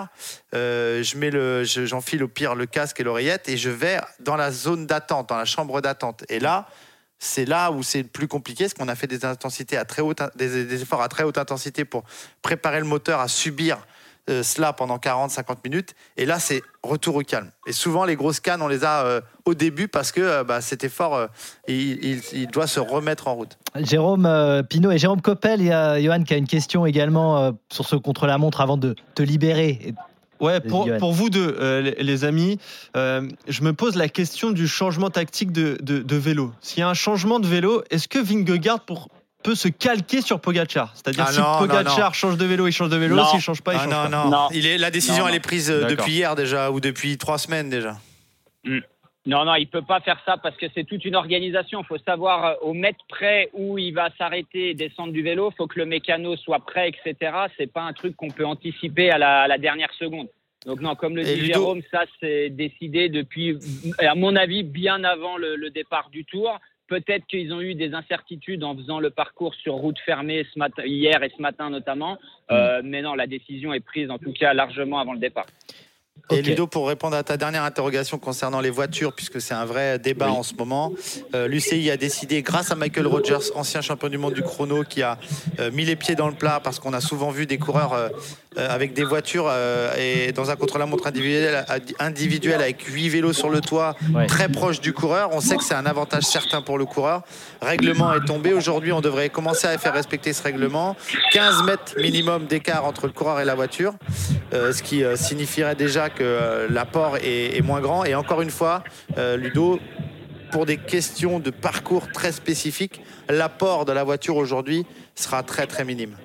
euh, 0.55 1.03
je 1.03 1.16
mets 1.16 1.31
le, 1.31 1.64
je- 1.64 1.87
j'enfile 1.87 2.23
au 2.25 2.29
pire 2.29 2.55
le 2.55 2.66
casque 2.66 2.99
et 3.01 3.05
l'oreillette 3.05 3.49
et 3.49 3.57
je 3.57 3.71
vais 3.71 4.01
dans 4.18 4.37
la 4.37 4.51
zone 4.51 4.87
d'attente, 4.87 5.29
dans 5.29 5.37
la 5.37 5.45
chambre 5.45 5.81
d'attente. 5.81 6.25
Et 6.29 6.41
là, 6.41 6.66
c'est 7.18 7.45
là 7.45 7.71
où 7.71 7.83
c'est 7.83 8.03
le 8.03 8.09
plus 8.09 8.29
compliqué, 8.29 8.64
parce 8.64 8.75
qu'on 8.75 8.89
a 8.89 8.95
fait 8.97 9.07
des 9.07 9.25
intensités 9.25 9.77
à 9.77 9.85
très 9.85 10.01
haute, 10.03 10.23
des 10.37 10.83
efforts 10.83 11.03
à 11.03 11.09
très 11.09 11.23
haute 11.23 11.37
intensité 11.39 11.85
pour 11.85 12.03
préparer 12.43 12.81
le 12.81 12.87
moteur 12.87 13.21
à 13.21 13.29
subir 13.29 13.79
euh, 14.29 14.43
cela 14.43 14.73
pendant 14.73 14.99
40-50 14.99 15.57
minutes. 15.64 15.95
Et 16.16 16.27
là, 16.27 16.39
c'est 16.39 16.62
retour 16.83 17.16
au 17.16 17.21
calme. 17.23 17.51
Et 17.66 17.73
souvent, 17.73 18.05
les 18.05 18.16
grosses 18.16 18.41
cannes, 18.41 18.62
on 18.62 18.68
les 18.68 18.85
a 18.85 19.05
euh, 19.05 19.21
au 19.45 19.55
début 19.55 19.89
parce 19.89 20.12
que 20.12 20.21
euh, 20.21 20.45
bah, 20.45 20.61
cet 20.61 20.85
effort, 20.85 21.14
euh, 21.14 21.27
il, 21.68 22.05
il- 22.05 22.23
il 22.33 22.47
doit 22.49 22.66
se 22.66 22.81
remettre 22.81 23.29
en 23.29 23.35
route. 23.35 23.57
Jérôme 23.77 24.27
euh, 24.27 24.62
Pinault 24.62 24.91
et 24.91 24.99
Jérôme 24.99 25.21
Coppel, 25.23 25.61
il 25.61 25.66
y 25.68 25.73
a 25.73 26.01
Johan 26.01 26.23
qui 26.23 26.35
a 26.35 26.37
une 26.37 26.47
question 26.49 26.87
également 26.87 27.39
euh, 27.39 27.53
sur 27.73 27.87
ce 27.87 27.97
contre-la-montre 27.97 28.61
avant 28.61 28.77
de 28.77 28.95
te 29.14 29.23
libérer. 29.23 29.95
Ouais, 30.41 30.59
pour, 30.61 30.87
vous 31.12 31.29
deux, 31.29 31.55
euh, 31.61 31.83
les, 31.83 32.03
les 32.03 32.25
amis, 32.25 32.59
euh, 32.97 33.29
je 33.47 33.62
me 33.62 33.75
pose 33.75 33.95
la 33.95 34.09
question 34.09 34.53
du 34.53 34.66
changement 34.66 35.11
tactique 35.11 35.53
de, 35.53 35.77
de- 35.83 35.99
de 35.99 36.16
vélo. 36.16 36.53
S'il 36.62 36.79
y 36.79 36.83
a 36.83 36.89
un 36.89 36.95
changement 36.95 37.41
de 37.41 37.47
vélo, 37.47 37.83
est-ce 37.91 38.09
que 38.09 38.18
Vingegaard 38.18 38.81
pour- 38.81 39.11
peut 39.43 39.55
se 39.55 39.68
calquer 39.68 40.20
sur 40.22 40.41
Pogacar 40.41 40.93
C'est-à-dire 40.95 41.24
Ah 41.26 41.32
si 41.32 41.41
non, 41.41 41.66
non. 41.66 42.12
change 42.12 42.36
de 42.36 42.45
vélo, 42.45 42.66
il 42.66 42.72
change 42.72 42.91
de 42.91 42.97
vélo. 42.97 43.16
Non. 43.16 43.24
S'il 43.26 43.41
change 43.41 43.62
pas, 43.62 43.74
il 43.74 43.80
Ah 43.80 43.84
change 43.84 43.93
non, 43.93 44.03
pas. 44.03 44.24
non, 44.24 44.30
Non. 44.30 44.49
Il 44.53 44.66
est, 44.66 44.78
la 44.78 44.91
décision, 44.91 45.24
Non, 45.24 45.28
elle 45.28 45.36
est 45.36 45.41
prise 45.41 45.70
euh, 45.70 45.86
depuis 45.86 46.12
hier 46.12 46.34
déjà, 46.36 46.70
ou 46.70 46.80
depuis 46.80 47.16
trois 47.18 47.38
semaines 47.38 47.68
déjà. 47.70 47.97
Non, 49.26 49.45
non, 49.45 49.55
il 49.55 49.66
peut 49.66 49.82
pas 49.82 50.01
faire 50.01 50.18
ça 50.24 50.38
parce 50.38 50.57
que 50.57 50.66
c'est 50.74 50.84
toute 50.84 51.05
une 51.05 51.14
organisation. 51.14 51.82
Il 51.82 51.86
faut 51.86 51.99
savoir 51.99 52.45
euh, 52.45 52.55
au 52.62 52.72
mètre 52.72 53.05
près 53.09 53.51
où 53.53 53.76
il 53.76 53.93
va 53.93 54.09
s'arrêter 54.16 54.70
et 54.70 54.74
descendre 54.74 55.12
du 55.12 55.22
vélo. 55.22 55.51
Il 55.53 55.57
faut 55.57 55.66
que 55.66 55.78
le 55.78 55.84
mécano 55.86 56.36
soit 56.36 56.61
prêt, 56.61 56.88
etc. 56.91 57.32
C'est 57.59 57.70
pas 57.70 57.82
un 57.82 57.93
truc 57.93 58.16
qu'on 58.16 58.30
peut 58.30 58.47
anticiper 58.47 59.11
à 59.11 59.18
la, 59.18 59.43
à 59.43 59.49
la 59.49 59.59
dernière 59.59 59.93
seconde. 59.99 60.28
Donc 60.66 60.80
non, 60.80 60.95
comme 60.95 61.16
le 61.16 61.26
Et 61.26 61.36
dit 61.36 61.47
Jérôme, 61.47 61.80
ça 61.91 62.01
c'est 62.20 62.51
décidé 62.51 63.09
depuis, 63.09 63.59
à 63.99 64.14
mon 64.14 64.36
avis, 64.36 64.62
bien 64.62 65.05
avant 65.05 65.36
le, 65.36 65.57
le 65.57 65.70
départ 65.70 66.09
du 66.11 66.24
Tour. 66.24 66.59
Peut-être 66.91 67.24
qu'ils 67.28 67.53
ont 67.53 67.61
eu 67.61 67.76
des 67.76 67.95
incertitudes 67.95 68.64
en 68.64 68.76
faisant 68.76 68.99
le 68.99 69.11
parcours 69.11 69.55
sur 69.55 69.74
route 69.74 69.99
fermée 70.05 70.45
ce 70.53 70.59
matin, 70.59 70.82
hier 70.84 71.22
et 71.22 71.32
ce 71.34 71.41
matin 71.41 71.70
notamment. 71.70 72.18
Euh, 72.51 72.82
mais 72.82 73.01
non, 73.01 73.14
la 73.14 73.28
décision 73.28 73.72
est 73.72 73.78
prise 73.78 74.11
en 74.11 74.18
tout 74.18 74.32
cas 74.32 74.53
largement 74.55 74.99
avant 74.99 75.12
le 75.12 75.20
départ. 75.20 75.47
Et. 76.32 76.43
Ludo, 76.43 76.66
pour 76.66 76.88
répondre 76.88 77.16
à 77.16 77.22
ta 77.22 77.36
dernière 77.36 77.62
interrogation 77.62 78.18
concernant 78.18 78.61
les 78.61 78.70
voitures, 78.70 79.12
puisque 79.12 79.41
c'est 79.41 79.55
un 79.55 79.64
vrai 79.64 80.01
débat 80.01 80.30
en 80.30 80.43
ce 80.43 80.55
moment, 80.55 80.93
euh, 81.34 81.47
l'UCI 81.47 81.91
a 81.91 81.97
décidé, 81.97 82.43
grâce 82.43 82.72
à 82.72 82.74
Michael 82.74 83.07
Rogers, 83.07 83.55
ancien 83.55 83.82
champion 83.82 84.09
du 84.09 84.18
monde 84.18 84.34
du 84.34 84.43
chrono, 84.43 84.82
qui 84.82 85.03
a 85.03 85.18
euh, 85.61 85.70
mis 85.70 85.84
les 85.84 85.97
pieds 85.97 86.16
dans 86.16 86.28
le 86.28 86.34
plat, 86.34 86.61
parce 86.62 86.80
qu'on 86.80 86.93
a 86.93 87.01
souvent 87.01 87.30
vu 87.30 87.47
des 87.47 87.59
coureurs 87.59 88.11
avec 88.57 88.92
des 88.94 89.05
voitures 89.05 89.46
euh, 89.48 89.94
et 89.96 90.32
dans 90.32 90.51
un 90.51 90.57
contre-la-montre 90.57 91.07
individuel, 91.07 91.64
individuel 92.01 92.61
avec 92.61 92.82
8 92.82 93.09
vélos 93.09 93.32
sur 93.32 93.48
le 93.51 93.61
toit, 93.61 93.94
Ouais. 94.12 94.26
très 94.26 94.48
proche 94.48 94.80
du 94.80 94.92
coureur. 94.92 95.30
On 95.32 95.40
sait 95.40 95.57
que 95.57 95.62
c'est 95.64 95.74
un 95.74 95.86
avantage 95.86 96.24
certain 96.24 96.61
pour 96.62 96.76
le 96.78 96.84
coureur. 96.84 97.22
Règlement 97.62 98.12
est 98.14 98.24
tombé. 98.24 98.53
Aujourd'hui, 98.53 98.92
on 98.92 99.01
devrait 99.01 99.28
commencer 99.28 99.66
à 99.68 99.78
faire 99.78 99.92
respecter 99.94 100.32
ce 100.32 100.42
règlement. 100.42 100.96
15 101.32 101.62
mètres 101.64 101.92
minimum 101.98 102.46
d'écart 102.46 102.84
entre 102.84 103.07
le 103.07 103.12
coureur 103.12 103.38
et 103.40 103.44
la 103.44 103.55
voiture, 103.55 103.94
euh, 104.53 104.72
ce 104.72 104.82
qui 104.82 105.05
euh, 105.05 105.14
signifierait 105.16 105.76
déjà 105.76 106.11
que 106.11 106.22
euh, 106.24 106.66
l'apport 106.70 107.18
est, 107.18 107.57
est 107.57 107.62
moins 107.62 107.80
grand. 107.80 108.05
Et 108.05 108.14
encore 108.16 108.42
une 108.42 108.51
fois, 108.51 108.82
euh, 109.18 109.36
Ludo, 109.36 109.78
pour 110.51 110.66
des 110.66 110.76
questions 110.76 111.38
de 111.38 111.51
parcours 111.51 112.11
très 112.12 112.32
spécifiques, 112.32 113.01
l'apport 113.28 113.84
de 113.84 113.92
la 113.92 114.03
voiture 114.03 114.36
aujourd'hui 114.36 114.84
sera 115.14 115.44
très 115.44 115.66
très 115.68 115.84
minime. 115.84 116.16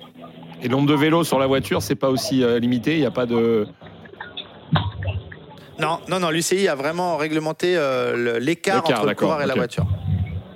Et 0.62 0.68
le 0.68 0.70
nombre 0.70 0.88
de 0.88 0.94
vélos 0.94 1.24
sur 1.24 1.38
la 1.38 1.46
voiture, 1.46 1.82
c'est 1.82 1.94
pas 1.96 2.08
aussi 2.08 2.42
euh, 2.42 2.58
limité. 2.58 2.94
Il 2.94 3.00
n'y 3.00 3.06
a 3.06 3.10
pas 3.10 3.26
de. 3.26 3.66
Non, 5.78 5.98
non, 6.08 6.18
non, 6.20 6.30
l'UCI 6.30 6.68
a 6.68 6.74
vraiment 6.74 7.16
réglementé 7.16 7.76
euh, 7.76 8.38
l'écart 8.40 8.76
entre 8.78 9.06
le 9.06 9.14
coureur 9.14 9.42
et 9.42 9.46
la 9.46 9.54
voiture. 9.54 9.86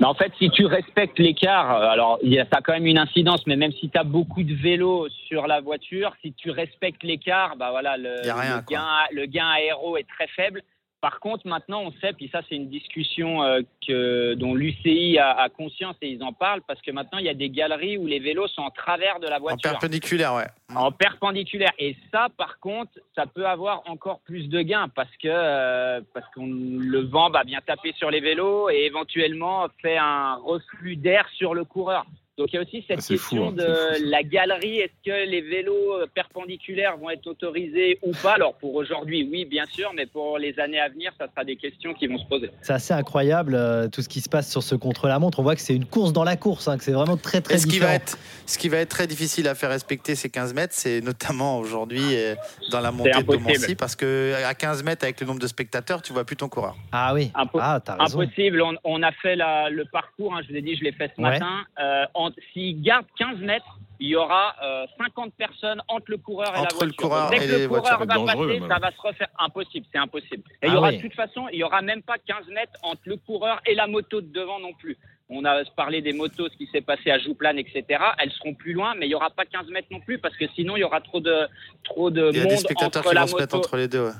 Mais 0.00 0.06
en 0.06 0.14
fait, 0.14 0.32
si 0.38 0.48
tu 0.48 0.64
respectes 0.64 1.18
l'écart, 1.18 1.76
euh, 1.76 1.88
alors 1.90 2.18
il 2.22 2.32
y 2.32 2.38
a- 2.40 2.46
ça 2.50 2.58
a 2.58 2.60
quand 2.62 2.72
même 2.72 2.86
une 2.86 2.96
incidence, 2.96 3.46
mais 3.46 3.56
même 3.56 3.72
si 3.72 3.90
tu 3.90 3.98
as 3.98 4.02
beaucoup 4.04 4.42
de 4.42 4.54
vélos 4.54 5.08
sur 5.28 5.46
la 5.46 5.60
voiture, 5.60 6.12
si 6.22 6.32
tu 6.32 6.50
respectes 6.50 7.02
l'écart, 7.02 7.56
bah 7.58 7.68
voilà, 7.70 7.98
le, 7.98 8.24
Y 8.24 8.30
a 8.30 8.34
rien, 8.34 8.56
le 8.56 8.62
gain, 8.74 8.86
le 9.12 9.26
gain 9.26 9.46
aéro 9.48 9.98
est 9.98 10.06
très 10.08 10.26
faible. 10.28 10.62
Par 11.00 11.18
contre, 11.20 11.46
maintenant, 11.46 11.82
on 11.82 11.92
sait, 12.00 12.12
puis 12.12 12.28
ça, 12.30 12.42
c'est 12.48 12.56
une 12.56 12.68
discussion 12.68 13.42
euh, 13.42 13.62
que, 13.86 14.34
dont 14.34 14.54
l'UCI 14.54 15.18
a, 15.18 15.30
a 15.30 15.48
conscience 15.48 15.96
et 16.02 16.10
ils 16.10 16.22
en 16.22 16.34
parlent, 16.34 16.60
parce 16.66 16.80
que 16.82 16.90
maintenant, 16.90 17.18
il 17.18 17.24
y 17.24 17.30
a 17.30 17.34
des 17.34 17.48
galeries 17.48 17.96
où 17.96 18.06
les 18.06 18.18
vélos 18.18 18.48
sont 18.48 18.62
en 18.62 18.70
travers 18.70 19.18
de 19.18 19.26
la 19.26 19.38
En 19.38 19.40
voiture. 19.40 19.70
perpendiculaire, 19.70 20.34
ouais. 20.34 20.46
En 20.74 20.92
perpendiculaire. 20.92 21.72
Et 21.78 21.96
ça, 22.12 22.28
par 22.36 22.58
contre, 22.60 22.92
ça 23.14 23.24
peut 23.26 23.46
avoir 23.46 23.82
encore 23.86 24.20
plus 24.20 24.48
de 24.48 24.60
gains 24.60 24.88
parce 24.94 25.10
que 25.16 25.28
euh, 25.28 26.00
parce 26.12 26.26
qu'on 26.34 26.46
le 26.46 27.00
vent 27.00 27.30
va 27.30 27.44
bien 27.44 27.60
taper 27.64 27.92
sur 27.96 28.10
les 28.10 28.20
vélos 28.20 28.68
et 28.68 28.84
éventuellement 28.84 29.66
fait 29.80 29.96
un 29.96 30.34
reflux 30.36 30.96
d'air 30.96 31.26
sur 31.36 31.54
le 31.54 31.64
coureur. 31.64 32.04
Donc 32.40 32.48
il 32.54 32.56
y 32.56 32.58
a 32.58 32.62
aussi 32.62 32.82
cette 32.88 33.00
Ah, 33.00 33.02
fou, 33.02 33.08
question 33.12 33.48
hein, 33.48 33.52
de 33.52 34.10
la 34.10 34.22
galerie. 34.22 34.78
Est-ce 34.78 34.94
que 35.04 35.28
les 35.30 35.42
vélos 35.42 35.92
euh, 36.00 36.06
perpendiculaires 36.14 36.96
vont 36.96 37.10
être 37.10 37.26
autorisés 37.26 37.98
ou 38.02 38.12
pas? 38.22 38.32
Alors 38.32 38.54
pour 38.54 38.74
aujourd'hui, 38.76 39.28
oui, 39.30 39.44
bien 39.44 39.66
sûr, 39.66 39.90
mais 39.94 40.06
pour 40.06 40.38
les 40.38 40.58
années 40.58 40.80
à 40.80 40.88
venir, 40.88 41.12
ça 41.18 41.26
sera 41.28 41.44
des 41.44 41.56
questions 41.56 41.92
qui 41.92 42.06
vont 42.06 42.16
se 42.16 42.24
poser. 42.24 42.50
C'est 42.62 42.72
assez 42.72 42.94
incroyable 42.94 43.54
euh, 43.54 43.88
tout 43.88 44.00
ce 44.00 44.08
qui 44.08 44.22
se 44.22 44.30
passe 44.30 44.50
sur 44.50 44.62
ce 44.62 44.74
contre-la-montre. 44.74 45.38
On 45.38 45.42
voit 45.42 45.54
que 45.54 45.60
c'est 45.60 45.74
une 45.76 45.84
course 45.84 46.14
dans 46.14 46.24
la 46.24 46.36
course, 46.36 46.66
hein, 46.66 46.78
que 46.78 46.84
c'est 46.84 46.92
vraiment 46.92 47.18
très 47.18 47.42
très 47.42 47.58
ce 47.58 47.66
qui, 47.66 47.72
différent. 47.72 47.90
va 47.90 47.96
être, 47.96 48.16
ce 48.46 48.56
qui 48.56 48.70
va 48.70 48.78
être 48.78 48.88
très 48.88 49.06
difficile 49.06 49.46
à 49.46 49.54
faire 49.54 49.68
respecter 49.68 50.14
ces 50.14 50.30
15 50.30 50.54
mètres, 50.54 50.72
c'est 50.74 51.02
notamment 51.02 51.58
aujourd'hui 51.58 52.00
euh, 52.16 52.34
dans 52.70 52.80
la 52.80 52.90
montée 52.90 53.10
de. 53.10 53.22
Domancy, 53.30 53.74
parce 53.74 53.96
que 53.96 54.32
à 54.46 54.54
15 54.54 54.82
mètres, 54.82 55.04
avec 55.04 55.20
le 55.20 55.26
nombre 55.26 55.40
de 55.40 55.46
spectateurs, 55.46 56.00
tu 56.00 56.14
vois 56.14 56.24
plus 56.24 56.36
ton 56.36 56.48
coureur. 56.48 56.74
Ah 56.90 57.12
oui, 57.12 57.30
Impo- 57.34 57.58
ah, 57.60 57.82
raison. 57.98 58.20
Impossible. 58.22 58.62
On, 58.62 58.74
on 58.84 59.02
a 59.02 59.12
fait 59.12 59.36
la- 59.36 59.68
le 59.68 59.84
parcours, 59.84 60.34
hein, 60.34 60.40
je 60.46 60.52
vous 60.52 60.56
ai 60.56 60.62
dit, 60.62 60.74
je 60.76 60.84
l'ai 60.84 60.92
fait 60.92 61.10
ce 61.14 61.20
Ouais. 61.20 61.30
matin. 61.30 61.64
Euh, 61.80 62.04
en- 62.14 62.29
S'il 62.52 62.82
garde 62.82 63.06
15 63.18 63.38
mètres, 63.38 63.78
il 64.02 64.08
y 64.08 64.16
aura 64.16 64.54
euh, 64.62 64.86
50 64.98 65.34
personnes 65.34 65.82
entre 65.88 66.06
le 66.10 66.16
coureur 66.16 66.48
et 66.50 66.52
la 66.52 66.60
Entre 66.62 66.76
voiture. 66.76 66.86
le 66.86 67.02
coureur 67.02 67.30
Dès 67.30 67.38
que 67.38 67.42
et 67.44 67.58
le 67.62 67.68
coureur 67.68 67.98
va 67.98 68.06
passer, 68.24 68.60
même. 68.60 68.68
ça 68.68 68.78
va 68.78 68.90
se 68.92 69.00
refaire. 69.00 69.28
Impossible, 69.38 69.86
c'est 69.92 69.98
impossible. 69.98 70.42
Et 70.62 70.66
il 70.66 70.70
Ah 70.70 70.74
y 70.74 70.76
aura 70.76 70.88
oui. 70.88 70.96
de 70.96 71.02
toute 71.02 71.14
façon, 71.14 71.48
il 71.52 71.58
y 71.58 71.64
aura 71.64 71.82
même 71.82 72.02
pas 72.02 72.16
15 72.18 72.46
mètres 72.48 72.72
entre 72.82 73.02
le 73.04 73.16
coureur 73.16 73.60
et 73.66 73.74
la 73.74 73.86
moto 73.86 74.20
de 74.22 74.32
devant 74.32 74.58
non 74.58 74.72
plus. 74.72 74.96
On 75.28 75.44
a 75.44 75.62
parlé 75.76 76.00
des 76.02 76.12
motos, 76.12 76.48
ce 76.48 76.56
qui 76.56 76.66
s'est 76.72 76.80
passé 76.80 77.10
à 77.10 77.18
Jouplane, 77.18 77.58
etc. 77.58 77.84
Elles 78.18 78.32
seront 78.32 78.54
plus 78.54 78.72
loin, 78.72 78.94
mais 78.96 79.06
il 79.06 79.10
y 79.10 79.14
aura 79.14 79.30
pas 79.30 79.44
15 79.44 79.68
mètres 79.68 79.86
non 79.90 80.00
plus 80.00 80.18
parce 80.18 80.36
que 80.36 80.46
sinon 80.56 80.76
il 80.76 80.80
y 80.80 80.84
aura 80.84 81.00
trop 81.02 81.20
de 81.20 81.46
trop 81.84 82.10
de 82.10 82.30
Il 82.32 82.36
y 82.36 82.40
a 82.40 82.42
monde 82.44 82.50
des 82.52 82.56
spectateurs 82.56 83.00
entre 83.02 83.10
qui 83.10 83.14
la 83.14 83.20
vont 83.22 83.26
se 83.28 83.36
mettre 83.36 83.54
moto. 83.54 83.66
entre 83.68 83.76
les 83.76 83.86
deux. 83.88 84.06
ouais. 84.06 84.12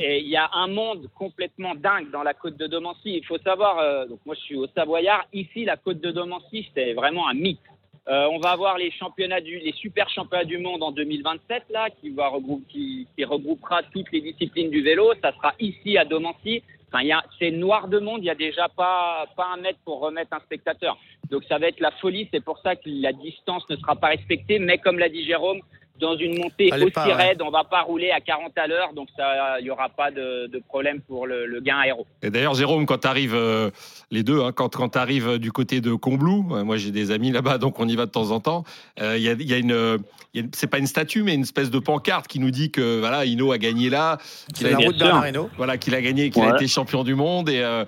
Et 0.00 0.18
il 0.18 0.28
y 0.28 0.36
a 0.36 0.50
un 0.52 0.66
monde 0.66 1.08
complètement 1.14 1.76
dingue 1.76 2.10
dans 2.10 2.24
la 2.24 2.34
côte 2.34 2.56
de 2.56 2.66
Domancy. 2.66 3.18
Il 3.18 3.24
faut 3.24 3.38
savoir, 3.38 3.78
euh, 3.78 4.06
donc 4.06 4.18
moi 4.26 4.34
je 4.34 4.40
suis 4.40 4.56
au 4.56 4.66
Savoyard, 4.74 5.24
ici 5.32 5.64
la 5.64 5.76
côte 5.76 6.00
de 6.00 6.10
Domancy 6.10 6.68
c'est 6.74 6.92
vraiment 6.92 7.28
un 7.28 7.34
mythe. 7.34 7.60
Euh, 8.08 8.28
on 8.30 8.38
va 8.38 8.50
avoir 8.50 8.78
les 8.78 8.90
championnats 8.92 9.40
du, 9.40 9.58
les 9.58 9.72
super 9.72 10.08
championnats 10.08 10.44
du 10.44 10.58
monde 10.58 10.82
en 10.82 10.92
2027 10.92 11.64
là, 11.70 11.88
qui 11.90 12.10
va 12.10 12.28
regrouper, 12.28 12.64
qui, 12.68 13.08
qui 13.16 13.24
regroupera 13.24 13.82
toutes 13.92 14.10
les 14.12 14.20
disciplines 14.20 14.70
du 14.70 14.82
vélo. 14.82 15.12
Ça 15.22 15.32
sera 15.32 15.54
ici 15.60 15.98
à 15.98 16.04
Domancy. 16.04 16.62
Enfin, 16.88 17.02
il 17.02 17.08
y 17.08 17.12
a, 17.12 17.24
c'est 17.38 17.50
noir 17.50 17.88
de 17.88 17.98
monde. 17.98 18.20
Il 18.22 18.26
y 18.26 18.30
a 18.30 18.36
déjà 18.36 18.68
pas 18.68 19.26
pas 19.36 19.48
un 19.54 19.60
mètre 19.60 19.78
pour 19.84 20.00
remettre 20.00 20.34
un 20.34 20.40
spectateur. 20.40 20.96
Donc 21.30 21.44
ça 21.48 21.58
va 21.58 21.66
être 21.66 21.80
la 21.80 21.90
folie. 21.92 22.28
C'est 22.32 22.44
pour 22.44 22.58
ça 22.58 22.76
que 22.76 22.88
la 22.88 23.12
distance 23.12 23.68
ne 23.70 23.76
sera 23.76 23.96
pas 23.96 24.08
respectée. 24.08 24.60
Mais 24.60 24.78
comme 24.78 24.98
l'a 24.98 25.08
dit 25.08 25.24
Jérôme, 25.24 25.60
dans 26.00 26.16
une 26.16 26.38
montée 26.38 26.68
est 26.68 26.82
aussi 26.82 26.90
pas, 26.92 27.06
ouais. 27.06 27.14
raide, 27.14 27.42
on 27.42 27.50
va 27.50 27.64
pas 27.64 27.82
rouler 27.82 28.10
à 28.10 28.20
40 28.20 28.56
à 28.56 28.66
l'heure. 28.66 28.92
Donc 28.94 29.08
ça, 29.16 29.58
il 29.60 29.66
y 29.66 29.70
aura 29.70 29.88
pas 29.88 30.10
de, 30.10 30.46
de 30.46 30.58
problème 30.68 31.00
pour 31.00 31.26
le, 31.26 31.46
le 31.46 31.60
gain 31.60 31.78
aéro. 31.78 32.06
Et 32.22 32.30
d'ailleurs, 32.30 32.54
Jérôme, 32.54 32.86
quand 32.86 32.98
tu 32.98 33.08
arrives, 33.08 33.36
les 34.10 34.22
deux, 34.22 34.40
hein, 34.42 34.52
quand, 34.52 34.74
quand 34.74 34.90
tu 34.90 34.98
arrives 34.98 35.38
du 35.38 35.52
côté 35.52 35.80
de 35.80 35.94
Combloux, 35.94 36.46
euh, 36.52 36.64
moi 36.64 36.76
j'ai 36.76 36.90
des 36.90 37.10
amis 37.10 37.32
là-bas, 37.32 37.58
donc 37.58 37.80
on 37.80 37.88
y 37.88 37.96
va 37.96 38.06
de 38.06 38.10
temps 38.10 38.30
en 38.30 38.40
temps, 38.40 38.64
euh, 39.00 39.16
il 39.16 39.22
y 39.22 39.28
a, 39.28 39.32
il 39.32 39.48
y 39.50 39.54
a 39.54 39.58
une. 39.58 39.72
euh, 39.72 39.98
y 40.34 40.40
une- 40.40 40.50
C'est 40.54 40.66
pas 40.66 40.78
une 40.78 40.86
statue, 40.86 41.22
mais 41.22 41.34
une 41.34 41.42
espèce 41.42 41.70
de 41.70 41.78
pancarte 41.78 42.26
qui 42.28 42.38
nous 42.40 42.50
dit 42.50 42.70
que 42.70 43.00
voilà, 43.00 43.24
Hino 43.24 43.52
a 43.52 43.58
gagné 43.58 43.90
là, 43.90 44.18
qu'il 44.54 44.66
a, 44.66 44.70
la 44.70 44.76
route 44.78 44.96
Hinault. 45.28 45.50
voilà, 45.56 45.76
qu'il 45.78 45.94
a 45.94 46.00
gagné, 46.02 46.30
qu'il 46.30 46.42
a 46.42 46.54
été 46.54 46.66
champion 46.68 47.04
du 47.04 47.14
monde. 47.14 47.48
Et, 47.48 47.60
euh, 47.62 47.84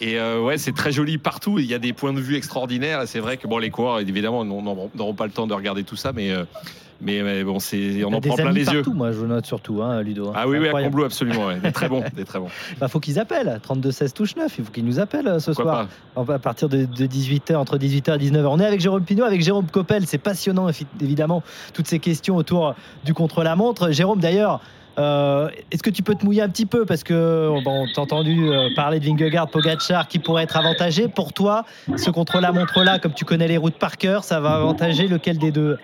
et 0.00 0.18
euh, 0.18 0.40
ouais, 0.40 0.58
c'est 0.58 0.72
très 0.74 0.92
joli 0.92 1.18
partout. 1.18 1.58
Il 1.58 1.66
y 1.66 1.74
a 1.74 1.78
des 1.78 1.92
points 1.92 2.12
de 2.12 2.20
vue 2.20 2.36
extraordinaires. 2.36 3.02
C'est 3.06 3.18
vrai 3.20 3.36
que 3.36 3.46
bon, 3.48 3.58
les 3.58 3.70
coureurs, 3.70 3.98
évidemment, 4.00 4.44
n'auront 4.44 4.90
n'auront 4.94 5.14
pas 5.14 5.26
le 5.26 5.32
temps 5.32 5.46
de 5.46 5.54
regarder 5.54 5.82
tout 5.84 5.96
ça, 5.96 6.12
mais, 6.12 6.30
euh, 6.30 6.44
mais, 7.00 7.22
mais 7.22 7.44
bon, 7.44 7.58
c'est, 7.60 8.02
on 8.04 8.12
en 8.12 8.20
prend 8.20 8.34
plein 8.34 8.50
les 8.50 8.64
yeux. 8.66 8.82
partout, 8.82 8.92
moi 8.92 9.12
je 9.12 9.24
note 9.24 9.46
surtout, 9.46 9.82
hein, 9.82 10.02
Ludo. 10.02 10.28
hein. 10.28 10.32
Ah 10.34 10.48
oui, 10.48 10.58
oui, 10.58 10.68
à. 10.68 10.82
Combloux, 10.82 11.04
absolument. 11.04 11.46
ouais. 11.46 11.58
Des 11.60 11.70
très 11.70 11.88
bons, 11.88 12.02
des 12.16 12.24
très 12.24 12.40
bons. 12.40 12.48
Bah, 12.80 12.88
faut 12.88 12.98
qu'ils 12.98 13.18
appellent. 13.20 13.60
32 13.62 13.90
16 13.90 14.14
touche 14.14 14.36
9. 14.36 14.52
Il 14.58 14.64
faut 14.64 14.72
qu'ils 14.72 14.84
nous 14.84 14.98
appellent 14.98 15.28
euh, 15.28 15.38
ce 15.38 15.52
Pourquoi 15.52 15.72
soir. 15.72 15.86
On 16.16 16.28
à 16.28 16.38
partir 16.38 16.68
de, 16.68 16.84
18h, 16.84 17.54
entre 17.56 17.78
18h 17.78 18.14
et 18.16 18.30
19h. 18.30 18.46
On 18.46 18.58
est 18.58 18.66
avec 18.66 18.80
Jérôme 18.80 19.04
Pinot, 19.04 19.24
avec 19.24 19.42
Jérôme 19.42 19.66
Coppel. 19.70 20.06
C'est 20.06 20.18
passionnant, 20.18 20.68
évidemment, 21.00 21.42
toutes 21.72 21.86
ces 21.86 22.00
questions 22.00 22.36
autour 22.36 22.74
du 23.04 23.14
contre-la-montre. 23.14 23.92
Jérôme, 23.92 24.18
d'ailleurs, 24.18 24.60
euh, 24.98 25.48
est-ce 25.70 25.82
que 25.84 25.90
tu 25.90 26.02
peux 26.02 26.16
te 26.16 26.24
mouiller 26.24 26.42
un 26.42 26.48
petit 26.48 26.66
peu? 26.66 26.84
Parce 26.84 27.04
que 27.04 27.62
bon, 27.62 27.86
t'as 27.94 28.02
entendu 28.02 28.48
euh, 28.50 28.68
parler 28.74 28.98
de 28.98 29.04
Vingegaard, 29.04 29.48
Pogacar 29.48 30.08
qui 30.08 30.18
pourrait 30.18 30.42
être 30.42 30.56
avantagé. 30.56 31.06
Pour 31.06 31.32
toi, 31.32 31.64
ce 31.96 32.10
contre-la-montre-là, 32.10 32.98
comme 32.98 33.12
tu 33.12 33.24
connais 33.24 33.46
les 33.46 33.56
routes 33.58 33.78
par 33.78 33.96
cœur, 33.96 34.24
ça 34.24 34.40
va 34.40 34.54
avantager 34.54 35.06
lequel 35.06 35.38
des 35.38 35.52
deux? 35.52 35.78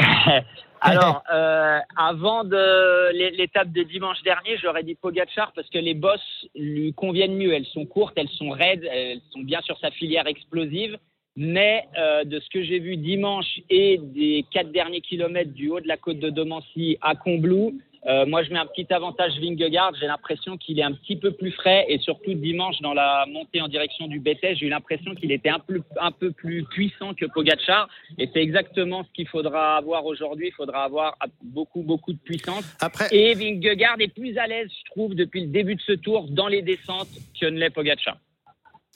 Alors, 0.82 1.22
euh, 1.30 1.78
avant 1.96 2.42
de 2.44 3.12
l'é- 3.12 3.32
l'étape 3.32 3.70
de 3.70 3.82
dimanche 3.82 4.22
dernier, 4.22 4.56
j'aurais 4.62 4.82
dit 4.82 4.94
Pogachar 4.94 5.52
parce 5.54 5.68
que 5.68 5.78
les 5.78 5.92
bosses 5.92 6.46
lui 6.54 6.94
conviennent 6.94 7.36
mieux. 7.36 7.52
Elles 7.52 7.66
sont 7.66 7.84
courtes, 7.84 8.14
elles 8.16 8.30
sont 8.30 8.50
raides, 8.50 8.88
elles 8.90 9.20
sont 9.30 9.40
bien 9.40 9.60
sur 9.60 9.78
sa 9.78 9.90
filière 9.90 10.26
explosive. 10.26 10.98
Mais 11.36 11.84
euh, 11.96 12.24
de 12.24 12.40
ce 12.40 12.48
que 12.50 12.62
j'ai 12.62 12.80
vu 12.80 12.96
dimanche 12.96 13.60
et 13.70 13.98
des 13.98 14.44
quatre 14.52 14.72
derniers 14.72 15.00
kilomètres 15.00 15.52
du 15.52 15.70
haut 15.70 15.80
de 15.80 15.88
la 15.88 15.96
côte 15.96 16.18
de 16.18 16.30
Domancy 16.30 16.98
à 17.00 17.14
Combloux, 17.14 17.78
euh, 18.06 18.24
moi 18.24 18.42
je 18.42 18.50
mets 18.50 18.58
un 18.58 18.66
petit 18.66 18.92
avantage 18.92 19.38
Vingegaard. 19.40 19.92
J'ai 20.00 20.06
l'impression 20.06 20.56
qu'il 20.56 20.78
est 20.78 20.82
un 20.82 20.92
petit 20.92 21.16
peu 21.16 21.32
plus 21.32 21.52
frais 21.52 21.84
et 21.88 21.98
surtout 21.98 22.32
dimanche 22.34 22.80
dans 22.80 22.94
la 22.94 23.26
montée 23.28 23.60
en 23.60 23.68
direction 23.68 24.06
du 24.06 24.18
BT, 24.18 24.56
j'ai 24.56 24.66
eu 24.66 24.68
l'impression 24.70 25.14
qu'il 25.14 25.30
était 25.32 25.50
un 25.50 25.58
peu, 25.58 25.82
un 26.00 26.10
peu 26.10 26.32
plus 26.32 26.64
puissant 26.64 27.14
que 27.14 27.26
Pogachar. 27.26 27.88
Et 28.18 28.28
c'est 28.32 28.40
exactement 28.40 29.04
ce 29.04 29.12
qu'il 29.12 29.28
faudra 29.28 29.76
avoir 29.76 30.06
aujourd'hui. 30.06 30.48
Il 30.48 30.54
faudra 30.54 30.84
avoir 30.84 31.16
beaucoup, 31.42 31.82
beaucoup 31.82 32.12
de 32.12 32.18
puissance. 32.18 32.64
Après, 32.80 33.06
Et 33.12 33.34
Vingegaard 33.34 34.00
est 34.00 34.12
plus 34.14 34.36
à 34.38 34.46
l'aise, 34.46 34.70
je 34.70 34.90
trouve, 34.90 35.14
depuis 35.14 35.42
le 35.42 35.48
début 35.48 35.74
de 35.74 35.82
ce 35.82 35.92
tour 35.92 36.26
dans 36.30 36.48
les 36.48 36.62
descentes 36.62 37.08
que 37.38 37.46
ne 37.46 37.58
l'est 37.58 37.70
Pogacar. 37.70 38.16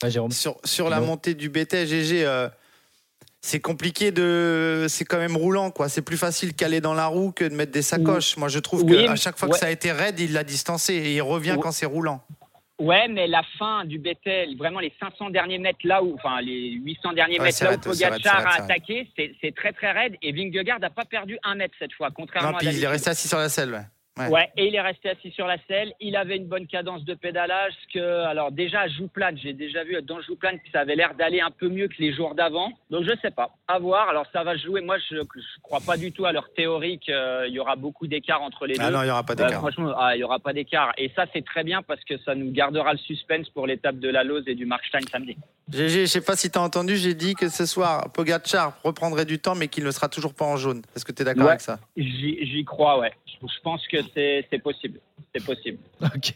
Ouais, 0.05 0.31
sur, 0.31 0.57
sur 0.65 0.91
la 0.91 1.01
montée 1.01 1.35
du 1.35 1.49
BT, 1.49 1.87
GG, 1.87 2.25
euh, 2.25 2.49
c'est 3.41 3.61
compliqué 3.61 4.11
de. 4.11 4.87
C'est 4.89 5.05
quand 5.05 5.19
même 5.19 5.37
roulant, 5.37 5.71
quoi. 5.71 5.89
C'est 5.89 6.03
plus 6.03 6.17
facile 6.17 6.55
qu'aller 6.55 6.81
dans 6.81 6.95
la 6.95 7.07
roue 7.07 7.31
que 7.33 7.45
de 7.45 7.55
mettre 7.55 7.73
des 7.73 7.83
sacoches. 7.83 8.37
Moi, 8.37 8.49
je 8.49 8.59
trouve 8.59 8.83
Oui, 8.85 9.05
qu'à 9.05 9.17
chaque 9.17 9.37
fois 9.39 9.49
ouais. 9.49 9.53
que 9.53 9.59
ça 9.59 9.67
a 9.67 9.71
été 9.71 9.93
raide, 9.93 10.19
il 10.21 10.33
l'a 10.33 10.45
distancé 10.45 10.95
et 10.95 11.15
il 11.15 11.23
revient 11.23 11.53
Ouais. 11.53 11.59
quand 11.61 11.73
c'est 11.73 11.87
roulant. 11.87 12.23
Ouais, 12.81 13.07
mais 13.09 13.29
la 13.29 13.43
fin 13.57 13.85
du 13.85 13.99
Bethel, 14.01 14.57
vraiment 14.59 14.81
les 14.81 14.93
500 14.99 15.31
derniers 15.31 15.59
mètres 15.59 15.79
là 15.85 16.03
où, 16.03 16.15
enfin 16.15 16.41
les 16.41 16.73
800 16.73 17.13
derniers 17.13 17.39
Ouais, 17.39 17.45
mètres 17.47 17.63
là 17.63 17.69
où 17.69 17.73
raide, 17.73 17.81
Pogacar 17.83 18.47
a 18.49 18.55
attaqué, 18.63 19.09
c'est 19.17 19.55
très 19.55 19.73
très 19.73 19.93
raide 19.93 20.17
et 20.23 20.33
Vingegaard 20.33 20.81
n'a 20.81 20.91
pas 20.91 21.05
perdu 21.05 21.39
un 21.45 21.55
mètre 21.55 21.75
cette 21.79 21.93
fois, 21.93 22.11
contrairement 22.11 22.51
Non, 22.51 22.57
à 22.57 22.59
puis 22.59 22.69
il 22.71 22.83
est 22.83 22.89
resté 22.89 23.11
assis 23.11 23.29
sur 23.29 23.39
la 23.39 23.49
selle. 23.49 23.71
ouais. 23.75 23.87
Ouais. 24.17 24.29
Ouais, 24.29 24.49
et 24.57 24.69
il 24.69 24.75
est 24.77 24.81
resté 24.81 25.11
assis 25.11 25.33
sur 25.33 25.45
la 25.49 25.57
selle. 25.67 25.93
Il 25.99 26.15
avait 26.15 26.37
une 26.37 26.47
bonne 26.47 26.69
cadence 26.69 27.05
de 27.05 27.15
pédalage. 27.15 27.73
Que, 27.93 27.99
alors 28.25 28.53
déjà 28.53 28.83
à 28.83 28.89
Jouplane, 28.89 29.37
j'ai 29.43 29.53
déjà 29.53 29.83
vu 29.83 30.01
dans 30.03 30.21
Jouplane 30.23 30.59
que 30.59 30.71
ça 30.73 30.81
avait 30.81 30.95
l'air 30.95 31.15
d'aller 31.15 31.41
un 31.41 31.51
peu 31.51 31.69
mieux 31.69 31.89
que 31.89 31.97
les 31.99 32.15
jours 32.15 32.37
d'avant. 32.37 32.71
Donc 32.91 33.03
je 33.05 33.11
sais 33.23 33.33
pas, 33.33 33.51
à 33.67 33.81
voir. 33.81 34.09
Alors 34.09 34.27
ça 34.33 34.45
va 34.45 34.57
jouer. 34.57 34.83
Moi, 34.83 34.99
je, 35.11 35.17
je 35.17 35.61
crois 35.63 35.81
pas 35.85 35.97
du 35.97 36.13
tout 36.13 36.27
à 36.27 36.33
leur 36.33 36.53
théorie 36.55 37.01
qu'il 37.01 37.49
y 37.49 37.59
aura 37.59 37.75
beaucoup 37.75 38.07
d'écart 38.07 38.41
entre 38.41 38.67
les 38.67 38.77
Ah 38.79 38.87
deux. 38.87 38.93
non, 38.95 39.03
il 39.03 39.07
n'y 39.07 39.11
aura 39.11 39.25
pas 39.25 39.33
Euh, 39.33 39.37
d'écart. 39.47 39.61
franchement, 39.61 39.93
ah, 39.99 40.15
il 40.15 40.21
y 40.21 40.25
aura 40.25 40.39
pas 40.39 40.53
d'écart. 40.53 40.93
Et 40.97 41.11
ça, 41.17 41.25
c'est 41.33 41.45
très 41.45 41.65
bien 41.65 41.83
parce 41.83 42.05
que 42.05 42.17
ça 42.19 42.37
nous 42.37 42.53
gardera 42.53 42.93
le 42.93 42.99
suspense 42.99 43.49
pour 43.51 43.67
l'étape 43.67 43.99
de 43.99 44.09
la 44.11 44.23
Lose 44.23 44.45
et 44.47 44.55
du 44.55 44.65
Markstein 44.65 45.01
samedi. 45.11 45.37
GG, 45.73 46.03
je 46.03 46.07
sais 46.07 46.21
pas 46.21 46.37
si 46.37 46.51
tu 46.53 46.59
as 46.59 46.63
entendu, 46.63 46.97
j'ai 46.97 47.15
dit 47.15 47.35
que 47.35 47.49
ce 47.49 47.67
soir, 47.67 48.13
Pogacar 48.13 48.75
reprendrait 48.85 49.25
du 49.25 49.41
temps, 49.41 49.55
mais 49.57 49.67
qu'il 49.67 49.83
ne 49.83 49.91
sera 49.91 50.09
toujours 50.09 50.35
pas 50.35 50.45
en 50.45 50.57
jaune. 50.57 50.83
Est-ce 50.95 51.05
que 51.05 51.11
tu 51.11 51.23
es 51.23 51.25
d'accord 51.25 51.45
Ouais. 51.47 51.51
avec 51.51 51.63
ça? 51.63 51.81
J'y 51.97 52.65
crois, 52.65 53.01
ouais. 53.01 53.13
Je 53.43 53.61
pense 53.63 53.87
que 53.89 53.99
c'est 54.15 54.59
possible. 54.63 55.01
C'est 55.37 55.45
possible. 55.45 55.79
Ok. 56.01 56.35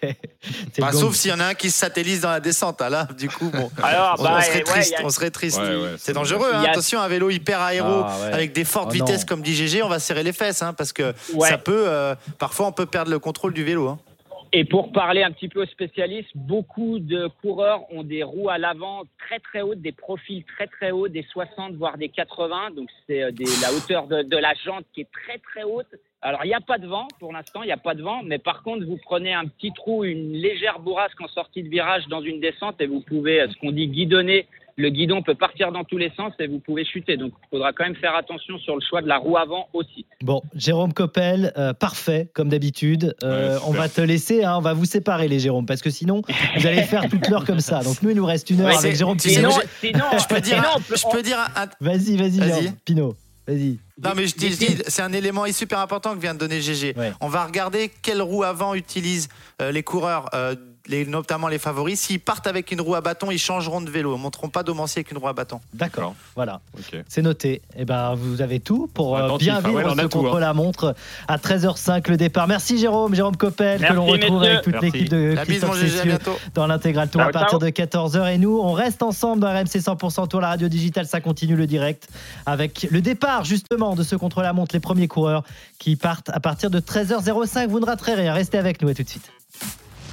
Bah. 0.78 0.90
Sauf 0.92 1.14
s'il 1.14 1.30
y 1.30 1.34
en 1.34 1.38
a 1.38 1.46
un 1.46 1.54
qui 1.54 1.70
se 1.70 1.78
satellise 1.78 2.20
dans 2.22 2.30
la 2.30 2.40
descente. 2.40 2.80
Ah, 2.80 2.90
là, 2.90 3.06
du 3.16 3.28
coup, 3.28 3.48
bon. 3.50 3.70
Alors, 3.82 4.16
on, 4.18 4.22
bah, 4.24 4.36
on 4.38 4.42
serait 4.42 4.62
triste. 4.62 4.94
a- 4.98 5.04
On 5.04 5.10
serait 5.10 5.30
triste. 5.30 5.58
Ouais, 5.60 5.76
ouais, 5.76 5.94
c'est 5.98 6.12
dangereux. 6.12 6.50
hein. 6.52 6.62
A- 6.64 6.70
Attention, 6.70 7.00
un 7.00 7.06
vélo 7.08 7.30
hyper 7.30 7.60
aéro 7.60 8.02
Ah, 8.04 8.18
ouais. 8.22 8.32
avec 8.32 8.52
des 8.52 8.64
fortes 8.64 8.88
Oh, 8.90 8.94
vitesses, 8.94 9.24
comme 9.24 9.42
dit 9.42 9.54
GG, 9.54 9.82
on 9.84 9.88
va 9.88 10.00
serrer 10.00 10.24
les 10.24 10.32
fesses, 10.32 10.62
hein, 10.62 10.72
parce 10.72 10.92
que 10.92 11.14
Ouais. 11.34 11.48
ça 11.48 11.58
peut. 11.58 11.84
euh, 11.86 12.14
parfois, 12.38 12.66
on 12.66 12.72
peut 12.72 12.86
perdre 12.86 13.10
le 13.12 13.18
contrôle 13.20 13.54
du 13.54 13.62
vélo. 13.62 13.98
Et 14.52 14.64
pour 14.64 14.92
parler 14.92 15.22
un 15.22 15.30
petit 15.30 15.48
peu 15.48 15.62
aux 15.62 15.66
spécialistes, 15.66 16.30
beaucoup 16.34 16.98
de 16.98 17.28
coureurs 17.42 17.82
ont 17.92 18.02
des 18.02 18.22
roues 18.22 18.48
à 18.48 18.56
l'avant 18.56 19.02
très 19.18 19.38
très 19.40 19.60
hautes, 19.60 19.82
des 19.82 19.92
profils 19.92 20.42
très 20.44 20.66
très 20.66 20.90
hauts, 20.90 21.08
des 21.08 21.22
60 21.22 21.74
voire 21.74 21.98
des 21.98 22.08
80. 22.08 22.70
Donc 22.70 22.88
c'est 23.06 23.22
euh, 23.22 23.30
la 23.62 23.72
hauteur 23.74 24.06
de, 24.06 24.22
de 24.22 24.36
la 24.38 24.54
jante 24.64 24.86
qui 24.94 25.02
est 25.02 25.10
très 25.12 25.38
très 25.38 25.64
haute. 25.64 25.94
Alors 26.22 26.44
il 26.44 26.48
n'y 26.48 26.54
a 26.54 26.60
pas 26.60 26.78
de 26.78 26.86
vent 26.86 27.08
pour 27.20 27.32
l'instant, 27.32 27.62
il 27.62 27.66
n'y 27.66 27.72
a 27.72 27.76
pas 27.76 27.94
de 27.94 28.02
vent, 28.02 28.22
mais 28.22 28.38
par 28.38 28.62
contre 28.62 28.86
vous 28.86 28.98
prenez 29.04 29.34
un 29.34 29.46
petit 29.46 29.72
trou, 29.72 30.04
une 30.04 30.32
légère 30.32 30.78
bourrasque 30.80 31.20
en 31.20 31.28
sortie 31.28 31.62
de 31.62 31.68
virage 31.68 32.08
dans 32.08 32.22
une 32.22 32.40
descente 32.40 32.80
et 32.80 32.86
vous 32.86 33.00
pouvez, 33.00 33.42
euh, 33.42 33.48
ce 33.50 33.56
qu'on 33.58 33.72
dit, 33.72 33.88
guidonner. 33.88 34.46
Le 34.80 34.90
guidon 34.90 35.22
peut 35.22 35.34
partir 35.34 35.72
dans 35.72 35.82
tous 35.82 35.98
les 35.98 36.10
sens 36.16 36.32
et 36.38 36.46
vous 36.46 36.60
pouvez 36.60 36.84
chuter. 36.84 37.16
Donc 37.16 37.32
il 37.42 37.48
faudra 37.50 37.72
quand 37.72 37.82
même 37.84 37.96
faire 37.96 38.14
attention 38.14 38.56
sur 38.58 38.74
le 38.76 38.80
choix 38.80 39.02
de 39.02 39.08
la 39.08 39.18
roue 39.18 39.36
avant 39.36 39.66
aussi. 39.72 40.06
Bon, 40.22 40.40
Jérôme 40.54 40.92
Coppel, 40.94 41.52
euh, 41.58 41.72
parfait, 41.74 42.30
comme 42.32 42.48
d'habitude. 42.48 43.14
Euh, 43.24 43.56
Ouais, 43.56 43.62
on 43.66 43.72
va 43.72 43.88
te 43.88 44.00
laisser, 44.00 44.44
hein, 44.44 44.54
on 44.56 44.60
va 44.60 44.74
vous 44.74 44.84
séparer, 44.84 45.26
les 45.28 45.40
Jérôme, 45.40 45.66
parce 45.66 45.82
que 45.82 45.90
sinon, 45.90 46.22
vous 46.56 46.66
allez 46.66 46.82
faire 46.84 47.08
toute 47.08 47.28
l'heure 47.28 47.44
comme 47.44 47.58
ça. 47.60 47.82
Donc, 47.82 48.00
nous, 48.02 48.10
il 48.10 48.16
nous 48.16 48.24
reste 48.24 48.48
une 48.50 48.60
heure 48.60 48.68
Ouais, 48.68 48.76
avec 48.76 48.94
Jérôme 48.96 49.18
Sinon, 49.18 49.50
sinon, 49.80 50.04
Je 50.16 50.26
peux 50.32 50.40
dire, 50.40 50.54
sinon, 50.56 50.68
un- 50.68 50.76
on 50.76 50.80
peut- 50.80 50.96
je 50.96 51.10
peux 51.10 51.22
dire 51.22 51.38
un- 51.40 51.62
un- 51.62 51.68
Vas-y, 51.80 52.16
vas-y, 52.16 52.38
Vas-y. 52.38 52.48
Jérôme. 52.62 52.76
Pinot, 52.84 53.14
vas-y. 53.48 53.78
Non, 54.02 54.10
mais 54.16 54.26
je 54.28 54.36
dis, 54.36 54.52
je 54.52 54.58
dis, 54.58 54.76
c'est 54.86 55.02
un 55.02 55.12
élément 55.12 55.44
super 55.52 55.80
important 55.80 56.14
que 56.14 56.20
vient 56.20 56.34
de 56.34 56.38
donner 56.38 56.60
GG. 56.60 56.94
Ouais. 56.96 57.10
On 57.20 57.26
va 57.28 57.44
regarder 57.44 57.90
quelle 58.02 58.22
roue 58.22 58.44
avant 58.44 58.74
utilisent 58.76 59.28
euh, 59.60 59.72
les 59.72 59.82
coureurs. 59.82 60.28
Les- 60.88 61.06
notamment 61.06 61.48
les 61.48 61.58
favoris. 61.58 62.00
S'ils 62.00 62.20
partent 62.20 62.46
avec 62.46 62.70
une 62.72 62.80
roue 62.80 62.94
à 62.94 63.00
bâton, 63.00 63.30
ils 63.30 63.38
changeront 63.38 63.80
de 63.80 63.90
vélo. 63.90 64.14
Ils 64.14 64.18
ne 64.18 64.22
monteront 64.22 64.48
pas 64.48 64.62
Domancier 64.62 65.00
avec 65.00 65.12
une 65.12 65.18
roue 65.18 65.28
à 65.28 65.32
bâton. 65.32 65.60
D'accord. 65.72 66.14
Voilà. 66.34 66.60
C'est 67.08 67.22
noté. 67.22 67.62
Et 67.76 67.84
ben, 67.84 68.14
vous 68.14 68.42
avez 68.42 68.60
tout 68.60 68.88
pour 68.92 69.16
euh, 69.16 69.36
bien 69.38 69.56
ah 69.56 69.60
vivre 69.60 69.76
ouais, 69.76 69.84
ce 69.84 70.36
hein. 70.36 70.40
la 70.40 70.52
montre 70.52 70.94
à 71.26 71.36
13h05 71.36 72.08
le 72.10 72.16
départ. 72.16 72.48
Merci 72.48 72.78
Jérôme, 72.78 73.14
Jérôme 73.14 73.36
Coppel, 73.36 73.80
que 73.80 73.92
l'on 73.92 74.06
retrouve 74.06 74.42
avec 74.42 74.62
toute 74.62 74.80
l'équipe 74.80 75.08
de 75.08 75.34
La 75.34 75.44
bise, 75.44 75.60
Christophe 75.60 75.80
Cessieux 75.80 76.18
dans 76.54 76.66
l'intégral 76.66 77.08
tour 77.08 77.20
à 77.20 77.30
partir 77.30 77.58
de 77.58 77.68
14h. 77.68 78.32
Et 78.32 78.38
nous, 78.38 78.58
on 78.58 78.72
reste 78.72 79.02
ensemble 79.02 79.40
dans 79.40 79.48
RMC 79.48 79.78
100% 79.78 80.28
Tour, 80.28 80.40
la 80.40 80.48
radio 80.48 80.68
digitale. 80.68 81.06
Ça 81.06 81.20
continue 81.20 81.56
le 81.56 81.66
direct 81.66 82.08
avec 82.46 82.86
le 82.90 83.00
départ 83.00 83.44
justement 83.44 83.94
de 83.94 84.02
ce 84.02 84.16
contre 84.16 84.42
la 84.42 84.52
montre, 84.52 84.74
les 84.74 84.80
premiers 84.80 85.08
coureurs 85.08 85.44
qui 85.78 85.96
partent 85.96 86.30
à 86.30 86.40
partir 86.40 86.70
de 86.70 86.80
13h05. 86.80 87.68
Vous 87.68 87.80
ne 87.80 87.86
raterez 87.86 88.14
rien. 88.14 88.32
Restez 88.32 88.58
avec 88.58 88.82
nous. 88.82 88.88
À 88.88 88.94
tout 88.94 89.02
de 89.02 89.08
suite. 89.08 89.30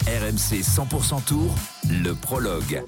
RMC 0.07 0.61
100% 0.61 1.23
Tour, 1.25 1.55
le 1.89 2.13
prologue. 2.13 2.83